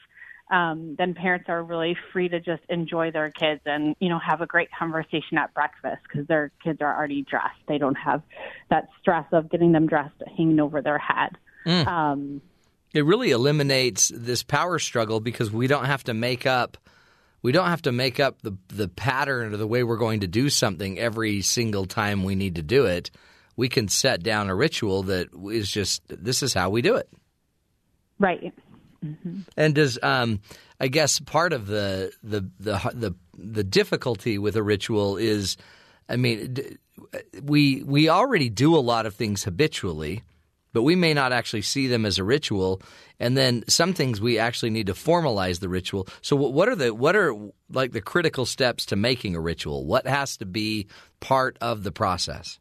um, 0.51 0.95
then 0.97 1.13
parents 1.13 1.45
are 1.49 1.63
really 1.63 1.97
free 2.13 2.29
to 2.29 2.39
just 2.39 2.63
enjoy 2.69 3.11
their 3.11 3.31
kids 3.31 3.61
and 3.65 3.95
you 3.99 4.09
know 4.09 4.19
have 4.19 4.41
a 4.41 4.45
great 4.45 4.69
conversation 4.77 5.37
at 5.37 5.53
breakfast 5.53 6.01
because 6.07 6.27
their 6.27 6.51
kids 6.63 6.79
are 6.81 6.95
already 6.95 7.23
dressed. 7.23 7.59
They 7.67 7.77
don't 7.77 7.95
have 7.95 8.21
that 8.69 8.87
stress 9.01 9.25
of 9.31 9.49
getting 9.49 9.71
them 9.71 9.87
dressed 9.87 10.21
hanging 10.37 10.59
over 10.59 10.81
their 10.81 10.99
head. 10.99 11.37
Um, 11.85 12.41
It 12.93 13.03
really 13.05 13.31
eliminates 13.31 14.09
this 14.15 14.41
power 14.41 14.79
struggle 14.79 15.19
because 15.19 15.51
we 15.51 15.67
don't 15.67 15.85
have 15.85 16.05
to 16.05 16.13
make 16.13 16.45
up 16.45 16.77
we 17.41 17.51
don't 17.51 17.67
have 17.67 17.81
to 17.83 17.91
make 17.91 18.19
up 18.19 18.41
the 18.41 18.57
the 18.69 18.87
pattern 18.87 19.53
or 19.53 19.57
the 19.57 19.67
way 19.67 19.83
we're 19.83 19.97
going 19.97 20.21
to 20.21 20.27
do 20.27 20.49
something 20.49 20.97
every 20.97 21.41
single 21.41 21.85
time 21.85 22.23
we 22.23 22.35
need 22.35 22.55
to 22.55 22.63
do 22.63 22.85
it. 22.85 23.11
We 23.57 23.67
can 23.67 23.89
set 23.89 24.23
down 24.23 24.49
a 24.49 24.55
ritual 24.55 25.03
that 25.03 25.27
is 25.51 25.69
just 25.69 26.03
this 26.07 26.41
is 26.41 26.53
how 26.53 26.69
we 26.69 26.81
do 26.81 26.95
it. 26.95 27.09
right. 28.19 28.53
And 29.55 29.75
does 29.75 29.99
um, 30.01 30.39
I 30.79 30.87
guess 30.87 31.19
part 31.19 31.53
of 31.53 31.67
the 31.67 32.11
the 32.23 32.49
the 32.59 32.77
the 32.93 33.15
the 33.37 33.63
difficulty 33.63 34.37
with 34.37 34.55
a 34.55 34.63
ritual 34.63 35.17
is, 35.17 35.57
I 36.07 36.17
mean, 36.17 36.55
we 37.41 37.83
we 37.83 38.09
already 38.09 38.49
do 38.49 38.75
a 38.75 38.79
lot 38.79 39.05
of 39.05 39.15
things 39.15 39.43
habitually, 39.43 40.23
but 40.73 40.83
we 40.83 40.95
may 40.95 41.13
not 41.13 41.31
actually 41.31 41.63
see 41.63 41.87
them 41.87 42.05
as 42.05 42.17
a 42.17 42.23
ritual. 42.23 42.81
And 43.19 43.35
then 43.35 43.63
some 43.67 43.93
things 43.93 44.21
we 44.21 44.37
actually 44.37 44.69
need 44.69 44.87
to 44.87 44.93
formalize 44.93 45.59
the 45.59 45.69
ritual. 45.69 46.07
So 46.21 46.35
what 46.35 46.69
are 46.69 46.75
the 46.75 46.93
what 46.93 47.15
are 47.15 47.35
like 47.71 47.91
the 47.91 48.01
critical 48.01 48.45
steps 48.45 48.85
to 48.87 48.95
making 48.95 49.35
a 49.35 49.41
ritual? 49.41 49.85
What 49.85 50.05
has 50.05 50.37
to 50.37 50.45
be 50.45 50.87
part 51.19 51.57
of 51.61 51.83
the 51.83 51.91
process? 51.91 52.59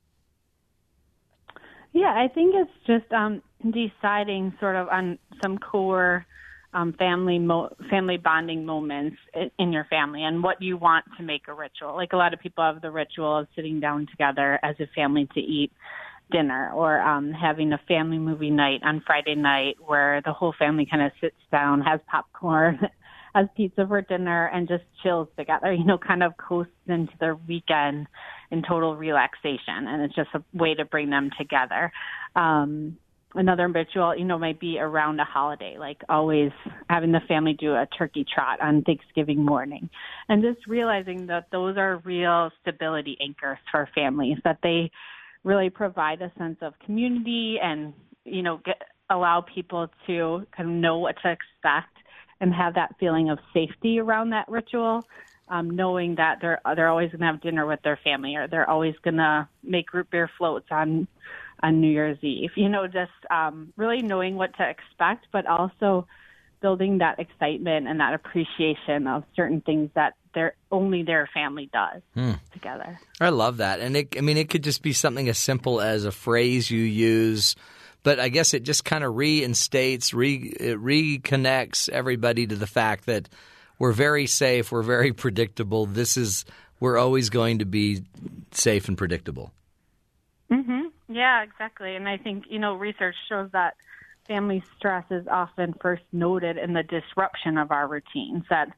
Yeah, 1.96 2.12
I 2.14 2.28
think 2.28 2.54
it's 2.54 2.70
just 2.86 3.10
um, 3.10 3.40
deciding 3.64 4.52
sort 4.60 4.76
of 4.76 4.86
on 4.88 5.18
some 5.42 5.56
core 5.56 6.26
um, 6.74 6.92
family 6.98 7.38
mo- 7.38 7.74
family 7.88 8.18
bonding 8.18 8.66
moments 8.66 9.16
in, 9.58 9.72
your 9.72 9.86
family 9.86 10.22
and 10.22 10.42
what 10.42 10.60
you 10.60 10.76
want 10.76 11.06
to 11.16 11.22
make 11.22 11.48
a 11.48 11.54
ritual. 11.54 11.94
Like 11.96 12.12
a 12.12 12.18
lot 12.18 12.34
of 12.34 12.40
people 12.40 12.62
have 12.62 12.82
the 12.82 12.90
ritual 12.90 13.38
of 13.38 13.48
sitting 13.56 13.80
down 13.80 14.06
together 14.10 14.60
as 14.62 14.76
a 14.78 14.86
family 14.94 15.26
to 15.32 15.40
eat 15.40 15.72
dinner 16.30 16.70
or 16.74 17.00
um, 17.00 17.32
having 17.32 17.72
a 17.72 17.80
family 17.88 18.18
movie 18.18 18.50
night 18.50 18.82
on 18.84 19.02
Friday 19.06 19.34
night 19.34 19.76
where 19.80 20.20
the 20.26 20.34
whole 20.34 20.52
family 20.58 20.86
kind 20.90 21.02
of 21.02 21.12
sits 21.18 21.40
down, 21.50 21.80
has 21.80 21.98
popcorn, 22.10 22.78
has 23.34 23.46
pizza 23.56 23.86
for 23.88 24.02
dinner, 24.02 24.50
and 24.52 24.68
just 24.68 24.84
chills 25.02 25.28
together. 25.38 25.72
You 25.72 25.86
know, 25.86 25.96
kind 25.96 26.22
of 26.22 26.36
coasts 26.36 26.74
into 26.88 27.14
their 27.20 27.36
weekend 27.36 28.06
in 28.50 28.62
total 28.62 28.96
relaxation, 28.96 29.88
and 29.88 30.02
it's 30.02 30.14
just 30.14 30.30
a 30.34 30.42
way 30.52 30.74
to 30.74 30.84
bring 30.84 31.10
them 31.10 31.30
together. 31.38 31.92
Um, 32.34 32.96
another 33.34 33.68
ritual, 33.68 34.16
you 34.16 34.24
know, 34.24 34.38
might 34.38 34.60
be 34.60 34.78
around 34.78 35.20
a 35.20 35.24
holiday, 35.24 35.76
like 35.78 36.02
always 36.08 36.50
having 36.88 37.12
the 37.12 37.20
family 37.28 37.52
do 37.52 37.72
a 37.72 37.86
turkey 37.98 38.24
trot 38.32 38.60
on 38.60 38.82
Thanksgiving 38.82 39.44
morning, 39.44 39.90
and 40.28 40.42
just 40.42 40.66
realizing 40.66 41.26
that 41.26 41.46
those 41.52 41.76
are 41.76 41.98
real 42.04 42.50
stability 42.62 43.16
anchors 43.20 43.58
for 43.70 43.88
families. 43.94 44.38
That 44.44 44.58
they 44.62 44.90
really 45.44 45.70
provide 45.70 46.22
a 46.22 46.32
sense 46.38 46.58
of 46.60 46.74
community 46.84 47.58
and 47.62 47.92
you 48.24 48.42
know 48.42 48.60
get, 48.64 48.82
allow 49.10 49.40
people 49.40 49.88
to 50.06 50.46
kind 50.56 50.68
of 50.68 50.74
know 50.74 50.98
what 50.98 51.16
to 51.22 51.30
expect 51.30 51.96
and 52.40 52.52
have 52.52 52.74
that 52.74 52.94
feeling 52.98 53.30
of 53.30 53.38
safety 53.54 53.98
around 53.98 54.30
that 54.30 54.46
ritual 54.48 55.02
um, 55.48 55.70
knowing 55.70 56.16
that 56.16 56.38
they're 56.40 56.60
they're 56.74 56.88
always 56.88 57.10
going 57.10 57.20
to 57.20 57.26
have 57.26 57.40
dinner 57.40 57.66
with 57.66 57.80
their 57.82 57.98
family 58.02 58.36
or 58.36 58.48
they're 58.48 58.68
always 58.68 58.94
going 59.02 59.16
to 59.16 59.48
make 59.62 59.92
root 59.92 60.10
beer 60.10 60.30
floats 60.38 60.66
on 60.70 61.06
on 61.62 61.80
New 61.80 61.90
Year's 61.90 62.18
Eve. 62.22 62.50
You 62.56 62.68
know, 62.68 62.86
just 62.86 63.10
um, 63.30 63.72
really 63.76 64.02
knowing 64.02 64.36
what 64.36 64.56
to 64.56 64.68
expect, 64.68 65.26
but 65.32 65.46
also 65.46 66.06
building 66.60 66.98
that 66.98 67.18
excitement 67.18 67.86
and 67.86 68.00
that 68.00 68.14
appreciation 68.14 69.06
of 69.06 69.24
certain 69.34 69.60
things 69.60 69.90
that 69.94 70.14
their 70.34 70.54
only 70.70 71.02
their 71.02 71.28
family 71.32 71.70
does 71.72 72.02
Hmm. 72.14 72.32
together. 72.52 72.98
I 73.20 73.28
love 73.28 73.58
that, 73.58 73.80
and 73.80 73.96
it, 73.96 74.16
I 74.16 74.20
mean, 74.20 74.36
it 74.36 74.50
could 74.50 74.64
just 74.64 74.82
be 74.82 74.92
something 74.92 75.28
as 75.28 75.38
simple 75.38 75.80
as 75.80 76.04
a 76.04 76.12
phrase 76.12 76.70
you 76.70 76.80
use, 76.80 77.56
but 78.02 78.18
I 78.18 78.28
guess 78.28 78.52
it 78.52 78.62
just 78.62 78.84
kind 78.84 79.04
of 79.04 79.14
reinstates, 79.14 80.12
re, 80.12 80.34
it 80.58 80.78
reconnects 80.78 81.88
everybody 81.88 82.46
to 82.46 82.56
the 82.56 82.66
fact 82.66 83.06
that 83.06 83.28
we're 83.78 83.92
very 83.92 84.26
safe, 84.26 84.72
we're 84.72 84.82
very 84.82 85.12
predictable. 85.24 85.86
This 85.86 86.16
is 86.16 86.44
we're 86.80 86.98
always 86.98 87.30
going 87.30 87.58
to 87.60 87.64
be 87.64 88.04
safe 88.52 88.88
and 88.88 88.98
predictable. 88.98 89.52
hmm 90.50 90.86
Yeah, 91.08 91.42
exactly. 91.42 91.96
And 91.96 92.08
I 92.08 92.18
think, 92.18 92.44
you 92.48 92.58
know, 92.58 92.74
research 92.74 93.16
shows 93.28 93.50
that 93.52 93.74
family 94.28 94.62
stress 94.76 95.04
is 95.10 95.26
often 95.28 95.74
first 95.80 96.02
noted 96.12 96.58
in 96.58 96.72
the 96.72 96.82
disruption 96.82 97.58
of 97.58 97.70
our 97.70 97.88
routines. 97.88 98.44
That, 98.50 98.68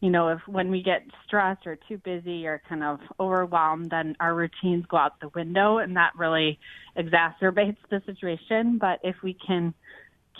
you 0.00 0.10
know, 0.10 0.28
if 0.28 0.40
when 0.46 0.70
we 0.70 0.82
get 0.82 1.02
stressed 1.26 1.66
or 1.66 1.76
too 1.88 1.98
busy 1.98 2.46
or 2.46 2.62
kind 2.68 2.82
of 2.82 3.00
overwhelmed, 3.20 3.90
then 3.90 4.16
our 4.20 4.34
routines 4.34 4.86
go 4.86 4.96
out 4.96 5.20
the 5.20 5.28
window 5.34 5.78
and 5.78 5.96
that 5.96 6.12
really 6.16 6.58
exacerbates 6.96 7.78
the 7.90 8.02
situation. 8.06 8.78
But 8.78 9.00
if 9.02 9.16
we 9.22 9.34
can 9.34 9.74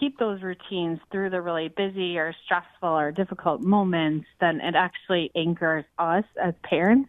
keep 0.03 0.19
those 0.19 0.43
routines 0.43 0.99
through 1.13 1.31
the 1.31 1.41
really 1.41 1.69
busy 1.69 2.19
or 2.19 2.35
stressful 2.45 2.89
or 2.89 3.13
difficult 3.13 3.61
moments, 3.61 4.27
then 4.41 4.61
it 4.61 4.75
actually 4.75 5.31
anchors 5.37 5.85
us 5.97 6.25
as 6.43 6.55
parents 6.65 7.09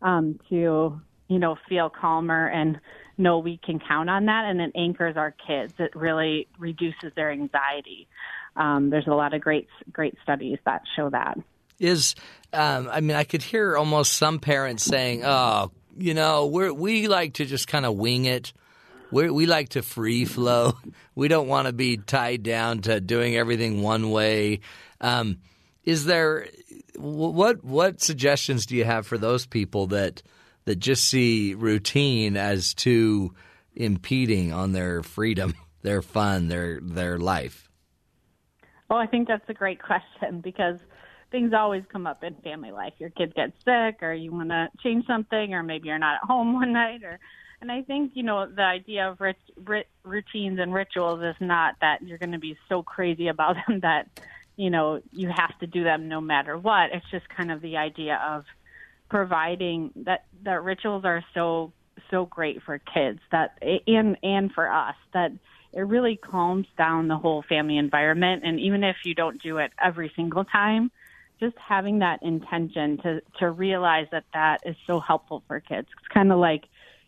um, 0.00 0.40
to 0.48 0.98
you 1.28 1.38
know 1.38 1.56
feel 1.68 1.90
calmer 1.90 2.48
and 2.48 2.80
know 3.18 3.38
we 3.38 3.60
can 3.62 3.78
count 3.78 4.08
on 4.08 4.24
that, 4.24 4.46
and 4.46 4.58
it 4.58 4.72
anchors 4.74 5.18
our 5.18 5.34
kids. 5.46 5.74
It 5.78 5.94
really 5.94 6.48
reduces 6.58 7.12
their 7.14 7.30
anxiety. 7.30 8.08
Um, 8.56 8.88
there's 8.88 9.06
a 9.06 9.14
lot 9.14 9.34
of 9.34 9.42
great 9.42 9.68
great 9.92 10.14
studies 10.22 10.58
that 10.64 10.82
show 10.96 11.10
that. 11.10 11.38
Is 11.78 12.14
um, 12.54 12.88
I 12.90 13.00
mean, 13.02 13.18
I 13.18 13.24
could 13.24 13.42
hear 13.42 13.76
almost 13.76 14.14
some 14.14 14.38
parents 14.38 14.82
saying, 14.82 15.24
"Oh, 15.26 15.72
you 15.98 16.14
know, 16.14 16.46
we 16.46 16.70
we 16.70 17.06
like 17.06 17.34
to 17.34 17.44
just 17.44 17.68
kind 17.68 17.84
of 17.84 17.96
wing 17.96 18.24
it." 18.24 18.54
We 19.10 19.30
we 19.30 19.46
like 19.46 19.70
to 19.70 19.82
free 19.82 20.24
flow. 20.24 20.74
We 21.16 21.28
don't 21.28 21.48
want 21.48 21.66
to 21.66 21.74
be 21.74 21.98
tied 21.98 22.42
down 22.44 22.80
to 22.82 22.98
doing 22.98 23.36
everything 23.36 23.82
one 23.82 24.10
way. 24.10 24.60
Um, 25.02 25.40
is 25.84 26.06
there 26.06 26.46
what 26.96 27.62
what 27.62 28.00
suggestions 28.00 28.64
do 28.64 28.74
you 28.74 28.84
have 28.84 29.06
for 29.06 29.18
those 29.18 29.44
people 29.44 29.88
that 29.88 30.22
that 30.64 30.76
just 30.76 31.04
see 31.04 31.54
routine 31.54 32.36
as 32.36 32.72
too 32.72 33.34
impeding 33.74 34.52
on 34.52 34.72
their 34.72 35.02
freedom, 35.02 35.54
their 35.82 36.00
fun, 36.00 36.48
their 36.48 36.80
their 36.80 37.18
life? 37.18 37.68
Oh, 38.88 38.96
I 38.96 39.06
think 39.06 39.28
that's 39.28 39.48
a 39.48 39.54
great 39.54 39.80
question 39.82 40.40
because 40.40 40.78
things 41.30 41.52
always 41.52 41.84
come 41.92 42.06
up 42.06 42.24
in 42.24 42.34
family 42.36 42.72
life. 42.72 42.94
Your 42.98 43.10
kids 43.10 43.32
get 43.34 43.52
sick, 43.64 44.02
or 44.02 44.12
you 44.12 44.32
want 44.32 44.50
to 44.50 44.68
change 44.82 45.06
something, 45.06 45.54
or 45.54 45.62
maybe 45.62 45.88
you're 45.88 45.98
not 45.98 46.16
at 46.22 46.28
home 46.28 46.54
one 46.54 46.72
night, 46.72 47.04
or 47.04 47.18
and 47.60 47.70
I 47.70 47.82
think 47.82 48.12
you 48.14 48.22
know 48.22 48.46
the 48.46 48.62
idea 48.62 49.08
of 49.10 49.20
rit- 49.20 49.36
rit- 49.64 49.88
routines 50.02 50.58
and 50.58 50.72
rituals 50.72 51.22
is 51.22 51.36
not 51.40 51.74
that 51.80 52.02
you're 52.02 52.18
going 52.18 52.32
to 52.32 52.38
be 52.38 52.56
so 52.68 52.82
crazy 52.82 53.28
about 53.28 53.56
them 53.66 53.80
that 53.80 54.08
you 54.56 54.70
know 54.70 55.00
you 55.12 55.28
have 55.28 55.58
to 55.60 55.66
do 55.66 55.84
them 55.84 56.08
no 56.08 56.20
matter 56.20 56.56
what. 56.56 56.90
It's 56.92 57.08
just 57.10 57.28
kind 57.28 57.50
of 57.50 57.60
the 57.60 57.76
idea 57.76 58.20
of 58.26 58.44
providing 59.08 59.90
that 60.04 60.24
that 60.44 60.62
rituals 60.62 61.04
are 61.04 61.24
so 61.34 61.72
so 62.10 62.24
great 62.24 62.62
for 62.62 62.78
kids 62.78 63.20
that 63.30 63.58
and 63.86 64.16
and 64.22 64.52
for 64.52 64.70
us 64.70 64.94
that 65.12 65.32
it 65.72 65.82
really 65.82 66.16
calms 66.16 66.66
down 66.78 67.08
the 67.08 67.16
whole 67.16 67.42
family 67.48 67.76
environment 67.76 68.42
and 68.44 68.58
even 68.58 68.82
if 68.82 68.96
you 69.04 69.14
don't 69.14 69.42
do 69.42 69.58
it 69.58 69.70
every 69.82 70.10
single 70.16 70.44
time 70.44 70.90
just 71.38 71.56
having 71.58 71.98
that 71.98 72.22
intention 72.22 72.98
to 72.98 73.20
to 73.38 73.50
realize 73.50 74.06
that 74.12 74.24
that 74.32 74.60
is 74.64 74.76
so 74.86 74.98
helpful 74.98 75.42
for 75.46 75.60
kids 75.60 75.88
it's 75.98 76.08
kind 76.08 76.32
of 76.32 76.38
like 76.38 76.64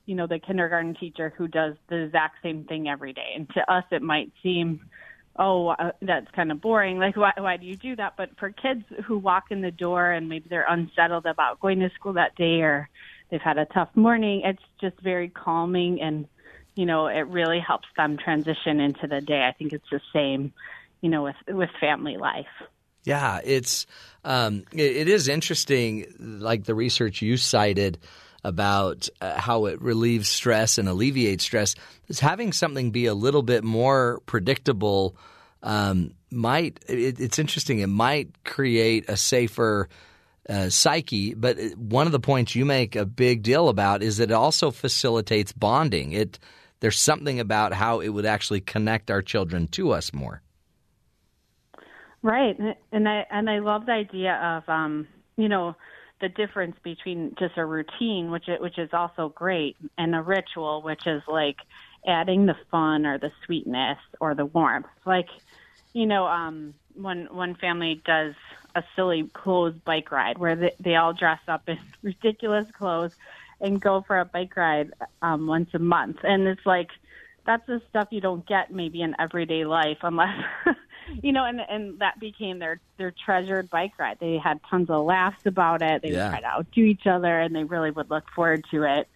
you 0.06 0.14
know 0.14 0.26
the 0.26 0.38
kindergarten 0.38 0.94
teacher 0.94 1.32
who 1.36 1.48
does 1.48 1.74
the 1.88 2.04
exact 2.04 2.36
same 2.42 2.64
thing 2.64 2.88
every 2.88 3.12
day. 3.12 3.32
And 3.36 3.48
to 3.50 3.72
us 3.72 3.84
it 3.90 4.02
might 4.02 4.32
seem 4.42 4.80
oh 5.36 5.68
uh, 5.68 5.92
that's 6.00 6.30
kind 6.32 6.50
of 6.50 6.60
boring. 6.60 6.98
Like 6.98 7.16
why 7.16 7.32
why 7.36 7.56
do 7.56 7.66
you 7.66 7.76
do 7.76 7.96
that? 7.96 8.14
But 8.16 8.30
for 8.38 8.50
kids 8.50 8.84
who 9.06 9.18
walk 9.18 9.44
in 9.50 9.60
the 9.60 9.70
door 9.70 10.10
and 10.10 10.28
maybe 10.28 10.46
they're 10.48 10.66
unsettled 10.68 11.26
about 11.26 11.60
going 11.60 11.80
to 11.80 11.90
school 11.90 12.14
that 12.14 12.34
day 12.36 12.60
or 12.62 12.88
they've 13.30 13.40
had 13.40 13.58
a 13.58 13.64
tough 13.66 13.88
morning 13.94 14.42
it's 14.44 14.62
just 14.80 15.00
very 15.00 15.28
calming 15.28 16.00
and 16.00 16.26
you 16.74 16.86
know 16.86 17.06
it 17.06 17.26
really 17.28 17.60
helps 17.60 17.88
them 17.96 18.16
transition 18.16 18.80
into 18.80 19.06
the 19.06 19.20
day. 19.20 19.46
I 19.46 19.52
think 19.52 19.72
it's 19.72 19.90
the 19.90 20.00
same 20.12 20.52
you 21.00 21.10
know 21.10 21.22
with 21.24 21.36
with 21.48 21.70
family 21.80 22.16
life. 22.16 22.46
Yeah, 23.04 23.40
it's 23.42 23.86
um, 24.24 24.64
it, 24.72 24.96
it 24.96 25.08
is 25.08 25.28
interesting, 25.28 26.06
like 26.18 26.64
the 26.64 26.74
research 26.74 27.20
you 27.20 27.36
cited 27.36 27.98
about 28.44 29.08
uh, 29.20 29.38
how 29.40 29.66
it 29.66 29.80
relieves 29.80 30.28
stress 30.28 30.78
and 30.78 30.88
alleviates 30.88 31.44
stress. 31.44 31.74
Is 32.08 32.20
having 32.20 32.52
something 32.52 32.90
be 32.90 33.06
a 33.06 33.14
little 33.14 33.42
bit 33.42 33.64
more 33.64 34.20
predictable 34.26 35.16
um, 35.62 36.14
might. 36.30 36.80
It, 36.88 37.20
it's 37.20 37.38
interesting. 37.38 37.78
It 37.80 37.88
might 37.88 38.44
create 38.44 39.08
a 39.08 39.16
safer. 39.16 39.88
Uh, 40.48 40.68
psyche, 40.68 41.34
but 41.34 41.56
one 41.76 42.06
of 42.06 42.12
the 42.12 42.18
points 42.18 42.56
you 42.56 42.64
make 42.64 42.96
a 42.96 43.06
big 43.06 43.44
deal 43.44 43.68
about 43.68 44.02
is 44.02 44.16
that 44.16 44.32
it 44.32 44.34
also 44.34 44.72
facilitates 44.72 45.52
bonding. 45.52 46.10
It 46.10 46.40
there's 46.80 46.98
something 46.98 47.38
about 47.38 47.72
how 47.72 48.00
it 48.00 48.08
would 48.08 48.26
actually 48.26 48.60
connect 48.60 49.08
our 49.08 49.22
children 49.22 49.68
to 49.68 49.92
us 49.92 50.12
more. 50.12 50.42
Right, 52.22 52.56
and 52.90 53.08
I 53.08 53.24
and 53.30 53.48
I 53.48 53.60
love 53.60 53.86
the 53.86 53.92
idea 53.92 54.34
of 54.34 54.68
um, 54.68 55.06
you 55.36 55.48
know 55.48 55.76
the 56.22 56.28
difference 56.30 56.76
between 56.82 57.34
just 57.38 57.58
a 57.58 57.66
routine, 57.66 58.30
which 58.30 58.48
it, 58.48 58.62
which 58.62 58.78
is 58.78 58.88
also 58.94 59.28
great, 59.28 59.76
and 59.98 60.14
a 60.14 60.22
ritual, 60.22 60.80
which 60.80 61.06
is 61.06 61.20
like 61.28 61.56
adding 62.06 62.46
the 62.46 62.54
fun 62.70 63.04
or 63.04 63.18
the 63.18 63.30
sweetness 63.44 63.98
or 64.20 64.34
the 64.34 64.46
warmth. 64.46 64.86
Like, 65.04 65.28
you 65.92 66.06
know, 66.06 66.24
um, 66.24 66.74
when 66.94 67.26
one 67.26 67.56
family 67.56 68.00
does 68.06 68.34
a 68.74 68.84
silly 68.96 69.28
clothes 69.34 69.74
bike 69.84 70.10
ride 70.12 70.38
where 70.38 70.56
they, 70.56 70.72
they 70.80 70.94
all 70.94 71.12
dress 71.12 71.40
up 71.48 71.68
in 71.68 71.78
ridiculous 72.02 72.66
clothes 72.78 73.12
and 73.60 73.80
go 73.80 74.02
for 74.06 74.20
a 74.20 74.24
bike 74.24 74.56
ride 74.56 74.92
um, 75.20 75.46
once 75.46 75.70
a 75.74 75.78
month, 75.78 76.18
and 76.22 76.46
it's 76.46 76.64
like 76.64 76.88
that's 77.44 77.66
the 77.66 77.82
stuff 77.90 78.08
you 78.12 78.20
don't 78.20 78.46
get 78.46 78.70
maybe 78.70 79.02
in 79.02 79.16
everyday 79.18 79.64
life 79.64 79.98
unless 80.02 80.38
you 81.22 81.32
know 81.32 81.44
and 81.44 81.60
and 81.60 81.98
that 82.00 82.18
became 82.20 82.58
their 82.58 82.80
their 82.98 83.12
treasured 83.24 83.70
bike 83.70 83.92
ride. 83.98 84.18
They 84.20 84.38
had 84.42 84.60
tons 84.70 84.90
of 84.90 85.04
laughs 85.04 85.44
about 85.46 85.82
it. 85.82 86.02
They 86.02 86.10
Yeah. 86.10 86.24
would 86.26 86.30
try 86.30 86.40
to 86.40 86.46
outdo 86.58 86.80
each 86.82 87.06
other 87.06 87.40
and 87.40 87.54
they 87.54 87.64
really 87.64 87.90
would 87.90 88.10
look 88.10 88.24
forward 88.34 88.64
to 88.70 88.82
it. 88.84 89.08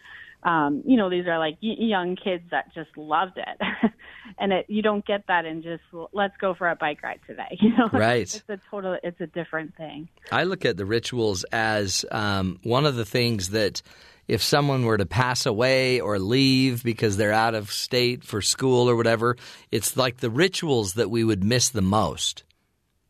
Um 0.43 0.83
you 0.87 0.97
know 0.97 1.09
these 1.11 1.27
are 1.27 1.39
like 1.39 1.57
y- 1.63 1.77
young 1.79 2.17
kids 2.17 2.45
that 2.51 2.73
just 2.75 2.97
loved 2.97 3.39
it. 3.39 3.93
And 4.39 4.53
it 4.53 4.67
you 4.69 4.83
don't 4.83 5.07
get 5.07 5.23
that 5.29 5.47
in 5.47 5.63
just 5.63 5.83
let's 6.13 6.37
go 6.39 6.53
for 6.55 6.69
a 6.69 6.75
bike 6.77 7.03
ride 7.03 7.21
today 7.27 7.57
you 7.61 7.71
know? 7.77 7.89
Right. 7.93 8.23
it's 8.23 8.43
a 8.49 8.59
total 8.71 8.99
it's 9.03 9.21
a 9.21 9.27
different 9.29 9.77
thing. 9.77 10.09
I 10.33 10.45
look 10.45 10.65
at 10.65 10.77
the 10.77 10.85
rituals 10.85 11.45
as 11.53 12.05
um, 12.11 12.59
one 12.65 12.85
of 12.87 12.97
the 12.97 13.05
things 13.07 13.51
that 13.51 13.83
if 14.28 14.43
someone 14.43 14.85
were 14.85 14.98
to 14.98 15.07
pass 15.07 15.47
away 15.47 16.01
or 16.01 16.19
leave 16.19 16.82
because 16.82 17.16
they're 17.16 17.32
out 17.32 17.55
of 17.55 17.70
state 17.70 18.24
for 18.24 18.43
school 18.43 18.90
or 18.90 18.97
whatever, 18.97 19.36
it's 19.70 19.97
like 19.97 20.19
the 20.19 20.31
rituals 20.31 20.94
that 20.94 21.11
we 21.11 21.23
would 21.24 21.44
miss 21.44 21.69
the 21.69 21.82
most. 21.82 22.44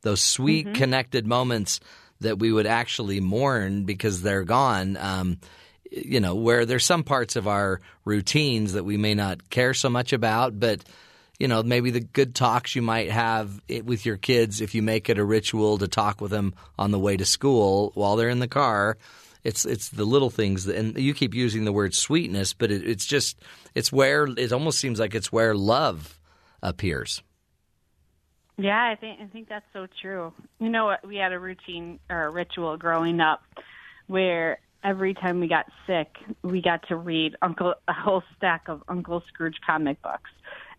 Those 0.03 0.21
sweet, 0.21 0.75
connected 0.75 1.27
moments 1.27 1.81
that 2.21 2.39
we 2.39 2.53
would 2.53 2.67
actually 2.67 3.21
mourn 3.21 3.85
because 3.85 4.23
they're 4.23 4.45
gone. 4.45 4.97
Um, 4.97 5.39
you 5.91 6.21
know, 6.21 6.35
where 6.35 6.67
there's 6.67 6.85
some 6.85 7.03
parts 7.03 7.37
of 7.37 7.47
our 7.49 7.81
routines 8.05 8.75
that 8.75 8.85
we 8.85 8.97
may 8.97 9.15
not 9.15 9.51
care 9.51 9.75
so 9.75 9.89
much 9.89 10.13
about, 10.13 10.59
but 10.59 10.85
you 11.39 11.49
know, 11.49 11.63
maybe 11.63 11.91
the 11.91 12.01
good 12.01 12.35
talks 12.35 12.75
you 12.75 12.83
might 12.83 13.11
have 13.11 13.61
with 13.85 14.07
your 14.07 14.17
kids 14.17 14.61
if 14.61 14.75
you 14.75 14.83
make 14.83 15.11
it 15.11 15.19
a 15.19 15.25
ritual 15.25 15.79
to 15.79 15.89
talk 15.89 16.21
with 16.21 16.31
them 16.31 16.55
on 16.79 16.91
the 16.91 16.99
way 16.99 17.17
to 17.17 17.25
school 17.25 17.91
while 17.95 18.17
they're 18.17 18.31
in 18.31 18.39
the 18.39 18.49
car. 18.49 18.97
It's 19.47 19.65
it's 19.65 19.91
the 19.91 20.05
little 20.05 20.31
things, 20.31 20.65
that, 20.65 20.77
and 20.77 20.99
you 20.99 21.15
keep 21.15 21.35
using 21.35 21.65
the 21.65 21.73
word 21.73 21.95
sweetness, 21.95 22.53
but 22.53 22.73
it, 22.73 22.87
it's 22.87 23.07
just 23.07 23.41
it's 23.75 23.93
where 23.93 24.27
it 24.27 24.53
almost 24.53 24.81
seems 24.81 24.99
like 24.99 25.15
it's 25.15 25.31
where 25.31 25.55
love 25.55 26.19
appears. 26.63 27.23
Yeah, 28.59 28.83
I 28.83 28.97
think 28.97 29.21
I 29.21 29.27
think 29.27 29.49
that's 29.49 29.67
so 29.73 29.87
true. 30.03 30.33
You 30.59 30.69
know, 30.69 30.97
we 31.07 31.17
had 31.17 31.33
a 31.33 31.39
routine 31.39 32.01
or 32.11 32.25
a 32.25 32.31
ritual 32.31 32.77
growing 32.77 33.21
up 33.21 33.43
where 34.09 34.59
every 34.83 35.15
time 35.15 35.41
we 35.41 35.49
got 35.49 35.67
sick, 35.87 36.17
we 36.43 36.63
got 36.63 36.87
to 36.89 36.97
read 36.97 37.37
Uncle 37.43 37.75
a 37.89 37.93
whole 37.93 38.23
stack 38.37 38.69
of 38.69 38.83
Uncle 38.89 39.23
Scrooge 39.29 39.59
comic 39.65 40.01
books. 40.03 40.31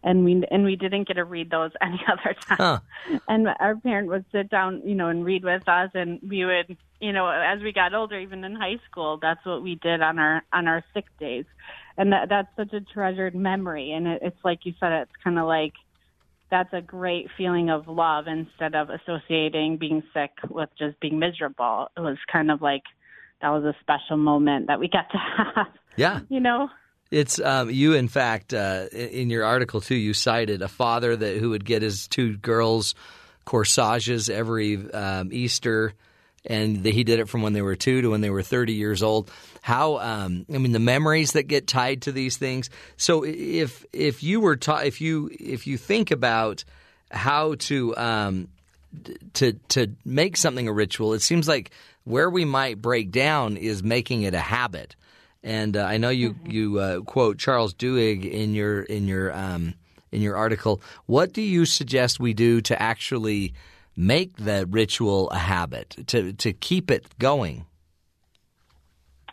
And 0.04 0.24
we 0.24 0.44
and 0.52 0.64
we 0.64 0.76
didn't 0.76 1.08
get 1.08 1.16
to 1.16 1.26
read 1.26 1.50
those 1.50 1.72
any 1.82 2.00
other 2.08 2.36
time. 2.58 2.82
And 3.28 3.48
our 3.60 3.76
parent 3.76 4.08
would 4.10 4.26
sit 4.32 4.50
down, 4.50 4.82
you 4.86 4.96
know, 4.96 5.10
and 5.10 5.26
read 5.26 5.44
with 5.44 5.68
us 5.68 5.90
and 5.94 6.20
we 6.28 6.46
would, 6.46 6.78
you 7.02 7.12
know, 7.12 7.28
as 7.28 7.62
we 7.62 7.74
got 7.74 7.94
older, 7.94 8.20
even 8.20 8.44
in 8.44 8.56
high 8.56 8.80
school, 8.90 9.18
that's 9.22 9.46
what 9.46 9.64
we 9.64 9.76
did 9.76 10.02
on 10.02 10.20
our 10.20 10.44
on 10.54 10.68
our 10.68 10.84
sick 10.94 11.06
days. 11.20 11.46
And 11.98 12.12
that 12.14 12.30
that's 12.30 12.50
such 12.56 12.74
a 12.74 12.82
treasured 12.82 13.36
memory 13.36 13.92
and 13.92 14.08
it, 14.08 14.20
it's 14.22 14.46
like 14.46 14.60
you 14.66 14.74
said 14.80 14.92
it's 14.92 15.12
kind 15.24 15.40
of 15.40 15.48
like 15.48 15.74
that's 16.50 16.72
a 16.74 16.82
great 16.82 17.28
feeling 17.38 17.70
of 17.70 17.88
love 17.88 18.26
instead 18.28 18.76
of 18.76 18.90
associating 18.90 19.78
being 19.78 20.04
sick 20.14 20.32
with 20.50 20.70
just 20.78 21.00
being 21.00 21.20
miserable. 21.20 21.88
It 21.98 22.02
was 22.02 22.18
kind 22.32 22.52
of 22.52 22.62
like 22.62 22.84
that 23.42 23.50
was 23.50 23.64
a 23.64 23.76
special 23.82 24.18
moment 24.18 24.68
that 24.68 24.80
we 24.80 24.88
got 24.88 25.10
to 25.12 25.18
have. 25.56 25.68
Yeah. 25.96 26.22
You 26.30 26.40
know? 26.40 26.70
It's 27.10 27.40
um, 27.40 27.70
you. 27.70 27.94
In 27.94 28.08
fact, 28.08 28.54
uh, 28.54 28.88
in 28.92 29.30
your 29.30 29.46
article 29.46 29.82
too, 29.82 29.96
you 29.96 30.14
cited 30.14 30.62
a 30.62 30.68
father 30.68 31.16
that 31.16 31.38
who 31.38 31.52
would 31.52 31.66
get 31.66 31.82
his 31.82 32.08
two 32.08 32.38
girls 32.38 32.96
corsages 33.46 34.30
every 34.30 34.92
um, 34.92 35.30
Easter, 35.32 35.94
and 36.46 36.84
that 36.84 36.94
he 36.94 37.04
did 37.06 37.20
it 37.20 37.30
from 37.30 37.42
when 37.42 37.54
they 37.54 37.62
were 37.62 37.78
two 37.78 38.02
to 38.02 38.10
when 38.10 38.22
they 38.22 38.30
were 38.30 38.44
thirty 38.44 38.74
years 38.74 39.02
old. 39.02 39.32
How 39.62 40.00
um, 40.00 40.46
I 40.54 40.58
mean, 40.58 40.74
the 40.74 40.80
memories 40.80 41.32
that 41.34 41.44
get 41.44 41.66
tied 41.66 42.04
to 42.04 42.12
these 42.12 42.38
things. 42.38 42.70
So 42.98 43.24
if 43.24 43.86
if 43.94 44.22
you 44.22 44.42
were 44.42 44.58
ta- 44.58 44.80
if 44.80 45.00
you 45.00 45.30
if 45.40 45.66
you 45.66 45.78
think 45.78 46.12
about 46.12 46.66
how 47.10 47.56
to 47.56 47.96
um, 47.96 48.48
to 49.36 49.54
to 49.70 49.94
make 50.04 50.36
something 50.36 50.68
a 50.68 50.74
ritual, 50.74 51.14
it 51.14 51.22
seems 51.22 51.48
like 51.48 51.72
where 52.04 52.30
we 52.30 52.46
might 52.46 52.82
break 52.82 53.12
down 53.12 53.58
is 53.58 53.84
making 53.84 54.24
it 54.24 54.34
a 54.34 54.40
habit. 54.40 54.96
And 55.48 55.78
uh, 55.78 55.86
I 55.86 55.96
know 55.96 56.10
you 56.10 56.36
you 56.46 56.78
uh, 56.78 57.00
quote 57.02 57.38
Charles 57.38 57.74
Duhigg 57.74 58.30
in 58.30 58.54
your 58.54 58.82
in 58.82 59.08
your 59.08 59.34
um, 59.34 59.76
in 60.12 60.22
your 60.22 60.36
article. 60.36 60.82
What 61.06 61.32
do 61.32 61.42
you 61.42 61.66
suggest 61.66 62.20
we 62.20 62.34
do 62.34 62.60
to 62.60 62.82
actually 62.82 63.54
make 63.96 64.36
the 64.36 64.68
ritual 64.70 65.30
a 65.30 65.38
habit 65.38 65.96
to 66.08 66.34
to 66.34 66.52
keep 66.52 66.92
it 66.92 67.18
going? 67.18 67.66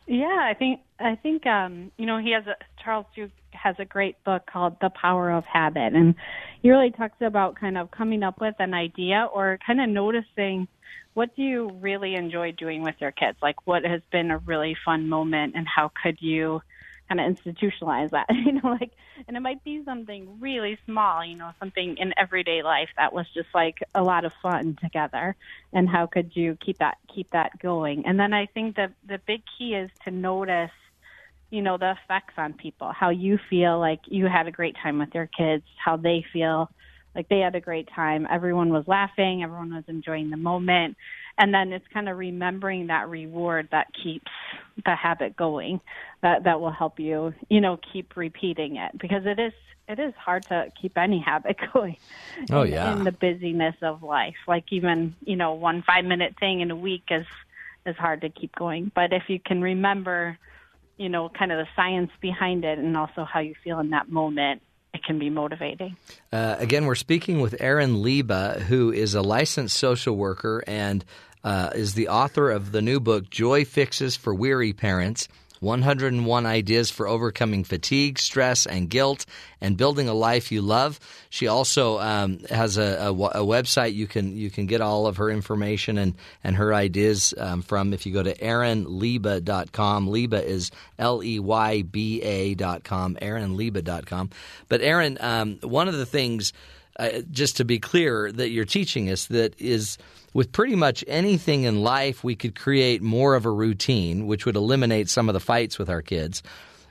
Yeah, 0.06 0.38
I 0.40 0.54
think 0.56 0.82
I 1.00 1.16
think 1.16 1.48
um, 1.48 1.90
you 1.98 2.06
know 2.06 2.18
he 2.18 2.30
has 2.30 2.46
a 2.46 2.54
Charles 2.82 3.06
Duhigg 3.16 3.32
has 3.50 3.74
a 3.80 3.84
great 3.84 4.22
book 4.22 4.46
called 4.46 4.76
The 4.80 4.90
Power 4.90 5.32
of 5.32 5.44
Habit, 5.46 5.94
and 5.94 6.14
he 6.62 6.70
really 6.70 6.92
talks 6.92 7.20
about 7.22 7.56
kind 7.56 7.76
of 7.76 7.90
coming 7.90 8.22
up 8.22 8.40
with 8.40 8.54
an 8.60 8.72
idea 8.72 9.28
or 9.34 9.58
kind 9.66 9.80
of 9.80 9.88
noticing 9.88 10.68
what 11.14 11.34
do 11.36 11.42
you 11.42 11.70
really 11.80 12.16
enjoy 12.16 12.52
doing 12.52 12.82
with 12.82 12.96
your 13.00 13.12
kids? 13.12 13.38
Like 13.40 13.66
what 13.66 13.84
has 13.84 14.02
been 14.12 14.30
a 14.30 14.38
really 14.38 14.76
fun 14.84 15.08
moment 15.08 15.54
and 15.56 15.66
how 15.66 15.90
could 16.02 16.20
you 16.20 16.60
kind 17.08 17.20
of 17.20 17.36
institutionalize 17.36 18.10
that? 18.10 18.26
you 18.44 18.52
know, 18.52 18.68
like 18.68 18.90
and 19.28 19.36
it 19.36 19.40
might 19.40 19.62
be 19.64 19.82
something 19.84 20.40
really 20.40 20.76
small, 20.84 21.24
you 21.24 21.36
know, 21.36 21.52
something 21.60 21.96
in 21.98 22.12
everyday 22.16 22.62
life 22.62 22.88
that 22.96 23.12
was 23.12 23.26
just 23.32 23.48
like 23.54 23.78
a 23.94 24.02
lot 24.02 24.24
of 24.24 24.32
fun 24.42 24.76
together. 24.82 25.36
And 25.72 25.88
how 25.88 26.06
could 26.06 26.32
you 26.34 26.58
keep 26.64 26.78
that 26.78 26.98
keep 27.14 27.30
that 27.30 27.58
going? 27.60 28.06
And 28.06 28.18
then 28.18 28.34
I 28.34 28.46
think 28.46 28.76
that 28.76 28.92
the 29.06 29.20
big 29.24 29.42
key 29.56 29.74
is 29.74 29.90
to 30.04 30.10
notice 30.10 30.70
you 31.50 31.62
know 31.62 31.78
the 31.78 31.92
effects 31.92 32.34
on 32.36 32.52
people 32.54 32.90
how 32.92 33.10
you 33.10 33.38
feel 33.48 33.78
like 33.78 34.00
you 34.06 34.26
had 34.26 34.48
a 34.48 34.50
great 34.50 34.74
time 34.82 34.98
with 34.98 35.14
your 35.14 35.28
kids 35.28 35.62
how 35.76 35.96
they 35.96 36.24
feel 36.32 36.68
like 37.14 37.28
they 37.28 37.38
had 37.40 37.54
a 37.54 37.60
great 37.60 37.88
time. 37.94 38.26
Everyone 38.30 38.70
was 38.70 38.84
laughing, 38.86 39.42
everyone 39.42 39.74
was 39.74 39.84
enjoying 39.88 40.30
the 40.30 40.36
moment. 40.36 40.96
And 41.38 41.52
then 41.52 41.72
it's 41.72 41.86
kind 41.92 42.08
of 42.08 42.16
remembering 42.16 42.86
that 42.88 43.08
reward 43.08 43.68
that 43.72 43.88
keeps 44.02 44.30
the 44.84 44.94
habit 44.94 45.36
going. 45.36 45.80
That 46.22 46.44
that 46.44 46.60
will 46.60 46.70
help 46.70 47.00
you, 47.00 47.34
you 47.48 47.60
know, 47.60 47.78
keep 47.92 48.16
repeating 48.16 48.76
it 48.76 48.92
because 49.00 49.22
it 49.26 49.40
is 49.40 49.52
it 49.88 49.98
is 49.98 50.14
hard 50.14 50.46
to 50.48 50.72
keep 50.80 50.96
any 50.96 51.20
habit 51.20 51.56
going. 51.72 51.96
Oh, 52.50 52.62
in, 52.62 52.72
yeah. 52.72 52.92
in 52.92 53.04
the 53.04 53.12
busyness 53.12 53.74
of 53.82 54.02
life. 54.02 54.34
Like 54.48 54.64
even, 54.70 55.14
you 55.24 55.36
know, 55.36 55.52
one 55.54 55.84
5-minute 55.88 56.36
thing 56.40 56.60
in 56.60 56.70
a 56.70 56.76
week 56.76 57.04
is 57.10 57.26
is 57.86 57.96
hard 57.96 58.22
to 58.22 58.30
keep 58.30 58.54
going. 58.54 58.90
But 58.94 59.12
if 59.12 59.24
you 59.28 59.38
can 59.38 59.60
remember, 59.60 60.38
you 60.96 61.08
know, 61.08 61.28
kind 61.28 61.52
of 61.52 61.58
the 61.58 61.66
science 61.76 62.10
behind 62.20 62.64
it 62.64 62.78
and 62.78 62.96
also 62.96 63.24
how 63.24 63.40
you 63.40 63.54
feel 63.62 63.78
in 63.80 63.90
that 63.90 64.08
moment, 64.08 64.62
it 64.94 65.02
can 65.04 65.18
be 65.18 65.28
motivating. 65.28 65.96
Uh, 66.32 66.56
again, 66.58 66.86
we're 66.86 66.94
speaking 66.94 67.40
with 67.40 67.56
Erin 67.60 67.96
Leyba, 67.96 68.60
who 68.60 68.92
is 68.92 69.14
a 69.14 69.22
licensed 69.22 69.76
social 69.76 70.16
worker 70.16 70.62
and 70.66 71.04
uh, 71.42 71.70
is 71.74 71.94
the 71.94 72.08
author 72.08 72.50
of 72.50 72.72
the 72.72 72.80
new 72.80 73.00
book, 73.00 73.28
Joy 73.28 73.64
Fixes 73.64 74.16
for 74.16 74.32
Weary 74.32 74.72
Parents 74.72 75.28
101 75.64 76.46
Ideas 76.46 76.90
for 76.90 77.08
Overcoming 77.08 77.64
Fatigue, 77.64 78.18
Stress, 78.18 78.66
and 78.66 78.88
Guilt, 78.88 79.26
and 79.60 79.76
Building 79.76 80.08
a 80.08 80.14
Life 80.14 80.52
You 80.52 80.62
Love. 80.62 81.00
She 81.30 81.48
also 81.48 81.98
um, 81.98 82.38
has 82.50 82.76
a, 82.76 83.08
a, 83.08 83.12
a 83.12 83.44
website 83.44 83.94
you 83.94 84.06
can 84.06 84.36
you 84.36 84.50
can 84.50 84.66
get 84.66 84.80
all 84.80 85.06
of 85.06 85.16
her 85.16 85.30
information 85.30 85.98
and, 85.98 86.14
and 86.44 86.56
her 86.56 86.74
ideas 86.74 87.34
um, 87.38 87.62
from 87.62 87.92
if 87.92 88.06
you 88.06 88.12
go 88.12 88.22
to 88.22 88.34
erinleyba.com. 88.34 90.08
Leyba 90.08 90.44
is 90.44 90.70
L 90.98 91.22
E 91.24 91.40
Y 91.40 91.82
B 91.82 92.22
A.com, 92.22 93.16
erinleyba.com. 93.16 94.30
But 94.68 94.82
Erin, 94.82 95.18
um, 95.20 95.58
one 95.62 95.88
of 95.88 95.94
the 95.94 96.06
things, 96.06 96.52
uh, 96.98 97.20
just 97.30 97.56
to 97.56 97.64
be 97.64 97.78
clear, 97.78 98.30
that 98.30 98.50
you're 98.50 98.64
teaching 98.64 99.10
us 99.10 99.26
that 99.26 99.60
is 99.60 99.98
with 100.34 100.52
pretty 100.52 100.74
much 100.74 101.04
anything 101.06 101.62
in 101.62 101.82
life, 101.82 102.22
we 102.22 102.34
could 102.34 102.54
create 102.54 103.00
more 103.00 103.36
of 103.36 103.46
a 103.46 103.50
routine, 103.50 104.26
which 104.26 104.44
would 104.44 104.56
eliminate 104.56 105.08
some 105.08 105.28
of 105.28 105.32
the 105.32 105.40
fights 105.40 105.78
with 105.78 105.88
our 105.88 106.02
kids. 106.02 106.42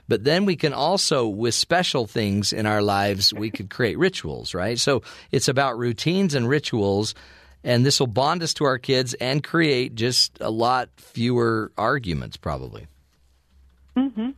But 0.08 0.24
then 0.24 0.44
we 0.44 0.56
can 0.56 0.72
also, 0.72 1.28
with 1.28 1.54
special 1.54 2.06
things 2.06 2.52
in 2.52 2.66
our 2.66 2.82
lives, 2.82 3.32
we 3.32 3.50
could 3.50 3.70
create 3.70 3.98
rituals, 3.98 4.54
right? 4.54 4.78
So 4.78 5.02
it's 5.30 5.48
about 5.48 5.78
routines 5.78 6.34
and 6.34 6.48
rituals, 6.48 7.14
and 7.62 7.86
this 7.86 8.00
will 8.00 8.06
bond 8.06 8.42
us 8.42 8.54
to 8.54 8.64
our 8.64 8.78
kids 8.78 9.14
and 9.14 9.44
create 9.44 9.94
just 9.94 10.38
a 10.40 10.50
lot 10.50 10.88
fewer 10.96 11.70
arguments, 11.78 12.36
probably. 12.36 12.86
Mm-hmm. 13.96 14.30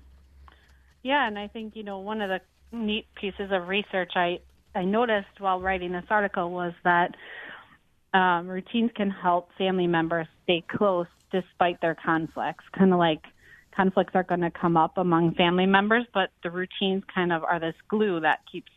Yeah, 1.03 1.27
and 1.27 1.39
I 1.39 1.47
think 1.49 1.77
you 1.77 1.85
know 1.85 1.99
one 1.99 2.21
of 2.21 2.29
the 2.29 2.41
neat 2.77 3.07
pieces 3.15 3.51
of 3.53 3.69
research 3.69 4.13
I 4.17 4.41
I 4.75 4.85
noticed 4.85 5.41
while 5.41 5.61
writing 5.61 5.93
this 5.93 6.05
article 6.11 6.51
was 6.51 6.75
that 6.85 7.15
um, 8.17 8.49
routines 8.49 8.91
can 8.97 9.11
help 9.11 9.51
family 9.59 9.87
members 9.87 10.27
stay 10.45 10.65
close 10.67 11.07
despite 11.31 11.81
their 11.83 11.95
conflicts. 11.95 12.65
Kind 12.77 12.93
of 12.93 12.99
like 12.99 13.21
conflicts 13.75 14.15
are 14.15 14.23
going 14.23 14.41
to 14.41 14.51
come 14.51 14.77
up 14.77 14.97
among 14.97 15.35
family 15.35 15.67
members, 15.67 16.05
but 16.15 16.31
the 16.43 16.51
routines 16.51 17.03
kind 17.15 17.31
of 17.31 17.45
are 17.45 17.61
this 17.61 17.75
glue 17.89 18.21
that 18.21 18.41
keeps 18.51 18.73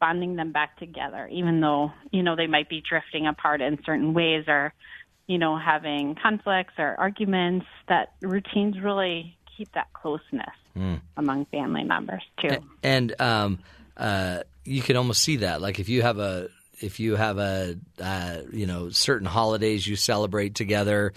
bonding 0.00 0.36
them 0.36 0.50
back 0.50 0.78
together, 0.78 1.28
even 1.30 1.60
though 1.60 1.92
you 2.10 2.22
know 2.22 2.36
they 2.36 2.46
might 2.46 2.70
be 2.70 2.82
drifting 2.88 3.26
apart 3.26 3.60
in 3.60 3.78
certain 3.84 4.14
ways 4.14 4.44
or 4.48 4.72
you 5.26 5.36
know 5.36 5.58
having 5.58 6.16
conflicts 6.20 6.74
or 6.78 6.94
arguments. 6.98 7.66
That 7.88 8.14
routines 8.22 8.80
really 8.80 9.36
keep 9.58 9.70
that 9.74 9.92
closeness 9.92 10.56
among 11.18 11.44
family 11.46 11.84
members 11.84 12.22
too. 12.40 12.56
and 12.82 13.20
um, 13.20 13.58
uh, 13.96 14.40
you 14.64 14.80
can 14.80 14.96
almost 14.96 15.20
see 15.20 15.36
that. 15.36 15.60
Like 15.60 15.78
if 15.78 15.90
you 15.90 16.00
have 16.00 16.18
a 16.18 16.48
if 16.80 17.00
you 17.00 17.16
have 17.16 17.38
a 17.38 17.76
uh, 18.00 18.38
you 18.52 18.66
know 18.66 18.90
certain 18.90 19.26
holidays 19.26 19.86
you 19.86 19.96
celebrate 19.96 20.54
together, 20.54 21.12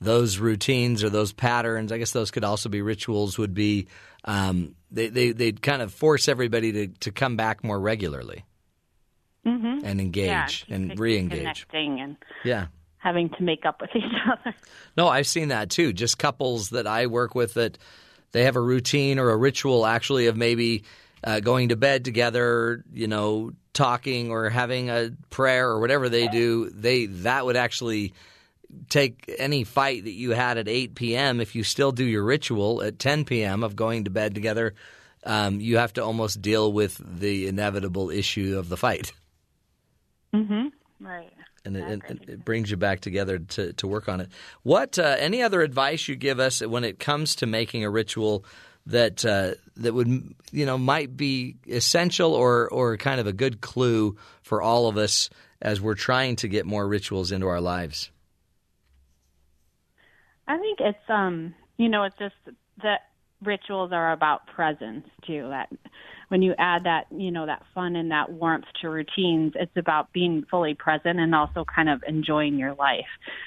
those 0.00 0.38
routines 0.38 1.02
or 1.04 1.10
those 1.10 1.32
patterns. 1.32 1.92
I 1.92 1.98
guess 1.98 2.12
those 2.12 2.30
could 2.30 2.44
also 2.44 2.68
be 2.68 2.82
rituals. 2.82 3.38
Would 3.38 3.54
be 3.54 3.86
um, 4.24 4.74
they 4.90 5.08
they 5.08 5.32
they'd 5.32 5.60
kind 5.62 5.82
of 5.82 5.92
force 5.92 6.28
everybody 6.28 6.72
to 6.72 6.86
to 7.00 7.10
come 7.12 7.36
back 7.36 7.62
more 7.64 7.78
regularly 7.78 8.44
Mm-hmm. 9.46 9.84
and 9.84 10.00
engage 10.00 10.64
yeah, 10.68 10.74
and 10.74 10.98
re-engage. 10.98 11.66
and 11.74 12.16
Yeah. 12.44 12.68
having 12.96 13.28
to 13.28 13.42
make 13.42 13.66
up 13.66 13.78
with 13.82 13.90
each 13.94 14.02
other. 14.32 14.54
No, 14.96 15.06
I've 15.06 15.26
seen 15.26 15.48
that 15.48 15.68
too. 15.68 15.92
Just 15.92 16.16
couples 16.18 16.70
that 16.70 16.86
I 16.86 17.08
work 17.08 17.34
with 17.34 17.52
that 17.54 17.76
they 18.32 18.44
have 18.44 18.56
a 18.56 18.60
routine 18.62 19.18
or 19.18 19.28
a 19.30 19.36
ritual 19.36 19.84
actually 19.84 20.28
of 20.28 20.36
maybe 20.38 20.84
uh, 21.24 21.40
going 21.40 21.70
to 21.70 21.76
bed 21.76 22.04
together, 22.04 22.84
you 22.92 23.08
know, 23.08 23.52
talking 23.72 24.30
or 24.30 24.50
having 24.50 24.90
a 24.90 25.10
prayer 25.30 25.68
or 25.68 25.80
whatever 25.80 26.08
they 26.08 26.28
do, 26.28 26.70
they 26.70 27.06
that 27.06 27.44
would 27.46 27.56
actually 27.56 28.12
take 28.88 29.32
any 29.38 29.64
fight 29.64 30.04
that 30.04 30.12
you 30.12 30.30
had 30.30 30.58
at 30.58 30.68
8 30.68 30.94
p.m. 30.94 31.40
If 31.40 31.54
you 31.54 31.64
still 31.64 31.92
do 31.92 32.04
your 32.04 32.24
ritual 32.24 32.82
at 32.82 32.98
10 32.98 33.24
p.m. 33.24 33.62
of 33.62 33.76
going 33.76 34.04
to 34.04 34.10
bed 34.10 34.34
together, 34.34 34.74
um, 35.24 35.60
you 35.60 35.78
have 35.78 35.92
to 35.94 36.04
almost 36.04 36.42
deal 36.42 36.72
with 36.72 37.00
the 37.02 37.46
inevitable 37.46 38.10
issue 38.10 38.58
of 38.58 38.68
the 38.68 38.76
fight. 38.76 39.12
Mm-hmm. 40.34 40.68
Right. 41.00 41.32
and 41.64 41.76
it, 41.76 42.02
it, 42.08 42.28
it 42.28 42.44
brings 42.44 42.70
you 42.70 42.76
back 42.76 43.00
together 43.00 43.38
to, 43.38 43.72
to 43.74 43.86
work 43.86 44.08
on 44.08 44.20
it. 44.20 44.28
What 44.62 44.98
uh, 44.98 45.16
any 45.18 45.42
other 45.42 45.62
advice 45.62 46.08
you 46.08 46.16
give 46.16 46.40
us 46.40 46.60
when 46.60 46.84
it 46.84 46.98
comes 46.98 47.36
to 47.36 47.46
making 47.46 47.84
a 47.84 47.90
ritual 47.90 48.44
that 48.86 49.24
uh, 49.24 49.54
that 49.76 49.94
would 49.94 50.34
you 50.52 50.66
know 50.66 50.78
might 50.78 51.16
be 51.16 51.56
essential 51.68 52.34
or 52.34 52.68
or 52.68 52.96
kind 52.96 53.20
of 53.20 53.26
a 53.26 53.32
good 53.32 53.60
clue 53.60 54.16
for 54.42 54.62
all 54.62 54.88
of 54.88 54.96
us 54.96 55.30
as 55.62 55.80
we're 55.80 55.94
trying 55.94 56.36
to 56.36 56.48
get 56.48 56.66
more 56.66 56.86
rituals 56.86 57.32
into 57.32 57.46
our 57.46 57.60
lives? 57.60 58.10
I 60.46 60.58
think 60.58 60.80
it's 60.80 61.10
um 61.10 61.54
you 61.76 61.88
know 61.88 62.04
it's 62.04 62.16
just 62.18 62.34
that 62.82 63.00
rituals 63.42 63.92
are 63.92 64.12
about 64.12 64.46
presence 64.46 65.06
too. 65.26 65.48
That 65.48 65.70
when 66.28 66.42
you 66.42 66.54
add 66.58 66.84
that 66.84 67.06
you 67.10 67.30
know 67.30 67.46
that 67.46 67.62
fun 67.74 67.96
and 67.96 68.10
that 68.10 68.30
warmth 68.30 68.66
to 68.82 68.90
routines, 68.90 69.52
it's 69.54 69.76
about 69.76 70.12
being 70.12 70.44
fully 70.50 70.74
present 70.74 71.18
and 71.18 71.34
also 71.34 71.64
kind 71.64 71.88
of 71.88 72.02
enjoying 72.06 72.58
your 72.58 72.74
life. 72.74 73.06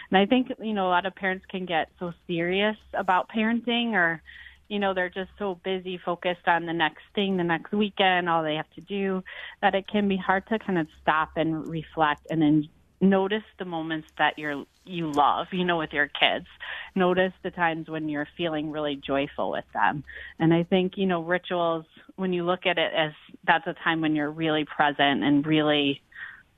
And 0.09 0.17
I 0.17 0.25
think 0.25 0.47
you 0.59 0.73
know 0.73 0.87
a 0.87 0.89
lot 0.89 1.05
of 1.05 1.15
parents 1.15 1.45
can 1.49 1.65
get 1.65 1.89
so 1.99 2.13
serious 2.25 2.77
about 2.93 3.29
parenting 3.29 3.93
or 3.93 4.21
you 4.67 4.79
know 4.79 4.93
they're 4.93 5.09
just 5.09 5.31
so 5.39 5.59
busy 5.63 5.99
focused 6.03 6.47
on 6.47 6.65
the 6.65 6.73
next 6.73 7.03
thing 7.15 7.37
the 7.37 7.43
next 7.43 7.71
weekend 7.71 8.29
all 8.29 8.43
they 8.43 8.55
have 8.55 8.69
to 8.75 8.81
do 8.81 9.23
that 9.61 9.75
it 9.75 9.87
can 9.87 10.07
be 10.07 10.17
hard 10.17 10.45
to 10.47 10.59
kind 10.59 10.77
of 10.77 10.87
stop 11.01 11.29
and 11.35 11.67
reflect 11.67 12.21
and 12.29 12.41
then 12.41 12.67
notice 12.99 13.43
the 13.59 13.65
moments 13.65 14.07
that 14.17 14.37
you're 14.37 14.65
you 14.85 15.11
love 15.11 15.47
you 15.51 15.63
know 15.63 15.77
with 15.77 15.93
your 15.93 16.07
kids. 16.07 16.47
Notice 16.95 17.33
the 17.43 17.51
times 17.51 17.87
when 17.89 18.09
you're 18.09 18.27
feeling 18.35 18.71
really 18.71 18.95
joyful 18.95 19.51
with 19.51 19.65
them. 19.73 20.03
And 20.39 20.53
i 20.53 20.63
think 20.63 20.93
you 20.95 21.05
know 21.05 21.21
rituals 21.21 21.85
when 22.15 22.33
you 22.33 22.43
look 22.43 22.65
at 22.65 22.77
it 22.77 22.91
as 22.95 23.11
that's 23.45 23.67
a 23.67 23.73
time 23.83 24.01
when 24.01 24.15
you're 24.15 24.31
really 24.31 24.65
present 24.65 25.23
and 25.23 25.45
really 25.45 26.01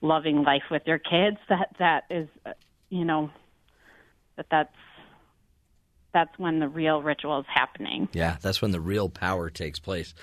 loving 0.02 0.44
life 0.44 0.64
with 0.72 0.84
your 0.86 1.00
kids 1.00 1.38
that 1.50 1.76
that 1.80 2.04
is 2.10 2.28
uh, 2.46 2.54
you 2.90 3.04
know 3.04 3.30
that 4.38 4.46
that's 4.50 4.76
that's 6.14 6.38
when 6.38 6.60
the 6.60 6.68
real 6.68 7.02
ritual 7.02 7.40
is 7.40 7.46
happening. 7.48 8.08
Yeah, 8.14 8.38
that's 8.42 8.62
when 8.62 8.72
the 8.72 8.82
real 8.82 9.10
power 9.10 9.50
takes 9.50 9.80
place. 9.80 10.14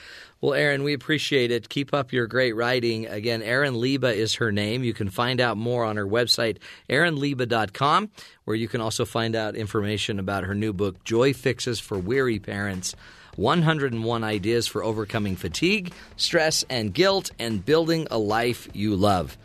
Well, 0.41 0.55
Erin, 0.55 0.83
we 0.83 0.93
appreciate 0.93 1.51
it. 1.51 1.69
Keep 1.69 1.95
up 1.95 2.13
your 2.13 2.27
great 2.27 2.55
writing. 2.55 3.07
Again, 3.07 3.43
Erin 3.43 3.75
Leyba 3.75 4.15
is 4.15 4.35
her 4.37 4.53
name. 4.53 4.85
You 4.85 4.95
can 4.95 5.11
find 5.11 5.41
out 5.41 5.57
more 5.57 5.85
on 5.85 5.97
her 5.97 6.07
website, 6.07 6.59
erinleyba.com, 6.91 8.11
where 8.45 8.57
you 8.57 8.69
can 8.69 8.81
also 8.81 9.05
find 9.05 9.35
out 9.35 9.57
information 9.57 10.19
about 10.19 10.45
her 10.45 10.55
new 10.55 10.73
book, 10.73 11.03
Joy 11.05 11.33
Fixes 11.33 11.81
for 11.81 11.99
Weary 11.99 12.39
Parents 12.39 12.95
101 13.37 14.25
Ideas 14.25 14.67
for 14.67 14.83
Overcoming 14.83 15.37
Fatigue, 15.37 15.93
Stress, 16.17 16.65
and 16.71 16.93
Guilt, 16.93 17.31
and 17.39 17.65
Building 17.65 18.07
a 18.11 18.19
Life 18.19 18.69
You 18.73 18.97
Love. 18.97 19.37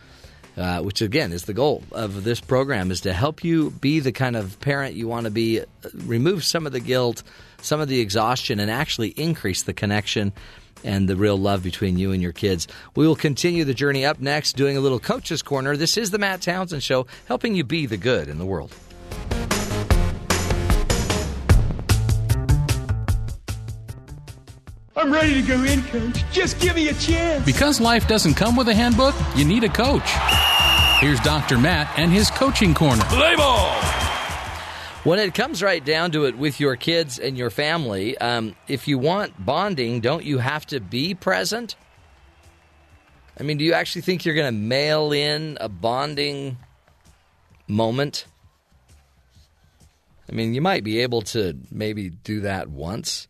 Uh, 0.57 0.81
which 0.81 1.01
again 1.01 1.31
is 1.31 1.45
the 1.45 1.53
goal 1.53 1.81
of 1.93 2.25
this 2.25 2.41
program 2.41 2.91
is 2.91 2.99
to 2.99 3.13
help 3.13 3.41
you 3.41 3.71
be 3.71 4.01
the 4.01 4.11
kind 4.11 4.35
of 4.35 4.59
parent 4.59 4.95
you 4.95 5.07
want 5.07 5.23
to 5.23 5.31
be 5.31 5.61
remove 5.93 6.43
some 6.43 6.65
of 6.65 6.73
the 6.73 6.79
guilt 6.81 7.23
some 7.61 7.79
of 7.79 7.87
the 7.87 7.99
exhaustion 7.99 8.59
and 8.59 8.69
actually 8.69 9.09
increase 9.09 9.63
the 9.63 9.73
connection 9.73 10.33
and 10.83 11.07
the 11.07 11.15
real 11.15 11.37
love 11.37 11.63
between 11.63 11.97
you 11.97 12.11
and 12.11 12.21
your 12.21 12.31
kids. 12.31 12.67
We 12.95 13.07
will 13.07 13.15
continue 13.15 13.63
the 13.63 13.73
journey 13.73 14.05
up 14.05 14.19
next 14.19 14.57
doing 14.57 14.77
a 14.77 14.81
little 14.81 14.99
Coach's 14.99 15.41
corner. 15.41 15.77
This 15.77 15.97
is 15.97 16.09
the 16.09 16.17
matt 16.17 16.41
townsend 16.41 16.83
show 16.83 17.05
helping 17.27 17.55
you 17.55 17.63
be 17.63 17.85
the 17.85 17.97
good 17.97 18.27
in 18.27 18.37
the 18.37 18.45
world 18.45 18.73
I'm 24.95 25.11
ready 25.11 25.41
to 25.41 25.47
go 25.47 25.63
in, 25.63 25.81
coach. 25.83 26.23
Just 26.33 26.59
give 26.59 26.75
me 26.75 26.89
a 26.89 26.93
chance. 26.93 27.45
Because 27.45 27.79
life 27.79 28.07
doesn't 28.09 28.33
come 28.33 28.57
with 28.57 28.67
a 28.67 28.73
handbook, 28.73 29.15
you 29.35 29.45
need 29.45 29.63
a 29.63 29.69
coach. 29.69 30.03
Here's 30.99 31.19
Dr. 31.21 31.57
Matt 31.57 31.97
and 31.97 32.11
his 32.11 32.29
coaching 32.29 32.73
corner. 32.73 33.03
Play 33.05 33.35
ball! 33.35 33.71
When 35.03 35.17
it 35.17 35.33
comes 35.33 35.63
right 35.63 35.83
down 35.83 36.11
to 36.11 36.25
it 36.25 36.37
with 36.37 36.59
your 36.59 36.75
kids 36.75 37.17
and 37.17 37.37
your 37.37 37.49
family, 37.49 38.17
um, 38.17 38.55
if 38.67 38.87
you 38.87 38.99
want 38.99 39.43
bonding, 39.43 40.01
don't 40.01 40.25
you 40.25 40.39
have 40.39 40.65
to 40.67 40.79
be 40.79 41.15
present? 41.15 41.75
I 43.39 43.43
mean, 43.43 43.57
do 43.57 43.63
you 43.63 43.73
actually 43.73 44.03
think 44.03 44.25
you're 44.25 44.35
going 44.35 44.53
to 44.53 44.59
mail 44.59 45.13
in 45.13 45.57
a 45.59 45.69
bonding 45.69 46.57
moment? 47.67 48.25
I 50.29 50.33
mean, 50.33 50.53
you 50.53 50.61
might 50.61 50.83
be 50.83 50.99
able 50.99 51.21
to 51.23 51.57
maybe 51.71 52.09
do 52.09 52.41
that 52.41 52.69
once. 52.69 53.27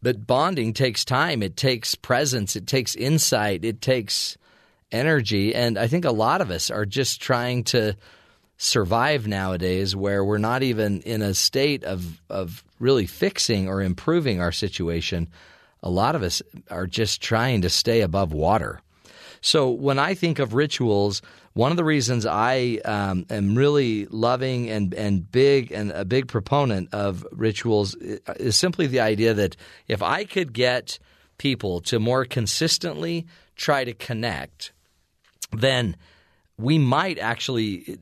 But 0.00 0.26
bonding 0.26 0.72
takes 0.72 1.04
time, 1.04 1.42
it 1.42 1.56
takes 1.56 1.94
presence, 1.94 2.54
it 2.56 2.66
takes 2.66 2.94
insight, 2.94 3.64
it 3.64 3.80
takes 3.80 4.36
energy. 4.92 5.54
And 5.54 5.78
I 5.78 5.88
think 5.88 6.04
a 6.04 6.12
lot 6.12 6.40
of 6.40 6.50
us 6.50 6.70
are 6.70 6.86
just 6.86 7.20
trying 7.20 7.64
to 7.64 7.96
survive 8.58 9.26
nowadays 9.26 9.94
where 9.94 10.24
we're 10.24 10.38
not 10.38 10.62
even 10.62 11.00
in 11.02 11.22
a 11.22 11.34
state 11.34 11.84
of, 11.84 12.20
of 12.28 12.64
really 12.80 13.06
fixing 13.06 13.68
or 13.68 13.82
improving 13.82 14.40
our 14.40 14.52
situation. 14.52 15.28
A 15.82 15.90
lot 15.90 16.14
of 16.16 16.22
us 16.22 16.42
are 16.70 16.86
just 16.86 17.20
trying 17.22 17.62
to 17.62 17.70
stay 17.70 18.00
above 18.00 18.32
water. 18.32 18.80
So 19.40 19.70
when 19.70 19.98
I 19.98 20.14
think 20.14 20.40
of 20.40 20.54
rituals, 20.54 21.22
one 21.54 21.70
of 21.70 21.76
the 21.76 21.84
reasons 21.84 22.26
I 22.26 22.80
um, 22.84 23.26
am 23.30 23.56
really 23.56 24.06
loving 24.06 24.70
and, 24.70 24.94
and 24.94 25.30
big 25.30 25.72
and 25.72 25.90
a 25.90 26.04
big 26.04 26.28
proponent 26.28 26.92
of 26.92 27.26
rituals 27.32 27.94
is 27.94 28.56
simply 28.56 28.86
the 28.86 29.00
idea 29.00 29.34
that 29.34 29.56
if 29.88 30.02
I 30.02 30.24
could 30.24 30.52
get 30.52 30.98
people 31.38 31.80
to 31.80 31.98
more 31.98 32.24
consistently 32.24 33.26
try 33.56 33.84
to 33.84 33.94
connect, 33.94 34.72
then 35.52 35.96
we 36.58 36.78
might 36.78 37.18
actually 37.18 37.98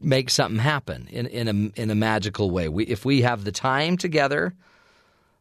make 0.00 0.30
something 0.30 0.60
happen 0.60 1.08
in, 1.10 1.26
in 1.26 1.48
a 1.48 1.80
in 1.80 1.90
a 1.90 1.94
magical 1.94 2.50
way. 2.50 2.68
We, 2.68 2.84
if 2.84 3.04
we 3.04 3.22
have 3.22 3.44
the 3.44 3.52
time 3.52 3.96
together, 3.96 4.54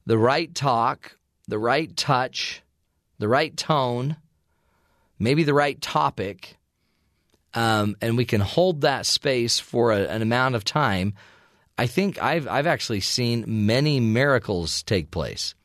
the 0.05 0.17
right 0.17 0.53
talk, 0.53 1.17
the 1.47 1.59
right 1.59 1.95
touch, 1.95 2.61
the 3.19 3.27
right 3.27 3.55
tone, 3.55 4.17
maybe 5.19 5.43
the 5.43 5.53
right 5.53 5.79
topic, 5.81 6.57
um, 7.55 7.95
and 8.01 8.17
we 8.17 8.25
can 8.25 8.41
hold 8.41 8.81
that 8.81 9.05
space 9.05 9.59
for 9.59 9.91
a, 9.91 10.07
an 10.07 10.21
amount 10.21 10.55
of 10.55 10.63
time. 10.63 11.13
I 11.77 11.87
think 11.87 12.21
I've 12.21 12.47
I've 12.47 12.67
actually 12.67 13.01
seen 13.01 13.65
many 13.65 13.99
miracles 13.99 14.83
take 14.83 15.11
place, 15.11 15.55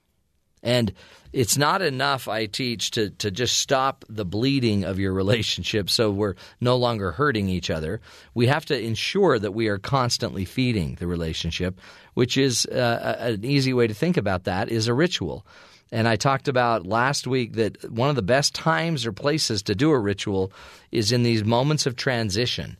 and 0.62 0.92
it's 1.32 1.56
not 1.56 1.82
enough. 1.82 2.26
I 2.26 2.46
teach 2.46 2.92
to 2.92 3.10
to 3.10 3.30
just 3.30 3.56
stop 3.56 4.04
the 4.08 4.24
bleeding 4.24 4.84
of 4.84 4.98
your 4.98 5.12
relationship, 5.12 5.88
so 5.90 6.10
we're 6.10 6.34
no 6.60 6.76
longer 6.76 7.12
hurting 7.12 7.48
each 7.48 7.70
other. 7.70 8.00
We 8.34 8.46
have 8.46 8.64
to 8.66 8.80
ensure 8.80 9.38
that 9.38 9.52
we 9.52 9.68
are 9.68 9.78
constantly 9.78 10.44
feeding 10.44 10.96
the 10.96 11.06
relationship, 11.06 11.80
which 12.14 12.36
is 12.36 12.66
uh, 12.66 13.16
an 13.20 13.44
easy 13.44 13.72
way 13.72 13.86
to 13.86 13.94
think 13.94 14.16
about 14.16 14.44
that 14.44 14.68
is 14.68 14.88
a 14.88 14.94
ritual. 14.94 15.46
And 15.92 16.06
I 16.06 16.16
talked 16.16 16.48
about 16.48 16.86
last 16.86 17.26
week 17.26 17.54
that 17.54 17.90
one 17.90 18.10
of 18.10 18.16
the 18.16 18.22
best 18.22 18.54
times 18.54 19.06
or 19.06 19.12
places 19.12 19.62
to 19.64 19.74
do 19.74 19.90
a 19.90 19.98
ritual 19.98 20.52
is 20.92 21.10
in 21.10 21.22
these 21.22 21.44
moments 21.44 21.86
of 21.86 21.96
transition 21.96 22.76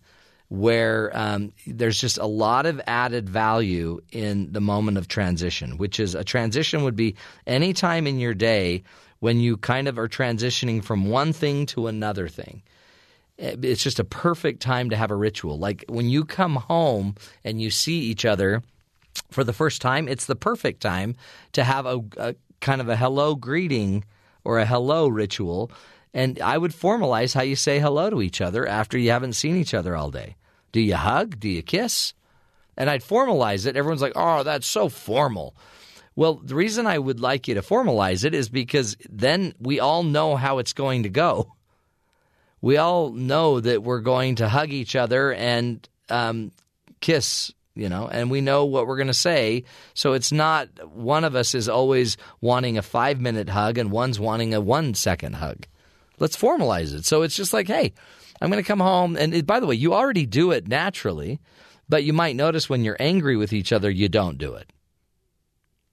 where 0.50 1.16
um, 1.16 1.52
there's 1.66 2.00
just 2.00 2.18
a 2.18 2.26
lot 2.26 2.66
of 2.66 2.80
added 2.86 3.28
value 3.28 4.00
in 4.10 4.52
the 4.52 4.60
moment 4.60 4.98
of 4.98 5.06
transition, 5.06 5.78
which 5.78 6.00
is 6.00 6.16
a 6.16 6.24
transition 6.24 6.82
would 6.82 6.96
be 6.96 7.14
any 7.46 7.72
time 7.72 8.06
in 8.06 8.18
your 8.18 8.34
day 8.34 8.82
when 9.20 9.38
you 9.38 9.56
kind 9.56 9.86
of 9.86 9.96
are 9.96 10.08
transitioning 10.08 10.82
from 10.82 11.08
one 11.08 11.32
thing 11.32 11.66
to 11.66 11.86
another 11.86 12.26
thing. 12.26 12.62
It's 13.38 13.82
just 13.82 14.00
a 14.00 14.04
perfect 14.04 14.60
time 14.60 14.90
to 14.90 14.96
have 14.96 15.12
a 15.12 15.16
ritual. 15.16 15.56
Like 15.56 15.84
when 15.88 16.08
you 16.08 16.24
come 16.24 16.56
home 16.56 17.14
and 17.44 17.62
you 17.62 17.70
see 17.70 18.00
each 18.00 18.24
other 18.24 18.62
for 19.30 19.44
the 19.44 19.52
first 19.52 19.80
time, 19.80 20.08
it's 20.08 20.26
the 20.26 20.36
perfect 20.36 20.82
time 20.82 21.14
to 21.52 21.62
have 21.62 21.86
a, 21.86 22.00
a 22.16 22.34
kind 22.60 22.80
of 22.80 22.88
a 22.88 22.96
hello 22.96 23.34
greeting 23.34 24.04
or 24.44 24.58
a 24.58 24.66
hello 24.66 25.08
ritual. 25.08 25.70
And 26.12 26.40
I 26.40 26.58
would 26.58 26.72
formalize 26.72 27.34
how 27.34 27.42
you 27.42 27.56
say 27.56 27.78
hello 27.78 28.10
to 28.10 28.22
each 28.22 28.40
other 28.40 28.66
after 28.66 28.98
you 28.98 29.10
haven't 29.10 29.34
seen 29.34 29.56
each 29.56 29.74
other 29.74 29.96
all 29.96 30.10
day. 30.10 30.36
Do 30.72 30.80
you 30.80 30.96
hug? 30.96 31.38
Do 31.38 31.48
you 31.48 31.62
kiss? 31.62 32.14
And 32.76 32.88
I'd 32.88 33.02
formalize 33.02 33.66
it. 33.66 33.76
Everyone's 33.76 34.02
like, 34.02 34.14
oh, 34.16 34.42
that's 34.42 34.66
so 34.66 34.88
formal. 34.88 35.54
Well, 36.16 36.34
the 36.34 36.54
reason 36.54 36.86
I 36.86 36.98
would 36.98 37.20
like 37.20 37.48
you 37.48 37.54
to 37.54 37.62
formalize 37.62 38.24
it 38.24 38.34
is 38.34 38.48
because 38.48 38.96
then 39.08 39.54
we 39.60 39.80
all 39.80 40.02
know 40.02 40.36
how 40.36 40.58
it's 40.58 40.72
going 40.72 41.04
to 41.04 41.08
go. 41.08 41.52
We 42.60 42.76
all 42.76 43.10
know 43.10 43.60
that 43.60 43.82
we're 43.82 44.00
going 44.00 44.36
to 44.36 44.48
hug 44.48 44.70
each 44.70 44.94
other 44.94 45.32
and 45.32 45.88
um, 46.08 46.52
kiss 47.00 47.52
you 47.80 47.88
know, 47.88 48.06
and 48.06 48.30
we 48.30 48.42
know 48.42 48.66
what 48.66 48.86
we're 48.86 48.96
going 48.96 49.06
to 49.06 49.14
say. 49.14 49.64
So 49.94 50.12
it's 50.12 50.30
not 50.30 50.68
one 50.94 51.24
of 51.24 51.34
us 51.34 51.54
is 51.54 51.68
always 51.68 52.18
wanting 52.40 52.76
a 52.76 52.82
five 52.82 53.20
minute 53.20 53.48
hug 53.48 53.78
and 53.78 53.90
one's 53.90 54.20
wanting 54.20 54.52
a 54.52 54.60
one 54.60 54.94
second 54.94 55.34
hug. 55.36 55.66
Let's 56.18 56.36
formalize 56.36 56.94
it. 56.94 57.06
So 57.06 57.22
it's 57.22 57.34
just 57.34 57.54
like, 57.54 57.66
hey, 57.66 57.94
I'm 58.40 58.50
going 58.50 58.62
to 58.62 58.66
come 58.66 58.80
home. 58.80 59.16
And 59.16 59.34
it, 59.34 59.46
by 59.46 59.60
the 59.60 59.66
way, 59.66 59.74
you 59.74 59.94
already 59.94 60.26
do 60.26 60.50
it 60.50 60.68
naturally, 60.68 61.40
but 61.88 62.04
you 62.04 62.12
might 62.12 62.36
notice 62.36 62.68
when 62.68 62.84
you're 62.84 62.96
angry 63.00 63.36
with 63.36 63.54
each 63.54 63.72
other, 63.72 63.90
you 63.90 64.08
don't 64.10 64.36
do 64.36 64.54
it. 64.54 64.70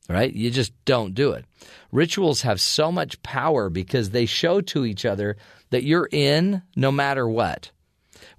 Right? 0.09 0.33
You 0.33 0.51
just 0.51 0.73
don't 0.85 1.13
do 1.13 1.31
it. 1.31 1.45
Rituals 1.91 2.41
have 2.41 2.61
so 2.61 2.91
much 2.91 3.21
power 3.23 3.69
because 3.69 4.09
they 4.09 4.25
show 4.25 4.61
to 4.61 4.85
each 4.85 5.05
other 5.05 5.37
that 5.69 5.83
you're 5.83 6.09
in 6.11 6.61
no 6.75 6.91
matter 6.91 7.27
what. 7.27 7.71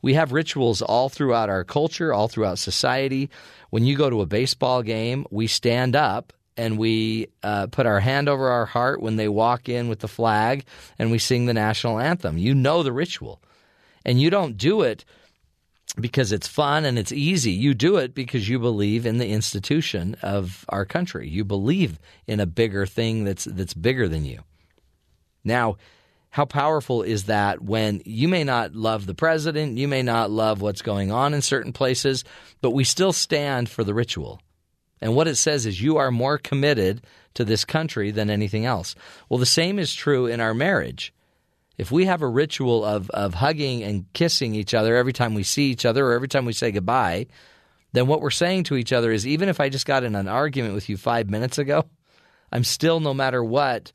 We 0.03 0.15
have 0.15 0.33
rituals 0.33 0.83
all 0.83 1.09
throughout 1.09 1.49
our 1.49 1.65
culture, 1.65 2.13
all 2.13 2.29
throughout 2.29 2.59
society. 2.59 3.31
When 3.71 3.85
you 3.85 3.97
go 3.97 4.09
to 4.11 4.21
a 4.21 4.27
baseball 4.27 4.83
game, 4.83 5.27
we 5.31 5.47
stand 5.47 5.97
up 5.97 6.33
and 6.57 6.79
we 6.79 7.29
uh, 7.43 7.69
put 7.69 7.87
our 7.87 8.01
hand 8.01 8.29
over 8.29 8.49
our 8.49 8.67
heart 8.67 9.01
when 9.01 9.17
they 9.17 9.29
walk 9.29 9.69
in 9.69 9.89
with 9.89 10.01
the 10.01 10.09
flag 10.09 10.65
and 10.99 11.11
we 11.11 11.19
sing 11.19 11.47
the 11.47 11.55
national 11.55 11.99
anthem. 12.01 12.39
You 12.39 12.55
know 12.55 12.83
the 12.83 12.93
ritual. 12.93 13.41
And 14.05 14.21
you 14.21 14.31
don't 14.31 14.57
do 14.57 14.83
it 14.83 15.05
because 16.01 16.33
it's 16.33 16.49
fun 16.49 16.85
and 16.85 16.99
it's 16.99 17.13
easy. 17.13 17.53
You 17.53 17.75
do 17.75 17.97
it 17.97 18.15
because 18.15 18.49
you 18.49 18.59
believe 18.59 19.07
in 19.07 19.19
the 19.19 19.29
institution 19.29 20.17
of 20.23 20.65
our 20.69 20.85
country. 20.85 21.29
You 21.29 21.45
believe 21.45 21.99
in 22.27 22.41
a 22.41 22.47
bigger 22.47 22.87
thing 22.87 23.25
that's 23.25 23.45
that's 23.45 23.75
bigger 23.75 24.09
than 24.09 24.25
you. 24.25 24.41
Now, 25.45 25.77
how 26.31 26.45
powerful 26.45 27.03
is 27.03 27.25
that 27.25 27.63
when 27.63 28.03
you 28.05 28.29
may 28.29 28.45
not 28.45 28.75
love 28.75 29.07
the 29.07 29.15
president, 29.15 29.79
you 29.79 29.89
may 29.89 30.03
not 30.03 30.31
love 30.31 30.61
what's 30.61 30.83
going 30.83 31.11
on 31.11 31.35
in 31.35 31.43
certain 31.43 31.73
places, 31.73 32.25
but 32.61 32.73
we 32.73 32.85
still 32.85 33.13
stand 33.13 33.69
for 33.69 33.83
the 33.83 33.95
ritual. 33.95 34.41
And 35.01 35.15
what 35.15 35.29
it 35.29 35.37
says 35.37 35.65
is 35.65 35.81
you 35.81 35.97
are 35.97 36.11
more 36.11 36.39
committed 36.39 37.03
to 37.35 37.45
this 37.45 37.65
country 37.65 38.11
than 38.11 38.31
anything 38.31 38.65
else. 38.65 38.95
Well, 39.29 39.39
the 39.39 39.47
same 39.47 39.79
is 39.79 39.95
true 39.95 40.27
in 40.27 40.41
our 40.41 40.55
marriage. 40.55 41.15
If 41.79 41.93
we 41.93 42.07
have 42.07 42.23
a 42.23 42.29
ritual 42.29 42.85
of, 42.85 43.09
of 43.11 43.35
hugging 43.35 43.85
and 43.85 44.13
kissing 44.13 44.55
each 44.55 44.75
other 44.75 44.97
every 44.97 45.13
time 45.13 45.35
we 45.35 45.45
see 45.45 45.71
each 45.71 45.87
other 45.87 46.07
or 46.07 46.13
every 46.13 46.29
time 46.29 46.45
we 46.45 46.53
say 46.53 46.73
goodbye, 46.73 47.29
then 47.93 48.07
what 48.07 48.21
we're 48.21 48.31
saying 48.31 48.65
to 48.65 48.77
each 48.77 48.93
other 48.93 49.13
is 49.13 49.27
even 49.27 49.49
if 49.49 49.61
I 49.61 49.69
just 49.69 49.87
got 49.87 50.05
in 50.05 50.15
an 50.15 50.29
argument 50.29 50.75
with 50.75 50.89
you 50.89 50.97
five 50.97 51.31
minutes 51.31 51.59
ago, 51.59 51.85
I'm 52.51 52.65
still, 52.65 52.99
no 53.01 53.15
matter 53.15 53.43
what, 53.43 53.93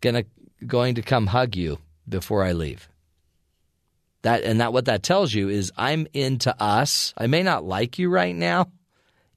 gonna 0.00 0.24
going 0.66 0.96
to 0.96 1.02
come 1.02 1.26
hug 1.26 1.56
you 1.56 1.78
before 2.08 2.44
I 2.44 2.52
leave. 2.52 2.88
That 4.22 4.42
and 4.42 4.60
that 4.60 4.72
what 4.72 4.86
that 4.86 5.02
tells 5.02 5.34
you 5.34 5.48
is 5.50 5.72
I'm 5.76 6.06
into 6.14 6.54
us. 6.62 7.12
I 7.16 7.26
may 7.26 7.42
not 7.42 7.64
like 7.64 7.98
you 7.98 8.08
right 8.08 8.34
now. 8.34 8.70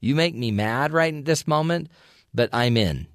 You 0.00 0.14
make 0.14 0.34
me 0.34 0.50
mad 0.50 0.92
right 0.92 1.12
in 1.12 1.24
this 1.24 1.46
moment, 1.46 1.88
but 2.32 2.48
I'm 2.52 2.76
in. 2.76 3.06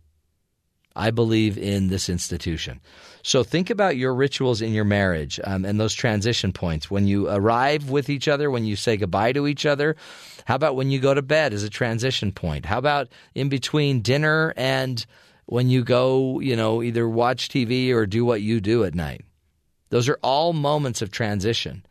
I 0.96 1.10
believe 1.10 1.58
in 1.58 1.88
this 1.88 2.10
institution. 2.10 2.80
So 3.24 3.44
think 3.44 3.70
about 3.70 3.98
your 3.98 4.14
rituals 4.14 4.62
in 4.62 4.74
your 4.74 4.86
marriage 4.86 5.40
um, 5.44 5.66
and 5.66 5.80
those 5.80 5.94
transition 5.94 6.52
points. 6.52 6.92
When 6.92 7.08
you 7.08 7.30
arrive 7.30 7.90
with 7.90 8.10
each 8.10 8.28
other, 8.28 8.52
when 8.52 8.66
you 8.66 8.76
say 8.76 8.98
goodbye 8.98 9.34
to 9.34 9.48
each 9.48 9.66
other, 9.66 9.96
how 10.46 10.56
about 10.56 10.76
when 10.76 10.92
you 10.92 11.00
go 11.00 11.14
to 11.14 11.22
bed 11.22 11.54
as 11.54 11.64
a 11.64 11.70
transition 11.70 12.32
point? 12.32 12.66
How 12.66 12.78
about 12.78 13.08
in 13.34 13.50
between 13.50 14.02
dinner 14.02 14.54
and 14.56 15.04
when 15.46 15.70
you 15.70 15.84
go, 15.84 16.40
you 16.40 16.56
know, 16.56 16.82
either 16.82 17.08
watch 17.08 17.50
TV 17.50 17.92
or 17.92 18.06
do 18.06 18.26
what 18.26 18.42
you 18.42 18.62
do 18.62 18.84
at 18.84 18.96
night? 18.96 19.26
Those 19.90 20.10
are 20.10 20.20
all 20.24 20.54
moments 20.54 21.02
of 21.02 21.12
transition. 21.12 21.86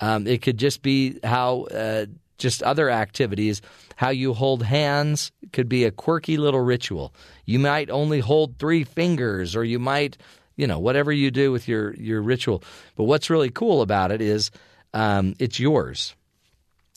Um, 0.00 0.26
it 0.26 0.42
could 0.42 0.58
just 0.58 0.82
be 0.82 1.18
how 1.24 1.62
uh, 1.72 2.06
just 2.36 2.62
other 2.62 2.90
activities. 2.90 3.62
How 3.96 4.10
you 4.10 4.32
hold 4.32 4.62
hands 4.62 5.32
could 5.52 5.68
be 5.68 5.84
a 5.84 5.90
quirky 5.90 6.36
little 6.36 6.60
ritual. 6.60 7.12
You 7.46 7.58
might 7.58 7.90
only 7.90 8.20
hold 8.20 8.58
three 8.58 8.84
fingers, 8.84 9.56
or 9.56 9.64
you 9.64 9.78
might, 9.78 10.18
you 10.56 10.66
know, 10.66 10.78
whatever 10.78 11.10
you 11.10 11.30
do 11.30 11.50
with 11.50 11.66
your 11.66 11.94
your 11.94 12.22
ritual. 12.22 12.62
But 12.96 13.04
what's 13.04 13.30
really 13.30 13.50
cool 13.50 13.82
about 13.82 14.12
it 14.12 14.20
is 14.20 14.50
um, 14.94 15.34
it's 15.38 15.58
yours. 15.58 16.14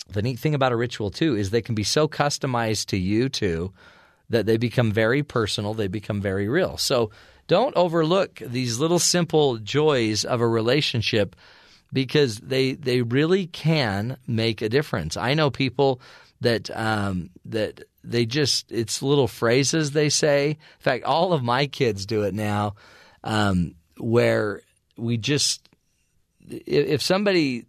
The 0.10 0.22
neat 0.22 0.40
thing 0.40 0.54
about 0.54 0.74
a 0.74 0.76
ritual 0.76 1.10
too 1.10 1.36
is 1.36 1.50
they 1.50 1.62
can 1.62 1.76
be 1.76 1.84
so 1.84 2.08
customized 2.08 2.88
to 2.88 2.98
you 2.98 3.30
too 3.30 3.74
that 4.32 4.46
they 4.46 4.58
become 4.58 4.92
very 4.92 5.24
personal. 5.24 5.74
They 5.74 5.88
become 5.88 6.22
very 6.22 6.48
real. 6.48 6.78
So 6.78 7.12
don't 7.48 7.76
overlook 7.76 8.36
these 8.36 8.80
little 8.80 9.00
simple 9.00 9.58
joys 9.58 10.26
of 10.26 10.42
a 10.42 10.48
relationship 10.48 11.36
because 11.94 12.38
they 12.38 12.74
they 12.74 13.02
really 13.02 13.48
can 13.48 14.18
make 14.28 14.62
a 14.62 14.70
difference. 14.70 15.18
I 15.18 15.34
know 15.34 15.50
people 15.52 16.02
that 16.42 16.70
um, 16.76 17.30
that 17.46 17.84
they 18.04 18.26
just 18.26 18.72
it's 18.72 19.02
little 19.02 19.28
phrases 19.28 19.92
they 19.92 20.10
say. 20.10 20.52
In 20.52 20.58
fact, 20.80 21.04
all 21.04 21.34
of 21.34 21.44
my 21.44 21.68
kids 21.68 22.06
do 22.06 22.24
it 22.24 22.34
now, 22.34 22.76
um, 23.24 23.76
where 23.98 24.62
we 24.98 25.18
just 25.18 25.68
if 26.48 27.02
somebody 27.02 27.66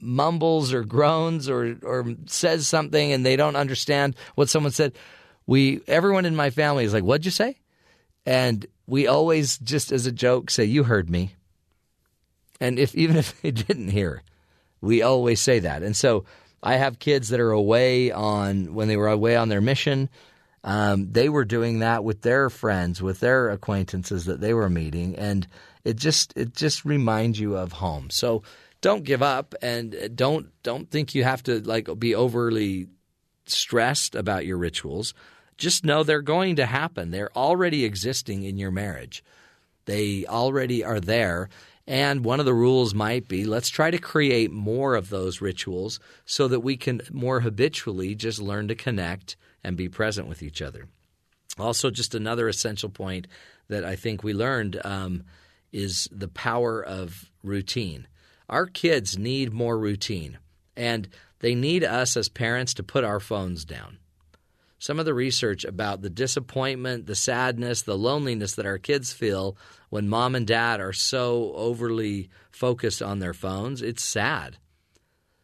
mumbles 0.00 0.72
or 0.72 0.84
groans 0.84 1.48
or 1.48 1.76
or 1.82 2.14
says 2.26 2.66
something 2.66 3.12
and 3.12 3.24
they 3.24 3.36
don't 3.36 3.56
understand 3.56 4.16
what 4.34 4.48
someone 4.48 4.72
said, 4.72 4.92
we 5.46 5.80
everyone 5.86 6.24
in 6.24 6.36
my 6.36 6.50
family 6.50 6.84
is 6.84 6.92
like, 6.92 7.04
"What'd 7.04 7.24
you 7.24 7.30
say?" 7.30 7.56
And 8.26 8.66
we 8.86 9.06
always 9.06 9.58
just 9.58 9.92
as 9.92 10.06
a 10.06 10.12
joke 10.12 10.50
say, 10.50 10.64
"You 10.64 10.84
heard 10.84 11.10
me." 11.10 11.34
And 12.60 12.78
if 12.78 12.94
even 12.94 13.16
if 13.16 13.40
they 13.42 13.50
didn't 13.50 13.88
hear, 13.88 14.22
we 14.80 15.02
always 15.02 15.40
say 15.40 15.60
that. 15.60 15.82
And 15.82 15.96
so 15.96 16.24
I 16.62 16.76
have 16.76 16.98
kids 16.98 17.28
that 17.28 17.40
are 17.40 17.52
away 17.52 18.10
on 18.10 18.74
when 18.74 18.88
they 18.88 18.96
were 18.96 19.08
away 19.08 19.36
on 19.36 19.48
their 19.48 19.60
mission. 19.60 20.08
Um, 20.64 21.12
they 21.12 21.28
were 21.28 21.44
doing 21.44 21.80
that 21.80 22.04
with 22.04 22.22
their 22.22 22.48
friends, 22.48 23.02
with 23.02 23.20
their 23.20 23.50
acquaintances 23.50 24.24
that 24.24 24.40
they 24.40 24.54
were 24.54 24.70
meeting, 24.70 25.14
and 25.16 25.46
it 25.84 25.96
just 25.96 26.32
it 26.36 26.54
just 26.54 26.86
reminds 26.86 27.38
you 27.38 27.56
of 27.56 27.72
home. 27.72 28.08
So 28.08 28.42
don't 28.80 29.04
give 29.04 29.22
up, 29.22 29.54
and 29.60 29.94
don't 30.14 30.50
don't 30.62 30.90
think 30.90 31.14
you 31.14 31.22
have 31.22 31.42
to 31.44 31.60
like 31.60 31.88
be 31.98 32.14
overly 32.14 32.88
stressed 33.44 34.14
about 34.14 34.46
your 34.46 34.56
rituals. 34.56 35.12
Just 35.56 35.84
know 35.84 36.02
they're 36.02 36.22
going 36.22 36.56
to 36.56 36.66
happen. 36.66 37.10
They're 37.10 37.36
already 37.36 37.84
existing 37.84 38.44
in 38.44 38.58
your 38.58 38.70
marriage. 38.70 39.22
They 39.84 40.24
already 40.26 40.84
are 40.84 41.00
there. 41.00 41.48
And 41.86 42.24
one 42.24 42.40
of 42.40 42.46
the 42.46 42.54
rules 42.54 42.94
might 42.94 43.28
be 43.28 43.44
let's 43.44 43.68
try 43.68 43.90
to 43.90 43.98
create 43.98 44.50
more 44.50 44.94
of 44.94 45.10
those 45.10 45.40
rituals 45.40 46.00
so 46.24 46.48
that 46.48 46.60
we 46.60 46.76
can 46.76 47.02
more 47.12 47.40
habitually 47.40 48.14
just 48.14 48.40
learn 48.40 48.68
to 48.68 48.74
connect 48.74 49.36
and 49.62 49.76
be 49.76 49.88
present 49.88 50.26
with 50.26 50.42
each 50.42 50.62
other. 50.62 50.86
Also, 51.58 51.90
just 51.90 52.14
another 52.14 52.48
essential 52.48 52.88
point 52.88 53.26
that 53.68 53.84
I 53.84 53.96
think 53.96 54.22
we 54.24 54.32
learned 54.32 54.80
um, 54.84 55.24
is 55.72 56.08
the 56.10 56.28
power 56.28 56.82
of 56.82 57.30
routine. 57.42 58.08
Our 58.48 58.66
kids 58.66 59.16
need 59.16 59.52
more 59.52 59.78
routine, 59.78 60.38
and 60.76 61.08
they 61.40 61.54
need 61.54 61.84
us 61.84 62.16
as 62.16 62.28
parents 62.28 62.74
to 62.74 62.82
put 62.82 63.04
our 63.04 63.20
phones 63.20 63.64
down 63.64 63.98
some 64.84 64.98
of 64.98 65.06
the 65.06 65.14
research 65.14 65.64
about 65.64 66.02
the 66.02 66.10
disappointment, 66.10 67.06
the 67.06 67.14
sadness, 67.14 67.80
the 67.80 67.96
loneliness 67.96 68.56
that 68.56 68.66
our 68.66 68.76
kids 68.76 69.14
feel 69.14 69.56
when 69.88 70.10
mom 70.10 70.34
and 70.34 70.46
dad 70.46 70.78
are 70.78 70.92
so 70.92 71.54
overly 71.54 72.28
focused 72.50 73.00
on 73.00 73.18
their 73.18 73.32
phones. 73.32 73.80
It's 73.80 74.04
sad. 74.04 74.58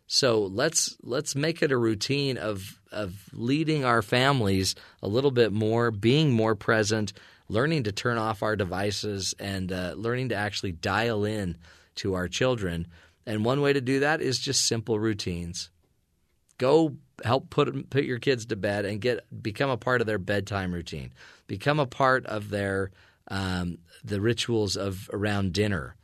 So 0.07 0.43
let's 0.43 0.95
let's 1.03 1.35
make 1.35 1.62
it 1.62 1.73
a 1.73 1.79
routine 1.79 2.37
of 2.37 2.79
of 2.93 3.15
leading 3.33 3.83
our 3.83 4.03
families 4.03 4.75
a 5.03 5.09
little 5.09 5.31
bit 5.31 5.53
more, 5.53 5.91
being 5.91 6.33
more 6.33 6.55
present, 6.55 7.15
learning 7.49 7.85
to 7.85 7.93
turn 7.93 8.19
off 8.19 8.43
our 8.43 8.57
devices, 8.57 9.35
and 9.39 9.73
uh, 9.73 9.95
learning 9.97 10.29
to 10.29 10.35
actually 10.35 10.73
dial 10.73 11.25
in 11.25 11.57
to 11.95 12.12
our 12.12 12.29
children. 12.29 12.87
And 13.25 13.43
one 13.43 13.62
way 13.62 13.73
to 13.73 13.81
do 13.81 14.01
that 14.01 14.21
is 14.21 14.39
just 14.39 14.67
simple 14.69 14.99
routines. 14.99 15.71
Go 16.59 16.97
help 17.24 17.51
put 17.51 17.90
put 17.90 18.05
your 18.05 18.18
kids 18.18 18.47
to 18.47 18.56
bed 18.56 18.84
and 18.84 19.01
get 19.01 19.24
become 19.42 19.70
a 19.70 19.76
part 19.76 20.01
of 20.01 20.06
their 20.06 20.18
bedtime 20.18 20.72
routine. 20.72 21.12
Become 21.47 21.78
a 21.80 21.86
part 21.86 22.26
of 22.26 22.51
their 22.51 22.90
um, 23.28 23.78
the 24.05 24.20
rituals 24.20 24.76
of 24.76 25.09
around 25.12 25.52
dinner, 25.52 25.97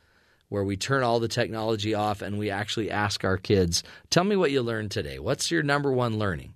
where 0.49 0.65
we 0.65 0.77
turn 0.77 1.03
all 1.03 1.21
the 1.21 1.29
technology 1.29 1.95
off 1.95 2.23
and 2.23 2.39
we 2.39 2.51
actually 2.51 2.91
ask 2.91 3.25
our 3.25 3.37
kids, 3.37 3.83
"Tell 4.11 4.25
me 4.25 4.37
what 4.37 4.51
you 4.51 4.63
learned 4.63 4.91
today. 4.91 5.19
What's 5.19 5.51
your 5.51 5.63
number 5.63 5.93
one 5.93 6.19
learning?" 6.19 6.55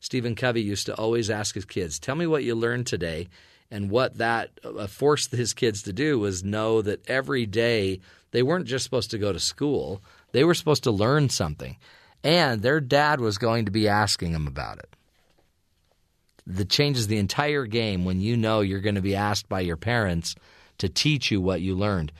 Stephen 0.00 0.34
Covey 0.34 0.62
used 0.62 0.86
to 0.86 0.94
always 0.94 1.28
ask 1.28 1.54
his 1.54 1.64
kids, 1.64 1.98
"Tell 1.98 2.14
me 2.14 2.26
what 2.26 2.44
you 2.44 2.54
learned 2.54 2.86
today." 2.86 3.28
And 3.72 3.88
what 3.88 4.18
that 4.18 4.50
uh, 4.64 4.88
forced 4.88 5.30
his 5.30 5.54
kids 5.54 5.84
to 5.84 5.92
do 5.92 6.18
was 6.18 6.42
know 6.42 6.82
that 6.82 7.08
every 7.08 7.46
day 7.46 8.00
they 8.32 8.42
weren't 8.42 8.66
just 8.66 8.82
supposed 8.82 9.12
to 9.12 9.18
go 9.18 9.32
to 9.32 9.38
school; 9.38 10.02
they 10.32 10.42
were 10.42 10.54
supposed 10.54 10.82
to 10.84 10.90
learn 10.90 11.28
something 11.28 11.76
and 12.22 12.62
their 12.62 12.80
dad 12.80 13.20
was 13.20 13.38
going 13.38 13.64
to 13.64 13.70
be 13.70 13.88
asking 13.88 14.32
them 14.32 14.46
about 14.46 14.78
it. 14.78 14.96
That 16.46 16.68
changes 16.68 17.06
the 17.06 17.18
entire 17.18 17.66
game 17.66 18.04
when 18.04 18.20
you 18.20 18.36
know 18.36 18.60
you're 18.60 18.80
going 18.80 18.94
to 18.96 19.02
be 19.02 19.14
asked 19.14 19.48
by 19.48 19.60
your 19.60 19.76
parents 19.76 20.34
to 20.78 20.88
teach 20.88 21.30
you 21.30 21.40
what 21.40 21.60
you 21.60 21.74
learned. 21.74 22.12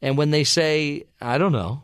And 0.00 0.16
when 0.16 0.30
they 0.30 0.44
say, 0.44 1.04
I 1.20 1.38
don't 1.38 1.52
know, 1.52 1.82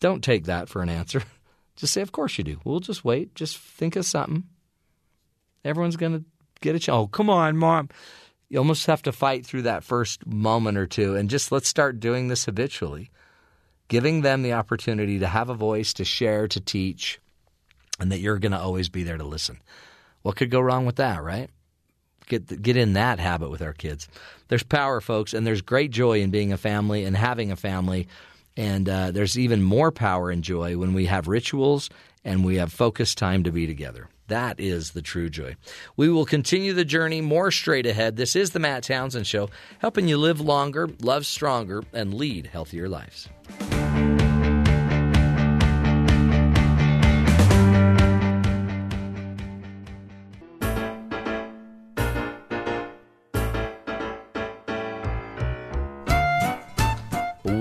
don't 0.00 0.22
take 0.22 0.44
that 0.44 0.68
for 0.68 0.82
an 0.82 0.88
answer. 0.88 1.22
Just 1.76 1.92
say, 1.92 2.00
of 2.00 2.12
course 2.12 2.36
you 2.38 2.44
do. 2.44 2.60
We'll 2.64 2.80
just 2.80 3.04
wait. 3.04 3.36
Just 3.36 3.56
think 3.56 3.94
of 3.94 4.04
something. 4.04 4.42
Everyone's 5.64 5.94
going 5.94 6.18
to 6.18 6.24
get 6.60 6.74
a 6.74 6.80
chance. 6.80 6.92
Oh, 6.92 7.06
come 7.06 7.30
on, 7.30 7.56
mom. 7.56 7.88
You 8.48 8.58
almost 8.58 8.86
have 8.86 9.02
to 9.02 9.12
fight 9.12 9.46
through 9.46 9.62
that 9.62 9.84
first 9.84 10.26
moment 10.26 10.76
or 10.76 10.88
two 10.88 11.14
and 11.14 11.30
just 11.30 11.52
let's 11.52 11.68
start 11.68 12.00
doing 12.00 12.26
this 12.26 12.46
habitually. 12.46 13.10
Giving 13.88 14.20
them 14.20 14.42
the 14.42 14.52
opportunity 14.52 15.18
to 15.18 15.26
have 15.26 15.48
a 15.48 15.54
voice, 15.54 15.94
to 15.94 16.04
share, 16.04 16.46
to 16.48 16.60
teach, 16.60 17.20
and 17.98 18.12
that 18.12 18.20
you're 18.20 18.38
going 18.38 18.52
to 18.52 18.60
always 18.60 18.88
be 18.88 19.02
there 19.02 19.16
to 19.16 19.24
listen. 19.24 19.58
What 20.22 20.36
could 20.36 20.50
go 20.50 20.60
wrong 20.60 20.86
with 20.86 20.96
that, 20.96 21.22
right? 21.22 21.50
Get 22.26 22.60
get 22.60 22.76
in 22.76 22.92
that 22.92 23.18
habit 23.18 23.50
with 23.50 23.62
our 23.62 23.72
kids. 23.72 24.06
There's 24.48 24.62
power, 24.62 25.00
folks, 25.00 25.32
and 25.32 25.46
there's 25.46 25.62
great 25.62 25.90
joy 25.90 26.20
in 26.20 26.30
being 26.30 26.52
a 26.52 26.58
family 26.58 27.04
and 27.04 27.16
having 27.16 27.50
a 27.50 27.56
family. 27.56 28.08
And 28.56 28.88
uh, 28.88 29.12
there's 29.12 29.38
even 29.38 29.62
more 29.62 29.90
power 29.90 30.30
and 30.30 30.42
joy 30.42 30.76
when 30.76 30.92
we 30.92 31.06
have 31.06 31.28
rituals 31.28 31.88
and 32.24 32.44
we 32.44 32.56
have 32.56 32.72
focused 32.72 33.16
time 33.16 33.44
to 33.44 33.52
be 33.52 33.66
together. 33.66 34.08
That 34.26 34.60
is 34.60 34.90
the 34.90 35.00
true 35.00 35.30
joy. 35.30 35.56
We 35.96 36.10
will 36.10 36.26
continue 36.26 36.74
the 36.74 36.84
journey 36.84 37.22
more 37.22 37.50
straight 37.50 37.86
ahead. 37.86 38.16
This 38.16 38.36
is 38.36 38.50
the 38.50 38.58
Matt 38.58 38.82
Townsend 38.82 39.26
Show, 39.26 39.48
helping 39.78 40.06
you 40.06 40.18
live 40.18 40.40
longer, 40.40 40.88
love 41.00 41.24
stronger, 41.24 41.82
and 41.94 42.12
lead 42.12 42.48
healthier 42.48 42.88
lives. 42.88 43.28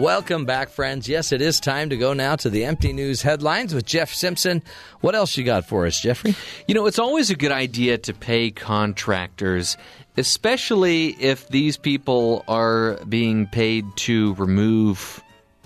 Welcome 0.07 0.45
back, 0.45 0.69
friends. 0.69 1.09
Yes, 1.09 1.33
it 1.33 1.41
is 1.41 1.59
time 1.59 1.89
to 1.89 1.97
go 1.97 2.13
now 2.13 2.37
to 2.37 2.49
the 2.49 2.63
MT 2.63 2.93
news 2.93 3.21
headlines 3.21 3.75
with 3.75 3.85
Jeff 3.85 4.13
Simpson. 4.13 4.63
What 5.01 5.15
else 5.15 5.35
you 5.35 5.43
got 5.43 5.65
for 5.65 5.85
us, 5.85 5.99
Jeffrey? 5.99 6.33
You 6.65 6.75
know, 6.75 6.85
it's 6.85 6.97
always 6.97 7.29
a 7.29 7.35
good 7.35 7.51
idea 7.51 7.97
to 7.97 8.13
pay 8.13 8.49
contractors, 8.49 9.75
especially 10.15 11.07
if 11.21 11.49
these 11.49 11.75
people 11.75 12.45
are 12.47 12.97
being 13.09 13.47
paid 13.47 13.83
to 13.97 14.33
remove 14.35 15.21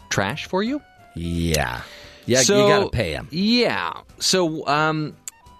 trash 0.09 0.47
for 0.47 0.63
you. 0.63 0.81
Yeah. 1.13 1.81
Yeah, 2.25 2.41
So- 2.41 2.63
you 2.63 2.67
got 2.67 2.83
to 2.85 2.89
pay 2.89 3.13
them. 3.13 3.27
Yeah. 3.29 3.93
So, 4.17 4.65
um, 4.65 5.15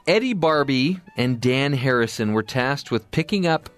Eddie 0.08 0.34
Barbie 0.34 1.00
and 1.16 1.40
Dan 1.40 1.74
Harrison 1.74 2.34
were 2.34 2.42
tasked 2.42 2.90
with 2.90 3.12
picking 3.12 3.46
up 3.46 3.70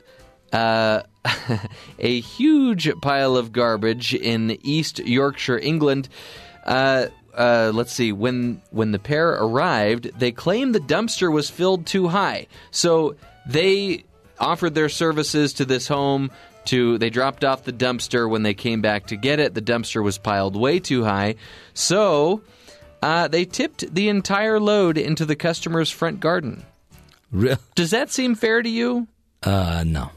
uh, 0.53 1.01
a 1.99 2.19
huge 2.19 2.91
pile 3.01 3.37
of 3.37 3.51
garbage 3.51 4.13
in 4.13 4.57
East 4.63 4.99
Yorkshire, 4.99 5.57
England. 5.59 6.09
Uh, 6.65 7.07
uh, 7.33 7.71
let's 7.73 7.93
see. 7.93 8.11
When 8.11 8.61
when 8.71 8.91
the 8.91 8.99
pair 8.99 9.29
arrived, 9.31 10.11
they 10.19 10.31
claimed 10.31 10.75
the 10.75 10.79
dumpster 10.79 11.31
was 11.31 11.49
filled 11.49 11.85
too 11.85 12.07
high. 12.07 12.47
So 12.71 13.15
they 13.45 14.05
offered 14.39 14.75
their 14.75 14.89
services 14.89 15.53
to 15.53 15.65
this 15.65 15.87
home. 15.87 16.31
To 16.65 16.97
they 16.97 17.09
dropped 17.09 17.43
off 17.43 17.65
the 17.65 17.73
dumpster 17.73 18.29
when 18.29 18.43
they 18.43 18.53
came 18.53 18.81
back 18.81 19.07
to 19.07 19.17
get 19.17 19.39
it. 19.39 19.53
The 19.53 19.61
dumpster 19.61 20.01
was 20.01 20.17
piled 20.17 20.55
way 20.55 20.79
too 20.79 21.03
high. 21.03 21.35
So 21.73 22.41
uh, 23.01 23.27
they 23.27 23.43
tipped 23.43 23.93
the 23.93 24.07
entire 24.07 24.61
load 24.61 24.97
into 24.97 25.25
the 25.25 25.35
customer's 25.35 25.89
front 25.91 26.21
garden. 26.21 26.63
Real? 27.31 27.57
Does 27.75 27.91
that 27.91 28.11
seem 28.11 28.35
fair 28.35 28.61
to 28.61 28.69
you? 28.69 29.07
Uh, 29.41 29.83
no. 29.85 30.11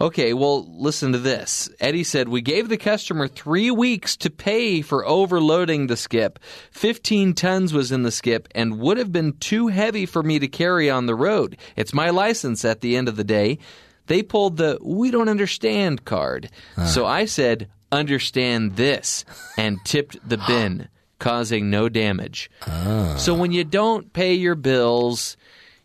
Okay, 0.00 0.32
well, 0.32 0.66
listen 0.78 1.12
to 1.12 1.18
this. 1.18 1.68
Eddie 1.80 2.04
said, 2.04 2.28
We 2.28 2.40
gave 2.40 2.68
the 2.68 2.76
customer 2.76 3.28
three 3.28 3.70
weeks 3.70 4.16
to 4.18 4.30
pay 4.30 4.82
for 4.82 5.06
overloading 5.06 5.86
the 5.86 5.96
skip. 5.96 6.38
15 6.72 7.34
tons 7.34 7.72
was 7.72 7.92
in 7.92 8.02
the 8.02 8.10
skip 8.10 8.48
and 8.54 8.78
would 8.78 8.98
have 8.98 9.12
been 9.12 9.34
too 9.34 9.68
heavy 9.68 10.06
for 10.06 10.22
me 10.22 10.38
to 10.38 10.48
carry 10.48 10.90
on 10.90 11.06
the 11.06 11.14
road. 11.14 11.56
It's 11.76 11.94
my 11.94 12.10
license 12.10 12.64
at 12.64 12.80
the 12.80 12.96
end 12.96 13.08
of 13.08 13.16
the 13.16 13.24
day. 13.24 13.58
They 14.06 14.22
pulled 14.22 14.56
the 14.56 14.78
we 14.82 15.10
don't 15.10 15.28
understand 15.28 16.04
card. 16.04 16.50
Ah. 16.76 16.86
So 16.86 17.06
I 17.06 17.24
said, 17.24 17.68
Understand 17.92 18.76
this, 18.76 19.24
and 19.58 19.78
tipped 19.84 20.16
the 20.26 20.38
bin, 20.46 20.88
causing 21.18 21.68
no 21.68 21.90
damage. 21.90 22.50
Ah. 22.66 23.16
So 23.18 23.34
when 23.34 23.52
you 23.52 23.64
don't 23.64 24.12
pay 24.12 24.32
your 24.32 24.54
bills, 24.54 25.36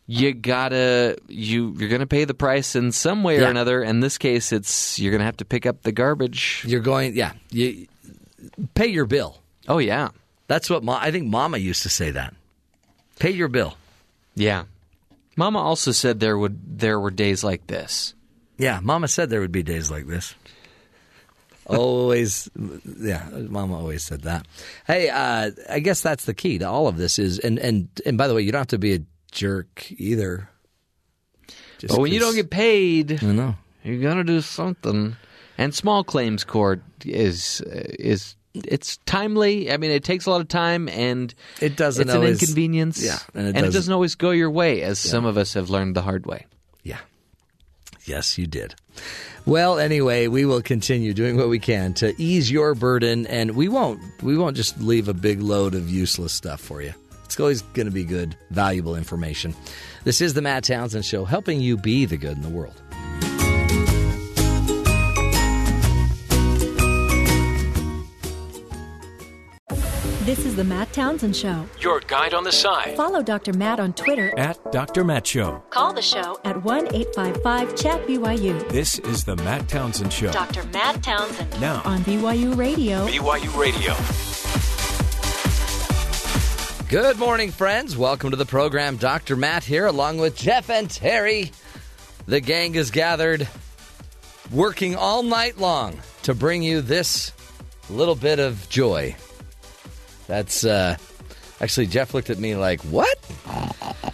you 0.09 0.33
gotta 0.33 1.17
you 1.27 1.75
you're 1.77 1.89
gonna 1.89 2.07
pay 2.07 2.23
the 2.25 2.33
price 2.33 2.75
in 2.75 2.91
some 2.93 3.23
way 3.23 3.39
or 3.39 3.45
another. 3.49 3.83
In 3.83 3.99
this 3.99 4.17
case, 4.17 4.51
it's 4.53 4.97
you're 4.97 5.11
gonna 5.11 5.25
have 5.25 5.37
to 5.37 5.45
pick 5.45 5.65
up 5.65 5.83
the 5.83 5.91
garbage. 5.91 6.63
You're 6.65 6.79
going, 6.79 7.15
yeah, 7.15 7.33
you 7.51 7.87
pay 8.73 8.87
your 8.87 9.05
bill. 9.05 9.37
Oh 9.67 9.79
yeah, 9.79 10.09
That's 10.47 10.69
what 10.69 10.83
ma- 10.83 10.99
I 11.01 11.11
think 11.11 11.27
Mama 11.27 11.57
used 11.57 11.83
to 11.83 11.89
say 11.89 12.11
that. 12.11 12.33
Pay 13.19 13.31
your 13.31 13.49
bill. 13.49 13.75
yeah. 14.35 14.63
Mama 15.35 15.59
also 15.59 15.91
said 15.91 16.19
there 16.19 16.37
would 16.37 16.79
there 16.79 16.99
were 16.99 17.11
days 17.11 17.43
like 17.43 17.67
this. 17.67 18.15
Yeah, 18.57 18.79
Mama 18.81 19.07
said 19.07 19.29
there 19.29 19.41
would 19.41 19.51
be 19.51 19.61
days 19.61 19.91
like 19.91 20.07
this. 20.07 20.33
always, 21.67 22.49
yeah, 22.99 23.27
Mama 23.29 23.77
always 23.77 24.01
said 24.03 24.21
that. 24.21 24.47
Hey, 24.87 25.09
uh, 25.09 25.51
I 25.69 25.79
guess 25.79 26.01
that's 26.01 26.25
the 26.25 26.33
key 26.33 26.57
to 26.59 26.65
all 26.67 26.87
of 26.87 26.97
this 26.97 27.19
is, 27.19 27.37
and 27.39 27.59
and 27.59 27.87
and 28.05 28.17
by 28.17 28.27
the 28.27 28.33
way, 28.33 28.41
you 28.41 28.51
don't 28.51 28.61
have 28.61 28.67
to 28.67 28.79
be 28.79 28.95
a 28.95 28.99
jerk 29.37 29.91
either. 29.91 30.49
Just 31.77 31.93
But 31.93 32.01
when 32.01 32.11
you 32.11 32.19
don't 32.19 32.35
get 32.35 32.49
paid, 32.49 33.23
I 33.23 33.27
know. 33.27 33.55
you're 33.83 34.01
gonna 34.01 34.23
do 34.23 34.41
something. 34.41 35.15
And 35.59 35.73
small 35.73 36.03
claims 36.03 36.43
court 36.43 36.81
is 37.05 37.61
uh, 37.61 37.83
is 37.99 38.35
it's 38.53 38.97
timely. 39.05 39.71
I 39.71 39.77
mean, 39.77 39.91
it 39.91 40.03
takes 40.03 40.25
a 40.25 40.31
lot 40.31 40.41
of 40.41 40.47
time, 40.47 40.89
and 40.89 41.33
It 41.61 41.75
doesn't 41.77 42.07
It's 42.09 42.15
an 42.15 42.23
inconvenience. 42.23 43.03
yeah, 43.03 43.19
and 43.35 43.47
and 43.47 43.47
it 43.47 43.49
it, 43.49 43.53
doesn't- 43.61 43.73
doesn't 43.73 43.93
always 43.93 44.15
go 44.15 44.31
your 44.31 44.49
way, 44.51 44.81
as 44.81 44.97
some 44.99 45.25
of 45.25 45.37
us 45.37 45.53
have 45.53 45.69
learned 45.69 45.95
the 45.95 46.01
hard 46.01 46.25
way. 46.25 46.45
Yeah. 46.83 46.97
Yes, 48.05 48.37
you 48.37 48.47
did. 48.47 48.73
Well, 49.45 49.77
anyway, 49.79 50.27
we 50.27 50.45
will 50.45 50.61
continue 50.61 51.13
doing 51.13 51.37
what 51.37 51.49
we 51.49 51.59
can 51.59 51.93
to 51.95 52.13
ease 52.17 52.49
your 52.51 52.73
burden, 52.75 53.27
and 53.27 53.51
we 53.51 53.67
won't. 53.67 53.99
We 54.23 54.37
won't 54.37 54.55
just 54.57 54.79
leave 54.81 55.07
a 55.07 55.13
big 55.13 55.41
load 55.41 55.75
of 55.75 55.89
useless 55.89 56.33
stuff 56.33 56.59
for 56.61 56.81
you. 56.81 56.93
It's 57.37 57.41
always 57.43 57.61
going 57.61 57.85
to 57.85 57.91
be 57.91 58.03
good, 58.03 58.35
valuable 58.49 58.95
information. 58.95 59.53
This 60.03 60.21
is 60.21 60.33
the 60.33 60.41
Matt 60.41 60.63
Townsend 60.63 61.05
Show, 61.05 61.23
helping 61.23 61.61
you 61.61 61.77
be 61.77 62.05
the 62.05 62.17
good 62.17 62.35
in 62.35 62.41
the 62.41 62.49
world. 62.49 62.81
This 70.25 70.39
is 70.45 70.55
the 70.57 70.63
Matt 70.63 70.91
Townsend 70.91 71.35
Show. 71.35 71.65
Your 71.79 72.01
guide 72.01 72.33
on 72.33 72.43
the 72.43 72.51
side 72.51 72.97
Follow 72.97 73.21
Dr. 73.21 73.53
Matt 73.53 73.79
on 73.79 73.93
Twitter. 73.93 74.37
at 74.37 74.59
Dr. 74.71 75.03
Matt 75.05 75.25
Show. 75.25 75.63
Call 75.69 75.93
the 75.93 76.01
show 76.01 76.37
at 76.43 76.61
1 76.63 76.87
855 76.93 77.75
Chat 77.77 78.05
BYU. 78.07 78.67
This 78.69 78.99
is 78.99 79.23
the 79.23 79.35
Matt 79.37 79.69
Townsend 79.69 80.11
Show. 80.11 80.31
Dr. 80.31 80.63
Matt 80.73 81.01
Townsend 81.03 81.61
Now, 81.61 81.81
on 81.85 81.99
BYU 81.99 82.57
Radio. 82.57 83.05
BYU 83.07 83.57
Radio. 83.57 84.46
Good 86.89 87.17
morning, 87.17 87.51
friends. 87.51 87.97
Welcome 87.97 88.31
to 88.31 88.37
the 88.37 88.45
program. 88.45 88.95
Dr. 88.95 89.35
Matt 89.35 89.65
here, 89.65 89.85
along 89.85 90.19
with 90.19 90.37
Jeff 90.37 90.69
and 90.69 90.89
Terry. 90.89 91.51
The 92.27 92.39
gang 92.39 92.75
is 92.75 92.91
gathered, 92.91 93.45
working 94.51 94.95
all 94.95 95.21
night 95.21 95.57
long 95.57 95.99
to 96.23 96.33
bring 96.33 96.63
you 96.63 96.79
this 96.79 97.33
little 97.89 98.15
bit 98.15 98.39
of 98.39 98.69
joy. 98.69 99.17
That's 100.27 100.63
uh, 100.63 100.95
actually 101.59 101.87
Jeff 101.87 102.13
looked 102.13 102.29
at 102.29 102.37
me 102.37 102.55
like, 102.55 102.79
"What?" 102.83 103.17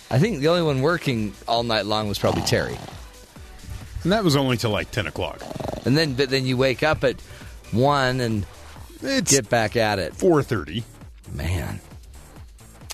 I 0.09 0.17
think 0.17 0.39
the 0.39 0.47
only 0.47 0.63
one 0.63 0.81
working 0.81 1.35
all 1.47 1.61
night 1.61 1.85
long 1.85 2.07
was 2.07 2.17
probably 2.17 2.41
Terry. 2.41 2.77
And 4.01 4.11
that 4.11 4.23
was 4.23 4.35
only 4.35 4.57
till 4.57 4.71
like 4.71 4.89
10 4.89 5.05
o'clock. 5.05 5.41
And 5.85 5.95
then, 5.95 6.13
but 6.13 6.29
then 6.29 6.45
you 6.45 6.57
wake 6.57 6.81
up 6.81 7.03
at 7.03 7.21
one 7.71 8.19
and 8.19 8.45
It's 9.01 9.31
get 9.31 9.49
back 9.49 9.75
at 9.75 9.97
it. 9.99 10.13
4.30. 10.13 10.83
Man, 11.31 11.79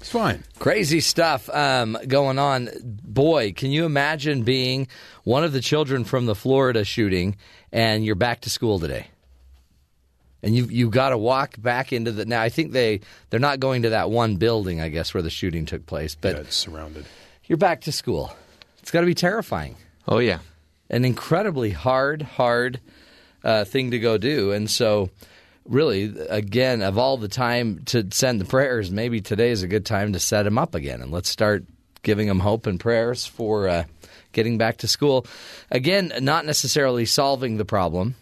It's 0.09 0.17
fine. 0.17 0.43
Crazy 0.57 1.01
stuff 1.01 1.47
um, 1.51 1.95
going 2.07 2.39
on. 2.39 2.71
Boy, 2.83 3.53
can 3.53 3.69
you 3.69 3.85
imagine 3.85 4.41
being 4.41 4.87
one 5.23 5.43
of 5.43 5.53
the 5.53 5.61
children 5.61 6.03
from 6.03 6.25
the 6.25 6.33
Florida 6.33 6.83
shooting 6.83 7.35
and 7.71 8.03
you're 8.03 8.15
back 8.15 8.41
to 8.41 8.49
school 8.49 8.79
today? 8.79 9.05
And 10.41 10.55
you 10.55 10.65
you 10.65 10.89
got 10.89 11.09
to 11.09 11.17
walk 11.19 11.61
back 11.61 11.93
into 11.93 12.11
the 12.11 12.25
now. 12.25 12.41
I 12.41 12.49
think 12.49 12.71
they 12.71 13.01
they're 13.29 13.39
not 13.39 13.59
going 13.59 13.83
to 13.83 13.91
that 13.91 14.09
one 14.09 14.37
building, 14.37 14.81
I 14.81 14.89
guess, 14.89 15.13
where 15.13 15.21
the 15.21 15.29
shooting 15.29 15.67
took 15.67 15.85
place. 15.85 16.15
But 16.15 16.33
Yeah, 16.37 16.41
it's 16.41 16.55
surrounded. 16.55 17.05
you're 17.45 17.59
back 17.59 17.81
to 17.81 17.91
school. 17.91 18.33
It's 18.79 18.89
got 18.89 19.01
to 19.01 19.05
be 19.05 19.13
terrifying, 19.13 19.75
Oh 20.07 20.17
yeah. 20.17 20.39
an 20.89 21.05
incredibly 21.05 21.69
hard, 21.69 22.23
hard 22.23 22.79
uh, 23.43 23.63
thing 23.63 23.91
to 23.91 23.99
go 23.99 24.17
do. 24.17 24.53
And 24.53 24.71
so, 24.71 25.11
really, 25.69 26.13
again, 26.29 26.81
of 26.81 26.97
all 26.97 27.15
the 27.17 27.27
time 27.29 27.83
to 27.85 28.07
send 28.11 28.41
the 28.41 28.45
prayers, 28.45 28.91
maybe 28.91 29.21
today 29.21 29.51
is 29.51 29.63
a 29.63 29.67
good 29.67 29.85
time 29.85 30.13
to 30.13 30.19
set 30.19 30.43
them 30.43 30.57
up 30.57 30.75
again, 30.75 31.01
and 31.01 31.11
let's 31.11 31.29
start 31.29 31.63
giving 32.01 32.27
them 32.27 32.39
hope 32.39 32.65
and 32.65 32.79
prayers 32.79 33.25
for 33.25 33.69
uh, 33.69 33.83
getting 34.33 34.57
back 34.57 34.77
to 34.77 34.87
school. 34.87 35.25
Again, 35.71 36.11
not 36.21 36.45
necessarily 36.45 37.05
solving 37.05 37.57
the 37.57 37.65
problem. 37.65 38.15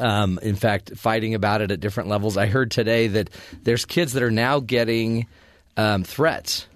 Um, 0.00 0.40
in 0.42 0.56
fact, 0.56 0.96
fighting 0.96 1.34
about 1.34 1.60
it 1.60 1.70
at 1.70 1.80
different 1.80 2.08
levels. 2.08 2.36
I 2.36 2.46
heard 2.46 2.70
today 2.70 3.06
that 3.08 3.30
there's 3.62 3.84
kids 3.84 4.12
that 4.14 4.22
are 4.22 4.30
now 4.30 4.58
getting 4.60 5.26
um, 5.76 6.02
threats 6.02 6.66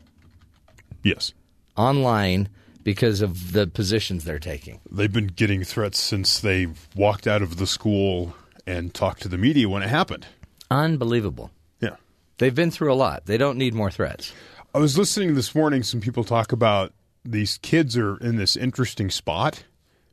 Yes. 1.03 1.33
online 1.77 2.49
because 2.85 3.21
of 3.21 3.53
the 3.53 3.67
positions 3.67 4.25
they're 4.25 4.39
taking. 4.39 4.81
They've 4.91 5.13
been 5.13 5.27
getting 5.27 5.65
threats 5.65 6.01
since 6.01 6.39
they 6.41 6.69
walked 6.95 7.27
out 7.27 7.43
of 7.43 7.57
the 7.57 7.67
school 7.67 8.35
and 8.69 8.93
talked 8.95 9.23
to 9.23 9.29
the 9.29 9.39
media 9.39 9.69
when 9.69 9.83
it 9.83 9.89
happened. 9.89 10.27
Unbelievable. 10.71 11.51
Yeah. 11.81 11.97
They've 12.39 12.55
been 12.55 12.71
through 12.71 12.93
a 12.93 12.95
lot. 12.95 13.27
They 13.27 13.39
don't 13.39 13.59
need 13.59 13.75
more 13.75 13.91
threats. 13.91 14.33
I 14.75 14.79
was 14.79 14.99
listening 14.99 15.35
this 15.35 15.55
morning, 15.55 15.83
some 15.83 16.01
people 16.01 16.25
talk 16.25 16.53
about 16.53 16.93
these 17.25 17.59
kids 17.59 17.97
are 17.97 18.17
in 18.19 18.37
this 18.37 18.55
interesting 18.57 19.11
spot 19.11 19.65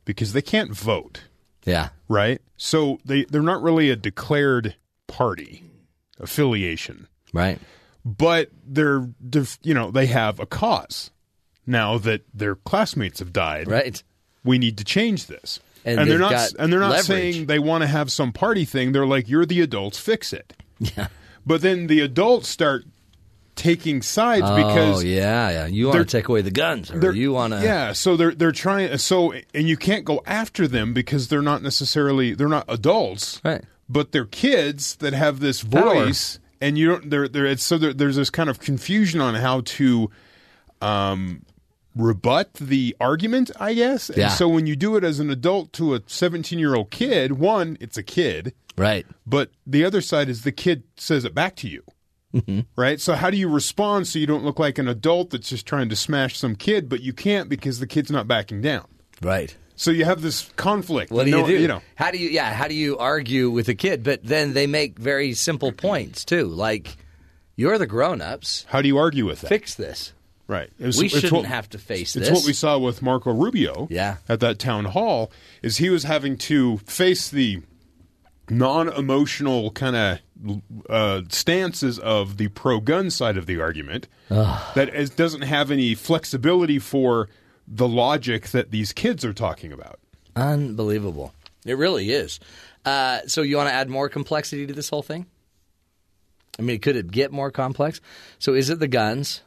because 0.04 0.32
they 0.32 0.42
can't 0.42 0.72
vote, 0.74 1.22
Yeah. 1.64 1.90
right? 2.08 2.40
So 2.56 2.98
they, 3.04 3.24
they're 3.24 3.42
not 3.42 3.62
really 3.62 3.90
a 3.90 3.96
declared 3.96 4.74
party 5.06 5.62
affiliation, 6.18 7.06
Right. 7.32 7.58
but 8.04 8.50
they're, 8.66 9.08
def- 9.28 9.58
you 9.62 9.74
know, 9.74 9.90
they 9.90 10.06
have 10.06 10.40
a 10.40 10.46
cause 10.46 11.10
now 11.66 11.98
that 11.98 12.22
their 12.32 12.54
classmates 12.54 13.18
have 13.18 13.32
died. 13.32 13.68
Right. 13.68 14.02
We 14.44 14.58
need 14.58 14.78
to 14.78 14.84
change 14.84 15.26
this. 15.26 15.60
And 15.86 16.10
they're 16.10 16.18
not 16.18 16.52
and 16.58 16.72
they're 16.72 16.80
not 16.80 16.90
leverage. 16.90 17.06
saying 17.06 17.46
they 17.46 17.58
want 17.58 17.82
to 17.82 17.86
have 17.86 18.10
some 18.12 18.32
party 18.32 18.64
thing. 18.64 18.92
They're 18.92 19.06
like, 19.06 19.28
you're 19.28 19.46
the 19.46 19.60
adults, 19.60 19.98
fix 19.98 20.32
it. 20.32 20.52
Yeah. 20.78 21.08
But 21.46 21.62
then 21.62 21.86
the 21.86 22.00
adults 22.00 22.48
start 22.48 22.84
taking 23.54 24.02
sides 24.02 24.42
because 24.42 24.64
oh, 24.64 24.66
because 24.74 25.04
yeah, 25.04 25.48
yeah. 25.50 25.66
You 25.66 25.86
want 25.86 25.98
to 26.00 26.04
take 26.04 26.28
away 26.28 26.42
the 26.42 26.50
guns, 26.50 26.90
or 26.90 27.12
you 27.12 27.32
want 27.32 27.54
to. 27.54 27.62
yeah 27.62 27.92
so 27.92 28.14
they're 28.14 28.34
they're 28.34 28.52
trying 28.52 28.98
so 28.98 29.32
and 29.54 29.66
you 29.66 29.78
can't 29.78 30.04
go 30.04 30.22
after 30.26 30.68
them 30.68 30.92
because 30.92 31.28
they're 31.28 31.40
not 31.40 31.62
necessarily 31.62 32.34
they're 32.34 32.48
not 32.48 32.66
adults 32.68 33.40
Right. 33.42 33.64
but 33.88 34.12
they're 34.12 34.26
kids 34.26 34.96
that 34.96 35.14
have 35.14 35.40
this 35.40 35.64
Power. 35.64 35.94
voice 35.94 36.38
and 36.60 36.76
you 36.76 36.88
don't 36.88 37.08
they're, 37.08 37.28
they're 37.28 37.46
it's 37.46 37.64
so 37.64 37.78
there, 37.78 37.94
there's 37.94 38.16
this 38.16 38.28
kind 38.28 38.50
of 38.50 38.60
confusion 38.60 39.22
on 39.22 39.34
how 39.36 39.62
to 39.62 40.10
um 40.82 41.42
rebut 41.96 42.52
the 42.54 42.94
argument 43.00 43.50
i 43.58 43.72
guess 43.74 44.10
Yeah. 44.14 44.24
and 44.24 44.32
so 44.32 44.46
when 44.48 44.66
you 44.66 44.76
do 44.76 44.96
it 44.96 45.02
as 45.04 45.18
an 45.18 45.30
adult 45.30 45.72
to 45.74 45.94
a 45.94 46.00
17 46.06 46.58
year 46.58 46.74
old 46.74 46.90
kid 46.90 47.32
one 47.32 47.76
it's 47.80 47.96
a 47.96 48.02
kid 48.02 48.52
Right. 48.76 49.06
but 49.26 49.50
the 49.66 49.84
other 49.84 50.00
side 50.02 50.28
is 50.28 50.42
the 50.42 50.52
kid 50.52 50.82
says 50.98 51.24
it 51.24 51.34
back 51.34 51.56
to 51.56 51.68
you. 51.68 51.82
Mm-hmm. 52.34 52.60
Right? 52.76 53.00
So, 53.00 53.14
how 53.14 53.30
do 53.30 53.38
you 53.38 53.48
respond 53.48 54.06
so 54.06 54.18
you 54.18 54.26
don't 54.26 54.44
look 54.44 54.58
like 54.58 54.76
an 54.76 54.86
adult 54.88 55.30
that's 55.30 55.48
just 55.48 55.64
trying 55.64 55.88
to 55.88 55.96
smash 55.96 56.36
some 56.36 56.54
kid, 56.56 56.86
but 56.90 57.00
you 57.00 57.14
can't 57.14 57.48
because 57.48 57.80
the 57.80 57.86
kid's 57.86 58.10
not 58.10 58.28
backing 58.28 58.60
down? 58.60 58.84
Right. 59.22 59.56
So, 59.76 59.90
you 59.90 60.04
have 60.04 60.20
this 60.20 60.50
conflict. 60.56 61.10
What 61.10 61.24
do 61.24 61.30
No- 61.30 61.46
you 61.46 61.56
do? 61.56 61.62
You 61.62 61.68
know, 61.68 61.80
how 61.94 62.10
do 62.10 62.18
you? 62.18 62.28
Yeah. 62.28 62.52
How 62.52 62.68
do 62.68 62.74
you 62.74 62.98
argue 62.98 63.48
with 63.48 63.70
a 63.70 63.74
kid? 63.74 64.02
But 64.02 64.22
then 64.22 64.52
they 64.52 64.66
make 64.66 64.98
very 64.98 65.32
simple 65.32 65.72
points 65.72 66.26
too, 66.26 66.44
like 66.44 66.98
you're 67.56 67.78
the 67.78 67.86
grown-ups. 67.86 68.66
how 68.68 68.82
do 68.82 68.88
you 68.88 68.98
argue 68.98 69.24
with 69.24 69.40
that? 69.40 69.48
Fix 69.48 69.74
this. 69.74 70.12
Right. 70.48 70.70
It's- 70.78 70.96
we 70.98 71.08
shouldn't 71.08 71.32
what- 71.32 71.44
have 71.46 71.68
to 71.70 71.78
face 71.78 72.14
It's 72.16 72.28
this. 72.28 72.28
It's 72.28 72.38
what 72.40 72.46
we 72.46 72.52
saw 72.52 72.78
with 72.78 73.02
Marco 73.02 73.32
Rubio 73.32 73.88
Yeah. 73.90 74.16
at 74.28 74.40
that 74.40 74.58
town 74.58 74.86
hall 74.86 75.30
is 75.62 75.76
he 75.78 75.90
was 75.90 76.04
having 76.04 76.36
to 76.38 76.78
face 76.78 77.28
the 77.28 77.62
non-emotional 78.48 79.70
kind 79.72 79.96
of 79.96 80.62
uh, 80.88 81.22
stances 81.30 81.98
of 81.98 82.36
the 82.36 82.48
pro-gun 82.48 83.10
side 83.10 83.36
of 83.36 83.46
the 83.46 83.60
argument 83.60 84.06
that 84.28 84.90
is, 84.94 85.10
doesn't 85.10 85.42
have 85.42 85.70
any 85.70 85.94
flexibility 85.94 86.78
for 86.78 87.28
the 87.66 87.88
logic 87.88 88.48
that 88.50 88.70
these 88.70 88.92
kids 88.92 89.24
are 89.24 89.32
talking 89.32 89.72
about. 89.72 89.98
Unbelievable. 90.36 91.34
It 91.64 91.74
really 91.76 92.10
is. 92.12 92.38
Uh, 92.84 93.20
so 93.26 93.42
you 93.42 93.56
want 93.56 93.68
to 93.68 93.72
add 93.74 93.88
more 93.88 94.08
complexity 94.08 94.66
to 94.66 94.72
this 94.72 94.88
whole 94.90 95.02
thing? 95.02 95.26
I 96.58 96.62
mean, 96.62 96.78
could 96.78 96.94
it 96.96 97.10
get 97.10 97.32
more 97.32 97.50
complex? 97.50 98.00
So 98.38 98.54
is 98.54 98.70
it 98.70 98.78
the 98.78 98.86
guns? 98.88 99.42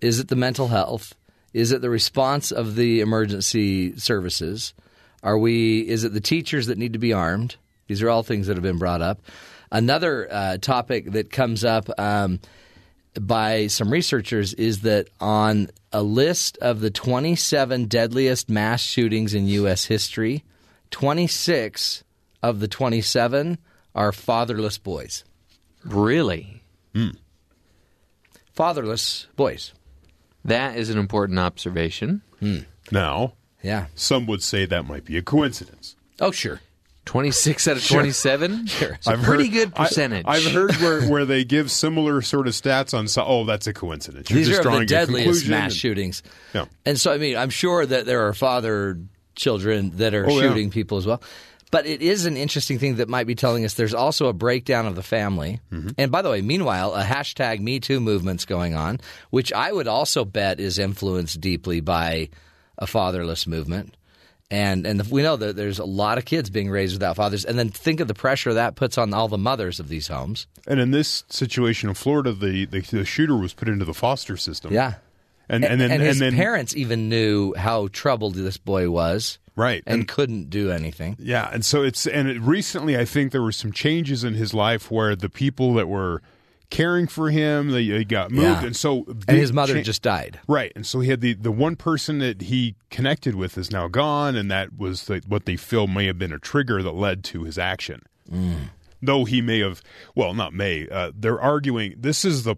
Is 0.00 0.20
it 0.20 0.28
the 0.28 0.36
mental 0.36 0.68
health? 0.68 1.14
Is 1.52 1.72
it 1.72 1.80
the 1.80 1.90
response 1.90 2.52
of 2.52 2.76
the 2.76 3.00
emergency 3.00 3.96
services? 3.96 4.74
Are 5.22 5.38
we? 5.38 5.80
Is 5.80 6.04
it 6.04 6.12
the 6.12 6.20
teachers 6.20 6.66
that 6.66 6.78
need 6.78 6.92
to 6.92 6.98
be 6.98 7.12
armed? 7.12 7.56
These 7.86 8.02
are 8.02 8.10
all 8.10 8.22
things 8.22 8.46
that 8.46 8.56
have 8.56 8.62
been 8.62 8.78
brought 8.78 9.02
up. 9.02 9.20
Another 9.70 10.28
uh, 10.30 10.58
topic 10.58 11.12
that 11.12 11.30
comes 11.32 11.64
up 11.64 11.88
um, 11.98 12.40
by 13.20 13.66
some 13.66 13.90
researchers 13.90 14.54
is 14.54 14.82
that 14.82 15.08
on 15.20 15.68
a 15.92 16.02
list 16.02 16.58
of 16.58 16.80
the 16.80 16.90
27 16.90 17.86
deadliest 17.86 18.48
mass 18.48 18.80
shootings 18.82 19.34
in 19.34 19.46
U.S. 19.46 19.86
history, 19.86 20.44
26 20.90 22.04
of 22.42 22.60
the 22.60 22.68
27 22.68 23.58
are 23.94 24.12
fatherless 24.12 24.78
boys. 24.78 25.24
Really? 25.84 26.62
Fatherless 28.52 29.26
boys. 29.36 29.72
That 30.48 30.76
is 30.76 30.90
an 30.90 30.98
important 30.98 31.38
observation. 31.38 32.22
Hmm. 32.40 32.58
Now, 32.90 33.34
Yeah. 33.62 33.86
some 33.94 34.26
would 34.26 34.42
say 34.42 34.64
that 34.66 34.86
might 34.86 35.04
be 35.04 35.16
a 35.16 35.22
coincidence. 35.22 35.96
Oh, 36.20 36.30
sure. 36.30 36.60
26 37.04 37.66
out 37.68 37.76
of 37.78 37.86
27? 37.86 38.66
Sure. 38.66 38.92
It's 38.94 39.06
a 39.06 39.12
I've 39.12 39.22
pretty 39.22 39.44
heard- 39.44 39.52
good 39.52 39.72
I- 39.76 39.84
percentage. 39.86 40.24
I've 40.28 40.44
heard 40.52 40.74
where, 40.82 41.02
where 41.08 41.24
they 41.24 41.42
give 41.44 41.70
similar 41.70 42.20
sort 42.22 42.46
of 42.46 42.52
stats 42.52 42.92
on. 42.96 43.08
So, 43.08 43.24
oh, 43.26 43.44
that's 43.44 43.66
a 43.66 43.72
coincidence. 43.72 44.28
You're 44.30 44.38
These 44.38 44.48
just 44.48 44.60
are 44.60 44.62
drawing 44.64 44.78
the 44.80 44.84
a 44.84 44.86
deadliest 44.86 45.24
conclusion 45.24 45.50
mass 45.50 45.64
and- 45.72 45.72
shootings. 45.74 46.22
Yeah. 46.54 46.66
And 46.84 47.00
so, 47.00 47.12
I 47.12 47.16
mean, 47.18 47.36
I'm 47.36 47.50
sure 47.50 47.86
that 47.86 48.04
there 48.04 48.26
are 48.28 48.34
father 48.34 48.98
children 49.36 49.92
that 49.96 50.12
are 50.14 50.26
Oh, 50.28 50.38
yeah. 50.40 50.48
shooting 50.48 50.70
people 50.70 50.98
as 50.98 51.06
well. 51.06 51.22
But 51.70 51.86
it 51.86 52.00
is 52.02 52.26
an 52.26 52.36
interesting 52.36 52.78
thing 52.78 52.96
that 52.96 53.08
might 53.08 53.26
be 53.26 53.34
telling 53.34 53.64
us 53.64 53.74
there's 53.74 53.94
also 53.94 54.28
a 54.28 54.32
breakdown 54.32 54.86
of 54.86 54.94
the 54.94 55.02
family. 55.02 55.60
Mm-hmm. 55.70 55.90
And 55.98 56.10
by 56.10 56.22
the 56.22 56.30
way, 56.30 56.40
meanwhile, 56.40 56.94
a 56.94 57.02
hashtag 57.02 57.60
Me 57.60 57.78
Too 57.78 58.00
movement's 58.00 58.44
going 58.44 58.74
on, 58.74 59.00
which 59.30 59.52
I 59.52 59.72
would 59.72 59.88
also 59.88 60.24
bet 60.24 60.60
is 60.60 60.78
influenced 60.78 61.40
deeply 61.40 61.80
by 61.80 62.30
a 62.78 62.86
fatherless 62.86 63.46
movement. 63.46 63.96
And 64.50 64.86
and 64.86 65.02
we 65.10 65.22
know 65.22 65.36
that 65.36 65.56
there's 65.56 65.78
a 65.78 65.84
lot 65.84 66.16
of 66.16 66.24
kids 66.24 66.48
being 66.48 66.70
raised 66.70 66.94
without 66.94 67.16
fathers. 67.16 67.44
And 67.44 67.58
then 67.58 67.68
think 67.68 68.00
of 68.00 68.08
the 68.08 68.14
pressure 68.14 68.54
that 68.54 68.76
puts 68.76 68.96
on 68.96 69.12
all 69.12 69.28
the 69.28 69.36
mothers 69.36 69.78
of 69.78 69.88
these 69.88 70.08
homes. 70.08 70.46
And 70.66 70.80
in 70.80 70.90
this 70.90 71.24
situation 71.28 71.90
in 71.90 71.94
Florida, 71.94 72.32
the, 72.32 72.64
the, 72.64 72.80
the 72.80 73.04
shooter 73.04 73.36
was 73.36 73.52
put 73.52 73.68
into 73.68 73.84
the 73.84 73.92
foster 73.92 74.38
system. 74.38 74.72
Yeah. 74.72 74.94
and 75.50 75.64
and 75.64 75.78
then 75.80 75.90
and 75.90 76.02
his 76.02 76.18
then 76.18 76.34
parents 76.34 76.74
even 76.74 77.10
knew 77.10 77.52
how 77.54 77.88
troubled 77.88 78.36
this 78.36 78.56
boy 78.56 78.88
was, 78.88 79.38
right 79.58 79.82
and, 79.86 80.00
and 80.00 80.08
couldn't 80.08 80.48
do 80.48 80.70
anything. 80.70 81.16
yeah, 81.18 81.50
and 81.52 81.64
so 81.64 81.82
it's 81.82 82.06
and 82.06 82.28
it, 82.28 82.40
recently 82.40 82.96
I 82.96 83.04
think 83.04 83.32
there 83.32 83.42
were 83.42 83.52
some 83.52 83.72
changes 83.72 84.24
in 84.24 84.34
his 84.34 84.54
life 84.54 84.90
where 84.90 85.14
the 85.16 85.28
people 85.28 85.74
that 85.74 85.88
were 85.88 86.22
caring 86.70 87.06
for 87.06 87.30
him 87.30 87.70
they, 87.70 87.88
they 87.88 88.04
got 88.04 88.30
moved, 88.30 88.42
Yeah. 88.60 88.64
and 88.66 88.76
so 88.76 89.04
And 89.26 89.38
his 89.38 89.52
mother 89.54 89.74
cha- 89.74 89.82
just 89.82 90.02
died. 90.02 90.38
Right, 90.46 90.70
and 90.76 90.86
so 90.86 91.00
he 91.00 91.08
had 91.10 91.20
the 91.22 91.32
the 91.34 91.50
one 91.52 91.76
person 91.76 92.18
that 92.18 92.42
he 92.42 92.74
connected 92.90 93.34
with 93.34 93.56
is 93.58 93.70
now 93.70 93.88
gone, 93.88 94.36
and 94.36 94.50
that 94.50 94.76
was 94.78 95.04
the, 95.06 95.22
what 95.26 95.44
they 95.46 95.56
feel 95.56 95.86
may 95.86 96.06
have 96.06 96.18
been 96.18 96.32
a 96.32 96.38
trigger 96.38 96.82
that 96.82 96.92
led 96.94 97.24
to 97.24 97.44
his 97.44 97.58
action. 97.58 98.02
Though 99.00 99.24
he 99.24 99.40
may 99.40 99.60
have, 99.60 99.80
well, 100.14 100.34
not 100.34 100.52
may. 100.52 100.88
Uh, 100.88 101.12
they're 101.14 101.40
arguing. 101.40 101.94
This 101.96 102.24
is 102.24 102.42
the 102.42 102.56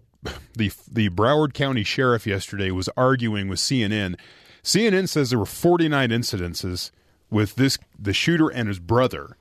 the 0.57 0.71
the 0.91 1.09
Broward 1.09 1.53
County 1.53 1.83
Sheriff 1.83 2.27
yesterday 2.27 2.71
was 2.71 2.89
arguing 2.97 3.47
with 3.47 3.59
CNN. 3.59 4.15
CNN 4.63 5.07
says 5.09 5.29
there 5.29 5.39
were 5.39 5.45
49 5.45 6.09
incidences 6.09 6.91
with 7.29 7.55
this 7.55 7.77
the 7.97 8.13
shooter 8.13 8.49
and 8.49 8.67
his 8.67 8.79
brother 8.79 9.37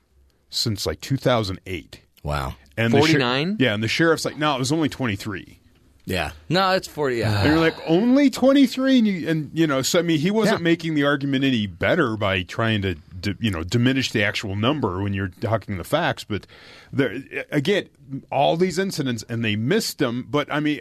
since 0.48 0.86
like 0.86 1.00
2008. 1.00 2.00
Wow. 2.22 2.54
And 2.76 2.92
the 2.92 2.98
sher- 3.02 3.18
49? 3.18 3.56
yeah, 3.58 3.74
and 3.74 3.82
the 3.82 3.88
sheriff's 3.88 4.24
like, 4.24 4.38
no, 4.38 4.54
it 4.56 4.58
was 4.58 4.72
only 4.72 4.88
23. 4.88 5.58
Yeah. 6.06 6.32
No, 6.48 6.70
it's 6.72 6.88
forty. 6.88 7.22
And 7.22 7.46
you're 7.48 7.58
like 7.60 7.76
only 7.86 8.30
23 8.30 8.98
and 8.98 9.06
you, 9.06 9.28
and 9.28 9.50
you 9.54 9.66
know 9.66 9.80
so 9.82 9.98
i 10.00 10.02
mean 10.02 10.18
he 10.18 10.30
wasn't 10.30 10.58
Yeah. 10.60 10.64
making 10.64 10.94
the 10.94 11.04
argument 11.04 11.44
any 11.44 11.66
better 11.68 12.16
by 12.16 12.42
trying 12.42 12.82
to 12.82 12.94
d- 13.20 13.34
you 13.38 13.50
know 13.50 13.62
diminish 13.62 14.10
the 14.10 14.24
actual 14.24 14.56
number 14.56 15.00
when 15.02 15.12
you're 15.12 15.28
talking 15.28 15.76
the 15.76 15.84
facts 15.84 16.24
but 16.24 16.48
there 16.92 17.22
again 17.52 17.90
all 18.32 18.56
these 18.56 18.76
incidents 18.76 19.24
and 19.28 19.44
they 19.44 19.54
missed 19.54 19.98
them 19.98 20.26
but 20.28 20.52
i 20.52 20.58
mean 20.58 20.80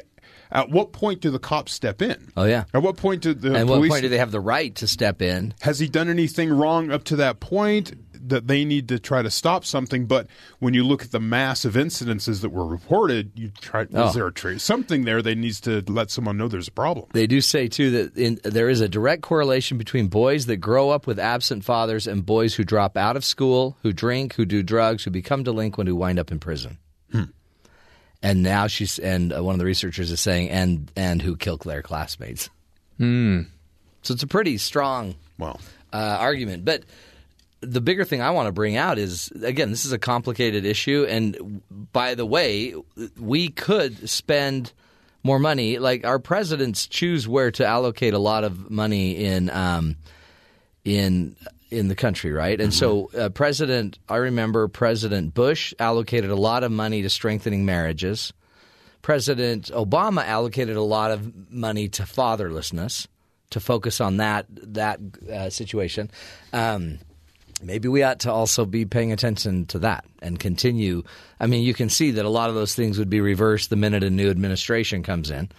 at 0.52 0.70
what 0.70 0.92
point 0.92 1.22
do 1.22 1.30
the 1.30 1.40
cops 1.40 1.74
step 1.74 2.02
in 2.02 2.32
Oh, 2.38 2.46
yeah. 2.46 2.64
at 2.74 2.82
what 2.82 2.98
point 2.98 3.22
do 3.22 3.34
the 3.34 3.54
and 3.56 3.70
what 3.70 3.76
police 3.78 3.92
point 3.92 4.02
do 4.04 4.10
they 4.10 4.18
have 4.18 4.32
the 4.32 4.40
right 4.40 4.74
to 4.76 4.88
step 4.88 5.22
in? 5.22 5.54
has 5.62 5.80
he 5.80 5.88
done 5.88 6.10
anything 6.10 6.50
wrong 6.52 6.92
up 6.92 7.04
to 7.06 7.16
that 7.18 7.40
point 7.40 7.94
that 8.22 8.48
they 8.48 8.66
need 8.66 8.90
to 8.90 9.00
try 9.00 9.22
to 9.22 9.32
stop 9.32 9.64
something 9.64 10.06
but 10.06 10.28
when 10.60 10.74
you 10.74 10.84
look 10.84 11.02
at 11.04 11.12
the 11.12 11.20
massive 11.22 11.74
incidences 11.76 12.42
that 12.42 12.50
were 12.50 12.66
reported 12.66 13.32
you 13.36 13.50
try 13.62 13.86
Oh. 13.94 14.08
is 14.10 14.14
there 14.14 14.28
a 14.28 14.32
tra- 14.34 14.60
something 14.60 15.06
there 15.06 15.22
that 15.22 15.36
needs 15.38 15.62
to 15.62 15.84
let 15.88 16.12
someone 16.12 16.38
know 16.38 16.48
there's 16.48 16.68
a 16.68 16.72
problem 16.72 17.08
They 17.14 17.28
do 17.28 17.40
say 17.42 17.68
too 17.70 17.90
that 17.92 18.18
in, 18.18 18.40
there 18.44 18.70
is 18.70 18.82
a 18.82 18.90
direct 18.90 19.22
correlation 19.22 19.78
between 19.78 20.08
boys 20.08 20.46
that 20.48 20.58
grow 20.58 20.90
up 20.90 21.08
with 21.08 21.18
absent 21.18 21.64
fathers 21.64 22.08
and 22.08 22.26
boys 22.26 22.56
who 22.56 22.64
drop 22.64 22.98
out 22.98 23.16
of 23.16 23.24
school, 23.24 23.78
who 23.84 23.94
drink, 23.94 24.34
who 24.36 24.46
do 24.46 24.62
drugs, 24.64 25.06
who 25.06 25.12
become 25.12 25.44
delinquent, 25.44 25.88
who 25.88 25.96
wind 25.96 26.20
up 26.20 26.32
in 26.32 26.40
prison. 26.40 26.78
And 28.22 28.44
now 28.44 28.68
she's 28.68 29.00
and 29.00 29.34
uh, 29.34 29.44
one 29.44 29.56
of 29.56 29.60
the 29.60 29.66
researchers 29.66 30.12
is 30.12 30.20
saying 30.20 30.50
and 30.50 30.92
and 30.96 31.22
who 31.22 31.36
killed 31.38 31.62
their 31.62 31.82
classmates. 31.82 32.50
So 33.00 34.14
it's 34.14 34.24
a 34.24 34.28
pretty 34.28 34.58
strong 34.58 35.16
Well, 35.38 35.60
uh, 35.94 36.18
argument. 36.20 36.66
But 36.66 36.84
the 37.62 37.82
bigger 37.82 38.04
thing 38.06 38.22
I 38.22 38.32
want 38.32 38.48
to 38.48 38.52
bring 38.52 38.76
out 38.78 38.98
is 38.98 39.32
again, 39.42 39.70
this 39.70 39.86
is 39.86 39.94
a 39.94 40.00
complicated 40.00 40.66
issue. 40.66 41.06
And 41.08 41.62
by 41.94 42.16
the 42.16 42.26
way, 42.26 42.74
we 43.18 43.50
could 43.50 44.10
spend 44.10 44.74
more 45.24 45.40
money. 45.40 45.80
Like 45.80 46.06
our 46.06 46.20
presidents 46.20 46.88
choose 46.88 47.28
where 47.28 47.52
to 47.52 47.66
allocate 47.66 48.14
a 48.14 48.20
lot 48.20 48.44
of 48.44 48.70
money 48.70 49.12
in 49.26 49.50
um, 49.50 49.96
in 50.84 51.36
in 51.72 51.88
the 51.88 51.96
country, 51.96 52.32
right? 52.32 52.60
And 52.60 52.74
so, 52.74 53.10
uh, 53.18 53.30
President, 53.30 54.00
I 54.08 54.18
remember 54.18 54.68
President 54.68 55.34
Bush 55.34 55.74
allocated 55.80 56.30
a 56.30 56.36
lot 56.36 56.64
of 56.64 56.72
money 56.72 57.02
to 57.04 57.10
strengthening 57.10 57.66
marriages. 57.66 58.34
President 59.02 59.66
Obama 59.72 60.26
allocated 60.26 60.76
a 60.76 60.82
lot 60.82 61.12
of 61.12 61.52
money 61.52 61.88
to 61.90 62.04
fatherlessness 62.04 63.08
to 63.52 63.60
focus 63.60 64.02
on 64.02 64.18
that 64.18 64.46
that 64.50 65.00
uh, 65.32 65.50
situation. 65.50 66.12
Um, 66.54 67.00
maybe 67.62 67.88
we 67.88 68.04
ought 68.04 68.20
to 68.22 68.32
also 68.32 68.66
be 68.66 68.86
paying 68.86 69.12
attention 69.12 69.66
to 69.68 69.80
that 69.80 70.06
and 70.22 70.40
continue. 70.40 71.04
I 71.40 71.48
mean, 71.48 71.64
you 71.64 71.74
can 71.74 71.90
see 71.90 72.12
that 72.12 72.26
a 72.26 72.30
lot 72.30 72.50
of 72.50 72.56
those 72.56 72.76
things 72.76 72.98
would 73.00 73.10
be 73.10 73.22
reversed 73.22 73.70
the 73.70 73.76
minute 73.76 74.04
a 74.04 74.10
new 74.10 74.30
administration 74.30 75.04
comes 75.04 75.32
in. 75.32 75.50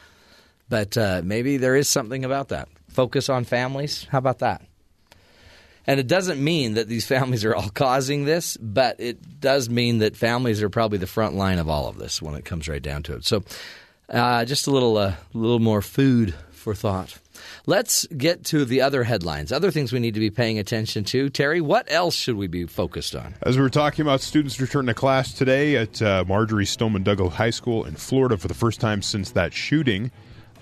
But 0.69 0.97
uh, 0.97 1.23
maybe 1.25 1.57
there 1.57 1.75
is 1.75 1.89
something 1.89 2.25
about 2.25 2.49
that. 2.49 2.69
Focus 2.89 3.29
on 3.29 3.45
families. 3.45 4.07
How 4.11 4.19
about 4.19 4.39
that? 4.39 4.63
And 5.87 5.99
it 5.99 6.07
doesn't 6.07 6.43
mean 6.43 6.75
that 6.75 6.89
these 6.89 7.07
families 7.07 7.45
are 7.45 7.55
all 7.55 7.71
causing 7.71 8.25
this, 8.25 8.57
but 8.59 9.01
it 9.01 9.41
does 9.41 9.69
mean 9.71 9.99
that 9.99 10.17
families 10.17 10.63
are 10.63 10.71
probably 10.71 10.99
the 10.99 11.07
front 11.07 11.35
line 11.35 11.59
of 11.59 11.69
all 11.69 11.89
of 11.89 11.99
this 11.99 12.21
when 12.21 12.35
it 12.35 12.45
comes 12.45 12.69
right 12.69 12.83
down 12.83 13.03
to 13.05 13.15
it. 13.15 13.25
So, 13.25 13.43
uh, 14.09 14.45
just 14.45 14.67
a 14.67 14.71
little, 14.71 14.97
uh, 14.97 15.15
little 15.33 15.61
more 15.61 15.83
food 15.83 16.35
for 16.51 16.75
thought. 16.75 17.19
Let's 17.67 18.07
get 18.07 18.45
to 18.47 18.65
the 18.65 18.83
other 18.83 19.05
headlines, 19.05 19.53
other 19.53 19.71
things 19.71 19.93
we 19.93 20.01
need 20.01 20.15
to 20.15 20.21
be 20.21 20.31
paying 20.31 20.59
attention 20.59 21.05
to. 21.05 21.31
Terry, 21.31 21.61
what 21.61 21.91
else 21.91 22.15
should 22.15 22.37
we 22.37 22.47
be 22.47 22.67
focused 22.67 23.15
on? 23.15 23.35
As 23.43 23.57
we 23.57 23.63
were 23.63 23.71
talking 23.71 24.03
about 24.03 24.21
students 24.21 24.61
returning 24.61 24.89
to 24.89 24.95
class 24.95 25.33
today 25.33 25.77
at 25.77 26.03
uh, 26.03 26.25
Marjory 26.27 26.67
Stoneman 26.67 27.03
Douglas 27.03 27.35
High 27.35 27.51
School 27.51 27.85
in 27.85 27.95
Florida 27.95 28.37
for 28.37 28.49
the 28.49 28.55
first 28.55 28.81
time 28.81 29.03
since 29.03 29.31
that 29.33 29.55
shooting 29.55 30.11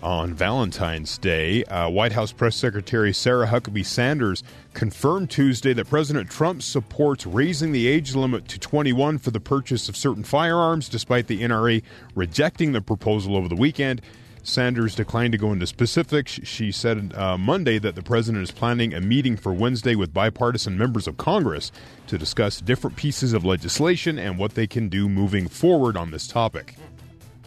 on 0.02 0.34
Valentine's 0.34 1.18
Day, 1.18 1.64
uh, 1.64 1.88
White 1.88 2.12
House 2.12 2.32
Press 2.32 2.56
Secretary 2.56 3.12
Sarah 3.12 3.46
Huckabee 3.46 3.84
Sanders 3.84 4.42
confirmed 4.72 5.30
Tuesday 5.30 5.72
that 5.72 5.88
President 5.88 6.30
Trump 6.30 6.62
supports 6.62 7.26
raising 7.26 7.72
the 7.72 7.88
age 7.88 8.14
limit 8.14 8.46
to 8.48 8.58
21 8.58 9.18
for 9.18 9.30
the 9.30 9.40
purchase 9.40 9.88
of 9.88 9.96
certain 9.96 10.22
firearms, 10.22 10.88
despite 10.88 11.26
the 11.26 11.42
NRA 11.42 11.82
rejecting 12.14 12.72
the 12.72 12.80
proposal 12.80 13.36
over 13.36 13.48
the 13.48 13.56
weekend. 13.56 14.00
Sanders 14.42 14.94
declined 14.94 15.32
to 15.32 15.38
go 15.38 15.52
into 15.52 15.66
specifics. 15.66 16.40
She 16.44 16.72
said 16.72 17.12
uh, 17.14 17.36
Monday 17.36 17.78
that 17.78 17.96
the 17.96 18.02
president 18.02 18.44
is 18.44 18.50
planning 18.50 18.94
a 18.94 19.00
meeting 19.00 19.36
for 19.36 19.52
Wednesday 19.52 19.94
with 19.94 20.14
bipartisan 20.14 20.78
members 20.78 21.06
of 21.06 21.16
Congress 21.18 21.70
to 22.06 22.16
discuss 22.16 22.60
different 22.60 22.96
pieces 22.96 23.32
of 23.32 23.44
legislation 23.44 24.18
and 24.18 24.38
what 24.38 24.54
they 24.54 24.66
can 24.66 24.88
do 24.88 25.08
moving 25.08 25.48
forward 25.48 25.96
on 25.96 26.12
this 26.12 26.26
topic. 26.26 26.76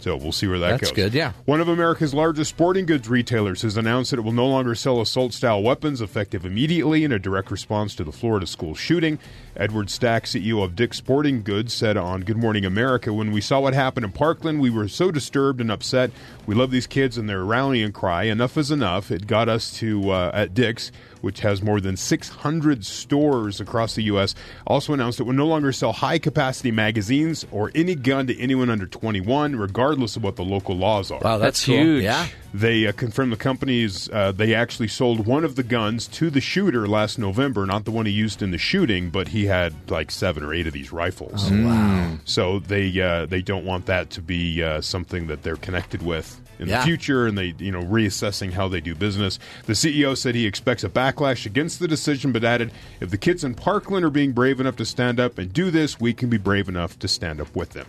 So 0.02 0.16
we'll 0.16 0.32
see 0.32 0.48
where 0.48 0.58
that 0.58 0.72
That's 0.72 0.90
goes. 0.90 0.96
good, 0.96 1.14
yeah. 1.14 1.34
One 1.46 1.62
of 1.62 1.68
America's 1.68 2.12
largest 2.12 2.50
sporting 2.50 2.88
goods 2.88 3.08
retailers 3.08 3.62
has 3.62 3.78
announced 3.78 4.10
that 4.10 4.18
it 4.18 4.24
will 4.24 4.32
no 4.32 4.48
longer 4.48 4.74
sell 4.74 5.00
assault 5.00 5.32
style 5.32 5.62
weapons 5.62 6.02
effective 6.02 6.44
immediately 6.44 7.04
in 7.04 7.12
a 7.12 7.20
direct 7.20 7.52
response 7.52 7.94
to 7.96 8.04
the 8.04 8.12
Florida 8.12 8.48
school 8.48 8.74
shooting. 8.74 9.20
Edward 9.56 9.92
Stack, 9.92 10.24
CEO 10.24 10.64
of 10.64 10.76
Dick's 10.76 10.98
Sporting 10.98 11.44
Goods, 11.44 11.72
said 11.72 11.98
on 11.98 12.22
Good 12.22 12.38
Morning 12.38 12.66
America 12.66 13.14
When 13.14 13.32
we 13.32 13.42
saw 13.42 13.60
what 13.60 13.76
happened 13.76 14.06
in 14.06 14.12
Parkland, 14.12 14.60
we 14.60 14.72
were 14.72 14.88
so 14.88 15.12
disturbed 15.12 15.62
and 15.62 15.72
upset. 15.72 16.10
We 16.48 16.56
love 16.56 16.72
these 16.72 16.88
kids 16.88 17.18
and 17.20 17.30
their 17.30 17.46
rallying 17.46 17.92
cry. 17.92 18.24
Enough 18.24 18.58
is 18.58 18.72
enough. 18.72 19.12
It 19.12 19.28
got 19.28 19.50
us 19.50 19.78
to, 19.80 20.10
uh, 20.10 20.32
at 20.34 20.56
Dick's, 20.56 20.92
which 21.22 21.40
has 21.42 21.62
more 21.62 21.80
than 21.80 21.96
600 21.98 22.86
stores 22.86 23.60
across 23.62 23.96
the 23.96 24.04
U.S., 24.04 24.36
also 24.68 24.94
announced 24.94 25.20
it 25.20 25.24
will 25.24 25.34
no 25.34 25.48
longer 25.48 25.72
sell 25.72 25.94
high 25.94 26.20
capacity 26.20 26.72
magazines 26.72 27.46
or 27.52 27.72
any 27.76 27.96
gun 27.96 28.28
to 28.28 28.40
anyone 28.40 28.70
under 28.70 28.86
21, 28.86 29.56
regardless 29.56 30.16
of 30.16 30.24
what 30.24 30.36
the 30.36 30.44
local 30.44 30.76
laws 30.76 31.12
are. 31.12 31.20
Wow, 31.22 31.38
that's, 31.38 31.60
That's 31.60 31.66
cool. 31.66 31.76
huge. 31.76 32.04
Yeah. 32.04 32.28
They 32.54 32.86
uh, 32.86 32.92
confirmed 32.92 33.32
the 33.32 33.38
companies 33.38 34.10
uh, 34.12 34.34
they 34.34 34.54
actually 34.54 34.90
sold 34.90 35.26
one 35.26 35.46
of 35.46 35.56
the 35.56 35.64
guns 35.64 36.08
to 36.08 36.30
the 36.30 36.42
shooter 36.42 36.86
last 36.88 37.18
November, 37.18 37.66
not 37.66 37.86
the 37.86 37.92
one 37.92 38.06
he 38.06 38.12
used 38.12 38.42
in 38.42 38.52
the 38.52 38.58
shooting, 38.58 39.10
but 39.10 39.30
he 39.30 39.46
had 39.46 39.74
like 39.90 40.12
seven 40.12 40.44
or 40.44 40.54
eight 40.54 40.68
of 40.68 40.74
these 40.74 40.92
rifles. 40.92 41.50
Oh, 41.50 41.66
wow. 41.66 42.18
So 42.26 42.60
they 42.60 43.00
uh, 43.00 43.26
they 43.26 43.42
don't 43.42 43.64
want 43.64 43.86
that 43.86 44.10
to 44.12 44.22
be 44.22 44.62
uh, 44.62 44.82
something 44.82 45.28
that 45.28 45.44
they're 45.44 45.56
connected 45.56 46.02
with 46.02 46.41
in 46.62 46.70
Yeah. 46.70 46.80
the 46.80 46.86
future, 46.86 47.28
and 47.28 47.38
they 47.38 47.54
you 47.58 47.72
know 47.72 47.82
reassessing 47.84 48.54
how 48.54 48.68
they 48.70 48.80
do 48.80 48.96
business. 48.96 49.40
The 49.66 49.74
CEO 49.74 50.16
said 50.16 50.36
he 50.36 50.46
expects 50.46 50.84
a 50.86 50.90
backlash 50.90 51.46
against 51.46 51.80
the 51.80 51.88
decision, 51.88 52.32
but 52.32 52.44
added, 52.44 52.72
"If 53.02 53.10
the 53.10 53.18
kids 53.18 53.44
in 53.44 53.56
Parkland 53.56 54.06
are 54.06 54.10
being 54.10 54.32
brave 54.32 54.60
enough 54.60 54.76
to 54.78 54.86
stand 54.86 55.20
up 55.20 55.38
and 55.38 55.52
do 55.52 55.70
this, 55.72 56.00
we 56.00 56.14
can 56.14 56.30
be 56.30 56.38
brave 56.38 56.70
enough 56.70 56.98
to 57.00 57.08
stand 57.08 57.42
up 57.42 57.54
with 57.56 57.72
them." 57.72 57.88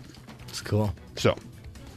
It's 0.49 0.59
cool. 0.61 0.93
So, 1.15 1.37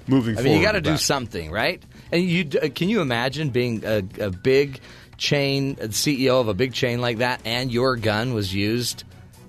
moving 0.07 0.35
I 0.35 0.37
forward, 0.37 0.51
mean, 0.51 0.59
you 0.61 0.65
got 0.67 0.73
to 0.73 0.81
do 0.81 0.91
that. 0.93 0.99
something, 1.01 1.51
right? 1.51 1.83
And 2.13 2.23
you 2.23 2.49
uh, 2.63 2.69
can 2.75 2.89
you 2.89 3.01
imagine 3.01 3.51
being 3.51 3.83
a, 3.85 4.03
a 4.21 4.31
big 4.31 4.79
chain 5.19 5.77
uh, 5.81 5.87
CEO 5.87 6.41
of 6.41 6.49
a 6.49 6.55
big 6.55 6.73
chain 6.73 7.01
like 7.01 7.19
that, 7.19 7.41
and 7.45 7.73
your 7.73 7.97
gun 7.97 8.33
was 8.35 8.55
used 8.55 9.05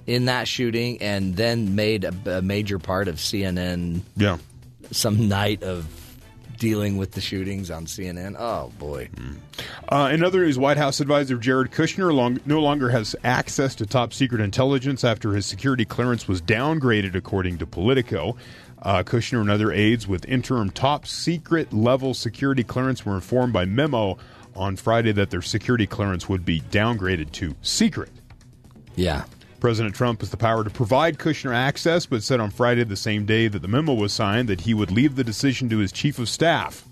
in 0.05 0.25
that 0.25 0.47
shooting, 0.47 1.01
and 1.01 1.35
then 1.35 1.75
made 1.75 2.05
a, 2.05 2.37
a 2.37 2.41
major 2.41 2.79
part 2.79 3.09
of 3.09 3.15
CNN 3.15 3.99
Yeah. 4.15 4.37
some 4.91 5.27
night 5.27 5.63
of 5.63 5.85
dealing 6.57 6.97
with 6.97 7.11
the 7.11 7.21
shootings 7.21 7.69
on 7.71 7.85
CNN. 7.85 8.35
Oh 8.37 8.71
boy, 8.79 9.09
Uh, 9.89 10.09
in 10.11 10.23
other 10.23 10.39
news, 10.45 10.57
White 10.57 10.77
House 10.77 10.99
advisor 10.99 11.37
Jared 11.37 11.71
Kushner 11.71 12.13
long, 12.13 12.39
no 12.45 12.59
longer 12.61 12.89
has 12.89 13.15
access 13.23 13.75
to 13.75 13.85
top 13.85 14.13
secret 14.13 14.41
intelligence 14.41 15.03
after 15.03 15.33
his 15.33 15.45
security 15.45 15.85
clearance 15.85 16.27
was 16.27 16.41
downgraded, 16.41 17.15
according 17.15 17.57
to 17.59 17.65
Politico. 17.65 18.35
Uh, 18.81 19.01
Kushner 19.03 19.41
and 19.41 19.49
other 19.49 19.71
aides 19.71 20.07
with 20.07 20.25
interim 20.25 20.69
top 20.69 21.07
secret 21.07 21.73
level 21.73 22.13
security 22.13 22.63
clearance 22.63 23.05
were 23.05 23.15
informed 23.15 23.53
by 23.53 23.65
memo 23.65 24.17
on 24.55 24.75
Friday 24.75 25.11
that 25.13 25.29
their 25.29 25.41
security 25.41 25.87
clearance 25.87 26.27
would 26.29 26.43
be 26.45 26.61
downgraded 26.61 27.31
to 27.31 27.55
secret. 27.61 28.09
yeah. 28.95 29.23
President 29.59 29.95
Trump 29.95 30.21
has 30.21 30.29
the 30.29 30.37
power 30.37 30.63
to 30.63 30.69
provide 30.69 31.17
Kushner 31.17 31.53
access, 31.53 32.05
but 32.05 32.23
said 32.23 32.39
on 32.39 32.51
Friday, 32.51 32.83
the 32.83 32.95
same 32.95 33.25
day 33.25 33.47
that 33.47 33.61
the 33.61 33.67
memo 33.67 33.93
was 33.93 34.13
signed, 34.13 34.49
that 34.49 34.61
he 34.61 34.73
would 34.73 34.91
leave 34.91 35.15
the 35.15 35.23
decision 35.23 35.69
to 35.69 35.77
his 35.79 35.91
chief 35.91 36.19
of 36.19 36.29
staff. 36.29 36.83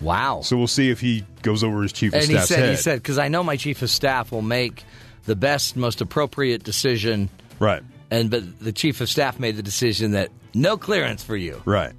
Wow. 0.00 0.40
So 0.42 0.56
we'll 0.56 0.66
see 0.66 0.90
if 0.90 1.00
he 1.00 1.24
goes 1.42 1.62
over 1.62 1.82
his 1.82 1.92
chief 1.92 2.14
of 2.14 2.22
and 2.22 2.30
he 2.30 2.38
said, 2.38 2.58
head. 2.58 2.70
he 2.70 2.76
said, 2.76 3.02
because 3.02 3.18
I 3.18 3.28
know 3.28 3.42
my 3.42 3.56
chief 3.56 3.82
of 3.82 3.90
staff 3.90 4.32
will 4.32 4.42
make 4.42 4.84
the 5.24 5.36
best, 5.36 5.76
most 5.76 6.00
appropriate 6.00 6.62
decision. 6.62 7.28
right. 7.58 7.82
And 8.10 8.30
but 8.30 8.60
the 8.60 8.72
chief 8.72 9.00
of 9.00 9.08
staff 9.08 9.40
made 9.40 9.56
the 9.56 9.62
decision 9.62 10.12
that 10.12 10.30
no 10.52 10.76
clearance 10.76 11.24
for 11.24 11.36
you. 11.36 11.60
Right. 11.64 11.92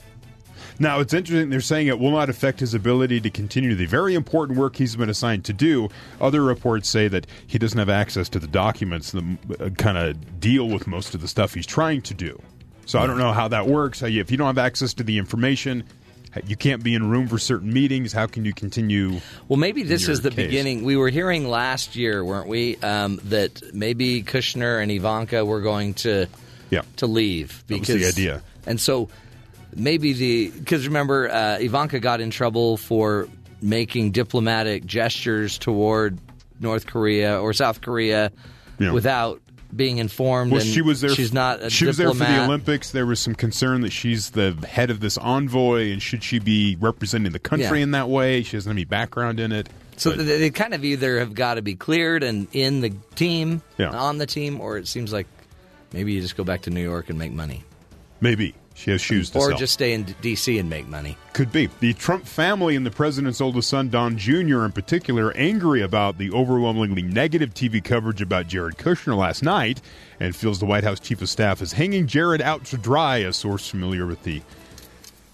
Now, 0.80 0.99
it's 0.99 1.14
interesting. 1.14 1.49
They're 1.49 1.61
saying 1.61 1.88
it 1.88 1.99
will 1.99 2.11
not 2.11 2.30
affect 2.30 2.60
his 2.60 2.73
ability 2.73 3.22
to 3.22 3.30
continue 3.30 3.76
the 3.76 3.85
very 3.85 4.14
important 4.14 4.57
work 4.60 4.76
he's 4.76 4.95
been 4.95 5.10
assigned 5.10 5.45
to 5.45 5.53
do. 5.53 5.89
Other 6.19 6.43
reports 6.43 6.89
say 6.89 7.07
that 7.07 7.27
he 7.47 7.57
doesn't 7.57 7.80
have 7.80 7.89
access 7.89 8.27
to 8.30 8.39
the 8.39 8.47
documents 8.47 9.11
that 9.11 9.23
uh, 9.60 9.69
kind 9.72 9.97
of 9.97 10.39
deal 10.39 10.68
with 10.68 10.85
most 10.88 11.15
of 11.15 11.22
the 11.22 11.27
stuff 11.27 11.53
he's 11.53 11.65
trying 11.65 12.02
to 12.03 12.14
do. 12.14 12.41
So 12.85 12.99
I 12.99 13.07
don't 13.07 13.18
know 13.18 13.31
how 13.34 13.47
that 13.47 13.68
works. 13.68 14.03
If 14.03 14.30
you 14.31 14.38
don't 14.38 14.47
have 14.47 14.57
access 14.57 14.93
to 14.95 15.03
the 15.03 15.18
information, 15.18 15.85
you 16.45 16.56
can't 16.56 16.84
be 16.84 16.93
in 16.93 17.10
room 17.10 17.27
for 17.27 17.39
certain 17.39 17.73
meetings. 17.73 18.11
How 18.14 18.27
can 18.27 18.45
you 18.45 18.53
continue? 18.53 19.22
Well, 19.47 19.57
maybe 19.57 19.81
this 19.84 20.07
is 20.07 20.22
the 20.22 20.30
case. 20.30 20.47
beginning. 20.47 20.84
We 20.84 20.95
were 20.97 21.10
hearing 21.10 21.47
last 21.47 21.95
year, 21.95 22.23
weren't 22.23 22.47
we, 22.47 22.76
um, 22.77 23.19
that 23.26 23.73
maybe 23.73 24.22
Kushner 24.22 24.84
and 24.84 24.91
Ivanka 24.91 25.43
were 25.45 25.61
going 25.61 25.93
to 25.95 26.27
Yeah. 26.69 26.81
to 26.97 27.07
leave 27.07 27.64
because 27.68 27.95
the 27.95 28.06
idea. 28.06 28.43
And 28.68 28.80
so 28.80 29.10
maybe 29.76 30.14
the 30.14 30.49
because 30.52 30.88
remember 30.88 31.30
uh, 31.30 31.57
Ivanka 31.60 31.99
got 31.99 32.22
in 32.22 32.30
trouble 32.31 32.77
for 32.77 33.27
making 33.61 34.11
diplomatic 34.11 34.85
gestures 34.85 35.57
toward 35.57 36.19
North 36.60 36.85
Korea 36.88 37.39
or 37.39 37.53
South 37.53 37.81
Korea 37.81 38.31
Yeah. 38.80 38.91
without 38.91 39.41
being 39.76 39.97
informed. 39.97 40.52
Well, 40.52 40.61
and 40.61 40.69
she 40.69 40.81
was 40.81 41.02
there. 41.02 41.10
She's 41.10 41.34
not. 41.34 41.61
A 41.64 41.69
she 41.69 41.85
was 41.85 41.97
there 41.97 42.10
for 42.10 42.15
the. 42.19 42.43
Olympics. 42.45 42.91
There 42.91 43.06
was 43.06 43.19
some 43.19 43.35
concern 43.35 43.81
that 43.81 43.91
she's 43.91 44.30
the 44.31 44.53
head 44.68 44.89
of 44.89 44.99
this 45.02 45.18
envoy, 45.18 45.91
and 45.91 46.02
should 46.02 46.23
she 46.23 46.39
be 46.39 46.77
representing 46.80 47.31
the 47.34 47.39
country 47.39 47.80
Yeah. 47.80 47.84
in 47.84 47.91
that 47.91 48.07
way? 48.10 48.43
She 48.43 48.56
doesn't 48.56 48.69
have 48.69 48.76
any 48.76 48.85
background 48.85 49.39
in 49.39 49.52
it. 49.52 49.68
So 49.97 50.11
But- 50.15 50.26
they, 50.26 50.39
they 50.39 50.49
kind 50.49 50.73
of 50.73 50.84
either 50.85 51.19
have 51.19 51.34
got 51.34 51.56
to 51.56 51.61
be 51.61 51.76
cleared 51.76 52.23
and 52.23 52.47
in 52.53 52.81
the 52.81 52.91
team, 53.15 53.61
Yeah. 53.77 53.89
on 53.91 54.18
the 54.18 54.26
team, 54.26 54.61
or 54.61 54.77
it 54.77 54.88
seems 54.88 55.11
like 55.11 55.27
maybe 55.93 56.14
you 56.14 56.22
just 56.22 56.38
go 56.38 56.43
back 56.43 56.64
to 56.64 56.69
New 56.69 56.84
York 56.84 57.10
and 57.10 57.18
make 57.19 57.31
money, 57.34 57.64
maybe 58.22 58.53
she 58.76 58.91
has 58.91 59.02
shoes 59.02 59.30
to 59.31 59.39
or 59.39 59.49
sell. 59.49 59.57
just 59.57 59.73
stay 59.73 59.93
in 59.93 60.03
D.C. 60.22 60.60
and 60.60 60.69
make 60.69 60.88
money. 60.88 61.18
Could 61.34 61.52
be. 61.52 61.69
The 61.80 61.93
Trump 61.93 62.26
family 62.26 62.76
and 62.76 62.85
the 62.85 62.91
president's 62.91 63.39
oldest 63.39 63.69
son, 63.69 63.89
Don 63.89 64.18
Jr., 64.18 64.65
in 64.65 64.73
particular, 64.73 65.31
angry 65.35 65.81
about 65.81 66.18
the 66.18 66.31
overwhelmingly 66.31 67.02
negative 67.02 67.53
TV 67.53 67.84
coverage 67.84 68.22
about 68.22 68.47
Jared 68.47 68.77
Kushner 68.77 69.18
last 69.18 69.41
night 69.41 69.81
and 70.19 70.35
feels 70.35 70.60
the 70.60 70.65
White 70.65 70.84
House 70.84 70.99
chief 70.99 71.22
of 71.22 71.30
staff 71.30 71.61
is 71.61 71.72
hanging 71.72 72.06
Jared 72.06 72.41
out 72.41 72.65
to 72.65 72.77
dry, 72.77 73.18
a 73.18 73.31
source 73.31 73.68
familiar 73.68 74.06
with 74.06 74.22
the 74.23 74.41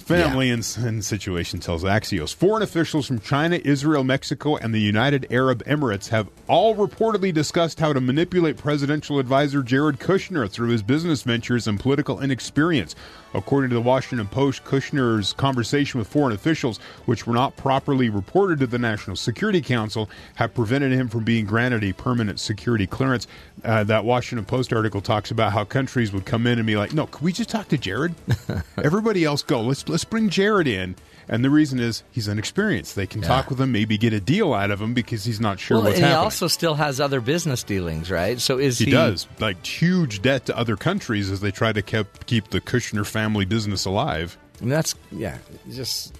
Family 0.02 0.50
and, 0.50 0.78
and 0.80 1.06
situation 1.06 1.60
tells 1.60 1.84
Axios. 1.84 2.34
Foreign 2.34 2.64
officials 2.64 3.08
from 3.08 3.20
China, 3.20 3.60
Israel, 3.64 4.04
Mexico, 4.04 4.58
and 4.58 4.74
the 4.74 4.80
United 4.80 5.28
Arab 5.32 5.64
Emirates 5.66 6.10
have 6.10 6.28
all 6.48 6.76
reportedly 6.76 7.34
discussed 7.34 7.80
how 7.80 7.94
to 7.94 8.02
manipulate 8.02 8.58
presidential 8.58 9.20
advisor 9.20 9.64
Jared 9.64 10.00
Kushner 10.00 10.50
through 10.50 10.70
his 10.70 10.84
business 10.84 11.22
ventures 11.22 11.68
and 11.68 11.80
political 11.80 12.20
inexperience. 12.20 12.96
According 13.34 13.70
to 13.70 13.76
the 13.76 13.82
Washington 13.82 14.28
Post, 14.28 14.64
Kushner's 14.66 15.34
conversation 15.34 16.00
with 16.00 16.08
foreign 16.08 16.34
officials, 16.34 16.80
which 17.06 17.26
were 17.26 17.34
not 17.34 17.56
properly 17.56 18.10
reported 18.10 18.60
to 18.60 18.68
the 18.68 18.80
National 18.80 19.16
Security 19.16 19.62
Council, 19.62 20.10
have 20.36 20.54
prevented 20.54 20.92
him 20.92 21.08
from 21.08 21.24
being 21.24 21.46
granted 21.46 21.84
a 21.84 21.94
permanent 21.94 22.40
security 22.40 22.88
clearance. 22.88 23.28
Uh, 23.64 23.84
that 23.84 24.04
Washington 24.06 24.46
Post 24.46 24.74
article 24.74 25.02
talks 25.02 25.32
about 25.32 25.54
how 25.54 25.64
countries 25.64 26.12
would 26.12 26.26
come 26.26 26.48
in 26.48 26.58
and 26.58 26.66
be 26.66 26.76
like, 26.76 26.94
"No, 26.94 27.08
can 27.08 27.24
we 27.24 27.32
just 27.32 27.50
talk 27.50 27.68
to 27.70 27.78
Jared? 27.78 28.16
Everybody 28.78 29.24
else 29.24 29.44
go. 29.44 29.62
Let's 29.62 29.88
let's 29.88 30.04
bring 30.06 30.30
Jared 30.30 30.68
in." 30.68 30.96
And 31.32 31.46
the 31.46 31.50
reason 31.50 31.80
is 31.80 32.04
he's 32.12 32.28
inexperienced. 32.28 32.98
They 32.98 33.08
can 33.08 33.22
talk 33.22 33.50
with 33.50 33.60
him, 33.62 33.72
maybe 33.72 33.98
get 33.98 34.12
a 34.12 34.20
deal 34.20 34.54
out 34.54 34.70
of 34.70 34.82
him 34.82 34.94
because 34.94 35.24
he's 35.24 35.40
not 35.40 35.62
sure 35.62 35.78
well, 35.78 35.86
what's 35.86 35.98
and 35.98 36.06
he 36.06 36.12
also 36.12 36.48
still 36.48 36.74
has 36.76 37.00
other 37.00 37.22
business 37.22 37.64
dealings, 37.64 38.12
right? 38.12 38.38
So 38.38 38.60
is 38.60 38.78
he? 38.78 38.86
He 38.86 38.92
does 38.92 39.28
like 39.40 39.66
huge 39.66 40.22
debt 40.22 40.48
to 40.48 40.58
other 40.58 40.76
countries 40.76 41.32
as 41.32 41.40
they 41.40 41.52
try 41.52 41.72
to 41.72 41.82
keep 41.82 42.26
keep 42.26 42.50
the 42.50 42.60
Kushner 42.60 43.08
family 43.08 43.46
business 43.46 43.86
alive. 43.86 44.38
And 44.60 44.70
that's 44.70 44.94
yeah, 45.10 45.38
just 45.72 46.14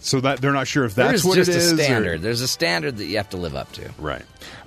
So 0.00 0.20
that 0.20 0.40
they're 0.40 0.52
not 0.52 0.66
sure 0.66 0.84
if 0.84 0.96
that's 0.96 1.24
what 1.24 1.36
just 1.36 1.48
it 1.48 1.54
is. 1.56 1.70
a 1.70 1.74
or- 1.74 1.78
standard. 1.78 2.22
There's 2.22 2.40
a 2.40 2.48
standard 2.48 2.96
that 2.96 3.04
you 3.06 3.18
have 3.18 3.30
to 3.30 3.36
live 3.36 3.54
up 3.54 3.70
to. 3.74 3.88
Right. 3.98 4.24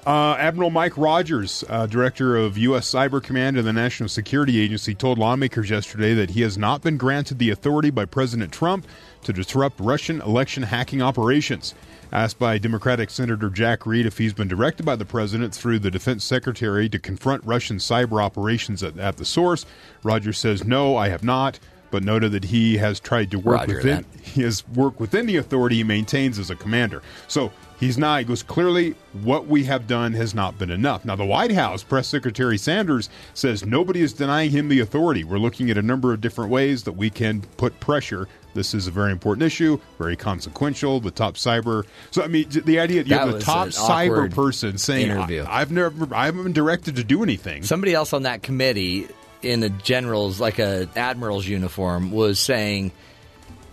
Uh, 0.07 0.35
Admiral 0.39 0.69
Mike 0.69 0.97
Rogers, 0.97 1.63
uh, 1.67 1.85
director 1.85 2.37
of 2.37 2.57
U.S. 2.57 2.89
Cyber 2.89 3.21
Command 3.21 3.57
and 3.57 3.67
the 3.67 3.73
National 3.73 4.07
Security 4.07 4.59
Agency, 4.61 4.95
told 4.95 5.19
lawmakers 5.19 5.69
yesterday 5.69 6.13
that 6.15 6.29
he 6.31 6.41
has 6.41 6.57
not 6.57 6.81
been 6.81 6.95
granted 6.95 7.37
the 7.37 7.49
authority 7.49 7.89
by 7.89 8.05
President 8.05 8.53
Trump 8.53 8.87
to 9.23 9.33
disrupt 9.33 9.79
Russian 9.79 10.21
election 10.21 10.63
hacking 10.63 11.01
operations. 11.01 11.73
Asked 12.11 12.39
by 12.39 12.57
Democratic 12.57 13.11
Senator 13.11 13.49
Jack 13.49 13.85
Reed 13.85 14.07
if 14.07 14.17
he's 14.17 14.33
been 14.33 14.47
directed 14.47 14.83
by 14.83 14.95
the 14.95 15.05
president 15.05 15.53
through 15.53 15.79
the 15.79 15.91
defense 15.91 16.23
secretary 16.23 16.89
to 16.89 16.97
confront 16.97 17.43
Russian 17.45 17.77
cyber 17.77 18.23
operations 18.23 18.81
at, 18.81 18.97
at 18.97 19.17
the 19.17 19.25
source, 19.25 19.65
Rogers 20.01 20.39
says, 20.39 20.63
No, 20.63 20.97
I 20.97 21.09
have 21.09 21.23
not, 21.23 21.59
but 21.91 22.03
noted 22.03 22.31
that 22.31 22.45
he 22.45 22.77
has 22.77 22.99
tried 22.99 23.31
to 23.31 23.37
work 23.37 23.59
Roger 23.61 23.75
within 23.75 24.05
he 24.21 24.41
has 24.43 24.67
worked 24.69 24.99
within 24.99 25.25
the 25.25 25.37
authority 25.37 25.77
he 25.77 25.83
maintains 25.83 26.39
as 26.39 26.49
a 26.49 26.55
commander. 26.55 27.01
So 27.27 27.51
he's 27.79 27.97
not. 27.97 28.19
He 28.19 28.25
goes 28.25 28.43
clearly. 28.43 28.95
What 29.23 29.47
we 29.47 29.63
have 29.65 29.87
done 29.87 30.13
has 30.13 30.35
not 30.35 30.57
been 30.57 30.71
enough. 30.71 31.05
Now 31.05 31.15
the 31.15 31.25
White 31.25 31.51
House 31.51 31.83
press 31.83 32.07
secretary 32.07 32.57
Sanders 32.57 33.09
says 33.33 33.65
nobody 33.65 34.01
is 34.01 34.13
denying 34.13 34.51
him 34.51 34.69
the 34.69 34.79
authority. 34.79 35.23
We're 35.23 35.39
looking 35.39 35.69
at 35.69 35.77
a 35.77 35.81
number 35.81 36.13
of 36.13 36.21
different 36.21 36.51
ways 36.51 36.83
that 36.83 36.93
we 36.93 37.09
can 37.09 37.41
put 37.57 37.79
pressure. 37.79 38.27
This 38.53 38.73
is 38.73 38.87
a 38.87 38.91
very 38.91 39.11
important 39.11 39.43
issue, 39.43 39.79
very 39.97 40.15
consequential. 40.15 40.99
The 40.99 41.11
top 41.11 41.35
cyber. 41.35 41.85
So 42.11 42.23
I 42.23 42.27
mean, 42.27 42.47
the 42.49 42.79
idea 42.79 43.03
that 43.03 43.09
you 43.09 43.15
That 43.15 43.27
have 43.27 43.33
the 43.33 43.39
top 43.39 43.67
cyber 43.69 44.33
person 44.33 44.77
saying, 44.77 45.11
interview. 45.11 45.43
I, 45.43 45.61
"I've 45.61 45.71
never, 45.71 46.13
I 46.13 46.25
haven't 46.25 46.43
been 46.43 46.53
directed 46.53 46.95
to 46.95 47.03
do 47.03 47.21
anything." 47.23 47.63
Somebody 47.63 47.93
else 47.93 48.11
on 48.13 48.23
that 48.23 48.41
committee 48.41 49.07
in 49.41 49.63
a 49.63 49.69
general's, 49.69 50.39
like 50.39 50.59
a 50.59 50.89
admiral's 50.95 51.47
uniform, 51.47 52.11
was 52.11 52.39
saying, 52.39 52.91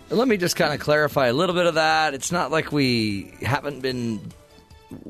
"Let 0.09 0.27
me 0.27 0.37
just 0.37 0.55
kind 0.55 0.73
of 0.73 0.79
clarify 0.79 1.27
a 1.27 1.33
little 1.33 1.55
bit 1.55 1.65
of 1.65 1.75
that. 1.75 2.13
It's 2.13 2.31
not 2.31 2.51
like 2.51 2.71
we 2.71 3.33
haven't 3.41 3.81
been." 3.81 4.19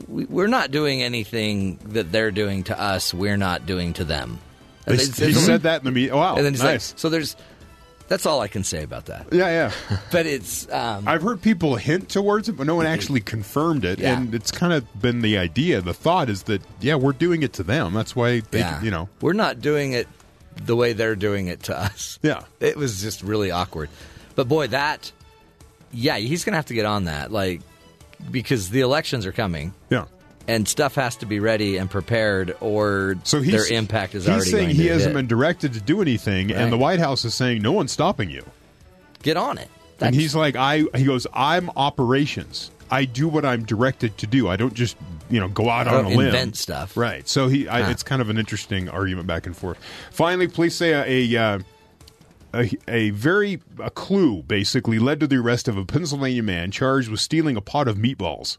We, 0.07 0.25
we're 0.25 0.47
not 0.47 0.71
doing 0.71 1.03
anything 1.03 1.77
that 1.89 2.11
they're 2.11 2.31
doing 2.31 2.63
to 2.63 2.79
us. 2.79 3.13
We're 3.13 3.37
not 3.37 3.67
doing 3.67 3.93
to 3.93 4.03
them. 4.03 4.39
They, 4.85 4.93
And 4.93 5.01
he 5.01 5.33
said 5.33 5.63
that 5.63 5.81
in 5.81 5.85
the 5.85 5.91
meeting. 5.91 6.15
Wow, 6.15 6.37
and 6.37 6.45
then 6.45 6.53
nice. 6.53 6.91
like, 6.93 6.99
"So 6.99 7.09
there's." 7.09 7.35
That's 8.07 8.25
all 8.25 8.39
I 8.39 8.47
can 8.47 8.63
say 8.63 8.83
about 8.83 9.07
that. 9.07 9.27
yeah, 9.33 9.71
yeah. 9.89 9.99
But 10.11 10.25
it's 10.25 10.71
um, 10.71 11.07
I've 11.07 11.21
heard 11.21 11.41
people 11.41 11.75
hint 11.75 12.09
towards 12.09 12.47
it, 12.47 12.53
but 12.53 12.65
no 12.65 12.75
one 12.75 12.85
actually 12.85 13.19
confirmed 13.19 13.83
it. 13.83 13.99
Yeah. 13.99 14.17
And 14.17 14.33
it's 14.33 14.51
kind 14.51 14.71
of 14.73 15.01
been 15.01 15.21
the 15.21 15.37
idea. 15.37 15.81
The 15.81 15.93
thought 15.93 16.29
is 16.29 16.43
that 16.43 16.61
yeah, 16.79 16.95
we're 16.95 17.11
doing 17.11 17.43
it 17.43 17.53
to 17.53 17.63
them. 17.63 17.93
That's 17.93 18.15
why 18.15 18.39
they, 18.51 18.59
yeah. 18.59 18.81
you 18.81 18.91
know, 18.91 19.09
we're 19.21 19.33
not 19.33 19.59
doing 19.59 19.91
it 19.93 20.07
the 20.55 20.75
way 20.75 20.93
they're 20.93 21.15
doing 21.15 21.47
it 21.47 21.63
to 21.63 21.77
us. 21.77 22.17
yeah. 22.23 22.43
It 22.59 22.77
was 22.77 23.01
just 23.01 23.21
really 23.23 23.51
awkward. 23.51 23.89
But 24.35 24.47
boy, 24.47 24.67
that 24.67 25.11
yeah, 25.91 26.17
he's 26.17 26.43
gonna 26.45 26.57
have 26.57 26.67
to 26.67 26.73
get 26.73 26.85
on 26.85 27.05
that, 27.05 27.31
like 27.31 27.61
because 28.31 28.69
the 28.69 28.81
elections 28.81 29.25
are 29.25 29.31
coming 29.31 29.73
Yeah. 29.89 30.05
And 30.47 30.67
stuff 30.67 30.95
has 30.95 31.15
to 31.17 31.25
be 31.25 31.39
ready 31.39 31.77
and 31.77 31.89
prepared, 31.89 32.55
or 32.61 33.15
So 33.23 33.39
their 33.39 33.67
impact 33.71 34.15
is 34.15 34.23
he's 34.25 34.33
already 34.33 34.49
saying 34.51 34.63
going 34.67 34.75
he 34.75 34.87
hasn't 34.87 35.11
hit. 35.11 35.19
been 35.19 35.27
directed 35.27 35.73
to 35.73 35.81
do 35.81 36.01
anything, 36.01 36.47
Right. 36.47 36.57
and 36.57 36.71
the 36.71 36.77
White 36.77 36.99
House 36.99 37.25
is 37.25 37.33
saying 37.35 37.61
no 37.61 37.71
one's 37.73 37.91
stopping 37.91 38.29
you. 38.29 38.43
Get 39.23 39.35
on 39.37 39.57
it. 39.57 39.69
and 39.99 40.13
he's 40.15 40.35
like, 40.35 40.55
I 40.55 40.83
he 40.95 41.03
goes, 41.05 41.27
I'm 41.33 41.69
operations. 41.75 42.71
I 42.89 43.03
do 43.05 43.27
what 43.27 43.43
I'm 43.43 43.65
directed 43.65 44.17
to 44.19 44.27
do. 44.27 44.47
I 44.47 44.55
don't 44.55 44.73
just 44.73 44.95
you 45.29 45.39
know 45.41 45.49
go 45.49 45.69
out 45.69 45.87
on 45.87 46.05
a 46.05 46.09
limb. 46.09 46.27
invent 46.27 46.55
stuff. 46.55 46.95
Right. 46.95 47.27
So 47.27 47.49
he, 47.49 47.67
I, 47.67 47.81
Huh. 47.81 47.91
it's 47.91 48.03
kind 48.03 48.21
of 48.21 48.29
an 48.29 48.37
interesting 48.37 48.87
argument 48.87 49.27
back 49.27 49.45
and 49.45 49.57
forth. 49.57 49.77
Finally, 50.11 50.47
police 50.47 50.75
say 50.75 50.91
a. 50.93 51.35
a 51.37 51.41
uh, 51.55 51.59
a, 52.53 52.71
a 52.87 53.09
very 53.09 53.59
a 53.77 53.89
clue 53.91 54.41
basically 54.41 54.99
led 54.99 55.19
to 55.19 55.27
the 55.27 55.35
arrest 55.35 55.67
of 55.67 55.75
a 55.77 55.83
Pennsylvania 55.83 56.41
man 56.41 56.71
charged 56.71 57.09
with 57.09 57.19
stealing 57.19 57.57
a 57.57 57.61
pot 57.61 57.89
of 57.89 57.97
meatballs. 57.97 58.57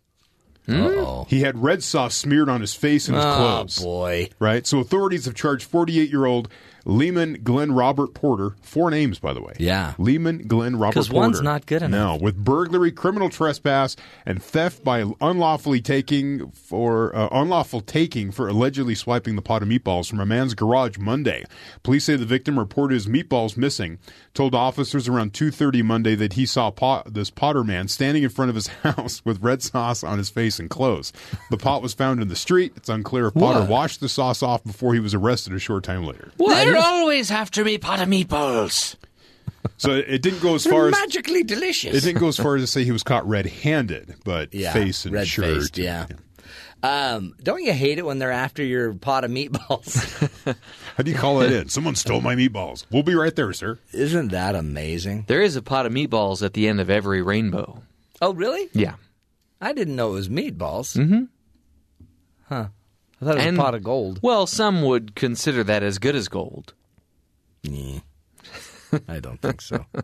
Mm-hmm. 0.69 0.99
Uh-oh. 1.01 1.27
He 1.28 1.40
had 1.40 1.62
red 1.62 1.82
sauce 1.82 2.15
smeared 2.15 2.49
on 2.49 2.61
his 2.61 2.74
face 2.74 3.09
and 3.09 3.16
his 3.16 3.24
Oh 3.24 3.35
clothes. 3.36 3.78
boy. 3.82 4.28
Right? 4.39 4.66
So 4.66 4.78
authorities 4.78 5.24
have 5.24 5.35
charged 5.35 5.65
48 5.66 6.11
year 6.11 6.27
old 6.27 6.49
Lehman 6.84 7.40
Glenn 7.42 7.72
Robert 7.72 8.14
Potter, 8.14 8.56
four 8.62 8.90
names, 8.90 9.18
by 9.18 9.32
the 9.32 9.42
way. 9.42 9.52
Yeah. 9.59 9.94
Lehman 9.98 10.46
Glenn 10.46 10.76
Robert 10.76 10.94
Potter. 11.06 11.14
one's 11.14 11.42
not 11.42 11.66
good 11.66 11.82
enough. 11.82 11.90
No, 11.90 12.16
with 12.24 12.36
burglary, 12.36 12.92
criminal 12.92 13.28
trespass, 13.28 13.96
and 14.24 14.42
theft 14.42 14.82
by 14.84 15.05
unlawfully 15.20 15.80
taking 15.80 16.50
for 16.52 17.14
uh, 17.14 17.28
unlawful 17.32 17.80
taking 17.80 18.30
for 18.30 18.48
allegedly 18.48 18.94
swiping 18.94 19.36
the 19.36 19.42
pot 19.42 19.62
of 19.62 19.68
meatballs 19.68 20.09
from 20.09 20.20
a 20.20 20.26
man's 20.26 20.55
garage 20.55 20.98
Monday. 20.98 21.44
Police 21.82 22.05
say 22.05 22.16
the 22.16 22.24
victim 22.24 22.59
reported 22.59 22.94
his 22.94 23.06
meatballs 23.06 23.56
missing. 23.56 23.98
Told 24.34 24.55
officers 24.55 25.09
around 25.09 25.32
2:30 25.32 25.82
Monday 25.82 26.14
that 26.14 26.34
he 26.34 26.46
saw 26.46 26.70
pot, 26.70 27.12
this 27.12 27.30
Potter 27.30 27.64
man 27.64 27.88
standing 27.88 28.22
in 28.22 28.28
front 28.30 28.48
of 28.48 28.55
his 28.55 28.66
house 28.82 29.22
with 29.24 29.42
red 29.42 29.62
sauce 29.62 30.02
on 30.05 30.18
his 30.18 30.30
face 30.30 30.59
and 30.59 30.70
clothes. 30.70 31.12
The 31.50 31.56
pot 31.59 31.82
was 31.82 31.92
found 31.94 32.22
in 32.22 32.28
the 32.28 32.36
street. 32.36 32.72
It's 32.76 32.88
unclear 32.88 33.26
if 33.28 33.34
Potter 33.34 33.60
What? 33.60 33.68
washed 33.68 34.00
the 34.00 34.09
sauce 34.09 34.42
off 34.42 34.62
before 34.64 34.94
he 34.94 35.00
was 35.00 35.14
arrested 35.14 35.52
a 35.52 35.59
short 35.59 35.84
time 35.84 36.05
later. 36.05 36.30
There 36.73 36.82
always 36.82 37.28
have 37.31 37.51
to 37.53 37.65
be 37.65 37.78
pot 37.78 38.01
of 38.01 38.09
meatballs. 38.09 38.97
So 39.77 39.93
it 39.93 40.23
didn't 40.23 40.40
go 40.40 40.55
as 40.55 40.66
far 40.66 40.89
as 40.89 40.93
magically 40.93 41.43
delicious. 41.43 41.95
it 41.95 42.01
didn't 42.05 42.20
go 42.20 42.28
as 42.28 42.36
far 42.36 42.57
as 42.57 42.62
to 42.62 42.66
say 42.66 42.85
he 42.85 42.93
was 42.93 43.03
caught 43.03 43.27
red-handed, 43.28 44.16
but 44.24 44.53
yeah, 44.55 44.73
face 44.73 45.05
and 45.05 45.15
red 45.15 45.28
shirt. 45.28 45.45
faced. 45.45 45.78
Yeah. 45.78 46.07
Um, 46.82 47.35
don't 47.43 47.62
you 47.65 47.73
hate 47.73 47.99
it 47.99 48.07
when 48.07 48.19
they're 48.20 48.31
after 48.31 48.62
your 48.62 48.95
pot 48.95 49.24
of 49.24 49.31
meatballs? 49.31 49.97
How 50.97 51.03
do 51.03 51.11
you 51.11 51.16
call 51.16 51.39
that 51.40 51.51
in? 51.53 51.69
Someone 51.69 51.97
stole 51.97 52.20
my 52.20 52.36
meatballs. 52.36 52.85
We'll 52.90 53.03
be 53.03 53.16
right 53.16 53.35
there, 53.35 53.53
sir. 53.53 53.78
Isn't 53.93 54.28
that 54.28 54.55
amazing? 54.55 55.24
There 55.27 55.43
is 55.43 55.57
a 55.57 55.62
pot 55.62 55.86
of 55.86 55.93
meatballs 55.93 56.43
at 56.45 56.55
the 56.55 56.69
end 56.69 56.81
of 56.81 56.89
every 56.89 57.20
rainbow. 57.20 57.82
Oh, 58.23 58.32
really? 58.32 58.69
Yeah. 58.73 58.95
I 59.61 59.73
didn't 59.73 59.97
know 59.97 60.11
it 60.11 60.15
was 60.15 60.28
meatballs. 60.28 60.97
Mm-hmm. 60.97 61.24
Huh. 62.49 62.69
I 63.20 63.24
thought 63.24 63.35
it 63.35 63.36
was 63.39 63.47
And- 63.47 63.59
a 63.59 63.61
pot 63.61 63.74
of 63.74 63.82
gold. 63.82 64.20
Well, 64.23 64.47
some 64.47 64.82
would 64.82 65.15
consider 65.15 65.65
that 65.65 65.82
as 65.82 65.99
good 65.99 66.15
as 66.16 66.28
gold. 66.28 66.74
Yeah. 67.62 68.01
I 69.09 69.20
don't 69.20 69.40
think 69.40 69.61
so. 69.61 69.85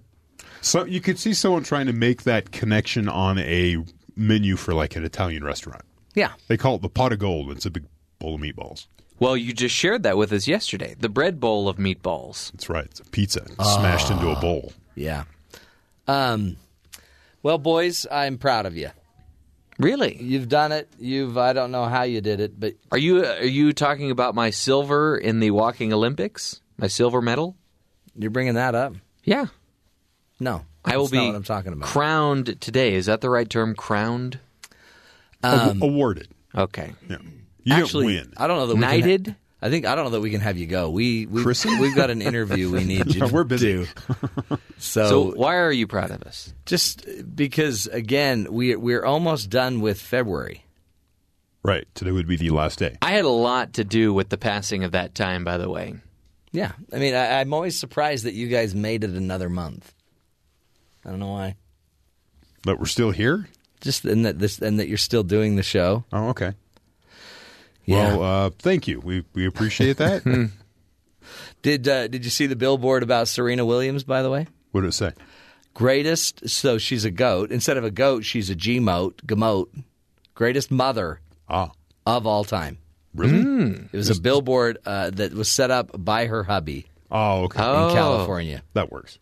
So 0.61 0.87
you 0.87 1.03
could 1.03 1.19
see 1.19 1.35
someone 1.35 1.63
trying 1.63 1.85
to 1.89 1.93
make 1.93 2.23
that 2.23 2.51
connection 2.51 3.07
on 3.07 3.39
a 3.39 3.77
menu 4.17 4.57
for 4.57 4.73
like 4.73 4.97
an 4.97 5.05
Italian 5.05 5.45
restaurant. 5.45 5.83
Yeah. 6.15 6.33
They 6.49 6.57
call 6.57 6.77
it 6.77 6.81
the 6.81 6.89
pot 6.89 7.13
of 7.13 7.19
gold. 7.19 7.51
It's 7.51 7.67
a 7.67 7.71
big 7.71 7.85
bowl 8.19 8.37
of 8.37 8.41
meatballs. 8.41 8.87
Well, 9.21 9.37
you 9.37 9.53
just 9.53 9.75
shared 9.75 10.05
that 10.05 10.17
with 10.17 10.33
us 10.33 10.49
yesterday. 10.49 10.97
The 10.99 11.11
bread 11.11 11.39
bowl 11.39 11.69
of 11.69 11.77
meatballs. 11.77 12.51
That's 12.53 12.71
right. 12.71 12.87
It's 12.87 13.01
a 13.01 13.05
pizza 13.05 13.45
smashed 13.57 14.11
into 14.11 14.31
a 14.31 14.41
bowl. 14.41 14.73
Yeah. 14.95 15.25
Um, 16.09 16.57
well, 17.43 17.59
boys, 17.59 18.07
I'm 18.11 18.39
proud 18.39 18.65
of 18.65 18.75
you. 18.75 18.89
Really? 19.79 20.17
You've 20.23 20.49
done 20.49 20.73
it. 20.73 20.89
You've 20.99 21.37
I 21.37 21.53
don't 21.53 21.73
know 21.73 21.85
how 21.87 22.03
you 22.03 22.21
did 22.21 22.41
it, 22.41 22.59
but 22.59 22.75
Are 22.93 22.99
you 22.99 23.25
are 23.25 23.43
you 23.45 23.73
talking 23.73 24.11
about 24.11 24.35
my 24.35 24.51
silver 24.51 25.17
in 25.17 25.41
the 25.41 25.51
walking 25.51 25.93
Olympics? 25.93 26.61
My 26.77 26.87
silver 26.87 27.21
medal? 27.21 27.57
you're 28.17 28.31
bringing 28.31 28.55
that 28.55 28.75
up. 28.77 28.95
Yeah. 29.25 29.47
No, 30.39 30.65
I 30.85 30.97
will 30.97 31.05
that's 31.07 31.13
be 31.13 31.27
what 31.27 31.35
I'm 31.35 31.43
talking 31.43 31.73
about. 31.73 31.89
crowned 31.89 32.61
today. 32.61 32.95
Is 32.95 33.07
that 33.07 33.21
the 33.21 33.31
right 33.31 33.49
term? 33.49 33.75
Crowned? 33.75 34.39
Aw- 35.43 35.75
awarded. 35.81 36.29
Okay. 36.55 36.93
Yeah. 37.09 37.19
You 37.65 37.73
Actually, 37.75 38.15
didn't 38.15 38.29
win. 38.31 38.35
I 38.37 38.47
don't 38.47 38.59
know 38.59 38.67
that 38.67 38.75
we 38.75 38.81
can 38.81 38.91
Knighted? 38.91 39.37
Ha- 39.65 39.67
I 39.67 39.71
think 39.71 39.87
I 39.87 39.95
don't 39.95 40.05
know 40.05 40.11
that 40.11 40.21
we 40.21 40.31
can 40.31 40.41
have 40.41 40.57
you 40.59 40.67
go. 40.67 40.91
We 40.91 41.27
we 41.27 41.43
Christened? 41.43 41.81
we've 41.81 41.95
got 41.97 42.11
an 42.11 42.21
interview 42.23 42.71
we 42.71 42.85
need 42.85 43.15
you 43.15 43.21
Yeah, 43.23 43.27
to 43.29 43.35
we're 43.35 43.45
busy. 43.45 43.73
do. 43.85 43.87
So, 44.79 45.09
So 45.09 45.23
why 45.37 45.57
are 45.57 45.73
you 45.73 45.87
proud 45.87 46.11
of 46.11 46.23
us? 46.25 46.53
just 46.67 47.07
because 47.35 47.87
again 47.87 48.49
we 48.51 48.77
we're 48.77 49.05
almost 49.05 49.51
done 49.51 49.81
with 49.81 50.01
February. 50.01 50.65
Right. 51.63 51.87
Today 51.95 52.11
would 52.11 52.27
be 52.29 52.37
the 52.37 52.51
last 52.51 52.79
day. 52.79 52.99
I 53.01 53.13
had 53.13 53.25
a 53.25 53.29
lot 53.31 53.75
to 53.75 53.85
do 53.85 54.13
with 54.13 54.29
the 54.29 54.37
passing 54.37 54.85
of 54.85 54.93
that 54.93 55.15
time, 55.15 55.45
by 55.45 55.57
the 55.57 55.71
way. 55.71 55.95
Yeah, 56.53 56.73
I 56.93 56.99
mean 56.99 57.15
I, 57.15 57.41
I'm 57.41 57.55
always 57.55 57.79
surprised 57.79 58.25
that 58.27 58.35
you 58.35 58.49
guys 58.49 58.75
made 58.75 59.03
it 59.05 59.11
another 59.11 59.49
month. 59.49 59.93
I 61.05 61.11
don't 61.11 61.19
know 61.21 61.33
why. 61.33 61.57
But 62.63 62.79
we're 62.79 62.87
still 62.87 63.11
here. 63.11 63.49
Just 63.81 64.05
and 64.05 64.25
that 64.27 64.39
this 64.39 64.59
and 64.61 64.79
that 64.81 64.89
you're 64.89 64.97
still 64.99 65.23
doing 65.23 65.57
the 65.57 65.63
show. 65.63 66.05
Oh, 66.13 66.29
okay. 66.31 66.53
Yeah. 67.87 68.17
Well, 68.17 68.23
uh, 68.47 68.51
thank 68.59 68.89
you. 68.89 69.01
We 69.01 69.25
we 69.35 69.47
appreciate 69.47 69.97
that. 69.99 70.25
Did 71.63 71.89
uh, 71.89 72.09
did 72.09 72.25
you 72.25 72.31
see 72.31 72.47
the 72.47 72.57
billboard 72.57 73.03
about 73.03 73.29
Serena 73.29 73.65
Williams? 73.65 74.05
By 74.05 74.23
the 74.23 74.31
way, 74.31 74.47
what 74.73 74.83
did 74.83 74.89
it 74.89 74.93
say? 74.93 75.13
greatest. 75.73 76.49
So 76.49 76.77
she's 76.79 77.05
a 77.05 77.11
goat. 77.11 77.51
Instead 77.51 77.77
of 77.79 77.85
a 77.85 77.91
goat, 77.91 78.25
she's 78.25 78.51
a 78.51 78.55
G-mote, 78.55 79.23
gamote. 79.27 79.69
Greatest 80.35 80.71
mother 80.71 81.21
Ah, 81.49 81.71
of 82.07 82.27
all 82.27 82.45
time. 82.45 82.79
really? 83.15 83.87
It 83.93 83.97
was 83.97 84.11
a 84.11 84.21
billboard 84.21 84.79
uh, 84.85 85.11
that 85.11 85.33
was 85.33 85.49
set 85.49 85.71
up 85.71 85.91
by 85.97 86.27
her 86.27 86.43
hubby 86.45 86.87
Oh, 87.11 87.45
okay. 87.45 87.61
Oh. 87.63 87.89
in 87.89 87.95
California. 87.95 88.63
That 88.75 88.91
works. 88.93 89.19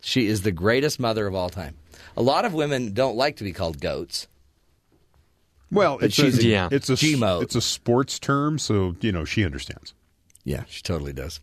She 0.00 0.26
is 0.26 0.42
the 0.42 0.52
greatest 0.52 1.00
mother 1.00 1.26
of 1.26 1.34
all 1.34 1.48
time. 1.50 1.76
A 2.16 2.22
lot 2.22 2.44
of 2.44 2.52
women 2.52 2.92
don't 2.92 3.16
like 3.16 3.36
to 3.36 3.44
be 3.44 3.52
called 3.52 3.80
goats. 3.80 4.26
Well, 5.74 5.98
it's 5.98 6.14
she's 6.14 6.38
a, 6.38 6.46
a 6.46 6.50
Yeah. 6.50 6.68
it's 6.70 6.88
a 6.88 6.96
G-mode. 6.96 7.42
it's 7.42 7.54
a 7.54 7.60
sports 7.60 8.18
term, 8.18 8.58
so 8.58 8.96
you 9.00 9.12
know 9.12 9.24
she 9.24 9.44
understands. 9.44 9.92
Yeah, 10.44 10.64
she 10.68 10.82
totally 10.82 11.12
does. 11.12 11.40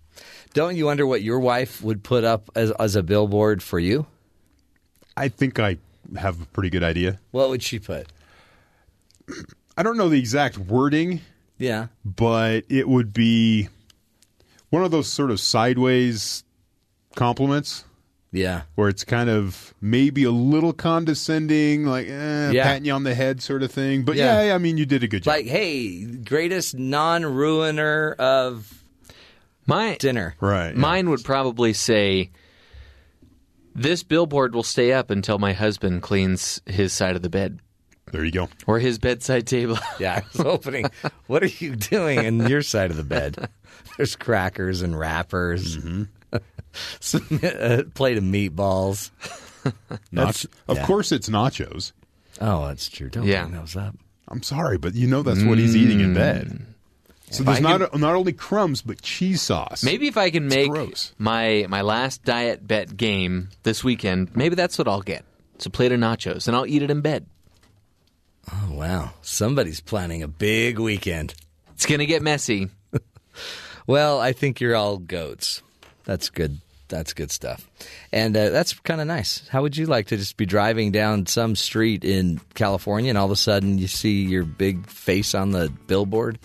Don't 0.54 0.76
you 0.76 0.86
wonder 0.86 1.06
what 1.08 1.22
your 1.24 1.40
wife 1.40 1.82
would 1.82 2.04
put 2.04 2.24
up 2.24 2.50
as, 2.56 2.72
as 2.72 2.96
a 2.96 3.02
billboard 3.04 3.64
for 3.64 3.80
you? 3.80 4.06
I 5.18 5.28
think 5.28 5.60
I 5.60 5.78
have 6.18 6.42
a 6.42 6.46
pretty 6.46 6.70
good 6.70 6.84
idea. 6.84 7.20
What 7.32 7.50
would 7.50 7.64
she 7.64 7.80
put? 7.80 8.08
I 9.78 9.84
don't 9.84 9.98
know 9.98 10.10
the 10.10 10.20
exact 10.20 10.58
wording, 10.58 11.22
Yeah. 11.58 11.88
but 12.06 12.66
it 12.70 12.88
would 12.88 13.12
be 13.14 13.70
one 14.70 14.84
of 14.84 14.92
those 14.92 15.08
sort 15.12 15.32
of 15.32 15.40
sideways 15.40 16.44
compliments 17.16 17.84
Yeah. 18.34 18.62
where 18.76 18.88
it's 18.90 19.04
kind 19.04 19.30
of 19.30 19.74
maybe 19.82 20.24
a 20.24 20.32
little 20.32 20.72
condescending, 20.74 21.86
like 21.86 22.08
eh, 22.08 22.52
Yeah. 22.52 22.64
patting 22.64 22.86
you 22.86 22.94
on 22.94 23.04
the 23.04 23.14
head 23.16 23.42
sort 23.42 23.62
of 23.64 23.72
thing. 23.72 24.04
But 24.04 24.16
Yeah. 24.16 24.44
yeah, 24.44 24.56
I 24.56 24.58
mean, 24.58 24.78
you 24.78 24.86
did 24.86 25.04
a 25.04 25.08
good 25.08 25.24
job. 25.24 25.32
Like, 25.34 25.46
hey, 25.48 26.06
greatest 26.06 26.78
non 26.78 27.26
ruiner 27.26 28.14
of 28.18 28.84
My 29.68 29.96
dinner. 30.00 30.36
right. 30.40 30.72
yeah. 30.74 30.80
Mine 30.80 31.10
would 31.10 31.24
probably 31.26 31.74
say, 31.74 32.32
"This 33.76 34.04
billboard 34.04 34.54
will 34.54 34.64
stay 34.64 34.94
up 34.94 35.10
until 35.12 35.38
my 35.40 35.54
husband 35.54 36.02
cleans 36.02 36.62
his 36.66 36.94
side 36.94 37.16
of 37.16 37.22
the 37.22 37.30
bed 37.30 37.60
There 38.12 38.24
you 38.26 38.32
go. 38.32 38.50
or 38.68 38.80
his 38.80 38.98
bedside 38.98 39.46
table." 39.48 39.78
Yeah, 40.00 40.22
I 40.24 40.38
was 40.38 40.46
opening. 40.46 40.86
what 41.28 41.44
are 41.44 41.48
you 41.48 41.76
doing 41.76 42.24
in 42.24 42.48
your 42.48 42.62
side 42.64 42.92
of 42.92 42.98
the 42.98 43.04
bed? 43.04 43.50
There's 43.98 44.16
crackers 44.16 44.82
and 44.82 44.98
wrappers, 44.98 45.78
some 47.00 47.28
uh, 47.44 47.84
plate 47.94 48.18
of 48.18 48.24
meatballs. 48.24 49.10
Nach- 50.12 50.36
of 50.68 50.78
yeah. 50.78 50.86
course, 50.86 51.12
it's 51.12 51.30
nachos. 51.30 51.92
Oh, 52.40 52.68
that's 52.68 52.90
true. 52.90 53.10
Don't 53.10 53.26
Yeah. 53.26 53.44
bring 53.46 53.60
those 53.60 53.76
up. 53.76 53.96
I'm 54.28 54.42
sorry, 54.44 54.78
but 54.78 54.96
you 54.96 55.08
know 55.08 55.22
that's 55.24 55.44
what 55.44 55.58
he's 55.58 55.76
eating 55.76 56.00
in 56.00 56.14
bed. 56.14 56.66
So 57.30 57.44
there's 57.44 57.60
If 57.60 57.66
I 57.66 57.78
not 57.78 57.98
not 58.00 58.16
only 58.16 58.34
crumbs 58.34 58.82
but 58.82 59.02
cheese 59.02 59.42
sauce. 59.42 59.84
Maybe 59.84 60.08
if 60.08 60.18
I 60.18 60.30
can 60.32 60.48
make 60.48 60.70
gross. 60.70 61.14
my 61.18 61.66
my 61.70 61.82
last 61.82 62.24
diet 62.24 62.66
bet 62.68 62.96
game 62.98 63.50
this 63.64 63.84
weekend, 63.84 64.36
maybe 64.36 64.56
that's 64.56 64.78
what 64.78 64.88
I'll 64.88 65.02
get. 65.02 65.24
It's 65.56 65.66
a 65.66 65.70
plate 65.70 65.92
of 65.92 66.00
nachos, 66.00 66.48
and 66.48 66.56
I'll 66.56 66.66
eat 66.66 66.82
it 66.82 66.90
in 66.92 67.02
bed. 67.02 67.26
Oh 68.52 68.70
wow, 68.72 69.12
somebody's 69.22 69.80
planning 69.82 70.24
a 70.24 70.28
big 70.28 70.80
weekend. 70.80 71.34
It's 71.74 71.86
gonna 71.86 72.06
get 72.06 72.22
messy. 72.22 72.70
Well, 73.88 74.20
I 74.20 74.32
think 74.34 74.60
you're 74.62 74.76
all 74.76 74.98
goats. 74.98 75.62
That's 76.04 76.30
good. 76.30 76.60
That's 76.88 77.14
good 77.14 77.32
stuff. 77.32 77.70
And 78.12 78.36
uh, 78.36 78.50
that's 78.50 78.74
kind 78.74 79.00
of 79.00 79.08
nice. 79.08 79.48
How 79.48 79.62
would 79.62 79.78
you 79.78 79.86
like 79.86 80.08
to 80.08 80.18
just 80.18 80.36
be 80.36 80.46
driving 80.46 80.92
down 80.92 81.26
some 81.26 81.56
street 81.56 82.04
in 82.04 82.42
California 82.54 83.10
and 83.10 83.18
all 83.18 83.26
of 83.26 83.32
a 83.32 83.38
sudden 83.38 83.78
you 83.78 83.88
see 83.88 84.24
your 84.24 84.44
big 84.44 84.88
face 84.88 85.34
on 85.34 85.52
the 85.52 85.70
billboard 85.88 86.38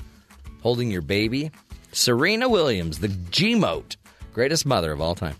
holding 0.62 0.90
your 0.90 1.02
baby? 1.02 1.50
Serena 1.90 2.48
Williams, 2.48 3.00
the 3.00 3.08
G-Mote, 3.08 3.96
greatest 4.32 4.66
mother 4.66 4.92
of 4.92 5.00
all 5.00 5.14
time. 5.14 5.36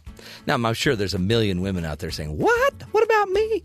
Now, 0.47 0.55
I'm 0.55 0.75
sure 0.75 0.97
there's 0.97 1.15
a 1.15 1.19
million 1.19 1.61
women 1.61 1.85
out 1.85 2.01
there 2.01 2.11
saying, 2.11 2.37
What? 2.37 2.75
What 2.91 3.05
about 3.05 3.29
me? 3.29 3.63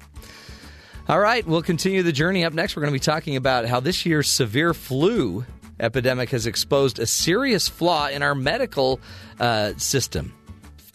All 1.07 1.19
right, 1.19 1.45
we'll 1.45 1.63
continue 1.63 2.03
the 2.03 2.11
journey. 2.11 2.45
Up 2.45 2.53
next, 2.53 2.75
we're 2.75 2.81
going 2.81 2.93
to 2.93 2.99
be 2.99 3.03
talking 3.03 3.35
about 3.35 3.65
how 3.65 3.79
this 3.79 4.05
year's 4.05 4.29
severe 4.29 4.73
flu 4.73 5.43
epidemic 5.79 6.29
has 6.29 6.45
exposed 6.45 6.99
a 6.99 7.07
serious 7.07 7.67
flaw 7.67 8.07
in 8.07 8.21
our 8.21 8.35
medical 8.35 8.99
uh, 9.39 9.73
system. 9.77 10.33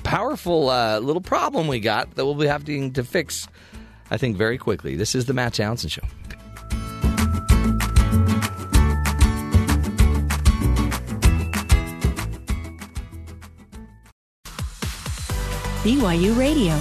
Powerful 0.07 0.71
uh, 0.71 1.01
little 1.01 1.21
problem 1.21 1.67
we 1.67 1.81
got 1.81 2.15
that 2.15 2.25
we'll 2.25 2.37
be 2.37 2.47
having 2.47 2.93
to 2.93 3.03
fix, 3.03 3.49
I 4.09 4.17
think, 4.17 4.37
very 4.37 4.57
quickly. 4.57 4.95
This 4.95 5.17
is 5.17 5.25
the 5.25 5.35
Matt 5.35 5.55
Townsend 5.55 5.91
Show. 5.91 6.03
BYU 15.83 16.39
Radio. 16.39 16.81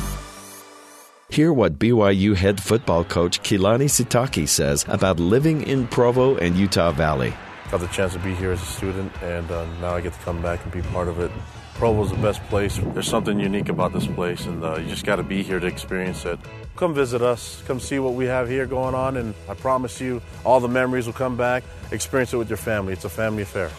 Hear 1.30 1.52
what 1.52 1.80
BYU 1.80 2.36
head 2.36 2.62
football 2.62 3.04
coach 3.04 3.42
Kalani 3.42 3.90
Sitake 3.90 4.48
says 4.48 4.86
about 4.88 5.20
living 5.20 5.64
in 5.64 5.88
Provo 5.88 6.38
and 6.38 6.56
Utah 6.56 6.92
Valley. 6.92 7.34
Got 7.72 7.80
the 7.80 7.88
chance 7.88 8.14
to 8.14 8.20
be 8.20 8.36
here 8.36 8.52
as 8.52 8.62
a 8.62 8.66
student, 8.66 9.12
and 9.24 9.50
uh, 9.50 9.66
now 9.82 9.96
I 9.96 10.02
get 10.02 10.14
to 10.14 10.20
come 10.20 10.44
back 10.44 10.64
and 10.64 10.72
be 10.72 10.84
part 10.84 11.08
of 11.08 11.20
it. 11.20 11.32
Provo's 11.76 12.10
the 12.10 12.18
best 12.18 12.42
place. 12.44 12.80
There's 12.94 13.08
something 13.08 13.40
unique 13.40 13.70
about 13.70 13.94
this 13.94 14.08
place, 14.08 14.46
and 14.46 14.64
uh, 14.64 14.78
you 14.78 14.88
just 14.88 15.06
got 15.06 15.18
to 15.18 15.24
be 15.24 15.44
here 15.44 15.60
to 15.60 15.68
experience 15.68 16.26
it. 16.26 16.40
Come 16.78 16.94
visit 16.94 17.22
us. 17.22 17.62
Come 17.68 17.80
see 17.80 18.00
what 18.00 18.14
we 18.14 18.26
have 18.26 18.50
here 18.50 18.66
going 18.66 18.96
on, 18.96 19.18
and 19.18 19.34
I 19.50 19.54
promise 19.56 20.00
you, 20.00 20.22
all 20.46 20.60
the 20.60 20.70
memories 20.70 21.06
will 21.06 21.14
come 21.14 21.36
back. 21.36 21.64
Experience 21.92 22.34
it 22.34 22.38
with 22.38 22.50
your 22.50 22.58
family. 22.58 22.94
It's 22.94 23.06
a 23.06 23.10
family 23.10 23.44
affair. 23.44 23.70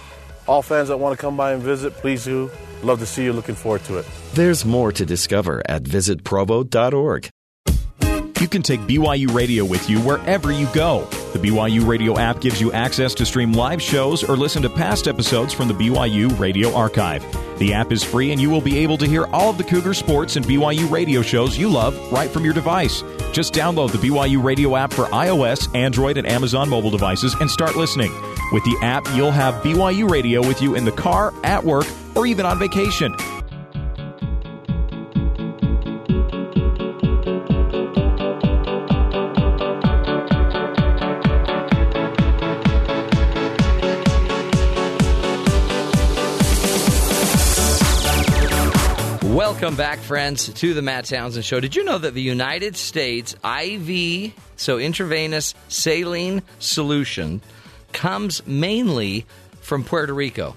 All 0.47 0.62
fans 0.62 0.89
that 0.89 0.98
want 0.98 1.18
to 1.18 1.20
come 1.20 1.36
by 1.36 1.52
and 1.52 1.62
visit, 1.62 1.94
please 1.94 2.24
do. 2.24 2.51
Love 2.82 3.01
to 3.01 3.06
see 3.06 3.24
you. 3.24 3.32
Looking 3.32 3.55
forward 3.55 3.82
to 3.85 3.98
it. 3.98 4.06
There's 4.35 4.64
more 4.64 4.93
to 4.93 5.05
discover 5.05 5.62
at 5.66 5.82
visitprovo.org. 5.82 7.31
You 8.40 8.48
can 8.48 8.62
take 8.62 8.81
BYU 8.82 9.32
Radio 9.32 9.64
with 9.64 9.89
you 9.89 9.98
wherever 10.01 10.52
you 10.52 10.68
go. 10.74 11.05
The 11.32 11.39
BYU 11.39 11.86
Radio 11.86 12.18
app 12.18 12.40
gives 12.40 12.60
you 12.60 12.70
access 12.73 13.14
to 13.14 13.24
stream 13.24 13.52
live 13.52 13.81
shows 13.81 14.23
or 14.23 14.36
listen 14.36 14.62
to 14.62 14.68
past 14.70 15.09
episodes 15.09 15.55
from 15.55 15.68
the 15.68 15.74
BYU 15.74 16.39
Radio 16.39 16.73
archive. 16.74 17.24
The 17.58 17.72
app 17.72 17.92
is 17.92 18.04
free 18.04 18.32
and 18.32 18.40
you 18.40 18.50
will 18.50 18.60
be 18.60 18.78
able 18.78 18.98
to 18.98 19.06
hear 19.06 19.26
all 19.26 19.50
of 19.50 19.58
the 19.58 19.64
Cougar 19.64 19.94
sports 19.94 20.36
and 20.36 20.44
BYU 20.44 20.90
radio 20.90 21.22
shows 21.22 21.56
you 21.56 21.68
love 21.68 21.96
right 22.12 22.30
from 22.30 22.44
your 22.44 22.54
device. 22.54 23.02
Just 23.32 23.54
download 23.54 23.92
the 23.92 23.98
BYU 23.98 24.42
Radio 24.42 24.76
app 24.76 24.92
for 24.92 25.04
iOS, 25.06 25.74
Android, 25.74 26.18
and 26.18 26.26
Amazon 26.26 26.68
mobile 26.68 26.90
devices 26.90 27.34
and 27.40 27.50
start 27.50 27.76
listening. 27.76 28.12
With 28.52 28.64
the 28.64 28.78
app, 28.82 29.06
you'll 29.14 29.30
have 29.30 29.54
BYU 29.62 30.08
Radio 30.08 30.46
with 30.46 30.60
you 30.60 30.74
in 30.74 30.84
the 30.84 30.92
car, 30.92 31.32
at 31.44 31.64
work, 31.64 31.86
or 32.14 32.26
even 32.26 32.46
on 32.46 32.58
vacation. 32.58 33.14
Welcome 49.36 49.76
back, 49.76 49.98
friends, 49.98 50.48
to 50.48 50.72
the 50.72 50.80
Matt 50.80 51.04
Townsend 51.04 51.44
Show. 51.44 51.60
Did 51.60 51.76
you 51.76 51.84
know 51.84 51.98
that 51.98 52.14
the 52.14 52.22
United 52.22 52.74
States 52.74 53.36
IV, 53.44 54.32
so 54.56 54.78
intravenous 54.78 55.54
saline 55.68 56.42
solution, 56.58 57.42
comes 57.92 58.46
mainly 58.46 59.26
from 59.60 59.84
Puerto 59.84 60.14
Rico? 60.14 60.56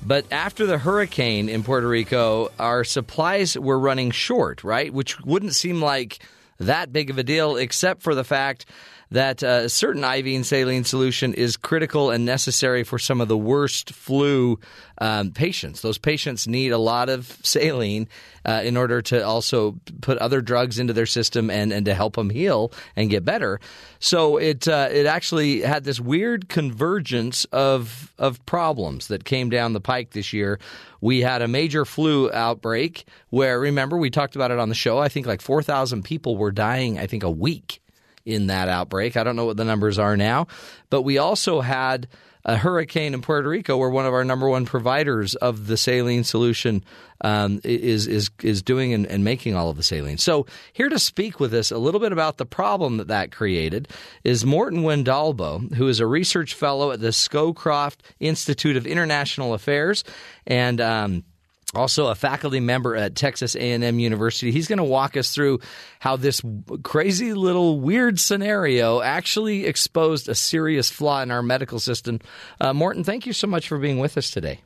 But 0.00 0.26
after 0.30 0.64
the 0.64 0.78
hurricane 0.78 1.48
in 1.48 1.64
Puerto 1.64 1.88
Rico, 1.88 2.52
our 2.56 2.84
supplies 2.84 3.58
were 3.58 3.80
running 3.80 4.12
short, 4.12 4.62
right? 4.62 4.94
Which 4.94 5.20
wouldn't 5.22 5.56
seem 5.56 5.82
like 5.82 6.20
that 6.60 6.92
big 6.92 7.10
of 7.10 7.18
a 7.18 7.24
deal, 7.24 7.56
except 7.56 8.02
for 8.02 8.14
the 8.14 8.22
fact 8.22 8.64
that 9.12 9.42
a 9.42 9.68
certain 9.68 10.04
IV 10.04 10.46
saline 10.46 10.84
solution 10.84 11.34
is 11.34 11.58
critical 11.58 12.10
and 12.10 12.24
necessary 12.24 12.82
for 12.82 12.98
some 12.98 13.20
of 13.20 13.28
the 13.28 13.36
worst 13.36 13.92
flu 13.92 14.58
um, 14.98 15.32
patients. 15.32 15.82
Those 15.82 15.98
patients 15.98 16.48
need 16.48 16.72
a 16.72 16.78
lot 16.78 17.10
of 17.10 17.26
saline 17.42 18.08
uh, 18.46 18.62
in 18.64 18.76
order 18.76 19.02
to 19.02 19.24
also 19.24 19.78
put 20.00 20.16
other 20.16 20.40
drugs 20.40 20.78
into 20.78 20.94
their 20.94 21.06
system 21.06 21.50
and, 21.50 21.74
and 21.74 21.84
to 21.84 21.94
help 21.94 22.16
them 22.16 22.30
heal 22.30 22.72
and 22.96 23.10
get 23.10 23.22
better. 23.22 23.60
So 23.98 24.38
it 24.38 24.66
uh, 24.66 24.88
it 24.90 25.04
actually 25.04 25.60
had 25.60 25.84
this 25.84 26.00
weird 26.00 26.48
convergence 26.48 27.44
of 27.46 28.14
of 28.18 28.44
problems 28.46 29.08
that 29.08 29.24
came 29.24 29.50
down 29.50 29.74
the 29.74 29.80
pike 29.80 30.12
this 30.12 30.32
year. 30.32 30.58
We 31.02 31.20
had 31.20 31.42
a 31.42 31.48
major 31.48 31.84
flu 31.84 32.32
outbreak 32.32 33.04
where 33.28 33.60
remember 33.60 33.98
we 33.98 34.08
talked 34.08 34.36
about 34.36 34.50
it 34.50 34.58
on 34.58 34.70
the 34.70 34.74
show. 34.74 34.98
I 34.98 35.10
think 35.10 35.26
like 35.26 35.42
four 35.42 35.62
thousand 35.62 36.04
people 36.04 36.38
were 36.38 36.52
dying. 36.52 36.98
I 36.98 37.06
think 37.06 37.22
a 37.22 37.30
week 37.30 37.81
in 38.24 38.48
that 38.48 38.68
outbreak. 38.68 39.16
I 39.16 39.24
don't 39.24 39.36
know 39.36 39.46
what 39.46 39.56
the 39.56 39.64
numbers 39.64 39.98
are 39.98 40.16
now, 40.16 40.46
but 40.90 41.02
we 41.02 41.18
also 41.18 41.60
had 41.60 42.08
a 42.44 42.56
hurricane 42.56 43.14
in 43.14 43.22
Puerto 43.22 43.48
Rico, 43.48 43.76
where 43.76 43.88
one 43.88 44.06
of 44.06 44.14
our 44.14 44.24
number 44.24 44.48
one 44.48 44.66
providers 44.66 45.34
of 45.36 45.68
the 45.68 45.76
saline 45.76 46.24
solution 46.24 46.82
um, 47.20 47.60
is 47.62 48.08
is 48.08 48.30
is 48.42 48.62
doing 48.62 48.92
and, 48.92 49.06
and, 49.06 49.22
making 49.22 49.54
all 49.54 49.70
of 49.70 49.76
the 49.76 49.82
saline. 49.84 50.18
So 50.18 50.46
here 50.72 50.88
to 50.88 50.98
speak 50.98 51.38
with 51.38 51.54
us 51.54 51.70
a 51.70 51.78
little 51.78 52.00
bit 52.00 52.10
about 52.10 52.38
the 52.38 52.46
problem 52.46 52.96
that 52.96 53.08
that 53.08 53.30
created 53.30 53.88
is 54.24 54.44
Morten 54.44 54.82
Wendelbo, 54.82 55.72
who 55.74 55.86
is 55.86 56.00
a 56.00 56.06
research 56.06 56.54
fellow 56.54 56.90
at 56.90 57.00
the 57.00 57.08
Scowcroft 57.08 57.98
Institute 58.18 58.76
of 58.76 58.86
International 58.86 59.54
Affairs 59.54 60.04
and. 60.46 60.80
Um, 60.80 61.24
also 61.74 62.08
a 62.08 62.14
faculty 62.14 62.60
member 62.60 62.94
at 62.96 63.14
Texas 63.14 63.54
A&M 63.54 63.98
University. 63.98 64.52
He's 64.52 64.68
going 64.68 64.78
to 64.78 64.84
walk 64.84 65.16
us 65.16 65.34
through 65.34 65.60
how 66.00 66.16
this 66.16 66.42
crazy 66.82 67.32
little 67.34 67.80
weird 67.80 68.20
scenario 68.20 69.00
actually 69.00 69.66
exposed 69.66 70.28
a 70.28 70.34
serious 70.34 70.90
flaw 70.90 71.22
in 71.22 71.30
our 71.30 71.42
medical 71.42 71.78
system. 71.78 72.20
Uh, 72.60 72.74
Morten, 72.74 73.04
thank 73.04 73.26
you 73.26 73.32
so 73.32 73.46
much 73.46 73.68
for 73.68 73.78
being 73.78 73.98
with 73.98 74.18
us 74.18 74.30
today. 74.30 74.60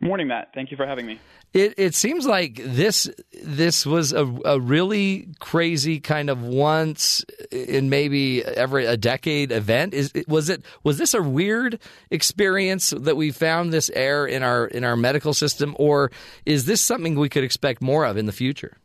Morning, 0.00 0.28
Matt. 0.28 0.50
Thank 0.54 0.70
you 0.70 0.76
for 0.76 0.86
having 0.86 1.06
me. 1.06 1.20
It 1.52 1.74
it 1.76 1.94
seems 1.96 2.26
like 2.26 2.60
this 2.64 3.10
this 3.42 3.84
was 3.84 4.12
a, 4.12 4.24
a 4.44 4.60
really 4.60 5.28
crazy 5.40 5.98
kind 5.98 6.30
of 6.30 6.42
once 6.42 7.24
in 7.50 7.90
maybe 7.90 8.44
every 8.44 8.86
a 8.86 8.96
decade 8.96 9.50
event. 9.50 9.92
Is 9.92 10.12
was 10.28 10.48
it 10.48 10.64
was 10.84 10.98
this 10.98 11.12
a 11.12 11.20
weird 11.20 11.80
experience 12.10 12.90
that 12.90 13.16
we 13.16 13.32
found 13.32 13.72
this 13.72 13.90
error 13.94 14.28
in 14.28 14.44
our 14.44 14.66
in 14.66 14.84
our 14.84 14.96
medical 14.96 15.34
system, 15.34 15.74
or 15.78 16.12
is 16.46 16.66
this 16.66 16.80
something 16.80 17.18
we 17.18 17.28
could 17.28 17.44
expect 17.44 17.82
more 17.82 18.04
of 18.04 18.16
in 18.16 18.26
the 18.26 18.32
future? 18.32 18.76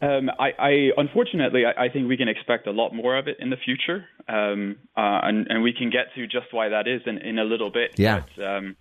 Um, 0.00 0.28
I, 0.38 0.50
I, 0.58 0.90
unfortunately, 0.98 1.62
I, 1.64 1.86
I, 1.86 1.88
think 1.88 2.06
we 2.06 2.18
can 2.18 2.28
expect 2.28 2.66
a 2.66 2.70
lot 2.70 2.92
more 2.92 3.16
of 3.16 3.28
it 3.28 3.38
in 3.40 3.48
the 3.48 3.56
future, 3.56 4.04
um, 4.28 4.76
uh, 4.94 5.20
and, 5.22 5.46
and, 5.48 5.62
we 5.62 5.72
can 5.72 5.88
get 5.88 6.14
to 6.16 6.26
just 6.26 6.52
why 6.52 6.68
that 6.68 6.86
is 6.86 7.00
in, 7.06 7.16
in 7.16 7.38
a 7.38 7.44
little 7.44 7.70
bit. 7.70 7.92
Yeah. 7.96 8.24
But, 8.36 8.44
um, 8.44 8.76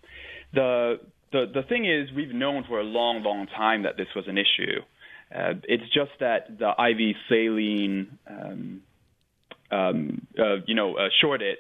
the 0.54 1.00
the 1.32 1.46
the 1.54 1.64
thing 1.64 1.86
is, 1.86 2.12
we've 2.16 2.34
known 2.34 2.64
for 2.68 2.80
a 2.80 2.84
long, 2.84 3.24
long 3.24 3.48
time 3.48 3.84
that 3.84 3.98
this 3.98 4.08
was 4.16 4.26
an 4.28 4.38
issue. 4.38 4.82
Uh, 5.34 5.54
it's 5.64 5.92
just 5.94 6.12
that 6.20 6.60
the 6.60 6.70
IV 6.70 7.16
saline, 7.28 8.18
um, 8.30 8.82
um, 9.72 10.28
uh, 10.38 10.58
you 10.68 10.76
know, 10.76 10.96
uh, 10.96 11.10
shortage 11.20 11.58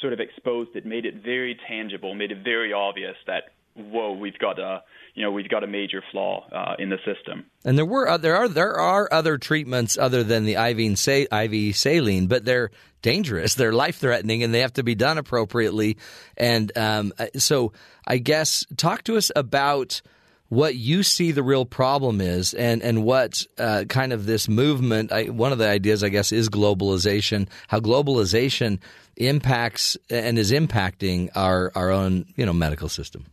sort 0.00 0.12
of 0.12 0.20
exposed 0.20 0.70
it, 0.74 0.84
made 0.84 1.06
it 1.06 1.22
very 1.22 1.56
tangible, 1.68 2.14
made 2.14 2.32
it 2.32 2.42
very 2.42 2.72
obvious 2.72 3.16
that 3.26 3.44
whoa, 3.74 4.12
we've 4.12 4.38
got 4.38 4.58
a 4.58 4.82
you 5.14 5.22
know 5.22 5.30
we've 5.30 5.48
got 5.48 5.64
a 5.64 5.66
major 5.66 6.02
flaw 6.10 6.46
uh, 6.50 6.74
in 6.78 6.90
the 6.90 6.98
system. 7.04 7.46
And 7.64 7.78
there 7.78 7.84
were 7.84 8.08
uh, 8.08 8.16
there 8.16 8.36
are 8.36 8.48
there 8.48 8.74
are 8.74 9.08
other 9.12 9.38
treatments 9.38 9.98
other 9.98 10.22
than 10.22 10.44
the 10.44 10.54
IV 10.54 11.08
IV 11.32 11.76
saline, 11.76 12.26
but 12.26 12.44
they're 12.44 12.70
dangerous, 13.02 13.54
they're 13.54 13.72
life 13.72 13.98
threatening, 13.98 14.42
and 14.42 14.52
they 14.54 14.60
have 14.60 14.72
to 14.72 14.82
be 14.82 14.94
done 14.94 15.18
appropriately. 15.18 15.98
And 16.36 16.76
um, 16.76 17.12
uh, 17.18 17.26
so, 17.36 17.72
I 18.06 18.18
guess 18.18 18.64
talk 18.76 19.04
to 19.04 19.16
us 19.16 19.30
about 19.36 20.00
what 20.48 20.74
you 20.74 21.02
see 21.02 21.32
the 21.32 21.42
real 21.42 21.64
problem 21.64 22.20
is 22.20 22.54
and 22.54 22.82
and 22.82 23.04
what 23.04 23.46
uh, 23.58 23.84
kind 23.88 24.12
of 24.12 24.26
this 24.26 24.48
movement 24.48 25.10
I, 25.12 25.24
one 25.24 25.52
of 25.52 25.58
the 25.58 25.68
ideas 25.68 26.04
I 26.04 26.10
guess 26.10 26.32
is 26.32 26.48
globalization 26.48 27.48
how 27.66 27.80
globalization 27.80 28.78
impacts 29.16 29.96
and 30.10 30.38
is 30.38 30.52
impacting 30.52 31.30
our 31.34 31.72
our 31.74 31.90
own 31.90 32.26
you 32.36 32.44
know 32.46 32.52
medical 32.52 32.88
system 32.88 33.24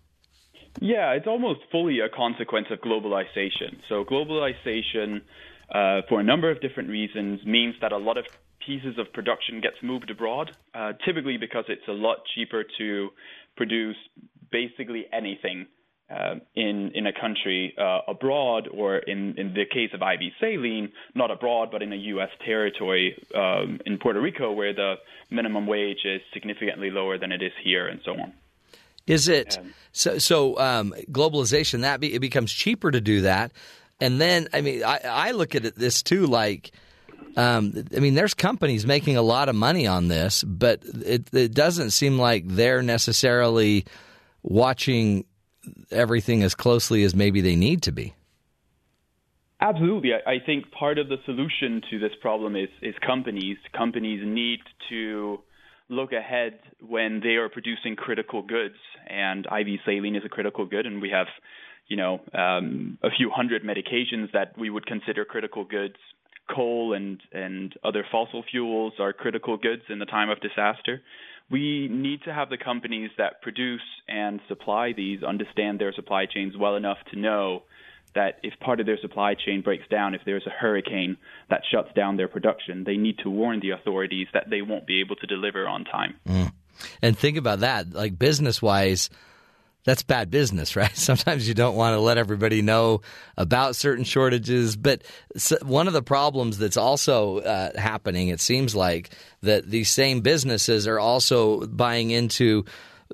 yeah, 0.80 1.12
it's 1.12 1.28
almost 1.28 1.62
fully 1.72 2.00
a 2.00 2.10
consequence 2.10 2.68
of 2.72 2.80
globalization. 2.80 3.78
So, 3.90 4.06
globalization, 4.06 5.22
uh, 5.74 6.02
for 6.08 6.20
a 6.20 6.24
number 6.24 6.50
of 6.50 6.62
different 6.62 6.90
reasons, 6.90 7.46
means 7.46 7.76
that 7.82 7.92
a 7.92 7.98
lot 7.98 8.18
of 8.18 8.26
pieces 8.66 8.98
of 8.98 9.12
production 9.14 9.60
gets 9.62 9.76
moved 9.82 10.10
abroad, 10.10 10.56
uh, 10.74 10.94
typically 11.06 11.38
because 11.38 11.66
it's 11.68 11.88
a 11.88 11.94
lot 11.94 12.18
cheaper 12.36 12.64
to 12.78 13.10
produce 13.58 13.98
basically 14.52 15.06
anything 15.12 15.68
uh, 16.10 16.36
in 16.56 16.92
in 16.94 17.08
a 17.08 17.14
country 17.14 17.74
uh, 17.78 18.00
abroad, 18.08 18.68
or 18.68 18.98
in 18.98 19.36
in 19.38 19.54
the 19.54 19.66
case 19.66 19.90
of 19.94 20.02
IV 20.02 20.32
saline, 20.40 20.92
not 21.16 21.32
abroad, 21.32 21.70
but 21.72 21.82
in 21.82 21.94
a 21.94 21.96
U.S. 21.96 22.30
territory 22.46 23.16
um, 23.34 23.80
in 23.86 23.98
Puerto 23.98 24.20
Rico, 24.20 24.52
where 24.52 24.74
the 24.74 24.96
minimum 25.30 25.68
wage 25.68 26.04
is 26.04 26.22
significantly 26.34 26.90
lower 26.90 27.18
than 27.18 27.32
it 27.32 27.42
is 27.42 27.54
here, 27.64 27.88
and 27.88 28.02
so 28.04 28.12
on. 28.12 28.34
Is 29.12 29.28
it 29.28 29.60
so? 29.92 30.18
So 30.18 30.60
um, 30.60 30.94
globalization 31.12 31.82
that 31.82 32.00
be, 32.00 32.14
it 32.14 32.20
becomes 32.20 32.52
cheaper 32.52 32.92
to 32.92 33.02
do 33.02 33.22
that, 33.22 33.52
and 34.00 34.22
then 34.22 34.48
I 34.54 34.62
mean 34.62 34.84
I, 34.84 35.00
I 35.06 35.32
look 35.32 35.56
at 35.56 35.66
it, 35.66 35.76
this 35.76 36.02
too 36.02 36.28
like. 36.28 36.72
Um, 37.38 37.86
I 37.96 38.00
mean, 38.00 38.16
there's 38.16 38.34
companies 38.34 38.86
making 38.86 39.16
a 39.16 39.22
lot 39.22 39.48
of 39.48 39.56
money 39.56 39.88
on 39.88 40.10
this, 40.10 40.44
but 40.44 40.82
it, 40.84 41.34
it 41.34 41.54
doesn't 41.54 41.92
seem 41.92 42.20
like 42.20 42.46
they're 42.46 42.82
necessarily 42.82 43.86
watching 44.44 45.24
everything 45.92 46.44
as 46.44 46.56
closely 46.56 47.04
as 47.04 47.16
maybe 47.16 47.40
they 47.40 47.56
need 47.56 47.84
to 47.84 47.94
be. 47.94 48.14
Absolutely. 49.62 50.12
I, 50.14 50.32
I 50.32 50.40
think 50.46 50.72
part 50.72 50.98
of 50.98 51.08
the 51.08 51.18
solution 51.26 51.82
to 51.90 52.00
this 52.00 52.12
problem 52.20 52.56
is, 52.56 52.70
is 52.82 52.96
companies. 53.06 53.58
Companies 53.78 54.22
need 54.26 54.60
to 54.90 55.40
look 55.92 56.14
ahead 56.14 56.60
when 56.80 57.20
they 57.22 57.36
are 57.36 57.50
producing 57.50 57.96
critical 57.96 58.42
goods, 58.42 58.76
and 59.08 59.46
IV 59.46 59.80
saline 59.86 60.16
is 60.16 60.24
a 60.26 60.30
critical 60.30 60.66
good, 60.66 60.86
and 60.86 61.02
we 61.02 61.10
have, 61.10 61.28
you 61.88 61.98
know, 61.98 62.22
um, 62.34 62.98
a 63.04 63.10
few 63.12 63.30
hundred 63.30 63.64
medications 63.64 64.32
that 64.32 64.58
we 64.58 64.70
would 64.70 64.86
consider 64.88 65.26
critical 65.26 65.66
goods. 65.66 65.96
Coal 66.50 66.94
and 66.94 67.22
and 67.32 67.74
other 67.84 68.04
fossil 68.12 68.44
fuels 68.50 68.94
are 69.00 69.14
critical 69.14 69.58
goods 69.58 69.84
in 69.90 70.00
the 70.00 70.06
time 70.06 70.30
of 70.30 70.42
disaster. 70.42 71.02
We 71.50 71.88
need 71.90 72.24
to 72.24 72.34
have 72.34 72.50
the 72.50 72.58
companies 72.58 73.12
that 73.18 73.42
produce 73.42 73.82
and 74.08 74.40
supply 74.48 74.94
these 74.94 75.22
understand 75.22 75.80
their 75.80 75.94
supply 75.94 76.26
chains 76.26 76.56
well 76.58 76.76
enough 76.76 76.98
to 77.12 77.20
know 77.20 77.64
that 78.16 78.40
if 78.44 78.54
part 78.60 78.80
of 78.80 78.86
their 78.86 78.98
supply 79.00 79.36
chain 79.36 79.62
breaks 79.62 79.88
down, 79.90 80.14
if 80.14 80.22
there's 80.26 80.46
a 80.46 80.50
hurricane 80.50 81.18
that 81.50 81.62
shuts 81.72 81.90
down 81.96 82.18
their 82.18 82.28
production, 82.28 82.84
they 82.84 82.98
need 82.98 83.18
to 83.20 83.30
warn 83.30 83.60
the 83.60 83.72
authorities 83.72 84.28
that 84.34 84.50
they 84.50 84.62
won't 84.62 84.86
be 84.86 85.00
able 85.00 85.16
to 85.16 85.28
deliver 85.28 85.68
on 85.68 85.86
time. 85.86 86.16
Mm. 86.28 86.52
And 87.02 87.18
think 87.18 87.38
about 87.38 87.60
that, 87.60 87.94
like 87.94 88.18
business 88.18 88.62
wise, 88.62 89.10
that's 89.84 90.04
bad 90.04 90.30
business, 90.30 90.76
right? 90.76 90.96
Sometimes 90.96 91.48
you 91.48 91.54
don't 91.54 91.76
want 91.76 91.96
to 91.96 92.00
let 92.00 92.18
everybody 92.18 92.62
know 92.62 93.02
about 93.38 93.76
certain 93.76 94.04
shortages. 94.04 94.76
But 94.76 95.04
one 95.64 95.88
of 95.88 95.94
the 95.94 96.04
problems 96.04 96.58
that's 96.58 96.78
also 96.78 97.40
uh, 97.40 97.80
happening, 97.80 98.30
it 98.30 98.40
seems 98.40 98.76
like, 98.76 99.10
that 99.42 99.70
these 99.70 99.90
same 99.90 100.22
businesses 100.22 100.88
are 100.88 101.00
also 101.00 101.66
buying 101.66 102.12
into 102.12 102.66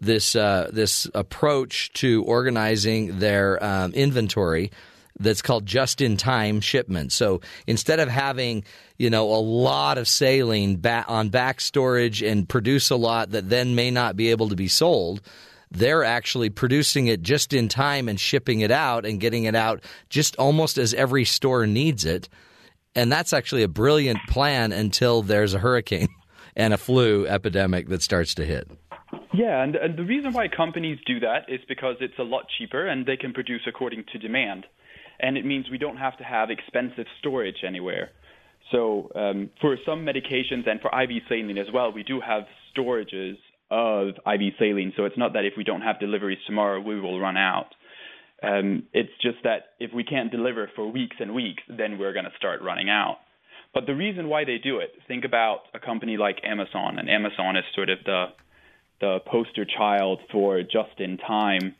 this 0.01 0.35
uh, 0.35 0.69
this 0.71 1.07
approach 1.13 1.91
to 1.93 2.23
organizing 2.23 3.19
their 3.19 3.63
um, 3.63 3.93
inventory 3.93 4.71
that's 5.19 5.41
called 5.41 5.65
just 5.65 6.01
in 6.01 6.15
time 6.15 6.61
shipment. 6.61 7.11
So 7.11 7.41
instead 7.65 7.99
of 7.99 8.09
having 8.09 8.63
you 8.97 9.09
know 9.09 9.33
a 9.33 9.41
lot 9.41 9.97
of 9.97 10.07
saline 10.07 10.81
on 10.85 11.29
back 11.29 11.61
storage 11.61 12.21
and 12.21 12.47
produce 12.47 12.89
a 12.89 12.95
lot 12.95 13.31
that 13.31 13.49
then 13.49 13.75
may 13.75 13.91
not 13.91 14.15
be 14.15 14.31
able 14.31 14.49
to 14.49 14.55
be 14.55 14.67
sold, 14.67 15.21
they're 15.71 16.03
actually 16.03 16.49
producing 16.49 17.07
it 17.07 17.21
just 17.21 17.53
in 17.53 17.67
time 17.67 18.07
and 18.07 18.19
shipping 18.19 18.61
it 18.61 18.71
out 18.71 19.05
and 19.05 19.19
getting 19.19 19.45
it 19.45 19.55
out 19.55 19.83
just 20.09 20.35
almost 20.37 20.77
as 20.77 20.93
every 20.93 21.25
store 21.25 21.67
needs 21.67 22.05
it. 22.05 22.29
And 22.95 23.11
that's 23.11 23.33
actually 23.33 23.63
a 23.63 23.67
brilliant 23.67 24.19
plan 24.27 24.71
until 24.71 25.21
there's 25.21 25.53
a 25.53 25.59
hurricane 25.59 26.07
and 26.55 26.73
a 26.73 26.77
flu 26.77 27.27
epidemic 27.27 27.89
that 27.89 28.01
starts 28.01 28.35
to 28.35 28.45
hit. 28.45 28.69
Yeah, 29.33 29.63
and, 29.63 29.75
and 29.75 29.97
the 29.97 30.03
reason 30.03 30.33
why 30.33 30.47
companies 30.47 30.99
do 31.05 31.19
that 31.21 31.45
is 31.47 31.59
because 31.67 31.95
it's 32.01 32.17
a 32.19 32.23
lot 32.23 32.45
cheaper 32.57 32.87
and 32.87 33.05
they 33.05 33.17
can 33.17 33.33
produce 33.33 33.61
according 33.67 34.05
to 34.11 34.19
demand. 34.19 34.65
And 35.19 35.37
it 35.37 35.45
means 35.45 35.65
we 35.71 35.77
don't 35.77 35.97
have 35.97 36.17
to 36.17 36.23
have 36.23 36.49
expensive 36.49 37.05
storage 37.19 37.63
anywhere. 37.65 38.11
So 38.71 39.09
um, 39.15 39.49
for 39.61 39.77
some 39.85 40.05
medications 40.05 40.67
and 40.67 40.81
for 40.81 40.91
IV 41.01 41.23
saline 41.29 41.57
as 41.57 41.67
well, 41.73 41.91
we 41.91 42.03
do 42.03 42.19
have 42.19 42.43
storages 42.75 43.37
of 43.71 44.09
IV 44.25 44.53
saline. 44.59 44.93
So 44.95 45.05
it's 45.05 45.17
not 45.17 45.33
that 45.33 45.45
if 45.45 45.53
we 45.57 45.63
don't 45.63 45.81
have 45.81 45.99
deliveries 45.99 46.39
tomorrow, 46.45 46.79
we 46.79 46.99
will 46.99 47.19
run 47.19 47.37
out. 47.37 47.67
Um, 48.43 48.83
it's 48.93 49.11
just 49.21 49.37
that 49.43 49.73
if 49.79 49.91
we 49.93 50.03
can't 50.03 50.31
deliver 50.31 50.69
for 50.75 50.91
weeks 50.91 51.15
and 51.19 51.33
weeks, 51.33 51.63
then 51.69 51.97
we're 51.97 52.13
going 52.13 52.25
to 52.25 52.37
start 52.37 52.61
running 52.61 52.89
out. 52.89 53.17
But 53.73 53.85
the 53.85 53.95
reason 53.95 54.29
why 54.29 54.45
they 54.45 54.57
do 54.57 54.79
it, 54.79 54.91
think 55.07 55.25
about 55.25 55.61
a 55.73 55.79
company 55.79 56.17
like 56.17 56.37
Amazon, 56.43 56.99
and 56.99 57.09
Amazon 57.09 57.55
is 57.57 57.63
sort 57.75 57.89
of 57.89 57.99
the 58.05 58.27
the 58.99 59.19
poster 59.25 59.65
child 59.65 60.19
for 60.31 60.61
just 60.63 60.99
in 60.99 61.17
time. 61.17 61.75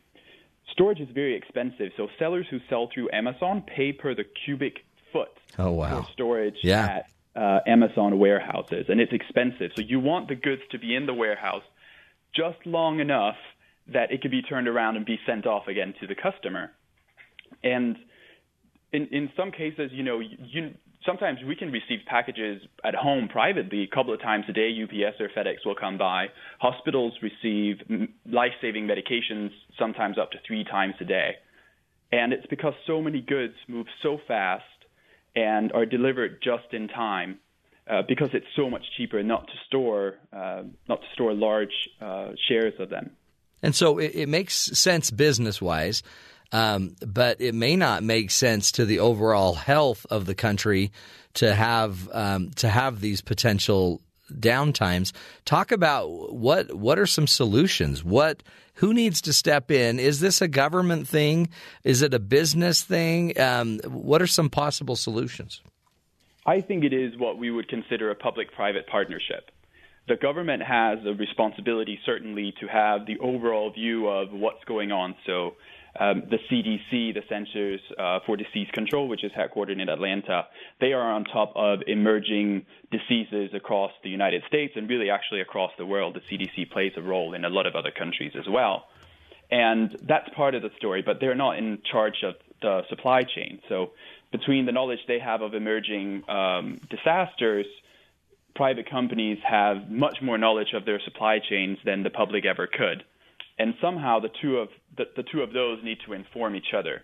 Storage 0.72 1.00
is 1.00 1.08
very 1.12 1.34
expensive, 1.34 1.92
so 1.96 2.08
sellers 2.18 2.46
who 2.50 2.58
sell 2.68 2.88
through 2.92 3.08
Amazon 3.12 3.62
pay 3.62 3.92
per 3.92 4.14
the 4.14 4.24
cubic 4.44 4.84
foot 5.12 5.28
oh, 5.58 5.72
wow. 5.72 6.02
for 6.02 6.12
storage 6.12 6.58
yeah. 6.62 7.02
at 7.34 7.40
uh, 7.40 7.60
Amazon 7.66 8.18
warehouses, 8.18 8.86
and 8.88 9.00
it's 9.00 9.12
expensive. 9.12 9.72
So 9.74 9.82
you 9.82 10.00
want 10.00 10.28
the 10.28 10.34
goods 10.34 10.62
to 10.70 10.78
be 10.78 10.94
in 10.94 11.06
the 11.06 11.14
warehouse 11.14 11.62
just 12.34 12.58
long 12.66 13.00
enough 13.00 13.36
that 13.92 14.12
it 14.12 14.20
could 14.22 14.30
be 14.30 14.42
turned 14.42 14.68
around 14.68 14.96
and 14.96 15.06
be 15.06 15.18
sent 15.26 15.46
off 15.46 15.66
again 15.66 15.94
to 16.00 16.06
the 16.06 16.14
customer. 16.14 16.72
And 17.64 17.96
in 18.92 19.06
in 19.08 19.30
some 19.36 19.50
cases, 19.50 19.90
you 19.92 20.02
know, 20.02 20.20
you, 20.20 20.74
sometimes 21.04 21.38
we 21.46 21.56
can 21.56 21.70
receive 21.70 22.00
packages 22.06 22.62
at 22.84 22.94
home 22.94 23.28
privately 23.28 23.82
a 23.82 23.94
couple 23.94 24.12
of 24.12 24.20
times 24.20 24.44
a 24.48 24.52
day. 24.52 24.70
UPS 24.82 25.20
or 25.20 25.28
FedEx 25.28 25.64
will 25.64 25.74
come 25.74 25.98
by. 25.98 26.26
Hospitals 26.60 27.12
receive 27.22 27.76
life 28.26 28.52
saving 28.60 28.86
medications 28.86 29.50
sometimes 29.78 30.18
up 30.18 30.30
to 30.32 30.38
three 30.46 30.64
times 30.64 30.94
a 31.00 31.04
day. 31.04 31.36
And 32.10 32.32
it's 32.32 32.46
because 32.46 32.74
so 32.86 33.02
many 33.02 33.20
goods 33.20 33.54
move 33.68 33.86
so 34.02 34.18
fast 34.26 34.64
and 35.36 35.72
are 35.72 35.86
delivered 35.86 36.42
just 36.42 36.72
in 36.72 36.88
time. 36.88 37.38
Uh, 37.90 38.02
because 38.06 38.28
it's 38.34 38.46
so 38.54 38.68
much 38.68 38.82
cheaper 38.98 39.22
not 39.22 39.46
to 39.46 39.52
store 39.66 40.16
uh, 40.30 40.62
not 40.90 41.00
to 41.00 41.06
store 41.14 41.32
large 41.32 41.72
uh, 42.02 42.32
shares 42.46 42.74
of 42.78 42.90
them. 42.90 43.12
And 43.62 43.74
so 43.74 43.96
it, 43.96 44.14
it 44.14 44.28
makes 44.28 44.54
sense 44.54 45.10
business 45.10 45.62
wise 45.62 46.02
um, 46.52 46.96
but 47.06 47.40
it 47.40 47.54
may 47.54 47.76
not 47.76 48.02
make 48.02 48.30
sense 48.30 48.72
to 48.72 48.84
the 48.84 48.98
overall 48.98 49.54
health 49.54 50.06
of 50.10 50.26
the 50.26 50.34
country 50.34 50.90
to 51.34 51.54
have 51.54 52.08
um, 52.12 52.50
to 52.56 52.68
have 52.68 53.00
these 53.00 53.20
potential 53.20 54.00
downtimes. 54.32 55.12
Talk 55.44 55.72
about 55.72 56.34
what 56.34 56.74
what 56.74 56.98
are 56.98 57.06
some 57.06 57.26
solutions? 57.26 58.04
What 58.04 58.42
who 58.74 58.94
needs 58.94 59.20
to 59.22 59.32
step 59.32 59.70
in? 59.70 59.98
Is 59.98 60.20
this 60.20 60.40
a 60.40 60.48
government 60.48 61.08
thing? 61.08 61.48
Is 61.84 62.02
it 62.02 62.14
a 62.14 62.18
business 62.18 62.82
thing? 62.82 63.38
Um, 63.40 63.80
what 63.84 64.22
are 64.22 64.26
some 64.26 64.48
possible 64.48 64.96
solutions? 64.96 65.60
I 66.46 66.60
think 66.60 66.84
it 66.84 66.92
is 66.92 67.18
what 67.18 67.38
we 67.38 67.50
would 67.50 67.68
consider 67.68 68.10
a 68.10 68.14
public-private 68.14 68.86
partnership. 68.86 69.50
The 70.06 70.16
government 70.16 70.62
has 70.62 70.98
a 71.04 71.12
responsibility, 71.12 71.98
certainly, 72.06 72.54
to 72.60 72.66
have 72.68 73.04
the 73.04 73.18
overall 73.18 73.70
view 73.70 74.08
of 74.08 74.32
what's 74.32 74.64
going 74.64 74.90
on. 74.90 75.14
So 75.26 75.56
um, 75.98 76.22
the 76.30 76.38
CDC, 76.50 77.14
the 77.14 77.22
Centers 77.28 77.80
uh, 77.98 78.20
for 78.24 78.36
Disease 78.36 78.68
Control, 78.72 79.08
which 79.08 79.24
is 79.24 79.32
headquartered 79.32 79.80
in 79.80 79.88
Atlanta, 79.88 80.46
they 80.80 80.92
are 80.92 81.12
on 81.12 81.24
top 81.24 81.52
of 81.56 81.80
emerging 81.86 82.66
diseases 82.92 83.50
across 83.52 83.90
the 84.04 84.08
United 84.08 84.42
States 84.46 84.74
and 84.76 84.88
really 84.88 85.10
actually 85.10 85.40
across 85.40 85.72
the 85.76 85.84
world. 85.84 86.14
The 86.16 86.36
CDC 86.36 86.70
plays 86.70 86.92
a 86.96 87.02
role 87.02 87.34
in 87.34 87.44
a 87.44 87.48
lot 87.48 87.66
of 87.66 87.74
other 87.74 87.90
countries 87.90 88.32
as 88.38 88.48
well. 88.48 88.84
And 89.50 89.96
that's 90.02 90.28
part 90.36 90.54
of 90.54 90.62
the 90.62 90.70
story, 90.76 91.02
but 91.02 91.18
they're 91.20 91.34
not 91.34 91.58
in 91.58 91.78
charge 91.90 92.22
of 92.22 92.34
the 92.62 92.82
supply 92.88 93.22
chain. 93.22 93.60
So, 93.68 93.92
between 94.30 94.66
the 94.66 94.72
knowledge 94.72 94.98
they 95.08 95.18
have 95.18 95.40
of 95.40 95.54
emerging 95.54 96.22
um, 96.28 96.80
disasters, 96.90 97.64
private 98.54 98.90
companies 98.90 99.38
have 99.42 99.90
much 99.90 100.18
more 100.20 100.36
knowledge 100.36 100.74
of 100.74 100.84
their 100.84 101.00
supply 101.00 101.38
chains 101.38 101.78
than 101.82 102.02
the 102.02 102.10
public 102.10 102.44
ever 102.44 102.66
could 102.66 103.04
and 103.58 103.74
somehow 103.80 104.20
the 104.20 104.30
two 104.40 104.58
of 104.58 104.68
the, 104.96 105.04
the 105.16 105.24
two 105.30 105.40
of 105.42 105.52
those 105.52 105.78
need 105.82 105.98
to 106.06 106.12
inform 106.12 106.54
each 106.54 106.72
other. 106.76 107.02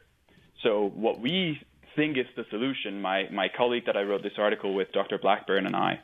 So 0.63 0.91
what 0.95 1.21
we 1.21 1.59
think 1.97 2.17
is 2.17 2.27
the 2.37 2.45
solution, 2.51 3.01
my 3.01 3.29
my 3.31 3.49
colleague 3.55 3.87
that 3.87 3.97
I 3.97 4.03
wrote 4.03 4.23
this 4.23 4.39
article 4.39 4.75
with, 4.75 4.93
Dr. 4.93 5.19
Blackburn 5.19 5.67
and 5.67 5.77
I, 5.77 6.01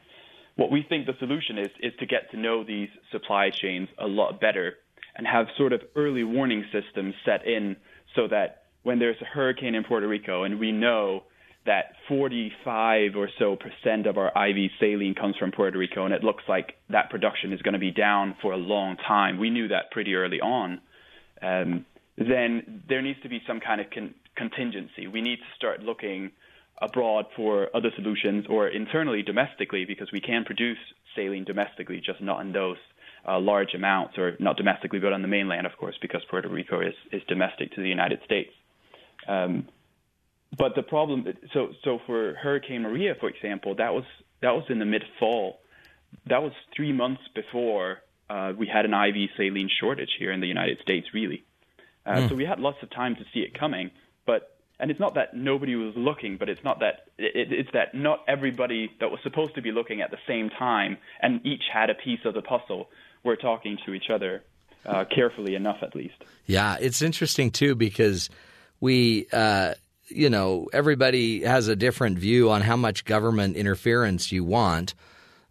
what 0.56 0.70
we 0.70 0.84
think 0.88 1.06
the 1.06 1.16
solution 1.18 1.58
is 1.58 1.70
is 1.80 1.92
to 2.00 2.06
get 2.06 2.30
to 2.32 2.36
know 2.36 2.64
these 2.64 2.88
supply 3.10 3.50
chains 3.50 3.88
a 3.98 4.06
lot 4.06 4.40
better 4.40 4.74
and 5.16 5.26
have 5.26 5.46
sort 5.56 5.72
of 5.72 5.82
early 5.96 6.24
warning 6.24 6.64
systems 6.72 7.14
set 7.24 7.46
in 7.46 7.76
so 8.14 8.28
that 8.28 8.64
when 8.82 8.98
there's 8.98 9.20
a 9.20 9.24
hurricane 9.24 9.74
in 9.74 9.84
Puerto 9.84 10.08
Rico 10.08 10.44
and 10.44 10.58
we 10.58 10.72
know 10.72 11.24
that 11.66 11.92
45 12.08 13.16
or 13.16 13.28
so 13.38 13.56
percent 13.56 14.06
of 14.06 14.16
our 14.16 14.28
IV 14.28 14.70
saline 14.80 15.14
comes 15.14 15.36
from 15.36 15.52
Puerto 15.52 15.78
Rico, 15.78 16.04
and 16.04 16.14
it 16.14 16.24
looks 16.24 16.42
like 16.48 16.74
that 16.88 17.10
production 17.10 17.52
is 17.52 17.60
going 17.62 17.74
to 17.74 17.78
be 17.80 17.90
down 17.90 18.34
for 18.40 18.52
a 18.52 18.56
long 18.56 18.96
time. 18.96 19.38
We 19.38 19.50
knew 19.50 19.68
that 19.68 19.90
pretty 19.90 20.14
early 20.14 20.40
on. 20.40 20.80
Um, 21.42 21.84
then 22.16 22.82
there 22.88 23.02
needs 23.02 23.20
to 23.22 23.28
be 23.28 23.40
some 23.46 23.60
kind 23.60 23.80
of 23.80 23.88
con- 23.90 24.14
contingency. 24.36 25.06
We 25.06 25.20
need 25.20 25.36
to 25.36 25.56
start 25.56 25.80
looking 25.80 26.32
abroad 26.80 27.26
for 27.36 27.68
other 27.74 27.90
solutions 27.94 28.46
or 28.48 28.68
internally 28.68 29.22
domestically 29.22 29.84
because 29.84 30.08
we 30.12 30.20
can 30.20 30.44
produce 30.44 30.78
saline 31.14 31.44
domestically, 31.44 32.00
just 32.04 32.22
not 32.22 32.40
in 32.40 32.52
those 32.52 32.78
uh, 33.28 33.38
large 33.38 33.74
amounts, 33.74 34.16
or 34.16 34.32
not 34.40 34.56
domestically, 34.56 34.98
but 34.98 35.12
on 35.12 35.20
the 35.20 35.28
mainland, 35.28 35.66
of 35.66 35.72
course, 35.78 35.94
because 36.00 36.22
Puerto 36.30 36.48
Rico 36.48 36.80
is, 36.80 36.94
is 37.12 37.22
domestic 37.28 37.72
to 37.74 37.82
the 37.82 37.88
United 37.88 38.20
States. 38.24 38.50
Um, 39.28 39.68
but 40.56 40.74
the 40.74 40.82
problem, 40.82 41.26
so 41.52 41.68
so 41.84 42.00
for 42.06 42.34
Hurricane 42.34 42.82
Maria, 42.82 43.14
for 43.18 43.28
example, 43.28 43.76
that 43.76 43.94
was 43.94 44.04
that 44.42 44.50
was 44.50 44.64
in 44.68 44.78
the 44.78 44.84
mid 44.84 45.04
fall. 45.18 45.60
That 46.26 46.42
was 46.42 46.52
three 46.74 46.92
months 46.92 47.22
before 47.34 48.02
uh, 48.28 48.52
we 48.56 48.66
had 48.66 48.84
an 48.84 48.94
IV 48.94 49.30
saline 49.36 49.70
shortage 49.80 50.10
here 50.18 50.32
in 50.32 50.40
the 50.40 50.48
United 50.48 50.80
States, 50.80 51.08
really. 51.14 51.44
Uh, 52.04 52.14
mm. 52.14 52.28
So 52.28 52.34
we 52.34 52.44
had 52.44 52.58
lots 52.58 52.82
of 52.82 52.90
time 52.90 53.14
to 53.16 53.24
see 53.32 53.40
it 53.40 53.58
coming. 53.58 53.90
But 54.26 54.56
and 54.78 54.90
it's 54.90 55.00
not 55.00 55.14
that 55.14 55.34
nobody 55.34 55.76
was 55.76 55.94
looking, 55.96 56.36
but 56.36 56.48
it's 56.48 56.64
not 56.64 56.80
that 56.80 57.06
it, 57.18 57.52
it's 57.52 57.70
that 57.72 57.94
not 57.94 58.24
everybody 58.26 58.90
that 59.00 59.10
was 59.10 59.20
supposed 59.22 59.54
to 59.54 59.62
be 59.62 59.72
looking 59.72 60.00
at 60.00 60.10
the 60.10 60.18
same 60.26 60.50
time 60.50 60.96
and 61.20 61.44
each 61.44 61.62
had 61.72 61.90
a 61.90 61.94
piece 61.94 62.20
of 62.24 62.34
the 62.34 62.42
puzzle 62.42 62.88
were 63.22 63.36
talking 63.36 63.78
to 63.86 63.92
each 63.92 64.10
other 64.10 64.42
uh, 64.86 65.04
carefully 65.04 65.54
enough, 65.54 65.78
at 65.82 65.94
least. 65.94 66.14
Yeah, 66.46 66.76
it's 66.80 67.02
interesting 67.02 67.50
too 67.50 67.74
because 67.74 68.30
we 68.80 69.26
uh, 69.32 69.74
you 70.10 70.30
know, 70.30 70.68
everybody 70.72 71.42
has 71.42 71.68
a 71.68 71.76
different 71.76 72.18
view 72.18 72.50
on 72.50 72.62
how 72.62 72.76
much 72.76 73.04
government 73.04 73.56
interference 73.56 74.32
you 74.32 74.44
want. 74.44 74.94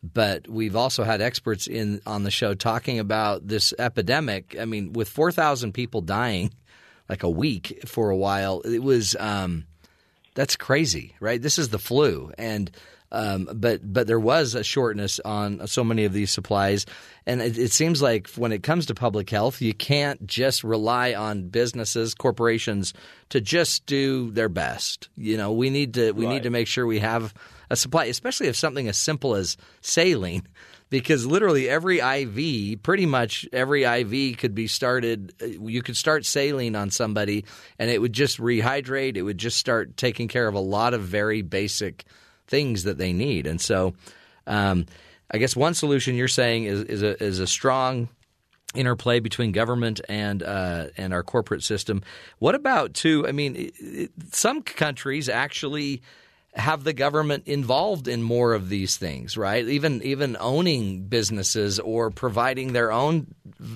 But 0.01 0.47
we've 0.47 0.77
also 0.77 1.03
had 1.03 1.21
experts 1.21 1.67
in 1.67 2.01
on 2.05 2.23
the 2.23 2.31
show 2.31 2.53
talking 2.53 2.99
about 2.99 3.45
this 3.45 3.73
epidemic. 3.77 4.55
I 4.59 4.65
mean, 4.65 4.93
with 4.93 5.09
four 5.09 5.31
thousand 5.31 5.73
people 5.73 6.01
dying, 6.01 6.53
like 7.09 7.23
a 7.23 7.29
week 7.29 7.81
for 7.85 8.09
a 8.09 8.15
while, 8.15 8.61
it 8.61 8.81
was 8.81 9.17
um, 9.19 9.65
that's 10.35 10.55
crazy, 10.55 11.15
right? 11.19 11.41
This 11.41 11.59
is 11.59 11.69
the 11.69 11.79
flu, 11.79 12.31
and 12.37 12.71
um, 13.11 13.49
but 13.53 13.81
but 13.91 14.07
there 14.07 14.19
was 14.19 14.53
a 14.53 14.63
shortness 14.63 15.19
on 15.25 15.65
so 15.67 15.83
many 15.83 16.05
of 16.05 16.13
these 16.13 16.31
supplies, 16.31 16.85
and 17.25 17.41
it, 17.41 17.57
it, 17.57 17.71
seems 17.71 18.01
like 18.01 18.29
when 18.31 18.51
it 18.51 18.61
comes 18.61 18.85
to 18.87 18.95
public 18.95 19.29
health, 19.29 19.61
you 19.61 19.73
can't 19.73 20.27
just 20.27 20.63
rely 20.63 21.13
on 21.15 21.49
businesses, 21.49 22.13
corporations 22.13 22.93
to 23.29 23.41
just 23.41 23.85
do 23.87 24.29
their 24.31 24.49
best. 24.49 25.09
You 25.17 25.37
know, 25.37 25.51
we 25.51 25.71
need 25.71 25.95
to 25.95 26.11
we 26.11 26.25
right. 26.25 26.35
need 26.35 26.43
to 26.43 26.51
make 26.51 26.67
sure 26.67 26.85
we 26.85 26.99
have 26.99 27.33
a 27.71 27.75
supply, 27.75 28.05
especially 28.05 28.47
if 28.47 28.55
something 28.55 28.87
as 28.87 28.97
simple 28.97 29.35
as 29.35 29.57
saline. 29.81 30.43
Because 30.91 31.23
literally 31.23 31.69
every 31.69 31.99
IV, 31.99 32.81
pretty 32.81 33.05
much 33.05 33.47
every 33.53 33.83
IV 33.83 34.39
could 34.39 34.55
be 34.55 34.65
started. 34.65 35.35
You 35.39 35.83
could 35.83 35.95
start 35.95 36.25
saline 36.25 36.75
on 36.75 36.89
somebody, 36.89 37.45
and 37.77 37.91
it 37.91 38.01
would 38.01 38.11
just 38.11 38.39
rehydrate. 38.39 39.15
It 39.15 39.21
would 39.21 39.37
just 39.37 39.57
start 39.57 39.97
taking 39.97 40.27
care 40.27 40.47
of 40.47 40.55
a 40.55 40.59
lot 40.59 40.95
of 40.95 41.03
very 41.03 41.43
basic 41.43 42.05
things 42.49 42.83
that 42.83 42.97
they 42.97 43.13
need. 43.13 43.47
And 43.47 43.61
so, 43.61 43.93
um, 44.45 44.85
I 45.31 45.37
guess 45.37 45.55
one 45.55 45.73
solution 45.73 46.15
you're 46.15 46.27
saying 46.27 46.65
is, 46.65 46.83
is 46.83 47.03
a, 47.03 47.23
is 47.23 47.39
a 47.39 47.47
strong 47.47 48.09
interplay 48.75 49.19
between 49.19 49.51
government 49.51 50.01
and 50.09 50.43
uh, 50.43 50.87
and 50.97 51.13
our 51.13 51.23
corporate 51.23 51.63
system. 51.63 52.01
What 52.39 52.55
about 52.55 52.93
too? 52.93 53.25
I 53.27 53.31
mean, 53.31 53.55
it, 53.55 53.73
it, 53.79 54.11
some 54.31 54.61
countries 54.61 55.29
actually 55.29 56.01
have 56.55 56.83
the 56.83 56.93
government 56.93 57.47
involved 57.47 58.07
in 58.07 58.23
more 58.23 58.53
of 58.53 58.69
these 58.69 58.97
things, 58.97 59.37
right? 59.37 59.67
Even 59.67 60.01
even 60.03 60.37
owning 60.39 61.03
businesses 61.03 61.79
or 61.79 62.09
providing 62.11 62.73
their 62.73 62.91
own 62.91 63.27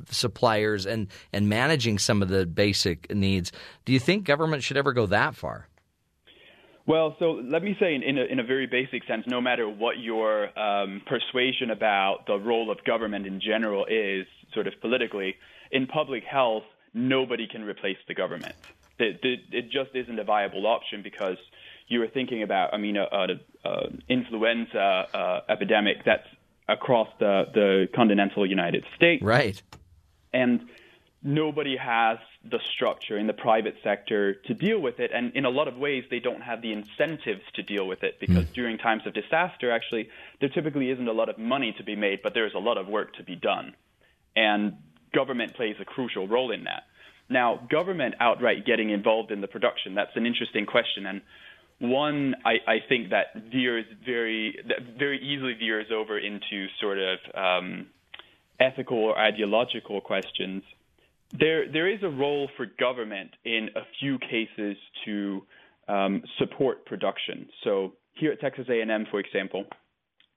suppliers 0.09 0.85
and 0.85 1.07
and 1.31 1.49
managing 1.49 1.99
some 1.99 2.21
of 2.21 2.29
the 2.29 2.45
basic 2.45 3.13
needs. 3.13 3.51
Do 3.85 3.93
you 3.93 3.99
think 3.99 4.25
government 4.25 4.63
should 4.63 4.77
ever 4.77 4.93
go 4.93 5.05
that 5.07 5.35
far? 5.35 5.67
Well, 6.85 7.15
so 7.17 7.41
let 7.43 7.63
me 7.63 7.77
say, 7.79 7.95
in, 7.95 8.03
in, 8.03 8.17
a, 8.17 8.23
in 8.25 8.39
a 8.39 8.43
very 8.43 8.67
basic 8.67 9.05
sense, 9.05 9.23
no 9.25 9.39
matter 9.39 9.69
what 9.69 9.99
your 9.99 10.57
um, 10.59 11.01
persuasion 11.05 11.71
about 11.71 12.27
the 12.27 12.37
role 12.37 12.69
of 12.69 12.83
government 12.83 13.25
in 13.25 13.39
general 13.39 13.85
is, 13.85 14.25
sort 14.53 14.67
of 14.67 14.73
politically, 14.81 15.35
in 15.71 15.87
public 15.87 16.23
health, 16.23 16.63
nobody 16.93 17.47
can 17.47 17.63
replace 17.63 17.97
the 18.07 18.13
government. 18.13 18.55
It, 18.99 19.19
it, 19.23 19.39
it 19.51 19.65
just 19.71 19.95
isn't 19.95 20.19
a 20.19 20.23
viable 20.25 20.67
option 20.67 21.01
because 21.01 21.37
you 21.87 21.99
were 21.99 22.07
thinking 22.07 22.43
about, 22.43 22.73
I 22.73 22.77
mean, 22.77 22.97
an 22.97 23.39
influenza 24.09 25.07
uh, 25.13 25.39
epidemic 25.49 26.03
that's 26.05 26.27
across 26.67 27.07
the, 27.19 27.45
the 27.53 27.87
continental 27.95 28.45
United 28.45 28.83
States. 28.95 29.23
Right. 29.23 29.61
And 30.33 30.61
nobody 31.21 31.77
has 31.77 32.17
the 32.43 32.59
structure 32.75 33.17
in 33.17 33.27
the 33.27 33.33
private 33.33 33.75
sector 33.83 34.33
to 34.33 34.53
deal 34.53 34.79
with 34.79 34.99
it. 34.99 35.11
And 35.13 35.31
in 35.33 35.45
a 35.45 35.49
lot 35.49 35.67
of 35.67 35.77
ways, 35.77 36.03
they 36.09 36.19
don't 36.19 36.41
have 36.41 36.61
the 36.61 36.73
incentives 36.73 37.43
to 37.55 37.63
deal 37.63 37.87
with 37.87 38.03
it 38.03 38.19
because 38.19 38.45
mm. 38.45 38.53
during 38.53 38.77
times 38.77 39.03
of 39.05 39.13
disaster, 39.13 39.71
actually, 39.71 40.09
there 40.41 40.49
typically 40.49 40.89
isn't 40.89 41.07
a 41.07 41.13
lot 41.13 41.29
of 41.29 41.37
money 41.37 41.73
to 41.77 41.83
be 41.83 41.95
made, 41.95 42.19
but 42.21 42.33
there's 42.33 42.53
a 42.53 42.59
lot 42.59 42.77
of 42.77 42.87
work 42.87 43.15
to 43.15 43.23
be 43.23 43.35
done. 43.35 43.75
And 44.35 44.73
government 45.13 45.55
plays 45.55 45.75
a 45.79 45.85
crucial 45.85 46.27
role 46.27 46.51
in 46.51 46.65
that. 46.65 46.83
Now, 47.29 47.65
government 47.71 48.15
outright 48.19 48.65
getting 48.65 48.89
involved 48.89 49.31
in 49.31 49.39
the 49.39 49.47
production, 49.47 49.95
that's 49.95 50.15
an 50.15 50.25
interesting 50.25 50.65
question. 50.65 51.05
And 51.05 51.21
one, 51.79 52.35
I, 52.45 52.55
I 52.67 52.77
think 52.89 53.11
that 53.11 53.35
veers 53.51 53.85
very, 54.05 54.59
that 54.67 54.97
very 54.99 55.19
easily 55.19 55.53
veers 55.53 55.87
over 55.95 56.17
into 56.17 56.67
sort 56.81 56.97
of 56.97 57.19
um, 57.33 57.87
ethical 58.59 58.97
or 58.97 59.17
ideological 59.17 60.01
questions 60.01 60.63
there, 61.39 61.71
there 61.71 61.91
is 61.91 61.99
a 62.03 62.09
role 62.09 62.49
for 62.57 62.65
government 62.79 63.31
in 63.43 63.69
a 63.75 63.81
few 63.99 64.17
cases 64.19 64.77
to 65.05 65.41
um, 65.87 66.21
support 66.39 66.85
production. 66.85 67.47
So, 67.63 67.93
here 68.15 68.31
at 68.31 68.39
Texas 68.39 68.67
A&M, 68.69 69.07
for 69.09 69.19
example, 69.19 69.65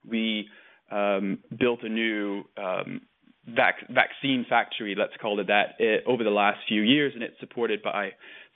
we 0.09 0.47
um, 0.91 1.39
built 1.59 1.83
a 1.83 1.89
new 1.89 2.43
um, 2.57 3.01
vac- 3.47 3.87
vaccine 3.89 4.45
factory, 4.49 4.95
let's 4.97 5.13
call 5.21 5.39
it 5.39 5.47
that, 5.47 5.75
it, 5.77 6.03
over 6.07 6.23
the 6.23 6.31
last 6.31 6.57
few 6.67 6.81
years, 6.81 7.11
and 7.13 7.21
it's 7.21 7.39
supported 7.39 7.83
by 7.83 8.09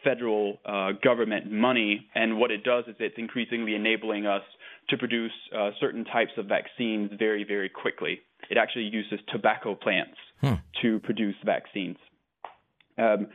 federal 0.04 0.58
uh, 0.66 0.94
government 1.04 1.52
money. 1.52 2.08
And 2.16 2.40
what 2.40 2.50
it 2.50 2.64
does 2.64 2.86
is 2.88 2.96
it's 3.00 3.14
increasingly 3.20 3.76
enabling 3.76 4.26
us 4.26 4.42
to 4.90 4.98
produce 4.98 5.32
uh, 5.56 5.70
certain 5.80 6.04
types 6.06 6.32
of 6.38 6.48
vaccines 6.48 7.12
very, 7.20 7.44
very 7.44 7.70
quickly. 7.70 8.22
It 8.50 8.58
actually 8.58 8.86
uses 8.86 9.20
tobacco 9.32 9.76
plants 9.76 10.18
Hmm. 10.42 10.56
to 10.82 11.00
produce 11.02 11.36
vaccines. 11.46 11.98
Um, 13.02 13.28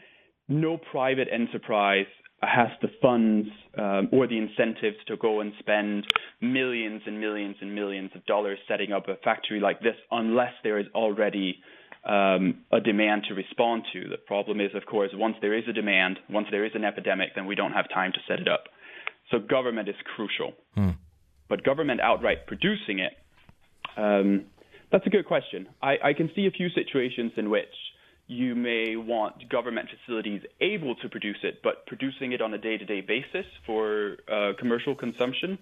no 0.48 0.78
private 0.78 1.28
enterprise 1.32 2.06
has 2.42 2.68
the 2.82 2.88
funds 3.00 3.48
um, 3.78 4.08
or 4.12 4.26
the 4.26 4.38
incentives 4.38 4.98
to 5.08 5.16
go 5.16 5.40
and 5.40 5.52
spend 5.58 6.06
millions 6.40 7.02
and 7.06 7.18
millions 7.20 7.56
and 7.60 7.74
millions 7.74 8.10
of 8.14 8.24
dollars 8.26 8.58
setting 8.68 8.92
up 8.92 9.08
a 9.08 9.16
factory 9.24 9.58
like 9.58 9.80
this 9.80 9.96
unless 10.10 10.52
there 10.62 10.78
is 10.78 10.86
already 10.94 11.56
um, 12.06 12.62
a 12.70 12.80
demand 12.80 13.24
to 13.28 13.34
respond 13.34 13.84
to. 13.92 14.08
The 14.08 14.18
problem 14.18 14.60
is, 14.60 14.70
of 14.74 14.86
course, 14.86 15.10
once 15.14 15.36
there 15.40 15.56
is 15.56 15.64
a 15.68 15.72
demand, 15.72 16.18
once 16.30 16.46
there 16.50 16.64
is 16.64 16.72
an 16.74 16.84
epidemic, 16.84 17.30
then 17.34 17.46
we 17.46 17.54
don't 17.54 17.72
have 17.72 17.88
time 17.88 18.12
to 18.12 18.18
set 18.28 18.38
it 18.38 18.48
up. 18.48 18.64
So 19.30 19.38
government 19.38 19.88
is 19.88 19.96
crucial. 20.14 20.52
Hmm. 20.74 20.90
But 21.48 21.64
government 21.64 22.00
outright 22.00 22.46
producing 22.46 23.00
it, 23.00 23.12
um, 23.96 24.44
that's 24.92 25.06
a 25.06 25.10
good 25.10 25.26
question. 25.26 25.68
I, 25.82 25.94
I 26.04 26.12
can 26.12 26.30
see 26.36 26.46
a 26.46 26.50
few 26.50 26.68
situations 26.68 27.32
in 27.36 27.50
which 27.50 27.74
you 28.26 28.54
may 28.54 28.96
want 28.96 29.48
government 29.48 29.88
facilities 29.88 30.42
able 30.60 30.96
to 30.96 31.08
produce 31.08 31.38
it, 31.42 31.62
but 31.62 31.86
producing 31.86 32.32
it 32.32 32.40
on 32.42 32.52
a 32.54 32.58
day 32.58 32.76
to 32.76 32.84
day 32.84 33.00
basis 33.00 33.46
for 33.64 34.16
uh, 34.30 34.52
commercial 34.58 34.94
consumption, 34.94 35.58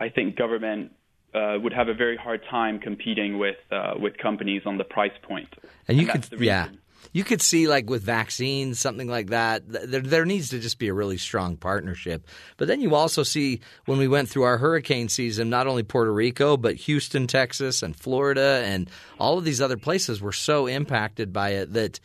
I 0.00 0.08
think 0.08 0.36
government 0.36 0.92
uh, 1.34 1.58
would 1.62 1.72
have 1.72 1.88
a 1.88 1.94
very 1.94 2.16
hard 2.16 2.42
time 2.50 2.78
competing 2.80 3.38
with 3.38 3.56
uh, 3.70 3.94
with 3.98 4.18
companies 4.18 4.62
on 4.66 4.78
the 4.78 4.84
price 4.84 5.12
point. 5.22 5.48
And 5.88 5.98
you 5.98 6.06
that's 6.06 6.28
could, 6.28 6.40
yeah. 6.40 6.68
You 7.12 7.24
could 7.24 7.42
see 7.42 7.66
like 7.68 7.90
with 7.90 8.02
vaccines, 8.02 8.78
something 8.78 9.08
like 9.08 9.28
that. 9.28 9.62
There, 9.66 10.00
there 10.00 10.24
needs 10.24 10.50
to 10.50 10.58
just 10.58 10.78
be 10.78 10.88
a 10.88 10.94
really 10.94 11.18
strong 11.18 11.56
partnership. 11.56 12.26
But 12.56 12.68
then 12.68 12.80
you 12.80 12.94
also 12.94 13.22
see 13.22 13.60
when 13.86 13.98
we 13.98 14.08
went 14.08 14.28
through 14.28 14.44
our 14.44 14.58
hurricane 14.58 15.08
season, 15.08 15.50
not 15.50 15.66
only 15.66 15.82
Puerto 15.82 16.12
Rico, 16.12 16.56
but 16.56 16.76
Houston, 16.76 17.26
Texas, 17.26 17.82
and 17.82 17.96
Florida, 17.96 18.62
and 18.64 18.88
all 19.18 19.38
of 19.38 19.44
these 19.44 19.60
other 19.60 19.76
places 19.76 20.20
were 20.20 20.32
so 20.32 20.66
impacted 20.66 21.32
by 21.32 21.50
it 21.50 21.72
that. 21.72 22.00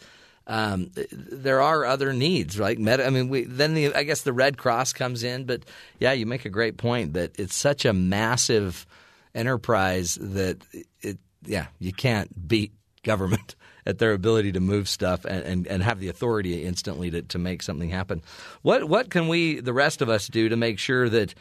Um, 0.49 0.91
there 1.11 1.61
are 1.61 1.83
other 1.83 2.13
needs, 2.13 2.57
right? 2.57 2.77
I 2.79 3.09
mean, 3.09 3.27
we, 3.27 3.43
then 3.43 3.73
the 3.73 3.93
I 3.93 4.03
guess 4.03 4.21
the 4.21 4.31
Red 4.31 4.57
Cross 4.57 4.93
comes 4.93 5.21
in, 5.21 5.43
but 5.43 5.63
yeah, 5.99 6.13
you 6.13 6.25
make 6.25 6.45
a 6.45 6.49
great 6.49 6.77
point 6.77 7.15
that 7.15 7.37
it's 7.37 7.53
such 7.53 7.83
a 7.83 7.91
massive 7.91 8.87
enterprise 9.35 10.17
that 10.21 10.63
it, 11.01 11.17
yeah, 11.43 11.67
you 11.79 11.91
can't 11.91 12.47
beat 12.47 12.71
government 13.03 13.56
at 13.87 13.99
their 13.99 14.11
ability 14.11 14.51
to 14.51 14.59
move 14.59 14.89
stuff 14.89 15.23
and, 15.23 15.43
and, 15.43 15.67
and 15.67 15.81
have 15.81 15.99
the 15.99 16.09
authority 16.09 16.65
instantly 16.65 17.09
to, 17.09 17.21
to 17.21 17.39
make 17.39 17.63
something 17.63 17.89
happen. 17.89 18.21
What 18.61 18.83
what 18.89 19.09
can 19.09 19.29
we, 19.29 19.61
the 19.61 19.73
rest 19.73 20.01
of 20.01 20.09
us, 20.09 20.27
do 20.27 20.49
to 20.49 20.57
make 20.57 20.77
sure 20.77 21.07
that 21.07 21.33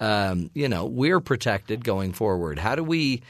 um, 0.00 0.50
you 0.52 0.68
know 0.68 0.84
we're 0.84 1.20
protected 1.20 1.84
going 1.84 2.12
forward? 2.12 2.58
How 2.58 2.74
do 2.74 2.82
we? 2.82 3.22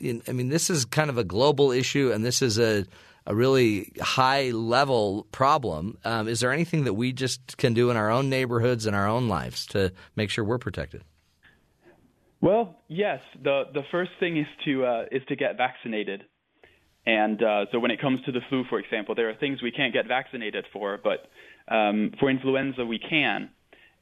I 0.00 0.32
mean, 0.32 0.48
this 0.48 0.70
is 0.70 0.84
kind 0.84 1.10
of 1.10 1.18
a 1.18 1.24
global 1.24 1.72
issue, 1.72 2.12
and 2.14 2.24
this 2.24 2.40
is 2.40 2.58
a 2.58 2.86
a 3.26 3.34
really 3.34 3.92
high 4.00 4.50
level 4.50 5.26
problem. 5.32 5.98
Um, 6.04 6.28
is 6.28 6.38
there 6.38 6.52
anything 6.52 6.84
that 6.84 6.94
we 6.94 7.12
just 7.12 7.56
can 7.56 7.74
do 7.74 7.90
in 7.90 7.96
our 7.96 8.08
own 8.08 8.30
neighborhoods 8.30 8.86
and 8.86 8.94
our 8.94 9.08
own 9.08 9.26
lives 9.26 9.66
to 9.66 9.92
make 10.14 10.30
sure 10.30 10.44
we're 10.44 10.58
protected? 10.58 11.02
Well, 12.40 12.76
yes. 12.86 13.18
the 13.42 13.64
The 13.74 13.82
first 13.90 14.12
thing 14.20 14.38
is 14.38 14.46
to 14.64 14.86
uh, 14.86 15.04
is 15.10 15.22
to 15.26 15.34
get 15.34 15.56
vaccinated. 15.56 16.22
And 17.06 17.40
uh, 17.40 17.66
so, 17.70 17.78
when 17.78 17.92
it 17.92 18.00
comes 18.00 18.20
to 18.26 18.32
the 18.32 18.40
flu, 18.48 18.64
for 18.68 18.80
example, 18.80 19.14
there 19.14 19.30
are 19.30 19.34
things 19.34 19.62
we 19.62 19.70
can't 19.70 19.92
get 19.92 20.08
vaccinated 20.08 20.66
for, 20.72 20.98
but 21.02 21.28
um, 21.72 22.12
for 22.18 22.28
influenza, 22.28 22.84
we 22.84 22.98
can. 22.98 23.50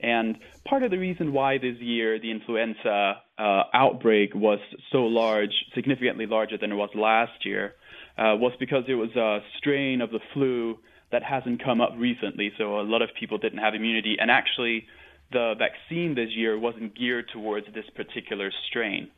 And 0.00 0.38
part 0.64 0.82
of 0.82 0.90
the 0.90 0.98
reason 0.98 1.32
why 1.32 1.58
this 1.58 1.76
year 1.78 2.18
the 2.18 2.30
influenza 2.30 3.22
uh, 3.38 3.62
outbreak 3.72 4.34
was 4.34 4.58
so 4.90 5.04
large, 5.04 5.52
significantly 5.74 6.26
larger 6.26 6.58
than 6.58 6.72
it 6.72 6.74
was 6.74 6.90
last 6.94 7.44
year, 7.44 7.74
uh, 8.18 8.36
was 8.36 8.52
because 8.58 8.84
it 8.88 8.94
was 8.94 9.14
a 9.16 9.40
strain 9.58 10.00
of 10.00 10.10
the 10.10 10.20
flu 10.32 10.78
that 11.12 11.22
hasn't 11.22 11.62
come 11.62 11.80
up 11.80 11.92
recently. 11.96 12.52
So 12.58 12.80
a 12.80 12.82
lot 12.82 13.02
of 13.02 13.10
people 13.18 13.38
didn't 13.38 13.58
have 13.58 13.74
immunity, 13.74 14.16
and 14.18 14.30
actually, 14.30 14.86
the 15.32 15.54
vaccine 15.58 16.14
this 16.14 16.30
year 16.30 16.58
wasn't 16.58 16.96
geared 16.96 17.28
towards 17.32 17.66
this 17.74 17.84
particular 17.94 18.50
strain. 18.68 19.10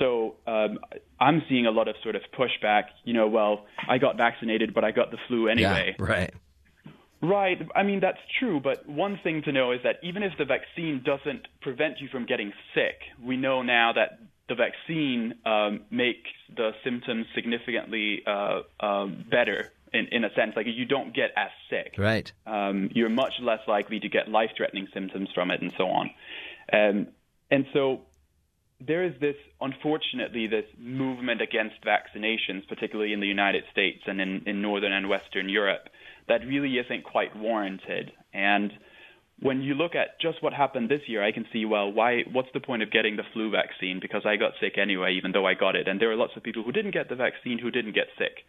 So 0.00 0.34
um, 0.46 0.78
I'm 1.20 1.42
seeing 1.48 1.66
a 1.66 1.70
lot 1.70 1.86
of 1.86 1.94
sort 2.02 2.16
of 2.16 2.22
pushback. 2.36 2.84
You 3.04 3.12
know, 3.12 3.28
well, 3.28 3.66
I 3.88 3.98
got 3.98 4.16
vaccinated, 4.16 4.74
but 4.74 4.82
I 4.82 4.90
got 4.90 5.12
the 5.12 5.18
flu 5.28 5.46
anyway. 5.46 5.94
Yeah, 5.96 6.04
right. 6.04 6.34
Right. 7.22 7.58
I 7.76 7.82
mean, 7.82 8.00
that's 8.00 8.18
true. 8.38 8.60
But 8.60 8.88
one 8.88 9.20
thing 9.22 9.42
to 9.42 9.52
know 9.52 9.72
is 9.72 9.80
that 9.84 9.96
even 10.02 10.22
if 10.22 10.32
the 10.38 10.46
vaccine 10.46 11.02
doesn't 11.04 11.46
prevent 11.60 12.00
you 12.00 12.08
from 12.08 12.24
getting 12.24 12.52
sick, 12.74 12.98
we 13.22 13.36
know 13.36 13.62
now 13.62 13.92
that 13.92 14.20
the 14.48 14.54
vaccine 14.54 15.34
um, 15.44 15.82
makes 15.90 16.30
the 16.56 16.70
symptoms 16.82 17.26
significantly 17.34 18.22
uh, 18.26 18.62
um, 18.80 19.24
better 19.30 19.70
in, 19.92 20.06
in 20.10 20.24
a 20.24 20.32
sense. 20.34 20.54
Like 20.56 20.66
you 20.66 20.86
don't 20.86 21.14
get 21.14 21.30
as 21.36 21.50
sick. 21.68 21.94
Right. 21.98 22.32
Um, 22.46 22.88
you're 22.94 23.10
much 23.10 23.34
less 23.42 23.60
likely 23.68 24.00
to 24.00 24.08
get 24.08 24.28
life 24.28 24.50
threatening 24.56 24.88
symptoms 24.94 25.28
from 25.34 25.50
it 25.50 25.60
and 25.60 25.72
so 25.76 25.88
on. 25.88 26.10
Um, 26.72 27.06
and 27.50 27.66
so 27.74 28.00
there 28.86 29.04
is 29.04 29.12
this, 29.20 29.36
unfortunately, 29.60 30.46
this 30.46 30.64
movement 30.78 31.42
against 31.42 31.76
vaccinations, 31.84 32.66
particularly 32.68 33.12
in 33.12 33.20
the 33.20 33.26
United 33.26 33.64
States 33.70 34.02
and 34.06 34.20
in, 34.20 34.42
in 34.46 34.62
Northern 34.62 34.92
and 34.92 35.08
Western 35.08 35.48
Europe, 35.48 35.88
that 36.28 36.46
really 36.46 36.78
isn't 36.78 37.04
quite 37.04 37.36
warranted. 37.36 38.12
And 38.32 38.72
when 39.40 39.62
you 39.62 39.74
look 39.74 39.94
at 39.94 40.20
just 40.20 40.42
what 40.42 40.52
happened 40.52 40.88
this 40.88 41.02
year, 41.06 41.22
I 41.24 41.32
can 41.32 41.46
see, 41.52 41.64
well, 41.64 41.92
why? 41.92 42.22
What's 42.30 42.48
the 42.54 42.60
point 42.60 42.82
of 42.82 42.90
getting 42.90 43.16
the 43.16 43.22
flu 43.32 43.50
vaccine? 43.50 43.98
Because 44.00 44.22
I 44.24 44.36
got 44.36 44.52
sick 44.60 44.78
anyway, 44.78 45.14
even 45.14 45.32
though 45.32 45.46
I 45.46 45.54
got 45.54 45.76
it. 45.76 45.88
And 45.88 46.00
there 46.00 46.10
are 46.10 46.16
lots 46.16 46.32
of 46.36 46.42
people 46.42 46.62
who 46.62 46.72
didn't 46.72 46.92
get 46.92 47.08
the 47.08 47.16
vaccine 47.16 47.58
who 47.58 47.70
didn't 47.70 47.94
get 47.94 48.08
sick. 48.18 48.44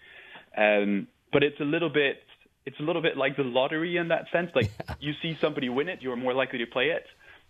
Um, 0.57 1.07
but 1.31 1.43
it's 1.43 1.59
a 1.59 1.65
little 1.65 1.89
bit, 1.89 2.23
it's 2.65 2.79
a 2.79 2.83
little 2.83 3.01
bit 3.01 3.17
like 3.17 3.37
the 3.37 3.43
lottery 3.43 3.97
in 3.97 4.09
that 4.09 4.25
sense. 4.31 4.51
Like 4.53 4.69
you 4.99 5.13
see 5.21 5.37
somebody 5.41 5.69
win 5.69 5.89
it, 5.89 6.01
you're 6.01 6.15
more 6.15 6.33
likely 6.33 6.59
to 6.59 6.65
play 6.65 6.87
it. 6.87 7.05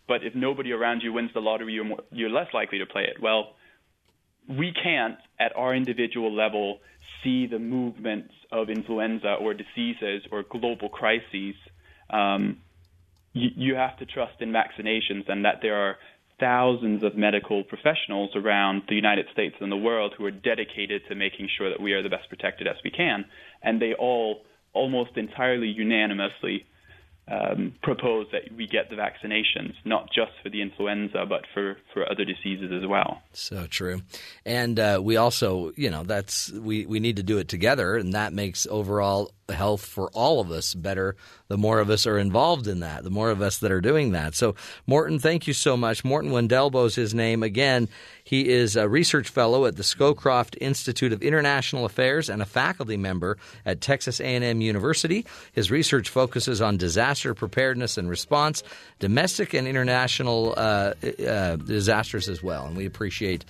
But 0.07 0.23
if 0.23 0.35
nobody 0.35 0.71
around 0.71 1.01
you 1.01 1.13
wins 1.13 1.31
the 1.33 1.39
lottery, 1.39 1.73
you're, 1.73 1.85
more, 1.85 2.01
you're 2.11 2.29
less 2.29 2.47
likely 2.53 2.79
to 2.79 2.85
play 2.85 3.03
it. 3.03 3.21
Well, 3.21 3.55
we 4.47 4.73
can't, 4.73 5.17
at 5.39 5.55
our 5.55 5.73
individual 5.75 6.33
level, 6.33 6.79
see 7.23 7.47
the 7.47 7.59
movements 7.59 8.33
of 8.51 8.69
influenza 8.69 9.33
or 9.33 9.53
diseases 9.53 10.23
or 10.31 10.43
global 10.43 10.89
crises. 10.89 11.55
Um, 12.09 12.57
you, 13.33 13.49
you 13.55 13.75
have 13.75 13.97
to 13.99 14.05
trust 14.05 14.41
in 14.41 14.51
vaccinations 14.51 15.29
and 15.29 15.45
that 15.45 15.59
there 15.61 15.75
are 15.75 15.97
thousands 16.39 17.03
of 17.03 17.15
medical 17.15 17.63
professionals 17.63 18.31
around 18.35 18.81
the 18.89 18.95
United 18.95 19.27
States 19.31 19.55
and 19.61 19.71
the 19.71 19.77
world 19.77 20.13
who 20.17 20.25
are 20.25 20.31
dedicated 20.31 21.03
to 21.07 21.15
making 21.15 21.47
sure 21.55 21.69
that 21.69 21.79
we 21.79 21.93
are 21.93 22.01
the 22.01 22.09
best 22.09 22.27
protected 22.29 22.67
as 22.67 22.75
we 22.83 22.89
can. 22.89 23.25
And 23.61 23.81
they 23.81 23.93
all, 23.93 24.41
almost 24.73 25.11
entirely 25.15 25.67
unanimously, 25.67 26.65
um, 27.27 27.73
propose 27.81 28.27
that 28.31 28.51
we 28.55 28.67
get 28.67 28.89
the 28.89 28.95
vaccinations, 28.95 29.73
not 29.85 30.09
just 30.13 30.31
for 30.43 30.49
the 30.49 30.61
influenza, 30.61 31.25
but 31.27 31.45
for, 31.53 31.77
for 31.93 32.09
other 32.09 32.25
diseases 32.25 32.71
as 32.71 32.87
well. 32.87 33.21
So 33.33 33.67
true, 33.67 34.01
and 34.45 34.79
uh, 34.79 34.99
we 35.01 35.17
also, 35.17 35.71
you 35.75 35.89
know, 35.89 36.03
that's 36.03 36.51
we 36.51 36.85
we 36.85 36.99
need 36.99 37.17
to 37.17 37.23
do 37.23 37.37
it 37.37 37.47
together, 37.47 37.95
and 37.95 38.13
that 38.13 38.33
makes 38.33 38.67
overall 38.67 39.31
health 39.53 39.85
for 39.85 40.09
all 40.11 40.39
of 40.39 40.51
us 40.51 40.73
better. 40.73 41.15
The 41.47 41.57
more 41.57 41.79
of 41.79 41.89
us 41.89 42.07
are 42.07 42.17
involved 42.17 42.67
in 42.67 42.79
that, 42.79 43.03
the 43.03 43.09
more 43.09 43.29
of 43.29 43.41
us 43.41 43.57
that 43.59 43.71
are 43.71 43.81
doing 43.81 44.11
that. 44.11 44.35
So, 44.35 44.55
Morten, 44.87 45.19
thank 45.19 45.47
you 45.47 45.53
so 45.53 45.75
much. 45.75 46.03
Morten 46.05 46.31
Wendelbo 46.31 46.85
is 46.85 46.95
his 46.95 47.13
name. 47.13 47.43
Again, 47.43 47.89
he 48.23 48.47
is 48.47 48.75
a 48.75 48.87
research 48.87 49.27
fellow 49.27 49.65
at 49.65 49.75
the 49.75 49.83
Scowcroft 49.83 50.55
Institute 50.61 51.11
of 51.11 51.21
International 51.21 51.85
Affairs 51.85 52.29
and 52.29 52.41
a 52.41 52.45
faculty 52.45 52.97
member 52.97 53.37
at 53.65 53.81
Texas 53.81 54.21
A&M 54.21 54.61
University. 54.61 55.25
His 55.51 55.69
research 55.69 56.07
focuses 56.07 56.61
on 56.61 56.77
disaster 56.77 57.33
preparedness 57.33 57.97
and 57.97 58.09
response, 58.09 58.63
domestic 58.99 59.53
and 59.53 59.67
international 59.67 60.53
uh, 60.55 60.93
uh, 61.27 61.55
disasters 61.57 62.29
as 62.29 62.41
well, 62.41 62.65
and 62.65 62.77
we 62.77 62.85
appreciate 62.85 63.43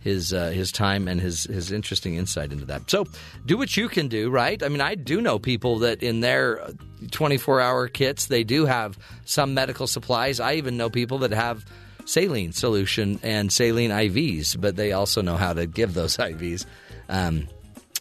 his 0.00 0.32
uh, 0.32 0.50
his 0.50 0.70
time 0.72 1.08
and 1.08 1.20
his 1.20 1.44
his 1.44 1.72
interesting 1.72 2.14
insight 2.14 2.52
into 2.52 2.64
that. 2.66 2.90
So, 2.90 3.06
do 3.46 3.56
what 3.56 3.76
you 3.76 3.88
can 3.88 4.08
do, 4.08 4.30
right? 4.30 4.62
I 4.62 4.68
mean, 4.68 4.80
I 4.80 4.94
do 4.94 5.20
know 5.20 5.38
people 5.38 5.80
that 5.80 6.02
in 6.02 6.20
their 6.20 6.70
24 7.10 7.60
hour 7.60 7.88
kits 7.88 8.26
they 8.26 8.44
do 8.44 8.66
have 8.66 8.98
some 9.24 9.54
medical 9.54 9.86
supplies. 9.86 10.40
I 10.40 10.54
even 10.54 10.76
know 10.76 10.90
people 10.90 11.18
that 11.18 11.32
have 11.32 11.64
saline 12.04 12.52
solution 12.52 13.18
and 13.22 13.52
saline 13.52 13.90
IVs, 13.90 14.58
but 14.60 14.76
they 14.76 14.92
also 14.92 15.20
know 15.20 15.36
how 15.36 15.52
to 15.52 15.66
give 15.66 15.94
those 15.94 16.16
IVs. 16.16 16.64
Um, 17.08 17.48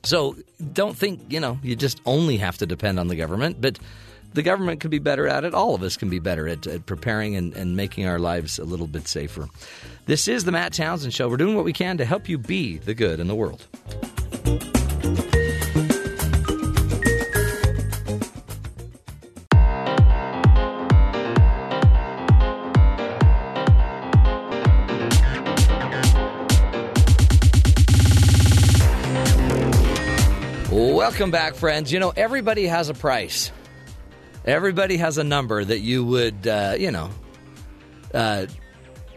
so, 0.04 0.36
don't 0.74 0.96
think 0.96 1.22
you 1.30 1.40
know 1.40 1.60
you 1.64 1.76
just 1.76 2.00
only 2.06 2.38
have 2.38 2.58
to 2.60 2.66
depend 2.66 3.00
on 3.00 3.08
the 3.08 3.16
government, 3.16 3.60
but 3.60 3.80
the 4.34 4.42
government 4.42 4.80
could 4.80 4.92
be 4.92 5.00
better 5.00 5.28
at 5.28 5.44
it. 5.44 5.54
All 5.54 5.76
of 5.76 5.84
us 5.84 5.98
can 5.98 6.10
be 6.10 6.20
better 6.20 6.48
at, 6.48 6.68
at 6.68 6.86
preparing 6.86 7.36
and, 7.36 7.54
and 7.56 7.76
making 7.76 8.06
our 8.08 8.20
lives 8.20 8.60
a 8.60 8.64
little 8.64 8.88
bit 8.88 9.08
safer. 9.08 9.48
This 10.06 10.28
is 10.28 10.44
the 10.44 10.52
Matt 10.52 10.74
Townsend 10.74 11.14
Show. 11.14 11.28
We're 11.30 11.38
doing 11.38 11.56
what 11.56 11.66
we 11.66 11.74
can 11.74 11.98
to 11.98 12.06
help 12.06 12.30
you 12.30 12.38
be 12.38 12.78
the 12.78 12.94
good 12.94 13.20
in 13.20 13.28
the 13.28 13.36
world. 13.36 13.66
Welcome 31.18 31.32
back, 31.32 31.56
friends. 31.56 31.92
You 31.92 32.00
know, 32.00 32.14
everybody 32.16 32.68
has 32.68 32.90
a 32.90 32.94
price. 32.94 33.52
Everybody 34.48 34.98
has 34.98 35.18
a 35.18 35.24
number 35.24 35.64
that 35.64 35.80
you 35.80 36.04
would, 36.06 36.48
uh, 36.48 36.76
you 36.80 36.90
know, 36.90 37.10
uh, 38.14 38.48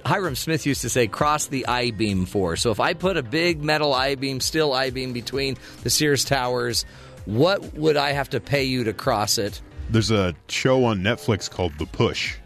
Hyrum 0.04 0.34
Smith 0.36 0.66
used 0.66 0.80
to 0.82 0.88
say, 0.90 1.06
cross 1.06 1.46
the 1.46 1.66
I 1.66 1.92
beam 1.92 2.26
for. 2.26 2.56
So 2.56 2.70
if 2.72 2.80
I 2.80 2.94
put 2.94 3.16
a 3.16 3.22
big 3.22 3.62
metal 3.62 3.94
I 3.94 4.16
beam, 4.16 4.40
steel 4.40 4.72
I 4.72 4.90
beam 4.90 5.12
between 5.12 5.56
the 5.84 5.90
Sears 5.90 6.24
Towers, 6.24 6.84
what 7.26 7.74
would 7.74 7.96
I 7.96 8.12
have 8.12 8.30
to 8.30 8.40
pay 8.40 8.64
you 8.64 8.82
to 8.84 8.92
cross 8.92 9.38
it? 9.38 9.62
There's 9.88 10.10
a 10.10 10.34
show 10.48 10.84
on 10.84 11.00
Netflix 11.00 11.48
called 11.48 11.78
The 11.78 11.86
Push. 11.86 12.36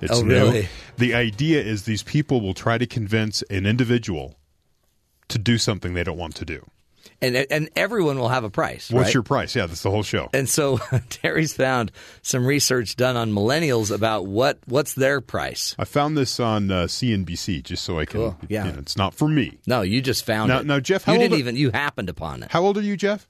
It's 0.00 0.12
Oh, 0.12 0.22
new. 0.22 0.34
really? 0.34 0.68
The 0.98 1.14
idea 1.14 1.60
is 1.62 1.82
these 1.82 2.02
people 2.02 2.40
will 2.40 2.54
try 2.54 2.78
to 2.78 2.86
convince 2.86 3.42
an 3.50 3.66
individual 3.66 4.36
to 5.28 5.38
do 5.38 5.58
something 5.58 5.94
they 5.94 6.04
don't 6.04 6.18
want 6.18 6.36
to 6.36 6.44
do. 6.44 6.64
And 7.22 7.36
and 7.36 7.68
everyone 7.76 8.18
will 8.18 8.30
have 8.30 8.44
a 8.44 8.50
price. 8.50 8.90
What's 8.90 9.06
right? 9.08 9.14
your 9.14 9.22
price? 9.22 9.54
Yeah, 9.54 9.66
that's 9.66 9.82
the 9.82 9.90
whole 9.90 10.02
show. 10.02 10.30
And 10.32 10.48
so 10.48 10.78
Terry's 11.10 11.52
found 11.52 11.92
some 12.22 12.46
research 12.46 12.96
done 12.96 13.16
on 13.16 13.30
millennials 13.32 13.94
about 13.94 14.26
what 14.26 14.58
what's 14.66 14.94
their 14.94 15.20
price. 15.20 15.74
I 15.78 15.84
found 15.84 16.16
this 16.16 16.40
on 16.40 16.70
uh, 16.70 16.84
CNBC 16.84 17.62
just 17.62 17.84
so 17.84 17.98
I 17.98 18.06
can. 18.06 18.20
Cool. 18.20 18.36
Yeah. 18.48 18.64
you 18.66 18.72
know, 18.72 18.78
it's 18.78 18.96
not 18.96 19.14
for 19.14 19.28
me. 19.28 19.58
No, 19.66 19.82
you 19.82 20.00
just 20.00 20.24
found 20.24 20.48
Now- 20.48 20.60
it. 20.60 20.66
now, 20.66 20.80
Jeff, 20.80 21.04
how 21.04 21.12
you 21.12 21.18
old 21.18 21.24
didn't 21.24 21.36
are- 21.36 21.40
even 21.40 21.56
you 21.56 21.70
happened 21.70 22.08
upon 22.08 22.42
it. 22.42 22.50
How 22.50 22.62
old 22.62 22.78
are 22.78 22.82
you, 22.82 22.96
Jeff? 22.96 23.28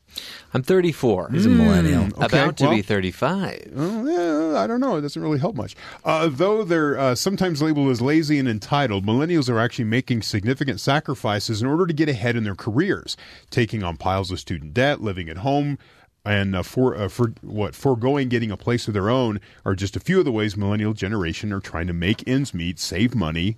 I'm 0.53 0.63
34. 0.63 1.31
He's 1.33 1.47
a 1.47 1.49
millennial. 1.49 2.05
okay, 2.23 2.25
About 2.43 2.57
to 2.59 2.65
well- 2.65 2.75
be 2.75 2.83
35. 2.83 3.71
Well, 3.73 4.09
yeah, 4.09 4.59
I 4.61 4.67
don't 4.67 4.81
know. 4.81 4.97
It 4.97 5.03
doesn't 5.03 5.21
really 5.23 5.39
help 5.39 5.55
much. 5.57 5.77
Uh, 6.05 6.29
though 6.31 6.65
they're 6.65 6.99
uh, 6.99 7.15
sometimes 7.15 7.63
labeled 7.63 7.91
as 7.91 8.01
lazy 8.01 8.39
and 8.39 8.49
entitled, 8.49 9.07
millennials 9.07 9.49
are 9.49 9.59
actually 9.61 9.85
making 9.85 10.23
significant 10.23 10.81
sacrifices 10.81 11.63
in 11.63 11.69
order 11.69 11.87
to 11.87 11.93
get 11.93 12.09
ahead 12.09 12.37
in 12.37 12.45
their 12.45 12.57
careers, 12.57 13.17
taking 13.51 13.83
on 13.83 13.97
piles 13.97 14.31
of 14.31 14.41
student 14.41 14.75
debt, 14.75 15.01
living 15.01 15.29
at 15.29 15.39
home. 15.39 15.79
And 16.25 16.55
uh, 16.55 16.63
for 16.63 16.95
uh, 16.97 17.09
for 17.09 17.33
what 17.41 17.75
foregoing 17.75 18.29
getting 18.29 18.51
a 18.51 18.57
place 18.57 18.87
of 18.89 18.93
their 18.95 19.09
own 19.09 19.41
are 19.65 19.75
just 19.75 19.97
a 19.97 20.01
few 20.01 20.19
of 20.19 20.27
the 20.27 20.33
ways 20.33 20.55
millennial 20.57 20.93
generation 20.93 21.51
are 21.53 21.61
trying 21.61 21.87
to 21.87 21.95
make 21.95 22.27
ends 22.29 22.53
meet, 22.53 22.79
save 22.79 23.15
money, 23.15 23.57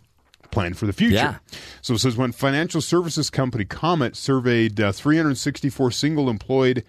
plan 0.53 0.74
for 0.74 0.87
the 0.87 0.93
future. 0.93 1.15
Yeah. 1.15 1.37
So 1.81 1.95
it 1.95 1.99
says 1.99 2.16
when 2.16 2.31
financial 2.31 2.81
services 2.81 3.31
company 3.31 3.65
Comet 3.65 4.15
surveyed 4.15 4.81
uh, 4.81 4.93
364 4.93 5.91
single 5.91 6.31
employed 6.31 6.85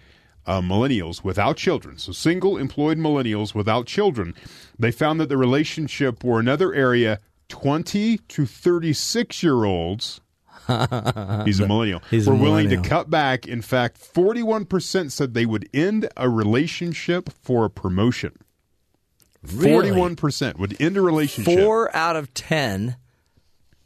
uh, 0.46 0.60
millennials 0.60 1.24
without 1.24 1.56
children, 1.56 1.98
so 1.98 2.12
single 2.12 2.56
employed 2.56 2.98
millennials 2.98 3.54
without 3.54 3.86
children, 3.86 4.34
they 4.78 4.92
found 4.92 5.18
that 5.18 5.28
the 5.28 5.36
relationship 5.36 6.22
were 6.22 6.38
another 6.38 6.72
area 6.72 7.18
20 7.48 8.18
to 8.18 8.46
36 8.46 9.42
year 9.42 9.64
olds. 9.64 10.20
He's 11.44 11.60
a 11.60 11.66
millennial. 11.66 12.00
He's 12.10 12.26
a 12.26 12.30
were 12.30 12.36
willing 12.36 12.70
to 12.70 12.80
cut 12.80 13.10
back. 13.10 13.46
In 13.46 13.60
fact, 13.60 14.00
41% 14.00 15.10
said 15.10 15.34
they 15.34 15.44
would 15.44 15.68
end 15.74 16.08
a 16.16 16.30
relationship 16.30 17.30
for 17.42 17.66
a 17.66 17.70
promotion. 17.70 18.38
Really? 19.52 19.90
41% 19.90 20.58
would 20.58 20.80
end 20.80 20.96
a 20.96 21.02
relationship. 21.02 21.58
Four 21.58 21.94
out 21.94 22.16
of 22.16 22.32
ten 22.32 22.96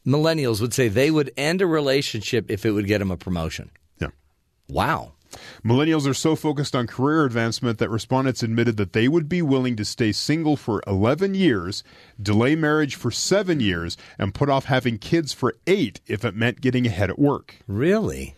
millennials 0.08 0.60
would 0.60 0.72
say 0.72 0.88
they 0.88 1.10
would 1.10 1.30
end 1.36 1.60
a 1.60 1.66
relationship 1.66 2.50
if 2.50 2.64
it 2.64 2.72
would 2.72 2.86
get 2.86 2.98
them 2.98 3.10
a 3.10 3.16
promotion. 3.16 3.70
Yeah. 4.00 4.08
Wow. 4.68 5.12
Millennials 5.62 6.08
are 6.08 6.14
so 6.14 6.34
focused 6.34 6.74
on 6.74 6.86
career 6.86 7.24
advancement 7.26 7.78
that 7.78 7.90
respondents 7.90 8.42
admitted 8.42 8.78
that 8.78 8.94
they 8.94 9.08
would 9.08 9.28
be 9.28 9.42
willing 9.42 9.76
to 9.76 9.84
stay 9.84 10.10
single 10.10 10.56
for 10.56 10.82
11 10.86 11.34
years, 11.34 11.84
delay 12.20 12.56
marriage 12.56 12.94
for 12.94 13.10
seven 13.10 13.60
years, 13.60 13.96
and 14.18 14.32
put 14.34 14.48
off 14.48 14.64
having 14.64 14.96
kids 14.96 15.34
for 15.34 15.54
eight 15.66 16.00
if 16.06 16.24
it 16.24 16.34
meant 16.34 16.62
getting 16.62 16.86
ahead 16.86 17.10
at 17.10 17.18
work. 17.18 17.56
Really? 17.66 18.34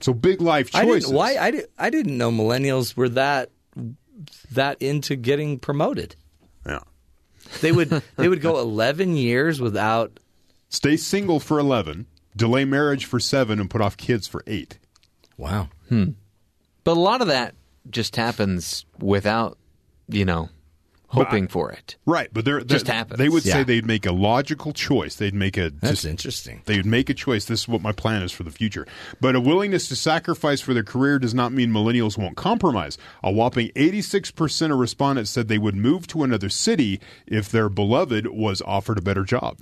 So 0.00 0.14
big 0.14 0.40
life 0.40 0.70
I 0.74 0.84
choices. 0.84 1.04
didn't, 1.04 1.16
why 1.16 1.36
I, 1.36 1.50
did, 1.50 1.66
I 1.78 1.90
didn't 1.90 2.16
know 2.16 2.30
millennials 2.30 2.96
were 2.96 3.10
that 3.10 3.50
that 4.52 4.80
into 4.80 5.16
getting 5.16 5.58
promoted. 5.58 6.16
Yeah. 6.66 6.80
They 7.60 7.72
would 7.72 7.90
they 8.16 8.28
would 8.28 8.40
go 8.40 8.58
11 8.60 9.16
years 9.16 9.60
without 9.60 10.18
Stay 10.70 10.96
single 10.96 11.40
for 11.40 11.58
11, 11.58 12.06
delay 12.36 12.64
marriage 12.64 13.04
for 13.04 13.18
seven, 13.20 13.58
and 13.60 13.68
put 13.68 13.80
off 13.82 13.96
kids 13.96 14.26
for 14.28 14.42
eight. 14.46 14.78
Wow. 15.36 15.68
Hmm. 15.88 16.10
But 16.84 16.96
a 16.96 17.00
lot 17.00 17.20
of 17.20 17.26
that 17.26 17.54
just 17.90 18.14
happens 18.16 18.86
without, 19.00 19.58
you 20.08 20.24
know, 20.24 20.48
hoping 21.08 21.48
for 21.48 21.72
it. 21.72 21.96
Right, 22.06 22.28
but 22.32 22.44
they're, 22.44 22.60
Just 22.60 22.86
they- 22.86 22.92
happens. 22.92 23.18
They 23.18 23.28
would 23.28 23.44
Yeah. 23.44 23.54
say 23.54 23.62
they'd 23.64 23.84
make 23.84 24.06
a 24.06 24.12
logical 24.12 24.72
choice. 24.72 25.16
They'd 25.16 25.34
make 25.34 25.56
a 25.56 25.70
That's 25.70 26.02
just- 26.02 26.04
interesting. 26.04 26.62
They 26.66 26.76
would 26.76 26.86
make 26.86 27.10
a 27.10 27.14
choice. 27.14 27.46
This 27.46 27.62
is 27.62 27.68
what 27.68 27.82
my 27.82 27.90
plan 27.90 28.22
is 28.22 28.30
for 28.30 28.44
the 28.44 28.52
future. 28.52 28.86
But 29.20 29.34
a 29.34 29.40
willingness 29.40 29.88
to 29.88 29.96
sacrifice 29.96 30.60
for 30.60 30.72
their 30.72 30.84
career 30.84 31.18
does 31.18 31.34
not 31.34 31.52
mean 31.52 31.72
millennials 31.72 32.16
won't 32.16 32.36
compromise. 32.36 32.96
A 33.24 33.32
whopping 33.32 33.72
86% 33.74 34.70
of 34.72 34.78
respondents 34.78 35.32
said 35.32 35.48
they 35.48 35.58
would 35.58 35.74
move 35.74 36.06
to 36.08 36.22
another 36.22 36.48
city 36.48 37.00
if 37.26 37.50
their 37.50 37.68
beloved 37.68 38.28
was 38.28 38.62
offered 38.62 38.98
a 38.98 39.02
better 39.02 39.24
job. 39.24 39.58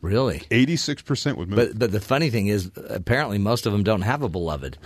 Really? 0.00 0.40
86% 0.50 1.36
would 1.36 1.48
move. 1.48 1.56
But 1.56 1.78
but 1.78 1.92
the 1.92 2.00
funny 2.00 2.30
thing 2.30 2.46
is 2.46 2.70
apparently 2.88 3.38
most 3.38 3.66
of 3.66 3.72
them 3.72 3.82
don't 3.84 4.02
have 4.02 4.22
a 4.22 4.28
beloved. 4.28 4.78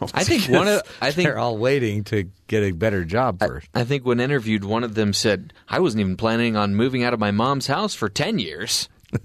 I 0.14 0.24
think 0.24 0.48
one 0.48 0.68
of 0.68 0.82
I 1.00 1.10
think 1.10 1.26
They're 1.26 1.38
all 1.38 1.58
waiting 1.58 2.04
to 2.04 2.30
get 2.46 2.62
a 2.62 2.72
better 2.72 3.04
job 3.04 3.40
first. 3.40 3.68
I 3.74 3.84
think 3.84 4.06
when 4.06 4.20
interviewed, 4.20 4.64
one 4.64 4.82
of 4.84 4.94
them 4.94 5.12
said, 5.12 5.52
"I 5.68 5.80
wasn't 5.80 6.00
even 6.00 6.16
planning 6.16 6.56
on 6.56 6.74
moving 6.74 7.04
out 7.04 7.12
of 7.12 7.20
my 7.20 7.32
mom's 7.32 7.66
house 7.66 7.94
for 7.94 8.08
ten 8.08 8.38
years." 8.38 8.88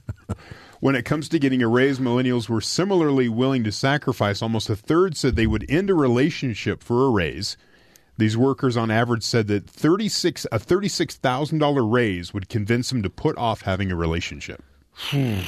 When 0.82 0.96
it 0.96 1.06
comes 1.06 1.30
to 1.30 1.40
getting 1.40 1.64
a 1.64 1.68
raise, 1.68 1.98
millennials 1.98 2.48
were 2.48 2.62
similarly 2.62 3.28
willing 3.28 3.64
to 3.64 3.72
sacrifice. 3.72 4.44
Almost 4.44 4.70
a 4.70 4.76
third 4.76 5.18
said 5.18 5.36
they 5.36 5.48
would 5.48 5.66
end 5.68 5.90
a 5.90 5.96
relationship 5.96 6.84
for 6.84 7.08
a 7.08 7.10
raise. 7.10 7.58
These 8.18 8.38
workers, 8.38 8.78
on 8.78 8.92
average, 8.92 9.24
said 9.24 9.48
that 9.48 9.68
thirty 9.68 10.08
six 10.10 10.46
a 10.52 10.60
thirty 10.60 10.88
six 10.88 11.16
thousand 11.16 11.58
dollar 11.58 11.84
raise 11.84 12.36
would 12.36 12.50
convince 12.50 12.90
them 12.90 13.02
to 13.02 13.10
put 13.10 13.36
off 13.36 13.62
having 13.62 13.92
a 13.92 13.96
relationship. 13.96 14.64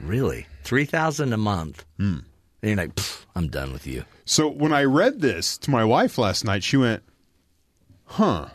Really? 0.00 0.46
3000 0.64 1.32
a 1.32 1.36
month. 1.36 1.84
And 1.98 2.24
you're 2.62 2.76
like, 2.76 2.98
I'm 3.36 3.48
done 3.48 3.72
with 3.72 3.86
you. 3.86 4.04
So 4.24 4.48
when 4.48 4.72
I 4.72 4.84
read 4.84 5.20
this 5.20 5.56
to 5.58 5.70
my 5.70 5.84
wife 5.84 6.18
last 6.18 6.44
night, 6.44 6.64
she 6.64 6.76
went, 6.76 7.02
"Huh." 8.06 8.46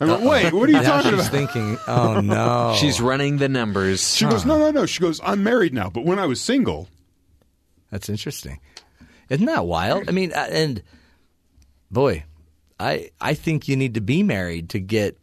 I 0.00 0.04
went, 0.06 0.22
"Wait, 0.22 0.52
what 0.52 0.68
are 0.68 0.72
you 0.72 0.80
now 0.82 1.02
talking 1.02 1.12
she's 1.12 1.20
about?" 1.20 1.30
thinking, 1.30 1.78
oh 1.86 2.20
no. 2.20 2.74
She's 2.80 3.00
running 3.00 3.36
the 3.38 3.48
numbers. 3.48 4.14
She 4.16 4.24
goes, 4.24 4.44
"No, 4.44 4.58
no, 4.58 4.70
no." 4.70 4.86
She 4.86 5.00
goes, 5.00 5.20
"I'm 5.22 5.42
married 5.44 5.72
now, 5.74 5.88
but 5.90 6.04
when 6.04 6.18
I 6.18 6.26
was 6.26 6.40
single, 6.40 6.88
That's 7.90 8.08
interesting. 8.08 8.58
Isn't 9.28 9.46
that 9.46 9.66
wild? 9.66 10.08
I 10.08 10.12
mean, 10.12 10.32
uh, 10.32 10.48
and 10.50 10.82
boy, 11.90 12.24
I 12.80 13.10
I 13.20 13.34
think 13.34 13.68
you 13.68 13.76
need 13.76 13.94
to 13.94 14.00
be 14.00 14.22
married 14.22 14.70
to 14.70 14.80
get 14.80 15.16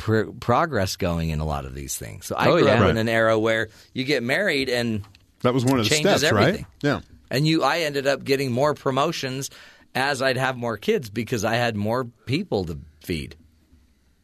pr- 0.00 0.30
progress 0.40 0.96
going 0.96 1.28
in 1.30 1.40
a 1.40 1.44
lot 1.44 1.66
of 1.66 1.74
these 1.74 1.96
things. 1.96 2.24
So 2.26 2.34
I 2.36 2.48
Oh, 2.48 2.56
grew 2.56 2.66
yeah. 2.66 2.74
up 2.74 2.80
Right. 2.80 2.90
in 2.90 2.96
an 2.96 3.08
era 3.08 3.38
where 3.38 3.68
you 3.92 4.04
get 4.04 4.22
married 4.22 4.68
and 4.70 5.02
that 5.42 5.52
was 5.54 5.64
one 5.64 5.78
of 5.78 5.84
the 5.84 5.90
changes 5.90 6.20
steps, 6.20 6.22
everything. 6.32 6.54
right?" 6.64 6.66
Yeah. 6.82 7.00
And 7.30 7.46
you, 7.46 7.62
I 7.62 7.80
ended 7.80 8.06
up 8.06 8.24
getting 8.24 8.50
more 8.50 8.72
promotions 8.74 9.50
as 9.94 10.22
I'd 10.22 10.36
have 10.38 10.56
more 10.56 10.76
kids 10.78 11.10
because 11.10 11.44
I 11.44 11.54
had 11.56 11.76
more 11.76 12.04
people 12.26 12.64
to 12.64 12.78
feed. 13.04 13.36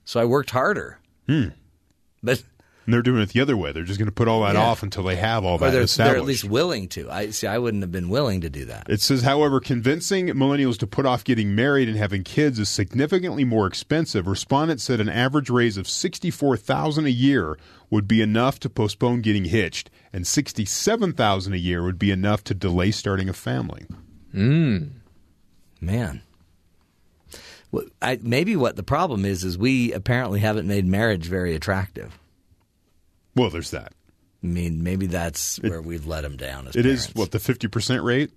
So 0.05 0.19
I 0.19 0.25
worked 0.25 0.51
harder. 0.51 0.99
Hmm. 1.29 1.49
But 2.23 2.43
And 2.87 2.95
they're 2.95 3.03
doing 3.03 3.21
it 3.21 3.31
the 3.31 3.41
other 3.41 3.57
way. 3.57 3.73
They're 3.73 3.83
just 3.83 3.99
going 3.99 4.07
to 4.07 4.13
put 4.13 4.29
all 4.29 4.43
that 4.45 4.55
Yeah. 4.55 4.63
off 4.63 4.85
until 4.85 5.03
they 5.03 5.17
have 5.17 5.45
all 5.45 5.57
or 5.57 5.59
that 5.59 5.73
they're, 5.73 5.87
they're 5.87 6.17
at 6.17 6.25
least 6.25 6.45
willing 6.45 6.87
to. 6.91 7.11
I 7.11 7.31
see. 7.31 7.49
I 7.49 7.59
wouldn't 7.59 7.83
have 7.83 7.91
been 7.91 8.09
willing 8.09 8.41
to 8.43 8.49
do 8.49 8.65
that. 8.67 8.87
It 8.89 9.01
says, 9.01 9.23
however, 9.23 9.59
convincing 9.59 10.29
millennials 10.29 10.79
to 10.79 10.87
put 10.87 11.05
off 11.05 11.25
getting 11.25 11.53
married 11.57 11.89
and 11.89 11.99
having 11.99 12.23
kids 12.23 12.61
is 12.61 12.69
significantly 12.69 13.43
more 13.45 13.67
expensive. 13.67 14.29
Respondents 14.29 14.85
said 14.85 15.01
an 15.01 15.09
average 15.09 15.51
raise 15.51 15.77
of 15.77 15.89
sixty-four 15.89 16.57
thousand 16.57 17.07
a 17.07 17.11
year 17.11 17.59
would 17.91 18.07
be 18.07 18.23
enough 18.23 18.61
to 18.61 18.71
postpone 18.71 19.21
getting 19.23 19.47
hitched, 19.47 19.91
and 20.13 20.25
sixty-seven 20.25 21.13
thousand 21.13 21.55
a 21.55 21.59
year 21.59 21.83
would 21.83 21.99
be 21.99 22.13
enough 22.13 22.45
to 22.45 22.55
delay 22.55 22.93
starting 22.93 23.29
a 23.29 23.33
family. 23.33 23.87
Hmm. 24.31 24.79
Man. 25.81 26.23
What- 27.71 27.89
I, 28.01 28.21
maybe 28.23 28.55
what 28.55 28.77
the 28.77 28.83
problem 28.85 29.25
is 29.25 29.43
is 29.43 29.59
we 29.59 29.93
apparently 29.93 30.39
haven't 30.39 30.69
made 30.69 30.87
marriage 30.87 31.27
very 31.27 31.55
attractive. 31.57 32.17
Well, 33.37 33.51
there's 33.51 33.71
that. 33.71 33.93
I 34.43 34.47
mean, 34.47 34.83
maybe 34.83 35.07
that's 35.07 35.59
where 35.61 35.81
we've 35.81 36.07
let 36.07 36.23
them 36.23 36.37
down. 36.37 36.69
As 36.69 36.77
It 36.77 36.87
is 36.87 37.07
parents. 37.07 37.15
what 37.15 37.31
the 37.31 37.39
fifty 37.39 37.69
percent 37.69 38.03
rate. 38.03 38.31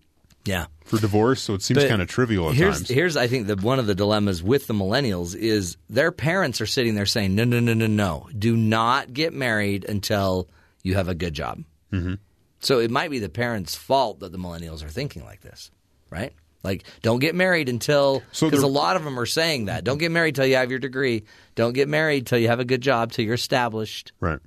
Yeah. 0.46 0.68
for 0.86 0.98
divorce, 0.98 1.42
so 1.42 1.54
it 1.54 1.62
seems 1.62 1.84
kind 1.84 2.02
of 2.02 2.08
trivial 2.08 2.50
at 2.50 2.56
here's, 2.56 2.78
times. 2.78 2.90
Here's, 2.90 3.18
I 3.18 3.28
think, 3.28 3.48
the, 3.48 3.58
one 3.58 3.78
of 3.78 3.88
the 3.88 3.94
dilemmas 3.94 4.42
with 4.42 4.68
the 4.68 4.74
millennials 4.74 5.36
is 5.36 5.78
their 5.90 6.12
parents 6.12 6.62
are 6.62 6.66
sitting 6.66 6.96
there 6.96 7.06
saying, 7.06 7.36
no, 7.36 7.44
no, 7.44 7.60
no, 7.60 7.74
no, 7.74 7.88
no. 7.88 8.30
Do 8.36 8.56
not 8.56 9.14
get 9.14 9.34
married 9.34 9.84
until 9.84 10.48
you 10.82 10.96
have 10.96 11.10
a 11.10 11.14
good 11.14 11.34
job. 11.34 11.64
Mm-hmm. 11.92 12.16
So 12.62 12.80
it 12.80 12.90
might 12.90 13.12
be 13.12 13.20
the 13.20 13.30
parents' 13.30 13.76
fault 13.76 14.22
that 14.22 14.32
the 14.32 14.40
millennials 14.40 14.84
are 14.84 14.90
thinking 14.90 15.24
like 15.26 15.42
this, 15.42 15.72
right? 16.10 16.34
Like, 16.64 16.86
don't 17.02 17.20
get 17.20 17.36
married 17.36 17.70
until 17.70 18.24
So 18.32 18.48
because 18.48 18.64
a 18.64 18.68
lot 18.68 18.96
of 18.96 19.04
them 19.04 19.20
are 19.20 19.26
saying 19.26 19.66
that. 19.66 19.84
Don't 19.84 19.98
get 19.98 20.12
married 20.12 20.36
till 20.36 20.46
you 20.46 20.56
have 20.56 20.70
your 20.72 20.80
degree. 20.80 21.26
Don't 21.56 21.74
get 21.74 21.88
married 21.90 22.26
till 22.26 22.40
you 22.40 22.48
have 22.48 22.60
a 22.62 22.66
good 22.66 22.82
job, 22.82 23.12
till 23.12 23.26
you're 23.26 23.36
established. 23.36 24.14
Right. 24.20 24.40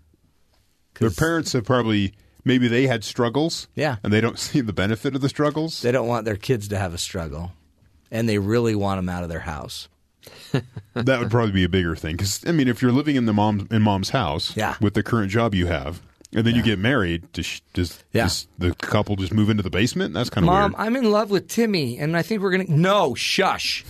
Their 0.99 1.11
parents 1.11 1.53
have 1.53 1.65
probably 1.65 2.13
maybe 2.45 2.69
they 2.69 2.87
had 2.87 3.05
struggles. 3.05 3.69
Yeah. 3.75 3.97
And 4.03 4.13
they 4.13 4.21
don't 4.21 4.39
see 4.47 4.61
the 4.61 4.73
benefit 4.73 5.15
of 5.15 5.21
the 5.21 5.29
struggles. 5.29 5.83
They 5.83 5.93
don't 5.93 6.09
want 6.09 6.25
their 6.25 6.37
kids 6.37 6.69
to 6.69 6.79
have 6.79 6.95
a 6.95 6.99
struggle, 6.99 7.53
and 8.11 8.29
they 8.29 8.39
really 8.39 8.75
want 8.75 8.99
them 8.99 9.09
out 9.09 9.23
of 9.23 9.29
their 9.29 9.41
house. 9.41 9.89
that 10.95 11.19
would 11.19 11.31
probably 11.31 11.51
be 11.53 11.65
a 11.65 11.69
bigger 11.69 11.97
thing 11.97 12.13
because 12.17 12.45
I 12.47 12.53
mean, 12.53 12.69
if 12.69 12.81
you're 12.81 12.93
living 12.93 13.17
in 13.17 13.27
the 13.27 13.33
mom 13.33 13.67
in 13.71 13.83
mom's 13.83 14.11
house, 14.11 14.57
Yeah. 14.57 14.77
with 14.81 14.95
the 14.95 15.03
current 15.03 15.31
job 15.33 15.53
you 15.55 15.67
have, 15.67 16.01
and 16.35 16.47
then 16.47 16.55
you 16.55 16.63
get 16.63 16.79
married, 16.79 17.31
does, 17.33 17.61
does, 17.73 18.03
Yeah. 18.13 18.25
does 18.25 18.47
the 18.57 18.73
couple 18.75 19.17
just 19.17 19.33
move 19.35 19.51
into 19.51 19.63
the 19.65 19.71
basement? 19.71 20.15
That's 20.15 20.31
kind 20.31 20.45
of 20.45 20.47
Mom, 20.47 20.73
weird. 20.73 20.81
I'm 20.87 20.97
in 20.97 21.11
love 21.11 21.31
with 21.31 21.49
Timmy, 21.49 21.99
and 21.99 22.17
I 22.17 22.23
think 22.23 22.41
we're 22.41 22.53
going 22.53 22.67
to. 22.67 22.73
No, 22.73 23.15
shush. 23.15 23.85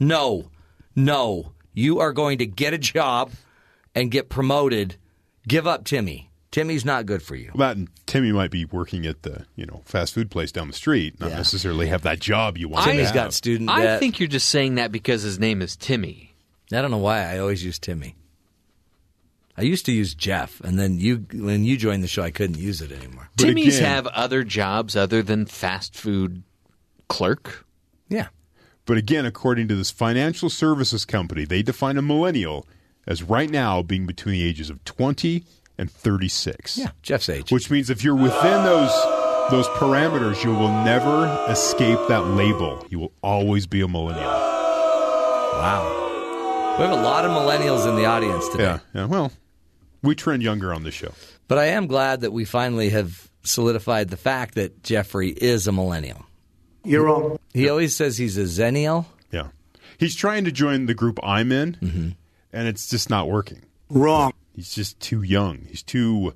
No, 0.00 0.50
no. 0.94 1.52
You 1.74 1.98
are 2.00 2.12
going 2.12 2.38
to 2.38 2.46
get 2.46 2.72
a 2.74 2.78
job 2.78 3.30
and 3.94 4.10
get 4.10 4.28
promoted. 4.28 4.96
Give 5.48 5.66
up 5.66 5.84
Timmy. 5.84 6.30
Timmy's 6.52 6.84
not 6.84 7.06
good 7.06 7.22
for 7.22 7.34
you. 7.34 7.50
That 7.56 7.76
and 7.76 7.88
Timmy 8.06 8.30
might 8.30 8.50
be 8.52 8.64
working 8.66 9.06
at 9.06 9.22
the 9.22 9.46
you 9.56 9.66
know 9.66 9.82
fast 9.84 10.14
food 10.14 10.30
place 10.30 10.52
down 10.52 10.68
the 10.68 10.74
street, 10.74 11.18
not 11.18 11.30
necessarily 11.32 11.86
have 11.88 12.02
that 12.02 12.20
job 12.20 12.56
you 12.56 12.68
want. 12.68 12.84
Timmy's 12.84 13.08
to 13.08 13.14
got 13.14 13.32
student 13.32 13.70
I 13.70 13.82
debt. 13.82 13.98
think 14.00 14.20
you're 14.20 14.28
just 14.28 14.48
saying 14.48 14.76
that 14.76 14.92
because 14.92 15.22
his 15.22 15.38
name 15.40 15.60
is 15.62 15.74
Timmy. 15.76 16.34
I 16.72 16.80
don't 16.80 16.90
know 16.90 16.98
why 16.98 17.22
I 17.24 17.38
always 17.38 17.64
use 17.64 17.78
Timmy. 17.78 18.14
I 19.56 19.62
used 19.62 19.84
to 19.86 19.92
use 19.92 20.14
Jeff, 20.14 20.60
and 20.60 20.78
then 20.78 20.98
you 20.98 21.26
when 21.32 21.64
you 21.64 21.76
joined 21.76 22.02
the 22.02 22.08
show, 22.08 22.22
I 22.22 22.30
couldn't 22.30 22.58
use 22.58 22.80
it 22.80 22.92
anymore. 22.92 23.28
But 23.36 23.44
Timmy's 23.46 23.78
again- 23.78 23.90
have 23.90 24.06
other 24.08 24.44
jobs 24.44 24.94
other 24.94 25.22
than 25.22 25.46
fast 25.46 25.94
food 25.94 26.42
clerk. 27.08 27.66
Yeah. 28.08 28.28
But 28.84 28.96
again, 28.96 29.24
according 29.26 29.68
to 29.68 29.74
this 29.76 29.90
financial 29.90 30.50
services 30.50 31.04
company, 31.04 31.44
they 31.44 31.62
define 31.62 31.96
a 31.96 32.02
millennial 32.02 32.66
as 33.06 33.22
right 33.22 33.48
now 33.50 33.82
being 33.82 34.06
between 34.06 34.34
the 34.34 34.42
ages 34.44 34.70
of 34.70 34.82
20 34.84 35.44
and 35.78 35.90
36. 35.90 36.76
Yeah, 36.78 36.90
Jeff's 37.02 37.28
age. 37.28 37.50
Which 37.50 37.70
means 37.70 37.90
if 37.90 38.02
you're 38.04 38.14
within 38.16 38.64
those 38.64 38.90
those 39.50 39.66
parameters, 39.68 40.42
you 40.44 40.50
will 40.50 40.70
never 40.84 41.26
escape 41.48 41.98
that 42.08 42.26
label. 42.28 42.86
You 42.90 42.98
will 43.00 43.12
always 43.22 43.66
be 43.66 43.80
a 43.80 43.88
millennial. 43.88 44.30
Wow. 45.52 46.76
We 46.78 46.84
have 46.84 46.98
a 46.98 47.02
lot 47.02 47.24
of 47.24 47.30
millennials 47.32 47.88
in 47.88 47.96
the 47.96 48.06
audience 48.06 48.48
today. 48.48 48.62
Yeah. 48.64 48.78
Yeah. 48.94 49.04
Well, 49.06 49.32
we 50.02 50.14
trend 50.14 50.42
younger 50.42 50.72
on 50.72 50.84
this 50.84 50.94
show. 50.94 51.12
But 51.48 51.58
I 51.58 51.66
am 51.66 51.86
glad 51.86 52.22
that 52.22 52.32
we 52.32 52.44
finally 52.44 52.90
have 52.90 53.28
solidified 53.42 54.08
the 54.10 54.16
fact 54.16 54.54
that 54.54 54.82
Jeffrey 54.82 55.30
is 55.30 55.66
a 55.66 55.72
millennial. 55.72 56.24
You're 56.84 57.04
wrong. 57.04 57.38
He 57.52 57.68
always 57.68 57.94
says 57.94 58.16
he's 58.16 58.38
a 58.38 58.42
zennial. 58.44 59.04
Yeah. 59.30 59.48
He's 59.98 60.16
trying 60.16 60.44
to 60.44 60.52
join 60.52 60.86
the 60.86 60.94
group 60.94 61.18
I'm 61.22 61.52
in, 61.52 61.74
Mm-hmm. 61.74 62.08
and 62.52 62.68
it's 62.68 62.88
just 62.88 63.10
not 63.10 63.28
working. 63.28 63.62
Wrong. 63.90 64.32
He's 64.54 64.74
just 64.74 65.00
too 65.00 65.22
young. 65.22 65.66
He's 65.68 65.82
too. 65.82 66.34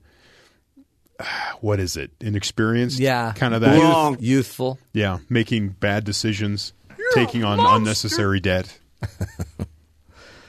What 1.62 1.80
is 1.80 1.96
it? 1.96 2.10
Inexperienced? 2.20 2.98
Yeah. 2.98 3.32
Kind 3.34 3.54
of 3.54 3.62
that. 3.62 3.80
Wrong. 3.80 4.18
Youthful. 4.20 4.78
Yeah. 4.92 5.20
Making 5.30 5.70
bad 5.70 6.04
decisions, 6.04 6.74
taking 7.14 7.42
on 7.42 7.58
unnecessary 7.58 8.38
debt. 8.38 8.78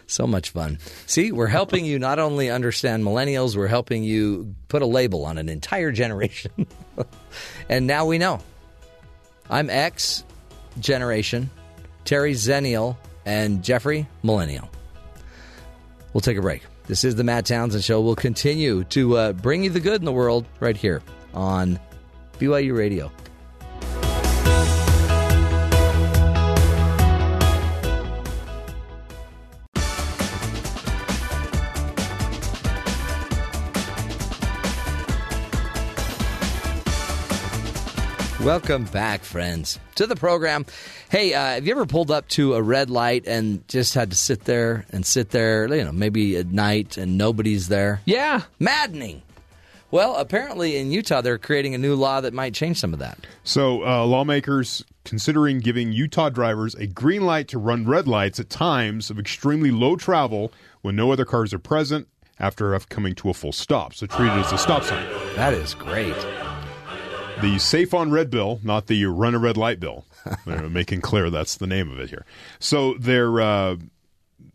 So 0.09 0.25
much 0.25 0.51
fun. 0.51 0.79
See, 1.05 1.33
we're 1.33 1.47
helping 1.47 1.83
you 1.83 1.99
not 1.99 2.17
only 2.17 2.49
understand 2.49 3.03
millennials, 3.03 3.57
we're 3.57 3.67
helping 3.67 4.05
you 4.05 4.55
put 4.69 4.81
a 4.81 4.85
label 4.85 5.25
on 5.25 5.37
an 5.37 5.49
entire 5.49 5.91
generation. 5.91 6.65
and 7.69 7.85
now 7.87 8.05
we 8.05 8.17
know. 8.17 8.39
I'm 9.49 9.69
X 9.69 10.23
generation, 10.79 11.49
Terry 12.05 12.33
Zenial, 12.33 12.95
and 13.25 13.61
Jeffrey 13.61 14.07
Millennial. 14.23 14.69
We'll 16.13 16.21
take 16.21 16.37
a 16.37 16.41
break. 16.41 16.63
This 16.87 17.03
is 17.03 17.15
the 17.15 17.23
Matt 17.25 17.45
Townsend 17.45 17.83
Show. 17.83 17.99
We'll 17.99 18.15
continue 18.15 18.85
to 18.85 19.17
uh, 19.17 19.33
bring 19.33 19.65
you 19.65 19.69
the 19.69 19.81
good 19.81 19.99
in 20.01 20.05
the 20.05 20.11
world 20.13 20.45
right 20.61 20.77
here 20.77 21.01
on 21.33 21.77
BYU 22.39 22.77
Radio. 22.77 23.11
Welcome 38.47 38.85
back, 38.85 39.23
friends, 39.23 39.77
to 39.95 40.07
the 40.07 40.15
program. 40.15 40.65
Hey, 41.09 41.33
uh, 41.33 41.55
have 41.55 41.67
you 41.67 41.73
ever 41.73 41.85
pulled 41.85 42.09
up 42.09 42.29
to 42.29 42.53
a 42.53 42.61
red 42.61 42.89
light 42.89 43.27
and 43.27 43.67
just 43.67 43.93
had 43.93 44.11
to 44.11 44.15
sit 44.15 44.45
there 44.45 44.85
and 44.89 45.05
sit 45.05 45.31
there, 45.31 45.67
you 45.67 45.83
know, 45.83 45.91
maybe 45.91 46.37
at 46.37 46.47
night 46.47 46.95
and 46.95 47.17
nobody's 47.17 47.67
there? 47.67 47.99
Yeah. 48.05 48.43
Maddening. 48.57 49.21
Well, 49.91 50.15
apparently 50.15 50.77
in 50.77 50.93
Utah, 50.93 51.19
they're 51.19 51.37
creating 51.37 51.75
a 51.75 51.77
new 51.77 51.93
law 51.95 52.21
that 52.21 52.33
might 52.33 52.53
change 52.53 52.79
some 52.79 52.93
of 52.93 52.99
that. 52.99 53.27
So, 53.43 53.85
uh, 53.85 54.05
lawmakers 54.05 54.81
considering 55.03 55.59
giving 55.59 55.91
Utah 55.91 56.29
drivers 56.29 56.73
a 56.75 56.87
green 56.87 57.25
light 57.25 57.49
to 57.49 57.57
run 57.57 57.85
red 57.85 58.07
lights 58.07 58.39
at 58.39 58.49
times 58.49 59.09
of 59.09 59.19
extremely 59.19 59.71
low 59.71 59.97
travel 59.97 60.53
when 60.83 60.95
no 60.95 61.11
other 61.11 61.25
cars 61.25 61.53
are 61.53 61.59
present 61.59 62.07
after 62.39 62.79
coming 62.79 63.13
to 63.15 63.29
a 63.29 63.33
full 63.33 63.51
stop. 63.51 63.93
So, 63.93 64.07
treated 64.07 64.37
as 64.37 64.53
a 64.53 64.57
stop 64.57 64.83
sign. 64.83 65.05
That 65.35 65.53
is 65.53 65.73
great. 65.73 66.15
The 67.41 67.59
Safe 67.59 67.93
on 67.93 68.09
Red 68.09 68.31
bill, 68.31 68.59
not 68.63 68.87
the 68.87 69.05
Run 69.05 69.35
a 69.35 69.39
Red 69.39 69.57
Light 69.57 69.79
bill. 69.79 70.05
They're 70.45 70.69
making 70.69 71.01
clear 71.01 71.29
that's 71.29 71.55
the 71.55 71.67
name 71.67 71.91
of 71.91 71.99
it 71.99 72.09
here. 72.09 72.25
So 72.59 72.95
they're 72.95 73.39
uh, 73.39 73.75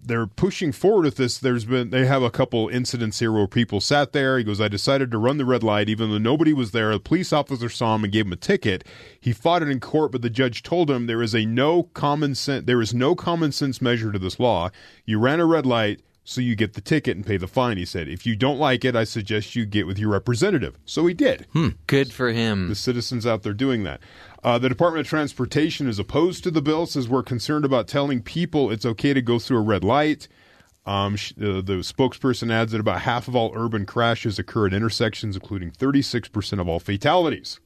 they're 0.05 0.27
pushing 0.27 0.73
forward 0.73 1.05
with 1.05 1.17
this. 1.17 1.39
There's 1.39 1.65
been 1.65 1.91
they 1.91 2.07
have 2.07 2.23
a 2.23 2.31
couple 2.31 2.69
incidents 2.69 3.21
here 3.21 3.31
where 3.31 3.47
people 3.47 3.81
sat 3.81 4.13
there. 4.13 4.37
He 4.37 4.45
goes, 4.45 4.61
I 4.61 4.69
decided 4.69 5.11
to 5.13 5.19
run 5.19 5.39
the 5.39 5.45
red 5.45 5.63
light 5.63 5.89
even 5.89 6.11
though 6.11 6.19
nobody 6.19 6.53
was 6.53 6.73
there. 6.73 6.93
The 6.93 7.01
police 7.01 7.33
officer 7.33 7.69
saw 7.69 7.95
him 7.95 8.05
and 8.05 8.13
gave 8.13 8.27
him 8.27 8.33
a 8.33 8.37
ticket. 8.37 8.85
He 9.21 9.33
fought 9.33 9.63
it 9.63 9.69
in 9.69 9.79
court, 9.79 10.11
but 10.13 10.23
the 10.23 10.31
judge 10.31 10.63
told 10.63 10.91
him 10.91 11.07
there 11.07 11.23
is 11.23 11.35
a 11.35 11.47
no 11.47 11.85
common 11.85 12.35
sense 12.35 12.67
there 12.67 12.81
is 12.81 12.93
no 12.93 13.15
common 13.15 13.53
sense 13.53 13.81
measure 13.81 14.11
to 14.11 14.19
this 14.19 14.41
law. 14.41 14.71
You 15.05 15.19
ran 15.19 15.41
a 15.41 15.47
red 15.47 15.67
light. 15.67 16.01
So 16.25 16.41
you 16.41 16.55
get 16.55 16.75
the 16.75 16.81
ticket 16.81 17.17
and 17.17 17.27
pay 17.27 17.37
the 17.37 17.49
fine. 17.49 17.79
He 17.79 17.85
said, 17.85 18.09
"If 18.09 18.25
you 18.27 18.37
don't 18.37 18.59
like 18.59 18.85
it, 18.85 18.95
I 18.95 19.03
suggest 19.05 19.57
you 19.57 19.67
get 19.67 19.87
with 19.89 19.99
your 19.99 20.11
representative." 20.11 20.79
So 20.85 21.07
he 21.07 21.15
did. 21.15 21.47
Good 21.89 22.13
for 22.13 22.31
him. 22.31 22.69
The 22.69 22.77
citizens 22.77 23.27
out 23.27 23.43
there 23.43 23.53
doing 23.53 23.83
that. 23.85 24.01
Uh, 24.45 24.59
the 24.59 24.69
Department 24.69 25.05
of 25.07 25.11
Transportation 25.11 25.89
is 25.89 25.99
opposed 25.99 26.45
to 26.45 26.51
the 26.53 26.63
bill. 26.63 26.87
Says 26.87 27.09
we're 27.09 27.25
concerned 27.25 27.65
about 27.65 27.89
telling 27.89 28.23
people 28.23 28.71
it's 28.71 28.87
okay 28.87 29.13
to 29.13 29.21
go 29.23 29.39
through 29.41 29.59
a 29.59 29.63
red 29.63 29.83
light. 29.83 30.29
Um, 30.85 31.17
sh- 31.17 31.33
uh, 31.41 31.61
the 31.61 31.83
spokesperson 31.83 32.53
adds 32.53 32.73
that 32.73 32.81
about 32.81 33.03
half 33.03 33.29
of 33.29 33.37
all 33.37 33.53
urban 33.55 33.87
crashes 33.87 34.39
occur 34.39 34.67
at 34.67 34.75
intersections, 34.75 35.37
including 35.37 35.71
36% 35.71 36.61
of 36.61 36.69
all 36.69 36.81
fatalities. 36.81 37.61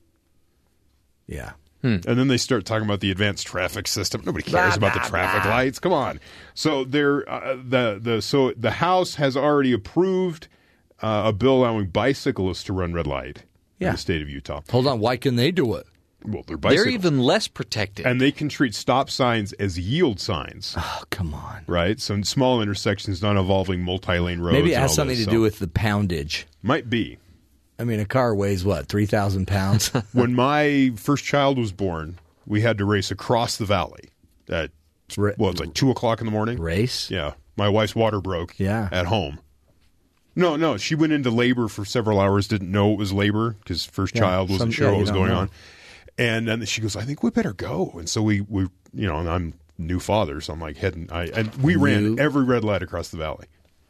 Yeah. 1.26 1.52
And 1.82 2.02
then 2.02 2.26
they 2.26 2.36
start 2.36 2.64
talking 2.64 2.84
about 2.84 2.98
the 2.98 3.12
advanced 3.12 3.46
traffic 3.46 3.86
system. 3.86 4.22
Nobody 4.26 4.42
cares 4.42 4.76
Blah, 4.76 4.88
about 4.88 4.94
the 5.02 5.08
traffic 5.08 5.42
blah. 5.44 5.52
lights. 5.52 5.78
Come 5.78 5.92
on. 5.92 6.18
So 6.54 6.82
they're 6.84 7.28
uh, 7.30 7.54
the 7.56 7.98
the 8.02 8.20
so 8.22 8.52
the 8.56 8.72
House 8.72 9.14
has 9.16 9.36
already 9.36 9.72
approved 9.72 10.48
uh, 11.00 11.22
a 11.26 11.32
bill 11.32 11.58
allowing 11.58 11.86
bicyclists 11.86 12.64
to 12.64 12.72
run 12.72 12.92
red 12.92 13.06
light 13.06 13.44
Yeah. 13.78 13.88
in 13.88 13.92
the 13.94 13.98
state 13.98 14.20
of 14.20 14.28
Utah. 14.28 14.62
Hold 14.70 14.88
on. 14.88 14.98
Why 14.98 15.16
can 15.16 15.36
they 15.36 15.52
do 15.52 15.74
it? 15.74 15.86
Well, 16.24 16.42
they're 16.44 16.56
They're 16.56 16.88
even 16.88 17.20
less 17.20 17.46
protected. 17.46 18.04
and 18.04 18.20
they 18.20 18.32
can 18.32 18.48
treat 18.48 18.74
stop 18.74 19.08
signs 19.08 19.52
as 19.54 19.78
yield 19.78 20.18
signs, 20.18 20.74
Oh, 20.76 21.02
come 21.10 21.32
on. 21.34 21.62
right? 21.68 22.00
So 22.00 22.14
in 22.14 22.24
small 22.24 22.60
intersections, 22.60 23.22
not 23.22 23.36
involving 23.36 23.82
multi-lane 23.82 24.40
roads. 24.40 24.54
Maybe 24.54 24.72
it 24.72 24.78
has 24.78 24.92
something 24.92 25.14
this, 25.16 25.26
to 25.26 25.30
so- 25.30 25.36
do 25.36 25.40
with 25.42 25.60
the 25.60 25.68
poundage. 25.68 26.46
Might 26.64 26.90
be. 26.90 27.18
I 27.78 27.84
mean, 27.84 28.00
a 28.00 28.06
car 28.06 28.34
weighs 28.34 28.64
what, 28.64 28.88
3,000 28.88 29.46
pounds? 29.46 29.88
when 30.12 30.34
my 30.34 30.92
first 30.96 31.24
child 31.24 31.58
was 31.58 31.72
born, 31.72 32.18
we 32.46 32.60
had 32.62 32.78
to 32.78 32.84
race 32.84 33.10
across 33.10 33.56
the 33.56 33.64
valley 33.66 34.10
at 34.48 34.70
Ra- 35.16 35.32
well, 35.38 35.50
it's 35.50 35.60
like 35.60 35.74
two 35.74 35.90
o'clock 35.90 36.20
in 36.20 36.26
the 36.26 36.32
morning. 36.32 36.58
Race? 36.60 37.10
Yeah, 37.10 37.34
my 37.56 37.68
wife's 37.68 37.94
water 37.94 38.20
broke. 38.20 38.58
Yeah. 38.58 38.88
at 38.90 39.06
home. 39.06 39.38
No, 40.34 40.56
no, 40.56 40.76
she 40.76 40.94
went 40.94 41.12
into 41.12 41.30
labor 41.30 41.68
for 41.68 41.84
several 41.84 42.20
hours. 42.20 42.48
Didn't 42.48 42.70
know 42.70 42.92
it 42.92 42.98
was 42.98 43.12
labor 43.12 43.52
because 43.60 43.84
first 43.86 44.14
Yeah, 44.14 44.22
child 44.22 44.50
wasn't 44.50 44.68
some- 44.68 44.70
sure 44.72 44.86
yeah, 44.88 44.92
what 44.92 45.00
was 45.00 45.10
going 45.10 45.30
know. 45.30 45.38
on. 45.38 45.50
And 46.18 46.48
then 46.48 46.64
she 46.64 46.80
goes, 46.80 46.96
"I 46.96 47.02
think 47.02 47.22
we 47.22 47.30
better 47.30 47.52
go." 47.52 47.92
And 47.94 48.08
so 48.08 48.22
we, 48.22 48.40
we, 48.42 48.62
you 48.94 49.06
know, 49.06 49.18
and 49.18 49.28
I'm 49.28 49.54
new 49.78 50.00
father, 50.00 50.40
so 50.40 50.52
I'm 50.54 50.60
like 50.60 50.76
heading. 50.78 51.08
I 51.12 51.26
and 51.26 51.54
we 51.56 51.76
ran 51.76 52.18
every 52.18 52.44
red 52.44 52.64
light 52.64 52.82
across 52.82 53.08
the 53.10 53.16
valley. 53.18 53.46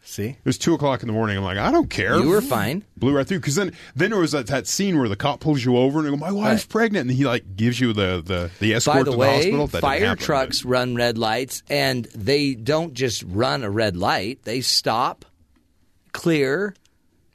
See, 0.09 0.29
It 0.29 0.37
was 0.45 0.57
two 0.57 0.73
o'clock 0.73 1.03
in 1.03 1.09
the 1.09 1.13
morning. 1.13 1.37
I'm 1.37 1.43
like, 1.43 1.59
I 1.59 1.73
don't 1.73 1.91
care. 1.91 2.17
You 2.21 2.29
were 2.29 2.41
fine. 2.41 2.85
Blew 2.97 3.13
right 3.17 3.27
through. 3.27 3.41
Because 3.41 3.57
then, 3.57 3.73
then 3.97 4.11
there 4.13 4.21
was 4.21 4.31
that, 4.33 4.47
that 4.47 4.69
scene 4.69 4.99
where 4.99 5.09
the 5.09 5.17
cop 5.17 5.41
pulls 5.41 5.65
you 5.65 5.77
over 5.77 5.99
and 5.99 6.07
they 6.07 6.11
go, 6.11 6.17
"My 6.17 6.31
wife's 6.31 6.63
Right. 6.63 6.69
pregnant," 6.69 7.09
and 7.11 7.19
he 7.19 7.25
like 7.25 7.57
gives 7.57 7.81
you 7.81 7.93
the 7.93 8.23
the, 8.25 8.51
the 8.61 8.73
escort 8.75 8.99
By 8.99 9.03
the 9.03 9.11
to 9.11 9.17
the 9.17 9.27
hospital. 9.27 9.67
That 9.67 9.81
fire 9.81 10.07
happen. 10.07 10.25
trucks 10.25 10.65
run 10.65 10.95
red 10.95 11.19
lights, 11.19 11.65
and 11.69 12.05
they 12.15 12.55
don't 12.55 12.95
just 12.95 13.25
run 13.27 13.65
a 13.65 13.71
red 13.71 13.97
light; 13.97 14.45
they 14.45 14.61
stop, 14.61 15.25
clear, 16.13 16.75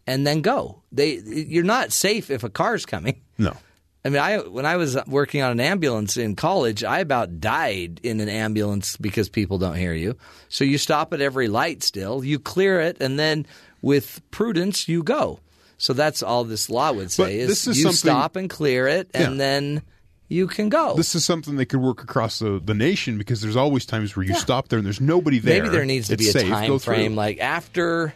and 0.07 0.25
then 0.25 0.41
go. 0.41 0.81
They 0.93 1.17
you're 1.25 1.63
not 1.65 1.91
safe 1.91 2.31
if 2.31 2.43
a 2.43 2.49
car's 2.49 2.85
coming. 2.85 3.19
No. 3.37 3.57
I 4.03 4.09
mean, 4.09 4.19
I 4.19 4.37
when 4.39 4.65
I 4.65 4.77
was 4.77 4.97
working 5.07 5.41
on 5.43 5.51
an 5.51 5.59
ambulance 5.59 6.17
in 6.17 6.35
college, 6.35 6.83
I 6.83 6.99
about 6.99 7.39
died 7.39 7.99
in 8.01 8.19
an 8.19 8.29
ambulance 8.29 8.97
because 8.97 9.29
people 9.29 9.59
don't 9.59 9.75
hear 9.75 9.93
you. 9.93 10.17
So 10.49 10.63
you 10.63 10.77
stop 10.79 11.13
at 11.13 11.21
every 11.21 11.47
light 11.47 11.83
still, 11.83 12.23
you 12.23 12.39
clear 12.39 12.79
it, 12.81 12.97
and 12.99 13.19
then 13.19 13.45
with 13.83 14.19
prudence 14.31 14.87
you 14.87 15.03
go. 15.03 15.39
So 15.77 15.93
that's 15.93 16.21
all 16.23 16.43
this 16.43 16.69
law 16.69 16.91
would 16.91 17.11
say 17.11 17.23
But 17.23 17.31
is, 17.31 17.67
is 17.67 17.79
you 17.79 17.91
stop 17.91 18.35
and 18.35 18.49
clear 18.49 18.87
it, 18.87 19.09
and 19.13 19.33
Yeah. 19.33 19.37
then 19.37 19.81
you 20.29 20.47
can 20.47 20.69
go. 20.69 20.95
This 20.95 21.13
is 21.13 21.25
something 21.25 21.57
that 21.57 21.65
could 21.67 21.81
work 21.81 22.01
across 22.01 22.39
the, 22.39 22.59
the 22.63 22.73
nation 22.73 23.17
because 23.17 23.41
there's 23.41 23.55
always 23.55 23.85
times 23.85 24.15
where 24.15 24.25
you 24.25 24.33
stop 24.35 24.69
there 24.69 24.79
and 24.79 24.85
there's 24.85 25.01
nobody 25.01 25.39
there. 25.39 25.61
Maybe 25.61 25.69
there 25.75 25.85
needs 25.85 26.07
to 26.07 26.13
It's 26.13 26.23
be 26.23 26.29
a 26.29 26.31
safe. 26.31 26.49
time 26.49 26.67
Go 26.69 26.79
through. 26.79 26.93
frame, 26.95 27.15
like 27.15 27.39
after 27.39 28.13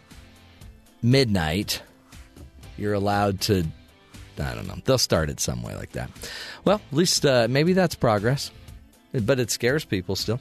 midnight, 1.02 1.82
you're 2.78 2.94
allowed 2.94 3.42
to. 3.42 3.66
I 4.40 4.56
don't 4.56 4.68
know. 4.68 4.78
They'll 4.86 4.98
start 4.98 5.30
it 5.30 5.40
some 5.40 5.64
way 5.64 5.76
like 5.76 5.92
that. 5.94 6.10
Well, 6.64 6.82
at 6.92 6.98
least 6.98 7.26
uh, 7.26 7.48
maybe 7.50 7.74
that's 7.74 7.96
progress, 7.96 8.52
but 9.14 9.40
it 9.40 9.52
scares 9.52 9.86
people 9.86 10.16
still. 10.16 10.40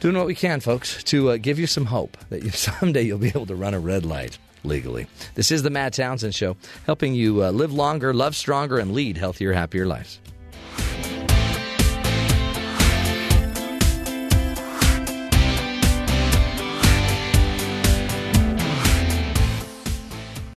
Doing 0.00 0.16
what 0.16 0.26
we 0.26 0.34
can, 0.34 0.60
folks, 0.60 1.02
to 1.04 1.30
uh, 1.30 1.36
give 1.38 1.58
you 1.58 1.66
some 1.66 1.86
hope 1.86 2.16
that 2.28 2.42
you, 2.42 2.50
someday 2.52 3.02
you'll 3.02 3.18
be 3.18 3.28
able 3.28 3.46
to 3.46 3.54
run 3.54 3.74
a 3.74 3.80
red 3.80 4.04
light 4.04 4.38
legally. 4.64 5.06
This 5.34 5.50
is 5.50 5.62
the 5.62 5.70
Matt 5.70 5.94
Townsend 5.94 6.34
Show, 6.34 6.56
helping 6.86 7.14
you 7.14 7.44
uh, 7.44 7.50
live 7.50 7.72
longer, 7.72 8.12
love 8.12 8.34
stronger, 8.34 8.78
and 8.78 8.92
lead 8.92 9.16
healthier, 9.16 9.52
happier 9.52 9.86
lives. 9.86 10.18